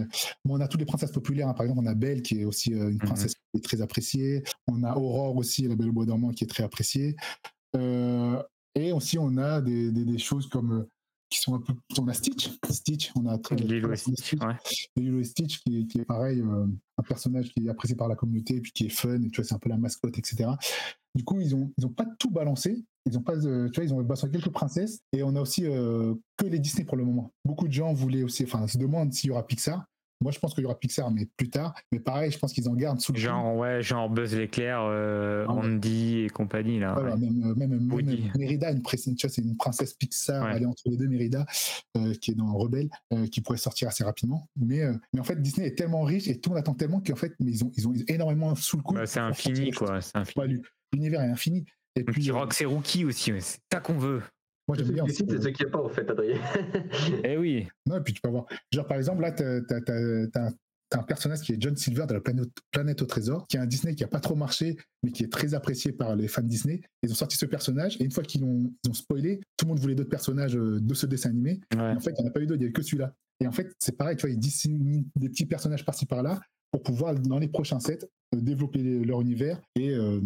on 0.49 0.61
a 0.61 0.68
toutes 0.68 0.81
les 0.81 0.87
princesses 0.87 1.12
populaires. 1.12 1.49
hein. 1.49 1.55
Par 1.55 1.64
exemple, 1.66 1.83
on 1.85 1.87
a 1.91 1.95
Belle 1.95 2.22
qui 2.22 2.41
est 2.41 2.45
aussi 2.45 2.74
euh, 2.74 2.91
une 2.91 2.99
princesse 2.99 3.35
qui 3.35 3.59
est 3.59 3.64
très 3.64 3.81
appréciée. 3.83 4.43
On 4.66 4.83
a 4.85 4.95
Aurore 4.97 5.37
aussi, 5.37 5.66
la 5.68 5.74
Belle 5.77 5.89
au 5.89 5.93
bois 5.93 6.07
dormant, 6.07 6.31
qui 6.31 6.45
est 6.45 6.49
très 6.49 6.62
appréciée. 6.62 7.16
Euh, 7.77 8.43
et 8.74 8.93
aussi, 8.93 9.18
on 9.18 9.37
a 9.37 9.61
des, 9.61 9.91
des- 9.93 10.05
des 10.05 10.18
choses 10.18 10.49
comme 10.49 10.72
euh, 10.72 10.89
qui 11.31 11.41
sont 11.41 11.55
un 11.55 11.61
peu. 11.61 11.72
On 11.99 12.07
a 12.09 12.12
Stitch. 12.14 12.51
Stitch, 12.70 13.11
on 13.16 13.27
a 13.27 13.37
très- 13.39 13.57
Lilo 13.57 13.89
et 13.93 13.97
très- 13.97 13.97
Stitch, 13.97 14.35
ouais. 14.35 14.55
et 14.97 15.01
Lilo 15.01 15.18
et 15.18 15.24
Stitch 15.24 15.61
qui 15.62 15.81
est, 15.81 15.87
qui 15.87 15.99
est 15.99 16.05
pareil, 16.05 16.41
euh, 16.41 16.66
un 16.99 17.03
personnage 17.03 17.51
qui 17.53 17.66
est 17.66 17.68
apprécié 17.68 17.97
par 17.97 18.09
la 18.09 18.14
communauté 18.16 18.57
et 18.57 18.61
puis 18.61 18.70
qui 18.72 18.87
est 18.87 18.91
fun, 18.91 19.20
et 19.22 19.29
tu 19.31 19.37
vois, 19.41 19.45
c'est 19.45 19.55
un 19.55 19.59
peu 19.59 19.68
la 19.68 19.77
mascotte, 19.77 20.16
etc. 20.18 20.51
Du 21.17 21.25
coup, 21.25 21.41
ils 21.41 21.55
ont, 21.55 21.73
ils 21.79 21.87
ont 21.87 21.91
pas 21.91 22.07
tout 22.19 22.31
balancé. 22.31 22.85
Ils 23.07 23.17
ont 23.17 23.23
pas, 23.23 23.37
euh, 23.47 23.69
tu 23.71 23.81
vois, 23.81 23.85
ils 23.85 23.95
ont 23.95 24.03
balancé 24.03 24.29
quelques 24.31 24.51
princesses 24.51 25.01
et 25.12 25.23
on 25.23 25.35
a 25.37 25.41
aussi 25.41 25.64
euh, 25.64 26.14
que 26.37 26.45
les 26.47 26.59
Disney 26.59 26.85
pour 26.85 26.97
le 26.97 27.05
moment. 27.05 27.33
Beaucoup 27.45 27.67
de 27.69 27.73
gens 27.73 27.93
voulaient 27.95 28.23
aussi, 28.23 28.45
enfin, 28.45 28.67
se 28.67 28.77
demandent 28.79 29.12
s'il 29.12 29.29
y 29.29 29.31
aura 29.31 29.47
Pixar. 29.47 29.85
Moi, 30.23 30.33
je 30.33 30.39
pense 30.39 30.55
qu'il 30.55 30.62
y 30.62 30.67
aura 30.67 30.79
Pixar, 30.79 31.11
mais 31.11 31.29
plus 31.37 31.51
tard. 31.51 31.75
Mais 31.93 32.01
pareil, 32.01 32.31
je 32.33 32.39
pense 32.39 32.53
qu'ils 32.53 32.69
en 32.71 32.75
gardent 32.75 33.01
sous 33.01 33.12
le. 33.12 33.19
Genre, 33.19 33.55
ouais, 33.57 33.83
genre 33.83 34.09
Buzz 34.11 34.35
l'éclair, 34.35 34.81
euh, 34.83 35.45
Ah 35.47 35.55
ouais. 35.55 35.67
Andy 35.67 36.21
et 36.21 36.31
compagnie, 36.31 36.81
là. 36.81 36.95
Voilà, 36.95 37.14
ouais. 37.17 37.21
même, 37.21 37.55
même, 37.55 37.87
même. 37.87 38.31
Mérida, 38.37 38.73
une 38.73 38.81
pré- 38.83 38.97
tu 38.97 39.11
vois, 39.11 39.29
c'est 39.31 39.43
une 39.43 39.57
princesse 39.59 39.93
Pixar, 39.93 40.43
Ouais. 40.45 40.53
elle 40.57 40.62
est 40.62 40.67
entre 40.67 40.83
les 40.87 40.97
deux 40.97 41.07
Mérida, 41.07 41.45
euh, 41.99 42.14
qui 42.14 42.31
est 42.31 42.35
dans 42.35 42.53
Rebelle, 42.55 42.89
euh, 43.12 43.27
qui 43.27 43.41
pourrait 43.43 43.59
sortir 43.59 43.89
assez 43.89 44.05
rapidement. 44.05 44.49
Mais, 44.57 44.83
mais 45.12 45.21
en 45.21 45.25
fait, 45.25 45.41
Disney 45.41 45.67
est 45.69 45.75
tellement 45.77 46.03
riche 46.03 46.29
et 46.29 46.41
tout 46.41 46.49
monde 46.51 46.59
attend 46.59 46.75
tellement 46.75 47.01
qu'en 47.01 47.14
fait, 47.17 47.35
mais 47.39 47.53
ils 47.53 47.62
ont, 47.64 47.71
ils 47.77 47.87
ont 47.87 47.93
énormément 48.09 48.55
sous 48.55 48.79
le 48.79 48.83
coup. 48.83 48.95
Bah, 48.95 49.07
c'est 49.07 49.21
infini, 49.21 49.71
quoi. 49.71 50.01
C'est 50.01 50.17
infini. 50.17 50.62
L'univers 50.93 51.20
est 51.22 51.28
infini. 51.30 51.64
Et 51.97 52.05
puis, 52.05 52.20
Petit 52.20 52.30
euh, 52.30 52.34
Rock, 52.34 52.53
c'est 52.55 52.64
Rookie 52.66 53.05
aussi, 53.05 53.32
ouais, 53.32 53.41
c'est 53.41 53.59
ça 53.72 53.80
qu'on 53.80 53.99
veut. 53.99 54.22
moi, 54.68 54.76
j'aime 54.76 54.91
bien. 54.91 55.05
qui 55.05 55.12
c'est 55.14 55.26
ceux 55.43 55.51
qui 55.51 55.62
n'y 55.64 55.68
a 55.68 55.72
pas 55.72 55.82
en 55.82 55.89
fait, 55.89 56.09
Adrien. 56.11 56.39
Eh 57.24 57.37
oui. 57.37 57.66
Non, 57.87 57.97
et 57.99 58.01
puis 58.01 58.12
tu 58.12 58.20
peux 58.20 58.28
avoir. 58.28 58.47
Genre, 58.72 58.87
par 58.87 58.97
exemple, 58.99 59.22
là, 59.22 59.32
t'as 59.32 59.61
t'as- 59.62 59.80
t'as- 59.80 60.26
t'as 60.28 60.51
un, 60.99 61.03
personnage 61.03 61.41
qui 61.41 61.53
est 61.53 61.57
John 61.61 61.76
Silver 61.76 62.07
de 62.07 62.14
la 62.14 62.20
planète, 62.20 62.49
planète 62.70 63.03
au 63.03 63.07
trésor, 63.07 63.47
qui 63.49 63.57
est 63.57 63.61
un 63.61 63.66
Disney 63.66 63.95
qui 63.95 64.05
a 64.05 64.09
pas 64.09 64.20
trop 64.20 64.34
marché, 64.37 64.76
mais 65.03 65.11
qui 65.11 65.24
est 65.24 65.32
très 65.32 65.55
apprécié 65.55 65.91
par 65.93 66.14
les 66.16 66.28
fans 66.28 66.43
Disney. 66.43 66.80
Ils 67.03 67.11
ont 67.11 67.14
sorti 67.16 67.37
ce 67.37 67.47
personnage, 67.47 67.97
et 68.01 68.05
une 68.05 68.12
fois 68.12 68.22
qu'ils 68.22 68.43
l'ont 68.43 68.70
ils 68.84 68.91
ont 68.91 68.95
spoilé, 68.95 69.41
tout 69.57 69.64
le 69.64 69.70
monde 69.70 69.80
voulait 69.80 69.95
d'autres 69.97 70.11
personnages 70.11 70.57
euh, 70.57 70.78
de 70.80 70.95
ce 70.95 71.07
dessin 71.07 71.30
animé. 71.30 71.61
Ouais. 71.74 71.93
Et 71.93 71.97
en 71.97 72.01
fait, 72.01 72.11
il 72.11 72.20
n'y 72.22 72.26
en 72.26 72.28
a 72.28 72.32
pas 72.32 72.41
eu 72.41 72.47
d'autres, 72.47 72.59
il 72.61 72.61
n'y 72.61 72.64
avait 72.66 72.72
que 72.72 72.82
celui-là. 72.82 73.12
Et 73.41 73.47
en 73.47 73.53
fait, 73.53 73.72
c'est 73.78 73.97
pareil, 73.97 74.16
tu 74.16 74.22
vois, 74.22 74.30
ils 74.30 74.39
disséminent 74.39 75.05
des 75.16 75.28
petits 75.28 75.47
personnages 75.47 75.84
par-ci 75.84 76.07
par-là 76.07 76.41
pour 76.70 76.82
pouvoir, 76.82 77.14
dans 77.14 77.39
les 77.39 77.49
prochains 77.49 77.80
sets, 77.80 77.99
euh, 78.34 78.41
développer 78.41 78.80
leur 79.05 79.20
univers 79.22 79.61
et, 79.74 79.91
euh, 79.91 80.20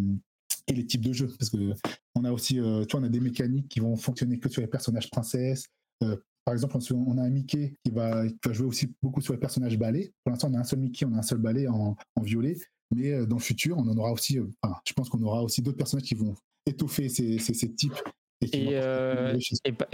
et 0.71 0.75
les 0.75 0.85
types 0.85 1.01
de 1.05 1.13
jeux. 1.13 1.27
Parce 1.37 1.49
que 1.49 1.73
on 2.15 2.23
a 2.23 2.31
aussi, 2.31 2.59
euh, 2.59 2.85
tu 2.85 2.91
vois, 2.91 3.01
on 3.01 3.03
a 3.03 3.09
des 3.09 3.19
mécaniques 3.19 3.67
qui 3.69 3.79
vont 3.79 3.95
fonctionner 3.95 4.39
que 4.39 4.49
sur 4.49 4.61
les 4.61 4.67
personnages 4.67 5.09
princesses. 5.09 5.67
Euh, 6.03 6.17
par 6.43 6.53
exemple, 6.53 6.77
on 6.93 7.17
a 7.17 7.21
un 7.23 7.29
Mickey 7.29 7.75
qui 7.85 7.91
va, 7.91 8.27
qui 8.27 8.35
va 8.45 8.53
jouer 8.53 8.65
aussi 8.67 8.91
beaucoup 9.01 9.21
sur 9.21 9.33
les 9.33 9.39
personnages 9.39 9.77
balais. 9.77 10.11
Pour 10.23 10.31
l'instant, 10.31 10.49
on 10.51 10.55
a 10.55 10.59
un 10.59 10.63
seul 10.63 10.79
Mickey, 10.79 11.05
on 11.05 11.13
a 11.13 11.19
un 11.19 11.21
seul 11.21 11.37
balai 11.37 11.67
en, 11.67 11.95
en 12.15 12.21
violet. 12.21 12.57
Mais 12.93 13.11
euh, 13.13 13.25
dans 13.25 13.37
le 13.37 13.41
futur, 13.41 13.77
on 13.77 13.87
en 13.87 13.95
aura 13.97 14.11
aussi, 14.11 14.39
euh, 14.39 14.47
enfin, 14.61 14.75
je 14.85 14.93
pense 14.93 15.07
qu'on 15.09 15.21
aura 15.21 15.43
aussi 15.43 15.61
d'autres 15.61 15.77
personnages 15.77 16.07
qui 16.07 16.15
vont 16.15 16.33
étoffer 16.65 17.09
ces, 17.09 17.37
ces, 17.37 17.53
ces 17.53 17.71
types. 17.73 17.93
Et, 18.41 18.69
Et, 18.69 18.69
euh, 18.73 19.37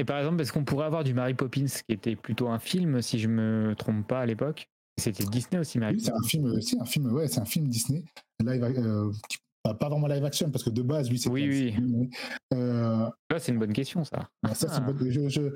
par 0.08 0.20
exemple, 0.20 0.42
est-ce 0.42 0.54
qu'on 0.54 0.64
pourrait 0.64 0.86
avoir 0.86 1.04
du 1.04 1.14
Mary 1.14 1.34
Poppins, 1.34 1.66
qui 1.66 1.94
était 1.94 2.16
plutôt 2.16 2.48
un 2.48 2.60
film, 2.60 3.02
si 3.02 3.20
je 3.20 3.28
me 3.28 3.76
trompe 3.78 4.08
pas 4.08 4.22
à 4.22 4.26
l'époque? 4.26 4.70
C'était 4.98 5.26
Disney 5.26 5.60
aussi, 5.60 5.78
Mary 5.80 5.96
Oui, 5.96 6.02
c'est 6.02 6.12
Poppins. 6.12 6.24
un 6.24 6.28
film, 6.28 6.62
c'est 6.62 6.80
un 6.82 6.86
film, 6.86 7.12
ouais, 7.12 7.28
c'est 7.28 7.42
un 7.42 7.46
film 7.46 7.68
Disney, 7.68 8.06
euh, 8.42 9.12
qui- 9.30 9.38
bah, 9.68 9.78
pas 9.80 9.90
vraiment 9.90 10.08
live 10.08 10.24
action 10.24 10.50
parce 10.52 10.64
que 10.64 10.70
de 10.70 10.82
base, 10.82 11.10
lui, 11.10 11.20
c'est 11.20 11.30
Oui, 11.30 11.48
oui. 11.50 11.76
oui. 11.78 12.10
Euh, 12.54 13.10
Là, 13.32 13.40
c'est 13.40 13.52
une 13.52 13.60
bonne 13.60 13.74
question, 13.74 14.04
ça. 14.04 14.30
bah, 14.44 14.54
Ah. 14.68 14.78
une 14.80 14.94
bonne- 14.94 15.10
je- 15.10 15.30
je- 15.30 15.56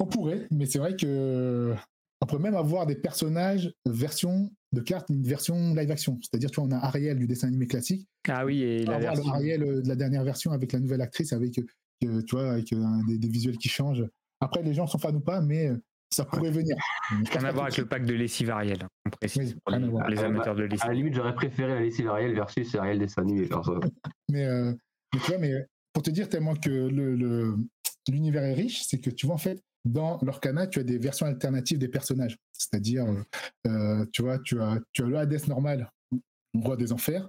on 0.00 0.06
pourrait, 0.06 0.46
mais 0.50 0.66
c'est 0.66 0.78
vrai 0.78 0.96
que 0.96 1.74
on 2.20 2.26
pourrait 2.26 2.42
même 2.42 2.54
avoir 2.56 2.86
des 2.86 2.96
personnages 2.96 3.72
version 3.86 4.50
de 4.72 4.80
cartes, 4.80 5.08
une 5.10 5.22
version 5.22 5.74
live 5.74 5.90
action. 5.90 6.18
C'est-à-dire, 6.22 6.50
tu 6.50 6.60
vois, 6.60 6.68
on 6.68 6.72
a 6.72 6.78
Ariel 6.78 7.18
du 7.18 7.26
dessin 7.26 7.48
animé 7.48 7.66
classique, 7.66 8.08
Ah 8.28 8.44
oui, 8.44 8.62
et 8.62 8.84
la 8.84 8.98
version. 8.98 9.28
Ariel 9.32 9.62
euh, 9.62 9.82
de 9.82 9.88
la 9.88 9.94
dernière 9.94 10.24
version 10.24 10.50
avec 10.52 10.72
la 10.72 10.80
nouvelle 10.80 11.00
actrice, 11.02 11.32
avec, 11.32 11.58
euh, 11.58 12.22
tu 12.22 12.34
vois, 12.34 12.52
avec 12.52 12.72
euh, 12.72 12.82
des, 13.06 13.18
des 13.18 13.28
visuels 13.28 13.56
qui 13.58 13.68
changent. 13.68 14.04
Après, 14.40 14.62
les 14.62 14.74
gens 14.74 14.86
sont 14.86 14.98
fans 14.98 15.14
ou 15.14 15.20
pas, 15.20 15.40
mais 15.40 15.70
ça 16.10 16.24
pourrait 16.24 16.50
venir. 16.50 16.76
Rien 17.10 17.44
à 17.44 17.52
voir 17.52 17.64
avec 17.64 17.76
le 17.76 17.86
pack 17.86 18.04
de 18.04 18.14
lessive 18.14 18.50
Ariel, 18.50 18.78
hein, 18.84 18.88
on 19.06 19.10
précise, 19.10 19.54
Oui, 19.54 19.60
pour 19.64 19.72
rien 19.74 20.08
les, 20.08 20.18
Ah, 20.18 20.26
amateurs 20.26 20.54
de 20.54 20.60
À 20.62 20.66
la 20.66 20.70
lessive. 20.72 20.90
limite, 20.90 21.14
j'aurais 21.14 21.34
préféré 21.34 21.72
Alice 21.72 22.00
Ariel 22.00 22.34
versus 22.34 22.74
Ariel 22.74 22.98
dessin 22.98 23.22
animé. 23.22 23.46
genre, 23.46 23.64
ça. 23.64 23.72
Mais, 24.30 24.44
euh, 24.44 24.72
mais 25.12 25.20
tu 25.20 25.26
vois, 25.30 25.38
mais 25.38 25.66
pour 25.92 26.02
te 26.02 26.10
dire 26.10 26.28
tellement 26.28 26.54
que 26.54 26.70
le, 26.70 27.14
le- 27.16 27.56
l'univers 28.08 28.44
est 28.44 28.54
riche, 28.54 28.82
c'est 28.84 29.00
que 29.00 29.10
tu 29.10 29.26
vois, 29.26 29.34
en 29.34 29.38
fait, 29.38 29.60
dans 29.84 30.18
l'Orcana, 30.22 30.66
tu 30.66 30.78
as 30.78 30.82
des 30.84 30.98
versions 30.98 31.26
alternatives 31.26 31.78
des 31.78 31.88
personnages. 31.88 32.36
C'est-à-dire, 32.52 33.04
euh, 33.06 33.22
euh, 33.66 34.06
tu 34.12 34.22
vois, 34.22 34.38
tu 34.38 34.60
as, 34.60 34.78
tu 34.92 35.02
as 35.02 35.06
le 35.06 35.16
Hades 35.18 35.46
normal, 35.48 35.90
roi 36.54 36.76
des 36.76 36.92
enfers, 36.92 37.28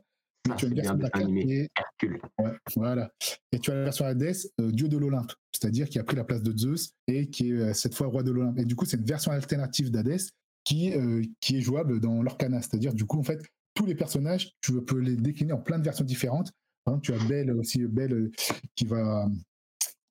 Ah, 0.50 0.56
tu 0.56 0.66
as 0.66 0.68
une 0.68 0.74
bien 0.76 0.96
de 0.96 1.44
qui 1.44 1.52
est 1.54 1.70
Hercule. 1.78 2.22
Ouais, 2.38 2.52
voilà. 2.76 3.12
Et 3.52 3.60
tu 3.60 3.72
as 3.72 3.76
la 3.76 3.84
version 3.86 4.06
Hades, 4.06 4.36
euh, 4.60 4.72
dieu 4.72 4.88
de 4.88 4.98
l'Olympe, 4.98 5.32
c'est-à-dire 5.52 5.90
qui 5.90 6.00
a 6.00 6.04
pris 6.04 6.16
la 6.16 6.24
place 6.24 6.44
de 6.44 6.56
Zeus 6.56 6.92
et 7.08 7.30
qui 7.30 7.52
est 7.52 7.54
euh, 7.54 7.74
cette 7.74 7.96
fois 7.96 8.08
roi 8.08 8.24
de 8.24 8.32
l'Olympe. 8.32 8.60
Et 8.60 8.66
du 8.66 8.76
coup, 8.76 8.86
c'est 8.86 8.98
une 8.98 9.06
version 9.06 9.32
alternative 9.32 9.92
d'Hadès 9.92 10.30
qui, 10.64 10.94
euh, 10.94 11.24
qui 11.40 11.58
est 11.58 11.62
jouable 11.62 12.00
dans 12.00 12.22
l'Orcana. 12.22 12.62
C'est-à-dire, 12.62 12.94
du 12.94 13.06
coup, 13.06 13.20
en 13.20 13.24
fait, 13.24 13.42
tous 13.74 13.86
les 13.86 13.96
personnages, 13.96 14.52
tu 14.62 14.74
peux 14.84 15.00
les 15.00 15.16
décliner 15.16 15.54
en 15.54 15.60
plein 15.60 15.80
de 15.80 15.84
versions 15.84 16.06
différentes. 16.06 16.52
Tu 17.02 17.14
as 17.14 17.28
Belle 17.28 17.52
aussi, 17.52 17.86
Belle 17.86 18.30
qui 18.76 18.86
va. 18.86 19.28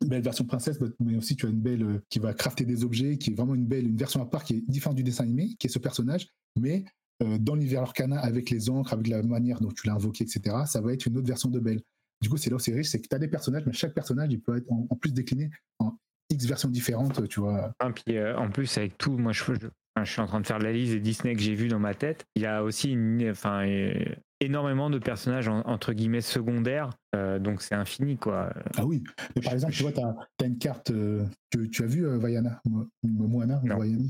Belle 0.05 0.23
version 0.23 0.45
princesse, 0.45 0.79
mais 1.01 1.17
aussi 1.17 1.35
tu 1.35 1.47
as 1.47 1.49
une 1.49 1.61
belle 1.61 2.03
qui 2.11 2.19
va 2.19 2.35
crafter 2.35 2.67
des 2.67 2.85
objets, 2.85 3.17
qui 3.17 3.31
est 3.31 3.35
vraiment 3.35 3.55
une 3.55 3.65
belle, 3.65 3.87
une 3.87 3.97
version 3.97 4.21
à 4.21 4.27
part 4.27 4.45
qui 4.45 4.55
est 4.55 4.61
différente 4.69 4.97
du 4.97 5.03
dessin 5.03 5.25
animé, 5.25 5.55
qui 5.59 5.69
est 5.69 5.71
ce 5.71 5.79
personnage, 5.79 6.29
mais 6.61 6.85
dans 7.21 7.55
l'univers 7.55 7.83
Arcana, 7.83 8.19
avec 8.21 8.51
les 8.51 8.69
encres, 8.71 8.93
avec 8.93 9.09
la 9.09 9.23
manière 9.23 9.61
dont 9.61 9.71
tu 9.71 9.87
l'as 9.87 9.95
invoqué, 9.95 10.25
etc., 10.25 10.57
ça 10.67 10.81
va 10.81 10.93
être 10.93 11.07
une 11.07 11.17
autre 11.17 11.29
version 11.29 11.49
de 11.49 11.61
Belle. 11.61 11.81
Du 12.21 12.29
coup, 12.29 12.37
c'est 12.37 12.51
là 12.51 12.57
où 12.57 12.59
c'est 12.59 12.73
riche, 12.73 12.89
c'est 12.89 13.01
que 13.01 13.09
tu 13.09 13.15
as 13.15 13.19
des 13.19 13.29
personnages, 13.29 13.65
mais 13.67 13.73
chaque 13.73 13.95
personnage, 13.95 14.29
il 14.31 14.41
peut 14.41 14.57
être 14.57 14.71
en, 14.73 14.87
en 14.89 14.97
plus 14.97 15.13
décliné 15.13 15.51
en 15.79 15.93
X 16.31 16.47
versions 16.47 16.69
différentes, 16.71 17.29
tu 17.29 17.41
vois. 17.41 17.73
Ah, 17.81 17.91
puis 17.91 18.17
euh, 18.17 18.37
en 18.39 18.51
plus, 18.51 18.79
avec 18.79 18.97
tout, 18.99 19.17
moi, 19.19 19.33
je, 19.33 19.45
je, 19.45 19.67
je 20.03 20.11
suis 20.11 20.21
en 20.21 20.27
train 20.27 20.41
de 20.41 20.47
faire 20.47 20.59
la 20.59 20.73
liste 20.73 20.93
des 20.93 21.01
Disney 21.01 21.35
que 21.35 21.41
j'ai 21.43 21.55
vu 21.55 21.69
dans 21.69 21.79
ma 21.79 21.95
tête. 21.95 22.25
Il 22.35 22.43
y 22.43 22.47
a 22.47 22.65
aussi 22.65 22.91
une, 22.93 23.31
enfin, 23.31 23.67
euh, 23.67 23.93
énormément 24.41 24.89
de 24.91 24.99
personnages 24.99 25.49
en- 25.49 25.61
entre 25.67 25.93
guillemets 25.93 26.21
secondaires, 26.23 26.91
euh, 27.15 27.39
donc 27.39 27.63
c'est 27.63 27.75
infini, 27.75 28.17
quoi. 28.17 28.53
Ah 28.77 28.87
oui, 28.87 29.05
mais 29.37 29.43
par 29.43 29.53
exemple, 29.53 29.75
tu 29.75 29.83
vois, 29.83 29.93
tu 29.93 30.01
as, 30.01 30.47
une 30.47 30.59
carte 30.59 30.91
euh, 30.91 31.25
que 31.51 31.61
tu 31.67 31.83
as 31.83 31.87
vu, 31.87 32.07
euh, 32.07 32.17
Vaiana, 32.19 32.61
Mo- 32.65 32.89
Mo- 33.03 33.29
Moana, 33.29 33.61
Non. 33.65 33.79
Vaiana? 33.79 34.05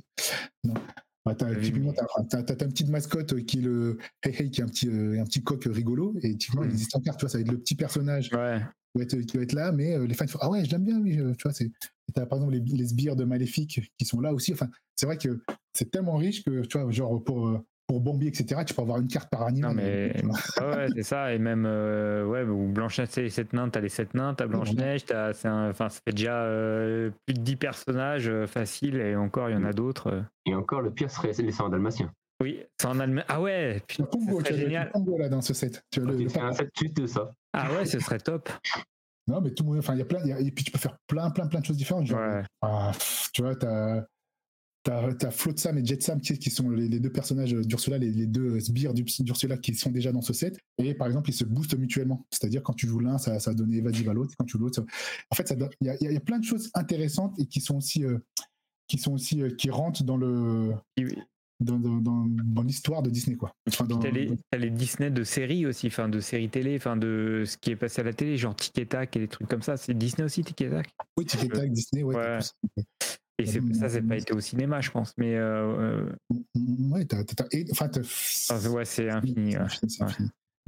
Non. 0.64 0.74
Bah, 1.24 1.34
t'as, 1.34 1.54
typiquement, 1.56 1.92
t'as, 1.94 2.04
t'as- 2.28 2.42
t'as 2.42 2.54
ta 2.56 2.66
petite 2.66 2.88
mascotte 2.90 3.32
euh, 3.32 3.40
qui 3.40 3.58
est 3.58 3.62
le 3.62 3.98
Hey 4.22 4.34
Hey, 4.38 4.50
qui 4.50 4.60
est 4.60 4.64
un 4.64 4.68
petit, 4.68 4.88
euh, 4.88 5.18
un 5.20 5.24
petit 5.24 5.42
coq 5.42 5.64
rigolo, 5.64 6.14
et 6.22 6.36
typiquement, 6.36 6.62
il 6.64 6.66
Mhm. 6.68 6.72
existe 6.74 6.96
en 6.96 7.00
carte, 7.00 7.18
tu 7.18 7.24
vois, 7.24 7.30
ça 7.30 7.38
va 7.38 7.42
être 7.42 7.50
le 7.50 7.58
petit 7.58 7.74
personnage 7.74 8.30
Ouais. 8.34 8.60
qui 8.92 8.98
va 8.98 9.02
être, 9.04 9.18
qui 9.20 9.36
va 9.38 9.42
être 9.42 9.52
là, 9.54 9.72
mais 9.72 9.94
euh, 9.96 10.06
les 10.06 10.12
fans 10.14 10.26
font 10.26 10.38
Ah 10.42 10.50
ouais, 10.50 10.64
je 10.66 10.70
l'aime 10.70 10.84
bien, 10.84 11.00
lui, 11.00 11.16
tu 11.16 11.42
vois, 11.42 11.52
c'est. 11.52 11.70
T'as 12.12 12.26
par 12.26 12.38
exemple 12.38 12.52
les, 12.52 12.60
les 12.60 12.86
sbires 12.88 13.16
de 13.16 13.24
Maléfique 13.24 13.80
qui 13.98 14.04
sont 14.04 14.20
là 14.20 14.34
aussi. 14.34 14.52
Enfin, 14.52 14.68
c'est 14.96 15.06
vrai 15.06 15.16
que 15.16 15.40
c'est 15.72 15.90
tellement 15.90 16.16
riche 16.16 16.44
que, 16.44 16.60
tu 16.66 16.78
vois, 16.78 16.90
genre 16.90 17.24
pour, 17.24 17.58
pour 17.94 18.00
Bambi, 18.12 18.26
etc., 18.26 18.62
tu 18.66 18.74
peux 18.74 18.82
avoir 18.82 18.98
une 18.98 19.06
carte 19.06 19.30
par 19.30 19.42
animal. 19.42 19.70
Non, 19.70 19.76
mais 19.76 20.12
vois. 20.24 20.34
ouais, 20.76 20.86
c'est 20.96 21.02
ça. 21.04 21.32
Et 21.32 21.38
même, 21.38 21.64
euh, 21.64 22.24
ouais, 22.26 22.42
ou 22.42 22.66
Blanche-Neige, 22.72 23.08
c'est 23.12 23.22
les 23.22 23.30
sept 23.30 23.52
nains, 23.52 23.68
t'as 23.68 23.80
les 23.80 23.88
sept 23.88 24.14
nains, 24.14 24.34
t'as 24.34 24.46
Blanche-Neige, 24.46 25.04
t'as, 25.04 25.32
c'est 25.32 25.46
un- 25.46 25.70
enfin, 25.70 25.88
ça 25.88 26.00
fait 26.04 26.12
déjà 26.14 26.42
euh, 26.42 27.10
plus 27.26 27.34
de 27.34 27.40
10 27.40 27.56
personnages 27.56 28.28
euh, 28.28 28.46
faciles, 28.48 28.96
et 28.96 29.14
encore, 29.14 29.48
il 29.48 29.52
y 29.52 29.56
en 29.56 29.64
a 29.64 29.72
d'autres. 29.72 30.08
euh. 30.10 30.22
Et 30.46 30.54
encore, 30.56 30.80
le 30.82 30.90
pire 30.90 31.10
serait 31.10 31.30
les 31.30 31.52
100 31.52 31.68
dalmatiens. 31.68 32.10
Oui, 32.42 32.60
c'est 32.80 32.88
en 32.88 32.98
allemand. 32.98 33.22
Ah 33.28 33.40
ouais, 33.40 33.76
as 33.76 33.80
putain, 33.86 34.04
tu 34.06 34.18
as 34.18 34.32
serait 34.44 34.50
le 34.50 34.58
génial. 34.58 34.90
Là 35.18 35.28
dans 35.28 35.40
ce 35.40 35.54
set. 35.54 35.82
Tu 35.92 36.00
as 36.00 36.04
le- 36.04 36.16
le 36.16 36.28
C'est 36.28 36.40
un 36.40 36.52
set 36.52 36.68
juste 36.76 36.96
de 36.96 37.06
ça. 37.06 37.30
Ah 37.52 37.72
ouais, 37.72 37.84
ce 37.86 38.00
serait 38.00 38.18
top. 38.18 38.50
Non, 39.28 39.40
mais 39.40 39.52
tout 39.52 39.62
le 39.62 39.70
monde, 39.70 39.78
enfin, 39.78 39.94
il 39.94 40.00
y 40.00 40.02
a 40.02 40.04
plein, 40.04 40.18
y 40.26 40.32
a- 40.32 40.40
et 40.40 40.50
puis 40.50 40.64
tu 40.64 40.70
peux 40.72 40.78
faire 40.78 40.96
plein, 41.06 41.30
plein, 41.30 41.46
plein 41.46 41.60
de 41.60 41.64
choses 41.64 41.76
différentes. 41.78 42.06
Genre, 42.06 42.18
Ouais. 42.18 42.42
ah, 42.60 42.90
pff, 42.92 43.30
tu 43.32 43.42
vois, 43.42 43.54
t'as, 43.54 44.02
t'as, 44.84 45.12
t'as 45.14 45.30
Flotsam 45.32 45.76
et 45.78 45.84
Jetsam 45.84 46.20
qui, 46.20 46.38
qui 46.38 46.50
sont 46.50 46.70
les, 46.70 46.88
les 46.88 47.00
deux 47.00 47.10
personnages 47.10 47.52
d'Ursula, 47.52 47.98
les, 47.98 48.12
les 48.12 48.26
deux 48.26 48.60
sbires 48.60 48.94
d'Ur- 48.94 49.06
d'Ursula 49.20 49.56
qui 49.56 49.74
sont 49.74 49.90
déjà 49.90 50.12
dans 50.12 50.20
ce 50.20 50.32
set. 50.32 50.58
Et 50.78 50.94
par 50.94 51.08
exemple, 51.08 51.30
ils 51.30 51.34
se 51.34 51.44
boostent 51.44 51.76
mutuellement. 51.76 52.24
C'est-à-dire, 52.30 52.62
quand 52.62 52.74
tu 52.74 52.86
joues 52.86 53.00
l'un, 53.00 53.18
ça, 53.18 53.40
ça 53.40 53.50
va 53.50 53.54
donner 53.56 53.78
évasive 53.78 54.08
à 54.08 54.14
l'autre. 54.14 54.34
Quand 54.38 54.44
tu 54.44 54.52
joues 54.52 54.64
l'autre, 54.64 54.76
ça... 54.76 54.84
en 55.30 55.34
fait, 55.34 55.52
donne- 55.58 55.70
il 55.80 55.88
y 55.88 55.90
a, 55.90 55.96
il 56.00 56.12
y 56.12 56.16
a 56.16 56.20
plein 56.20 56.38
de 56.38 56.44
choses 56.44 56.70
intéressantes 56.74 57.38
et 57.40 57.46
qui 57.46 57.60
sont 57.60 57.78
aussi, 57.78 58.04
euh, 58.04 58.18
qui 58.86 58.98
sont 58.98 59.12
aussi, 59.14 59.42
euh, 59.42 59.50
qui 59.50 59.70
rentrent 59.70 60.04
dans 60.04 60.18
le, 60.18 60.72
dans, 61.60 61.78
dans, 61.78 61.96
dans, 61.96 62.26
dans 62.26 62.62
l'histoire 62.62 63.02
de 63.02 63.08
Disney, 63.08 63.36
quoi. 63.36 63.54
Enfin, 63.68 63.86
T'as 63.86 64.10
les, 64.10 64.30
t'as 64.50 64.58
les 64.58 64.70
Disney 64.70 65.10
de 65.10 65.24
séries 65.24 65.64
aussi, 65.64 65.86
enfin 65.86 66.10
de 66.10 66.20
séries 66.20 66.50
télé, 66.50 66.76
enfin 66.76 66.96
de 66.96 67.44
ce 67.46 67.56
qui 67.56 67.70
est 67.70 67.76
passé 67.76 68.02
à 68.02 68.04
la 68.04 68.12
télé, 68.12 68.36
genre 68.36 68.54
Tic 68.54 68.76
et 68.78 68.86
Tac 68.86 69.16
et 69.16 69.20
des 69.20 69.28
trucs 69.28 69.48
comme 69.48 69.62
ça. 69.62 69.78
C'est 69.78 69.94
Disney 69.94 70.24
aussi, 70.24 70.44
Tic 70.44 70.60
et 70.60 70.68
Tac? 70.68 70.90
Oui, 71.16 71.24
Tic 71.24 71.44
et 71.44 71.48
Tac, 71.48 71.72
Disney, 71.72 72.02
ouais. 72.02 72.16
Ouais. 72.16 72.38
T'as. 73.38 73.44
Et 73.44 73.74
ça, 73.74 73.88
c'est 73.88 74.02
pas 74.02 74.16
été 74.16 74.32
au 74.34 74.40
cinéma, 74.40 74.80
je 74.80 74.90
pense. 74.90 75.12
Mais 75.18 75.34
euh, 75.36 76.08
Ouais, 76.90 77.04
t'as, 77.04 77.24
t'as- 77.24 77.44
t'as- 77.44 77.58
enfin, 77.72 77.88
t'as- 77.88 78.68
ouais, 78.70 78.84
c'est 78.84 79.10
infini. 79.10 79.56
Ouais. 79.56 79.64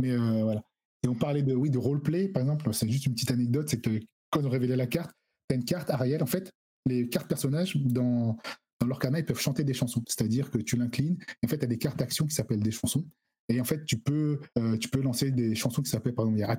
Mais 0.00 0.12
euh, 0.12 0.42
voilà. 0.42 0.62
Et 1.04 1.08
on 1.08 1.14
parlait 1.14 1.42
de, 1.42 1.54
oui, 1.54 1.70
de 1.70 1.78
roleplay, 1.78 2.28
par 2.28 2.42
exemple. 2.42 2.72
C'est 2.72 2.88
juste 2.88 3.06
une 3.06 3.14
petite 3.14 3.30
anecdote, 3.30 3.68
c'est 3.68 3.80
que 3.80 4.00
quand 4.30 4.44
on 4.44 4.48
révélait 4.48 4.76
la 4.76 4.86
carte, 4.86 5.12
t'as 5.48 5.54
une 5.56 5.64
carte 5.64 5.90
Ariel. 5.90 6.22
En 6.22 6.26
fait, 6.26 6.50
les 6.86 7.08
cartes 7.08 7.28
personnages 7.28 7.76
dans 7.76 8.36
dans 8.80 8.86
leur 8.88 8.98
canal, 8.98 9.22
ils 9.22 9.24
peuvent 9.24 9.40
chanter 9.40 9.64
des 9.64 9.72
chansons. 9.72 10.02
C'est-à-dire 10.06 10.50
que 10.50 10.58
tu 10.58 10.76
l'inclines. 10.76 11.16
Et 11.42 11.46
en 11.46 11.48
fait, 11.48 11.56
tu 11.58 11.64
as 11.64 11.68
des 11.68 11.78
cartes 11.78 11.98
d'action 11.98 12.26
qui 12.26 12.34
s'appellent 12.34 12.62
des 12.62 12.70
chansons. 12.72 13.06
Et 13.48 13.58
en 13.60 13.64
fait, 13.64 13.84
tu 13.86 13.96
peux, 13.96 14.38
euh, 14.58 14.76
tu 14.76 14.88
peux 14.90 15.00
lancer 15.00 15.30
des 15.30 15.54
chansons 15.54 15.80
qui 15.80 15.88
s'appellent, 15.88 16.14
par 16.14 16.24
exemple, 16.26 16.38
il 16.38 16.42
y 16.42 16.44
a 16.44 16.50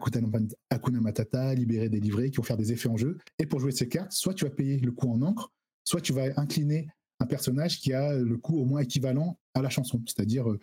Hakuna 0.72 1.00
Matata, 1.02 1.54
Libéré, 1.54 1.90
Délivré, 1.90 2.32
qui 2.32 2.38
vont 2.38 2.44
faire 2.44 2.58
des 2.58 2.72
effets 2.72 2.90
en 2.90 2.98
jeu. 2.98 3.18
Et 3.38 3.46
pour 3.46 3.60
jouer 3.60 3.72
ces 3.72 3.88
cartes, 3.88 4.14
soit 4.14 4.34
tu 4.34 4.46
vas 4.46 4.50
payer 4.50 4.78
le 4.80 4.92
coût 4.92 5.12
en 5.12 5.22
encre, 5.22 5.52
soit 5.88 6.02
tu 6.02 6.12
vas 6.12 6.26
incliner 6.36 6.90
un 7.20 7.26
personnage 7.26 7.80
qui 7.80 7.94
a 7.94 8.14
le 8.14 8.38
coût 8.38 8.60
au 8.60 8.66
moins 8.66 8.82
équivalent 8.82 9.40
à 9.54 9.62
la 9.62 9.70
chanson. 9.70 10.04
C'est-à-dire, 10.06 10.50
euh, 10.52 10.60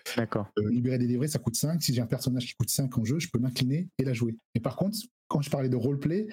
euh, 0.58 0.70
libérer 0.70 0.98
délivré, 0.98 1.26
ça 1.28 1.38
coûte 1.38 1.56
5. 1.56 1.82
Si 1.82 1.94
j'ai 1.94 2.02
un 2.02 2.06
personnage 2.06 2.44
qui 2.46 2.54
coûte 2.54 2.68
5 2.68 2.96
en 2.98 3.04
jeu, 3.04 3.18
je 3.18 3.28
peux 3.32 3.38
l'incliner 3.38 3.88
et 3.98 4.04
la 4.04 4.12
jouer. 4.12 4.36
Mais 4.54 4.60
par 4.60 4.76
contre, 4.76 4.98
quand 5.28 5.40
je 5.40 5.50
parlais 5.50 5.70
de 5.70 5.76
roleplay, 5.76 6.28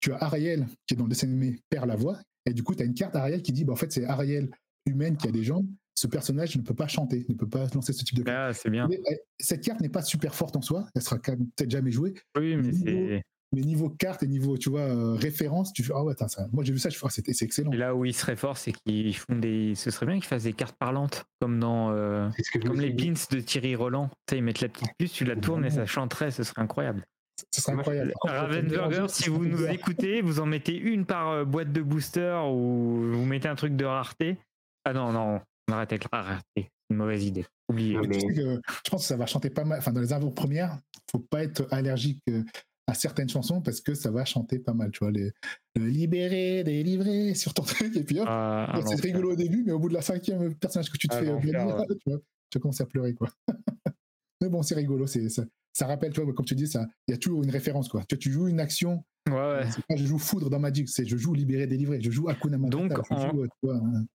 tu 0.00 0.12
as 0.12 0.18
Ariel 0.18 0.66
qui 0.86 0.94
est 0.94 0.96
dans 0.96 1.04
le 1.04 1.10
dessin 1.10 1.26
animé 1.26 1.60
perd 1.68 1.88
la 1.88 1.96
voix. 1.96 2.20
Et 2.46 2.54
du 2.54 2.62
coup, 2.62 2.74
tu 2.74 2.82
as 2.82 2.86
une 2.86 2.94
carte 2.94 3.16
Ariel 3.16 3.42
qui 3.42 3.52
dit 3.52 3.64
bah, 3.64 3.72
en 3.72 3.76
fait, 3.76 3.90
c'est 3.90 4.04
Ariel 4.04 4.48
humaine 4.86 5.16
qui 5.16 5.26
a 5.26 5.32
des 5.32 5.42
jambes. 5.42 5.66
Ce 5.96 6.06
personnage 6.06 6.56
ne 6.56 6.62
peut 6.62 6.74
pas 6.74 6.86
chanter, 6.86 7.26
ne 7.28 7.34
peut 7.34 7.48
pas 7.48 7.66
lancer 7.74 7.92
ce 7.92 8.04
type 8.04 8.18
de 8.18 8.22
carte. 8.22 8.36
Ah, 8.38 8.54
c'est 8.54 8.70
bien. 8.70 8.86
Mais, 8.88 9.00
eh, 9.10 9.18
cette 9.40 9.64
carte 9.64 9.80
n'est 9.80 9.88
pas 9.88 10.02
super 10.02 10.34
forte 10.36 10.54
en 10.54 10.62
soi, 10.62 10.86
elle 10.94 11.02
sera 11.02 11.18
peut-être 11.18 11.70
jamais 11.70 11.90
jouée, 11.90 12.14
Oui, 12.38 12.56
mais 12.56 12.72
c'est. 12.72 13.22
Mais 13.56 13.62
niveau 13.62 13.88
carte 13.88 14.22
et 14.22 14.26
niveau, 14.28 14.56
tu 14.58 14.70
vois, 14.70 14.82
euh, 14.82 15.14
référence, 15.14 15.72
tu 15.72 15.82
fais, 15.82 15.92
ah 15.96 16.04
ouais, 16.04 16.12
attends, 16.12 16.28
ça, 16.28 16.46
moi 16.52 16.62
j'ai 16.62 16.72
vu 16.72 16.78
ça, 16.78 16.88
je 16.90 16.96
fais, 16.98 17.06
ah, 17.06 17.10
c'est 17.10 17.24
c'est 17.32 17.44
excellent. 17.44 17.72
Et 17.72 17.76
là 17.76 17.94
où 17.94 18.04
ils 18.04 18.14
seraient 18.14 18.36
forts, 18.36 18.56
c'est 18.58 18.72
qu'ils 18.72 19.16
font 19.16 19.36
des. 19.36 19.74
Ce 19.74 19.90
serait 19.90 20.06
bien 20.06 20.16
qu'ils 20.16 20.24
fassent 20.26 20.44
des 20.44 20.52
cartes 20.52 20.76
parlantes, 20.78 21.24
comme 21.40 21.58
dans. 21.58 21.90
euh, 21.92 22.28
que 22.52 22.58
Comme 22.58 22.76
me 22.76 22.82
les 22.82 22.94
pins 22.94 23.14
de 23.30 23.40
Thierry 23.40 23.74
Roland. 23.74 24.08
Tu 24.26 24.34
sais, 24.34 24.38
ils 24.38 24.42
mettent 24.44 24.60
la 24.60 24.68
petite 24.68 24.90
puce, 24.98 25.12
tu 25.12 25.24
la 25.24 25.36
tournes 25.36 25.64
et 25.64 25.70
ça 25.70 25.86
chanterait, 25.86 26.30
ce 26.30 26.42
serait 26.44 26.62
incroyable. 26.62 27.04
Ce 27.52 27.60
serait 27.60 27.72
incroyable. 27.72 28.14
Mélanger, 28.62 29.06
si 29.08 29.28
vous 29.28 29.44
nous 29.46 29.66
écoutez, 29.70 30.22
vous 30.22 30.40
en 30.40 30.46
mettez 30.46 30.76
une 30.76 31.04
par 31.06 31.28
euh, 31.30 31.44
boîte 31.44 31.72
de 31.72 31.82
booster 31.82 32.38
ou 32.50 33.12
vous 33.12 33.24
mettez 33.26 33.48
un 33.48 33.54
truc 33.56 33.76
de 33.76 33.84
rareté. 33.84 34.38
Ah 34.84 34.92
non, 34.92 35.12
non, 35.12 35.40
on 35.68 35.72
arrête 35.72 35.92
avec 35.92 36.06
la 36.12 36.22
rareté. 36.22 36.44
C'est 36.56 36.70
une 36.90 36.96
mauvaise 36.98 37.24
idée. 37.24 37.44
Oubliez. 37.68 37.96
Mais 37.96 38.02
tu 38.02 38.08
mais- 38.08 38.20
sais 38.20 38.34
que 38.34 38.60
je 38.84 38.90
pense 38.90 39.02
que 39.02 39.08
ça 39.08 39.16
va 39.16 39.26
chanter 39.26 39.50
pas 39.50 39.64
mal. 39.64 39.78
Enfin, 39.80 39.92
dans 39.92 40.00
les 40.00 40.12
avant-premières, 40.12 40.78
faut 41.10 41.18
pas 41.18 41.42
être 41.42 41.66
allergique 41.72 42.20
euh, 42.30 42.42
à 42.86 42.94
certaines 42.94 43.28
chansons 43.28 43.60
parce 43.60 43.80
que 43.80 43.94
ça 43.94 44.10
va 44.10 44.24
chanter 44.24 44.58
pas 44.58 44.72
mal. 44.74 44.90
Tu 44.92 45.00
vois, 45.00 45.10
les, 45.10 45.32
le 45.74 45.86
libéré, 45.88 46.62
délivré 46.64 47.34
sur 47.34 47.52
ton 47.54 47.62
truc. 47.62 47.96
Et 47.96 48.04
puis 48.04 48.20
hop, 48.20 48.26
Ah, 48.28 48.80
c'est 48.86 49.00
rigolo 49.00 49.32
au 49.32 49.36
début, 49.36 49.62
mais 49.64 49.72
au 49.72 49.78
bout 49.78 49.88
de 49.88 49.94
la 49.94 50.02
cinquième 50.02 50.54
personnage 50.54 50.90
que 50.90 50.98
tu 50.98 51.08
te 51.08 51.14
Ah, 51.14 51.18
fais 51.20 51.28
euh, 51.28 51.36
ouais. 51.36 51.86
tu 52.00 52.10
vois, 52.10 52.18
tu 52.50 52.58
commences 52.60 52.80
à 52.80 52.86
pleurer, 52.86 53.14
quoi. 53.14 53.28
mais 54.40 54.48
bon, 54.48 54.62
c'est 54.62 54.74
rigolo. 54.74 55.06
C'est, 55.06 55.28
ça, 55.28 55.44
ça 55.72 55.86
rappelle, 55.86 56.12
tu 56.12 56.20
vois, 56.20 56.32
comme 56.32 56.46
tu 56.46 56.54
dis, 56.54 56.68
ça, 56.68 56.86
il 57.08 57.12
y 57.12 57.14
a 57.14 57.18
toujours 57.18 57.42
une 57.42 57.50
référence, 57.50 57.88
quoi. 57.88 58.04
Tu, 58.08 58.14
vois, 58.14 58.20
tu 58.20 58.32
joues 58.32 58.48
une 58.48 58.60
action. 58.60 59.04
Ouais, 59.28 59.64
pas 59.88 59.96
je 59.96 60.04
joue 60.06 60.18
foudre 60.18 60.48
dans 60.50 60.60
Magic, 60.60 60.88
c'est 60.88 61.04
je 61.04 61.16
joue 61.16 61.34
libéré, 61.34 61.66
délivré. 61.66 62.00
Je 62.00 62.12
joue 62.12 62.28
Hakuna 62.28 62.58
Matata. 62.58 62.94
Donc, 62.94 63.04
je 63.10 63.14
en- 63.14 63.30
joue, 63.30 63.42
euh, 63.42 63.46
tu 63.48 63.58
vois, 63.68 63.76
hein. 63.76 64.06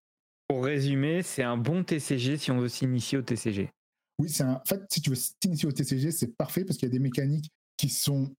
Pour 0.48 0.64
résumer, 0.66 1.22
c'est 1.24 1.44
un 1.44 1.58
bon 1.58 1.84
TCG 1.84 2.38
si 2.38 2.52
on 2.52 2.60
veut 2.60 2.70
s'initier 2.70 3.18
au 3.18 3.22
TCG. 3.22 3.70
Oui, 4.20 4.30
c'est 4.30 4.44
un... 4.44 4.54
en 4.54 4.66
fait, 4.66 4.82
si 4.90 5.02
tu 5.02 5.10
veux 5.10 5.16
t'initier 5.40 5.68
au 5.68 5.72
TCG, 5.72 6.12
c'est 6.12 6.36
parfait 6.36 6.64
parce 6.66 6.78
qu'il 6.78 6.88
y 6.88 6.92
a 6.92 6.94
des 6.94 7.00
mécaniques 7.00 7.50
qui 7.78 7.90
sont, 7.90 8.34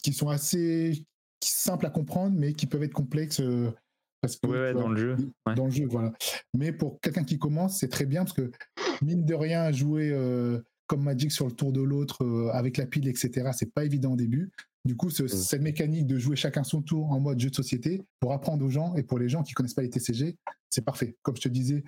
qui 0.00 0.12
sont 0.12 0.28
assez 0.28 1.04
simples 1.42 1.86
à 1.86 1.90
comprendre, 1.90 2.36
mais 2.38 2.52
qui 2.52 2.66
peuvent 2.66 2.82
être 2.82 2.92
complexes 2.92 3.40
euh, 3.40 3.70
parce 4.20 4.36
que, 4.36 4.46
Ouais, 4.46 4.58
ouais, 4.60 4.68
tu 4.68 4.72
vois, 4.74 4.82
dans 4.82 4.88
le 4.90 4.96
jeu. 4.96 5.16
ouais. 5.46 5.54
dans 5.54 5.64
le 5.66 5.70
jeu, 5.70 5.86
voilà. 5.86 6.12
Mais 6.54 6.72
pour 6.72 7.00
quelqu'un 7.00 7.24
qui 7.24 7.38
commence, 7.38 7.78
c'est 7.78 7.88
très 7.88 8.04
bien 8.06 8.24
parce 8.24 8.34
que 8.34 8.50
mine 9.02 9.24
de 9.24 9.34
rien, 9.34 9.72
jouer 9.72 10.10
euh, 10.12 10.60
comme 10.86 11.02
Magic 11.02 11.32
sur 11.32 11.46
le 11.46 11.52
tour 11.52 11.72
de 11.72 11.80
l'autre 11.80 12.24
euh, 12.24 12.50
avec 12.52 12.76
la 12.76 12.86
pile, 12.86 13.08
etc., 13.08 13.50
c'est 13.56 13.72
pas 13.72 13.84
évident 13.84 14.12
au 14.12 14.16
début. 14.16 14.50
Du 14.84 14.96
coup, 14.96 15.08
ce- 15.10 15.26
cette 15.28 15.62
mécanique 15.62 16.06
de 16.06 16.18
jouer 16.18 16.36
chacun 16.36 16.64
son 16.64 16.82
tour 16.82 17.10
en 17.12 17.20
mode 17.20 17.38
jeu 17.40 17.50
de 17.50 17.54
société 17.54 18.02
pour 18.18 18.32
apprendre 18.32 18.64
aux 18.64 18.70
gens 18.70 18.94
et 18.96 19.02
pour 19.02 19.18
les 19.18 19.28
gens 19.28 19.42
qui 19.42 19.52
connaissent 19.52 19.74
pas 19.74 19.82
les 19.82 19.90
TCG, 19.90 20.36
c'est 20.70 20.84
parfait. 20.84 21.16
Comme 21.22 21.36
je 21.36 21.42
te 21.42 21.48
disais, 21.48 21.84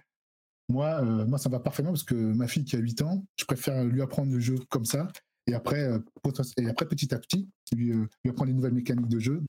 moi, 0.68 1.02
euh, 1.02 1.26
moi, 1.26 1.38
ça 1.38 1.48
me 1.48 1.54
va 1.54 1.60
parfaitement 1.60 1.92
parce 1.92 2.04
que 2.04 2.14
ma 2.14 2.46
fille 2.48 2.64
qui 2.64 2.76
a 2.76 2.78
8 2.78 3.02
ans, 3.02 3.24
je 3.36 3.44
préfère 3.44 3.84
lui 3.84 4.00
apprendre 4.02 4.32
le 4.32 4.40
jeu 4.40 4.56
comme 4.70 4.84
ça. 4.84 5.08
Et 5.46 5.54
après, 5.54 5.80
euh, 5.80 5.98
et 6.58 6.68
après 6.68 6.86
petit 6.86 7.12
à 7.14 7.18
petit, 7.18 7.48
lui, 7.74 7.92
euh, 7.92 8.06
lui 8.24 8.30
apprendre 8.30 8.48
les 8.48 8.54
nouvelles 8.54 8.74
mécaniques 8.74 9.08
de 9.08 9.18
jeu 9.18 9.42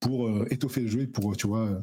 pour 0.00 0.28
euh, 0.28 0.46
étoffer 0.50 0.82
le 0.82 0.88
jeu 0.88 1.00
et 1.00 1.06
pour, 1.06 1.36
tu 1.36 1.46
vois, 1.46 1.82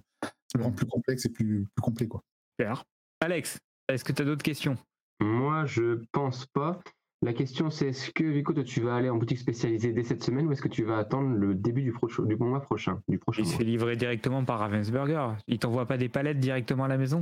le 0.55 0.63
rendre 0.63 0.75
plus 0.75 0.85
complexe 0.85 1.25
et 1.25 1.29
plus, 1.29 1.65
plus 1.75 1.81
complet, 1.81 2.07
quoi. 2.07 2.23
Super. 2.59 2.83
Alex, 3.21 3.57
est-ce 3.89 4.03
que 4.03 4.13
tu 4.13 4.21
as 4.21 4.25
d'autres 4.25 4.43
questions? 4.43 4.77
Moi, 5.19 5.65
je 5.65 6.03
pense 6.11 6.45
pas. 6.47 6.79
La 7.23 7.33
question, 7.33 7.71
c'est 7.71 7.87
est-ce 7.87 8.11
que, 8.11 8.23
Vico, 8.23 8.53
toi, 8.53 8.63
tu 8.63 8.79
vas 8.81 8.95
aller 8.95 9.09
en 9.09 9.17
boutique 9.17 9.39
spécialisée 9.39 9.91
dès 9.91 10.03
cette 10.03 10.23
semaine 10.23 10.45
ou 10.45 10.51
est-ce 10.51 10.61
que 10.61 10.67
tu 10.67 10.83
vas 10.83 10.97
attendre 10.99 11.35
le 11.35 11.55
début 11.55 11.81
du, 11.81 11.91
du 11.91 12.35
mois 12.35 12.61
prochain, 12.61 13.01
du 13.07 13.17
prochain 13.17 13.41
Il 13.43 13.47
se 13.47 13.55
fait 13.55 13.63
livrer 13.63 13.95
directement 13.95 14.45
par 14.45 14.59
Ravensburger. 14.59 15.35
Il 15.47 15.57
t'envoie 15.57 15.87
pas 15.87 15.97
des 15.97 16.09
palettes 16.09 16.39
directement 16.39 16.83
à 16.83 16.87
la 16.87 16.97
maison? 16.99 17.19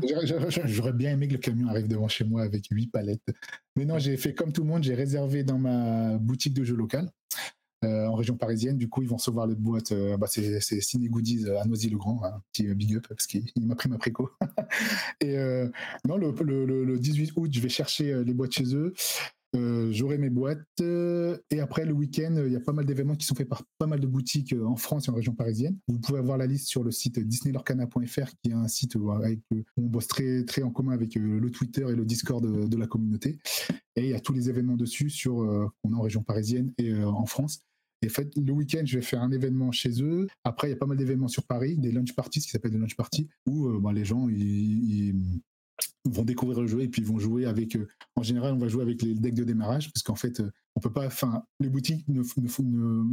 J'aurais- 0.65 0.91
bien 0.91 1.11
aimé 1.11 1.27
que 1.29 1.33
le 1.33 1.39
camion 1.39 1.69
arrive 1.69 1.87
devant 1.87 2.09
chez 2.09 2.25
moi 2.25 2.41
avec 2.43 2.65
huit 2.71 2.87
palettes. 2.91 3.23
Mais 3.77 3.85
non, 3.85 3.97
j'ai 3.97 4.17
fait 4.17 4.33
comme 4.33 4.51
tout 4.51 4.63
le 4.63 4.67
monde, 4.67 4.83
j'ai 4.83 4.95
réservé 4.95 5.43
dans 5.43 5.57
ma 5.57 6.17
boutique 6.17 6.53
de 6.53 6.65
jeux 6.65 6.75
locale 6.75 7.09
euh, 7.85 8.05
en 8.07 8.15
région 8.15 8.35
parisienne. 8.35 8.77
Du 8.77 8.89
coup, 8.89 9.01
ils 9.01 9.07
vont 9.07 9.15
recevoir 9.15 9.47
les 9.47 9.55
boîtes. 9.55 9.93
euh, 9.93 10.17
bah, 10.17 10.27
c'est 10.27 10.59
Ciné 10.81 11.07
Goodies 11.07 11.45
euh, 11.47 11.61
à 11.61 11.65
Noisy-le-Grand, 11.65 12.21
un 12.25 12.41
petit 12.51 12.67
euh, 12.67 12.73
big 12.73 12.97
up 12.97 13.05
parce 13.07 13.27
qu'il 13.27 13.45
il 13.55 13.65
m'a 13.65 13.75
pris 13.75 13.87
ma 13.87 13.97
préco. 13.97 14.29
Et 15.21 15.37
euh, 15.37 15.69
non, 16.05 16.17
le, 16.17 16.33
le- 16.43 16.65
le- 16.65 16.83
le 16.83 16.99
18 16.99 17.31
août, 17.37 17.49
je 17.53 17.61
vais 17.61 17.69
chercher 17.69 18.23
les 18.25 18.33
boîtes 18.33 18.51
chez 18.53 18.75
eux. 18.75 18.93
Euh, 19.56 19.91
J'aurai 19.91 20.18
mes 20.18 20.30
boîtes 20.30 20.60
euh, 20.82 21.38
et 21.49 21.60
après 21.60 21.86
le 21.86 21.93
week-end, 21.93 22.36
euh, 22.38 22.47
il 22.47 22.53
y 22.53 22.56
a 22.56 22.60
pas 22.60 22.74
mal 22.74 22.86
d'événements 22.86 23.16
qui 23.16 23.26
sont 23.26 23.36
faits 23.36 23.47
par 23.47 23.64
pas 23.78 23.88
mal 23.88 23.99
de 23.99 24.08
boutiques 24.08 24.53
en 24.53 24.76
France 24.76 25.08
et 25.08 25.12
en 25.12 25.14
région 25.14 25.34
parisienne. 25.34 25.78
Vous 25.88 25.99
pouvez 25.99 26.20
avoir 26.20 26.38
la 26.38 26.45
liste 26.45 26.68
sur 26.68 26.84
le 26.84 26.91
site 26.91 27.20
disneylorcana.fr 27.20 28.32
qui 28.41 28.51
est 28.51 28.53
un 28.53 28.68
site 28.68 28.97
avec, 29.14 29.39
où 29.51 29.64
on 29.78 29.84
bosse 29.84 30.08
très, 30.08 30.43
très 30.43 30.64
en 30.64 30.72
commun 30.72 30.93
avec 30.93 31.16
le 31.16 31.49
Twitter 31.51 31.86
et 31.89 31.95
le 31.95 32.06
Discord 32.06 32.45
de, 32.45 32.78
la 32.78 32.88
communauté. 32.88 33.39
Et 33.95 34.03
il 34.03 34.10
y 34.10 34.14
a 34.14 34.20
tous 34.20 34.34
les 34.34 34.49
événements 34.49 34.76
dessus 34.76 35.10
sur 35.10 35.36
qu'on 35.82 35.93
a 35.93 35.95
en 35.95 36.01
région 36.01 36.24
parisienne 36.24 36.74
et 36.78 36.93
en 37.03 37.26
France. 37.26 37.62
Et 38.01 38.08
en 38.08 38.10
fait, 38.10 38.36
le 38.36 38.51
week-end, 38.51 38.82
je 38.84 38.97
vais 38.97 39.03
faire 39.03 39.22
un 39.22 39.32
événement 39.32 39.72
chez 39.72 40.01
eux. 40.01 40.28
Après, 40.43 40.68
il 40.68 40.72
y 40.72 40.74
a 40.74 40.78
pas 40.78 40.86
mal 40.86 40.97
d'événements 40.97 41.30
sur 41.30 41.45
Paris, 41.45 41.78
des 41.78 41.91
lunch 41.91 42.14
parties, 42.14 42.41
ce 42.41 42.47
qui 42.47 42.51
s'appelle 42.51 42.72
des 42.72 42.78
lunch 42.78 42.95
parties, 42.95 43.30
où 43.45 43.80
bah, 43.80 43.93
les 43.93 44.03
gens 44.03 44.28
vont 46.05 46.23
découvrir 46.23 46.61
le 46.61 46.67
jeu 46.67 46.82
et 46.82 46.88
puis 46.88 47.01
ils 47.01 47.07
vont 47.07 47.19
jouer 47.19 47.45
avec. 47.45 47.76
euh, 47.76 47.88
en 48.15 48.23
général, 48.23 48.53
on 48.53 48.57
va 48.57 48.67
jouer 48.67 48.84
avec 48.84 49.01
les 49.01 49.13
decks 49.13 49.34
de 49.36 49.43
démarrage 49.43 49.91
parce 49.91 50.03
qu'en 50.03 50.15
fait, 50.15 50.39
euh, 50.39 50.51
on 50.76 50.80
peut 50.80 50.91
pas. 50.91 51.05
Enfin, 51.07 51.43
les 51.59 51.69
boutiques 51.69 52.07
ne, 52.07 52.19
ne 52.21 52.47
font. 52.47 52.63
ne- 52.63 53.03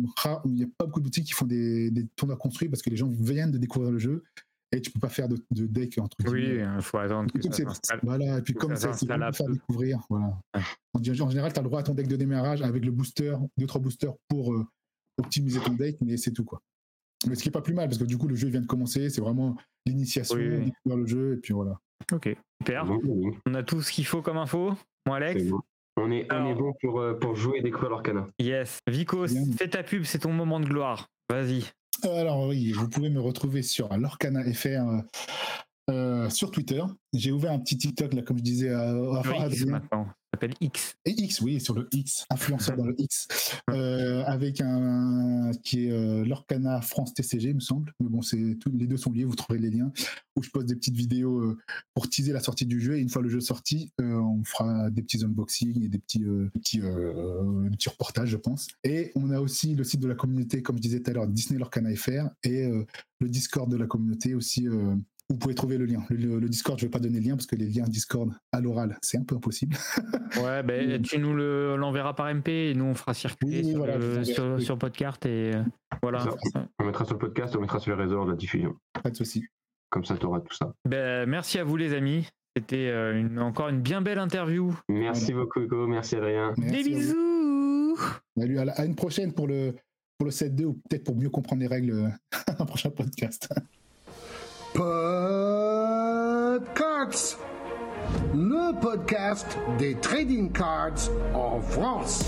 il 0.47 0.53
n'y 0.55 0.65
a 0.65 0.67
pas 0.79 0.87
beaucoup 0.87 1.01
de 1.01 1.05
boutiques 1.05 1.27
qui 1.27 1.33
font 1.33 1.47
des, 1.47 1.91
des 1.91 2.07
tournois 2.17 2.37
construits 2.37 2.69
parce 2.69 2.83
que 2.83 2.91
les 2.91 2.97
gens 2.97 3.09
viennent 3.09 3.51
de 3.51 3.59
découvrir 3.59 3.91
le 3.93 3.99
jeu 3.99 4.23
et 4.75 4.81
tu 4.81 4.91
peux 4.91 5.01
pas 5.01 5.09
faire 5.11 5.29
de, 5.29 5.37
de 5.51 5.67
deck 5.67 5.99
entre 5.99 6.17
Oui, 6.31 6.59
il 6.77 6.83
faut 6.83 6.99
attendre 6.99 7.31
que 7.33 7.43
ça 7.43 7.53
s'installe. 7.65 8.01
Voilà, 8.03 8.39
et 8.39 8.43
puis 8.43 8.55
comme 8.55 8.75
ça 8.77 8.93
c'est 8.95 9.07
pour 9.07 9.37
faire 9.37 9.49
découvrir. 9.51 10.01
Voilà. 10.09 10.39
En, 10.95 10.99
en 10.99 11.03
général, 11.31 11.53
tu 11.53 11.59
as 11.59 11.63
le 11.63 11.69
droit 11.69 11.81
à 11.81 11.83
ton 11.83 11.95
deck 11.95 12.09
de 12.09 12.17
démarrage 12.17 12.63
avec 12.63 12.85
le 12.85 12.91
booster, 12.91 13.35
deux, 13.59 13.67
trois 13.67 13.81
boosters 13.81 14.15
pour 14.29 14.53
euh, 14.55 14.67
optimiser 15.19 15.61
ton 15.61 15.75
deck, 15.75 15.99
mais 16.01 16.17
c'est 16.17 16.33
tout 16.33 16.45
quoi. 16.45 16.63
Mais 17.29 17.35
ce 17.37 17.43
qui 17.43 17.51
est 17.51 17.53
pas 17.53 17.61
plus 17.63 17.75
mal, 17.75 17.87
parce 17.89 17.99
que 17.99 18.05
du 18.05 18.17
coup, 18.19 18.27
le 18.29 18.35
jeu 18.35 18.49
vient 18.49 18.61
de 18.63 18.67
commencer, 18.67 19.09
c'est 19.11 19.21
vraiment 19.21 19.57
l'initiation, 19.87 20.37
Oui, 20.37 20.73
le 20.87 21.07
jeu, 21.07 21.35
et 21.35 21.37
puis 21.37 21.53
voilà. 21.55 21.79
Ok, 22.13 22.35
super. 22.61 22.91
Oui, 22.91 23.31
On 23.47 23.55
a 23.55 23.63
tout 23.63 23.81
ce 23.83 23.93
qu'il 23.93 24.07
faut 24.07 24.23
comme 24.23 24.37
info. 24.39 24.73
Mon 25.07 25.13
Alex 25.15 25.45
bon. 25.45 25.61
On 25.99 26.11
est, 26.11 26.27
on 26.33 26.37
est 26.47 26.51
Alors- 26.51 26.55
bon 26.57 26.73
pour, 26.81 27.01
euh, 27.01 27.15
pour 27.19 27.37
jouer 27.37 27.59
et 27.59 27.63
découvrir 27.63 27.91
l'Orcana. 27.91 28.27
Yes. 28.39 28.79
Bien. 28.87 29.05
fais 29.59 29.69
ta 29.69 29.83
pub, 29.83 30.05
c'est 30.05 30.21
ton 30.21 30.33
moment 30.33 30.59
de 30.59 30.65
gloire. 30.67 31.09
Vas-y. 31.29 31.65
Euh, 32.05 32.21
Alors 32.21 32.47
oui, 32.49 32.73
vous 32.73 32.89
pouvez 32.89 33.11
me 33.11 33.21
retrouver 33.21 33.63
sur 33.63 33.95
Lorcana 33.97 34.43
FR 34.55 34.67
euh, 34.69 35.01
euh, 35.91 36.31
sur 36.31 36.51
Twitter. 36.51 36.83
J'ai 37.13 37.31
ouvert 37.31 37.53
un 37.53 37.59
petit 37.59 37.77
TikTok, 37.77 38.15
là, 38.15 38.23
comme 38.23 38.39
je 38.39 38.43
disais 38.43 38.71
à, 38.71 38.89
à 38.91 39.23
Sur 39.23 39.33
S'appelle 40.35 40.55
X. 40.63 40.95
Et 41.05 41.11
X, 41.11 41.43
oui, 41.43 41.61
sur 41.61 41.75
le 41.75 41.89
X, 41.93 42.25
influenceur 42.31 42.75
dans 42.75 42.87
le 42.87 42.95
X, 42.99 43.29
euh, 43.71 44.25
avec 44.25 44.63
un 44.63 45.51
qui 45.63 45.87
est 45.87 45.91
euh, 45.91 46.25
Lorcana 46.25 46.81
France 46.81 47.13
TCG, 47.13 47.51
il 47.51 47.57
me 47.57 47.61
semble. 47.61 47.93
Mais 48.01 48.09
bon, 48.09 48.23
c'est 48.23 48.39
les 48.39 48.87
deux 48.87 48.97
sont 48.97 49.13
liés, 49.13 49.25
vous 49.25 49.35
trouverez 49.35 49.61
les 49.61 49.69
liens. 49.69 49.93
Où 50.35 50.43
je 50.43 50.49
poste 50.49 50.69
des 50.69 50.75
petites 50.75 50.97
vidéos 50.97 51.39
euh, 51.39 51.59
pour 51.93 52.09
teaser 52.09 52.33
la 52.33 52.41
sortie 52.41 52.65
du 52.65 52.81
jeu. 52.81 52.97
Et 52.97 53.01
une 53.01 53.11
fois 53.11 53.21
le 53.21 53.29
jeu 53.29 53.41
sorti, 53.41 53.93
on 53.99 54.43
fera 54.43 54.89
des 54.89 55.03
petits 55.03 55.23
unboxings 55.23 55.85
et 55.85 55.89
des 55.89 55.99
petits, 55.99 56.25
petits, 56.55 56.81
petits 56.81 57.89
reportages, 57.91 58.31
je 58.31 58.39
pense. 58.39 58.69
Et 58.85 59.13
on 59.15 59.31
a 59.31 59.39
aussi 59.39 59.75
le 59.75 59.85
site 59.85 60.01
de 60.01 60.09
la 60.09 60.15
communauté, 60.15 60.63
comme 60.63 60.77
je 60.77 60.83
disais 60.83 61.01
tout 61.01 61.11
à 61.11 61.15
l'heure, 61.15 61.27
Disney 61.27 61.59
Lorcana 61.59 61.95
FR, 61.95 62.31
et 62.45 62.67
le 63.21 63.29
Discord 63.29 63.71
de 63.71 63.77
la 63.77 63.87
communauté 63.87 64.35
aussi. 64.35 64.67
Vous 65.33 65.39
pouvez 65.39 65.55
trouver 65.55 65.79
le 65.79 65.87
lien. 65.87 66.03
Le, 66.11 66.17
le- 66.17 66.39
le 66.41 66.49
Discord, 66.49 66.79
je 66.79 66.85
ne 66.85 66.89
vais 66.89 66.93
pas 66.93 66.99
donner 66.99 67.19
le 67.19 67.25
lien 67.27 67.37
parce 67.37 67.47
que 67.47 67.57
les 67.57 67.67
liens 67.67 67.85
Discord 67.85 68.31
à 68.53 68.61
l'oral, 68.61 68.99
c'est 69.03 69.17
un 69.19 69.25
peu 69.25 69.35
impossible. 69.37 69.77
Ouais, 70.43 70.63
ben 70.63 71.01
tu 71.03 71.19
nous 71.19 71.35
le- 71.35 71.77
l'enverras 71.77 72.15
par 72.15 72.33
MP 72.35 72.49
et 72.49 72.75
nous 72.75 72.85
on 72.87 72.95
fera 72.95 73.13
circuler 73.15 73.63
Oui, 73.63 73.71
sur, 73.71 73.79
voilà, 73.79 73.99
le- 73.99 74.25
sur, 74.25 74.61
sur 74.63 74.79
podcast 74.79 75.25
et 75.27 75.53
euh, 75.55 75.63
voilà. 76.03 76.25
On 76.79 76.85
mettra 76.85 77.05
sur 77.05 77.15
le 77.15 77.19
podcast, 77.19 77.55
on 77.57 77.61
mettra 77.61 77.79
sur 77.81 77.95
les 77.97 78.03
réseaux 78.03 78.25
de 78.25 78.31
la 78.31 78.37
diffusion. 78.37 78.75
Pas 79.03 79.11
de 79.11 79.17
souci. 79.17 79.45
Comme 79.91 80.05
ça, 80.07 80.17
tu 80.17 80.25
auras 80.27 80.41
tout 80.41 80.55
ça. 80.55 80.73
Ben, 80.89 81.29
merci 81.29 81.59
à 81.59 81.65
vous 81.65 81.77
les 81.77 81.93
amis. 81.95 82.27
C'était 82.57 82.89
euh, 82.89 83.19
une- 83.21 83.39
encore 83.39 83.69
une 83.69 83.81
bien 83.83 84.01
belle 84.03 84.19
interview. 84.19 84.75
Merci 84.89 85.33
beaucoup, 85.35 85.61
Hugo. 85.61 85.87
Merci, 85.87 86.17
Adrien. 86.17 86.53
Des 86.57 86.63
Merci 86.65 86.91
bisous. 86.91 87.97
Salut, 88.39 88.59
à, 88.59 88.85
une 88.87 88.95
prochaine 88.95 89.33
pour 89.35 89.47
le, 89.47 89.75
pour 90.19 90.25
le 90.27 90.31
set 90.31 90.55
2 90.55 90.65
ou 90.65 90.73
peut-être 90.89 91.05
pour 91.05 91.17
mieux 91.17 91.31
comprendre 91.31 91.61
les 91.61 91.69
règles 91.69 91.93
euh, 91.93 92.09
un 92.59 92.65
prochain 92.65 92.91
podcast. 92.91 93.49
Podcards, 94.75 96.63
le 98.35 98.81
podcast 98.81 99.59
des 99.79 99.95
trading 99.97 100.51
cards 100.51 101.11
en 101.35 101.61
France. 101.61 102.25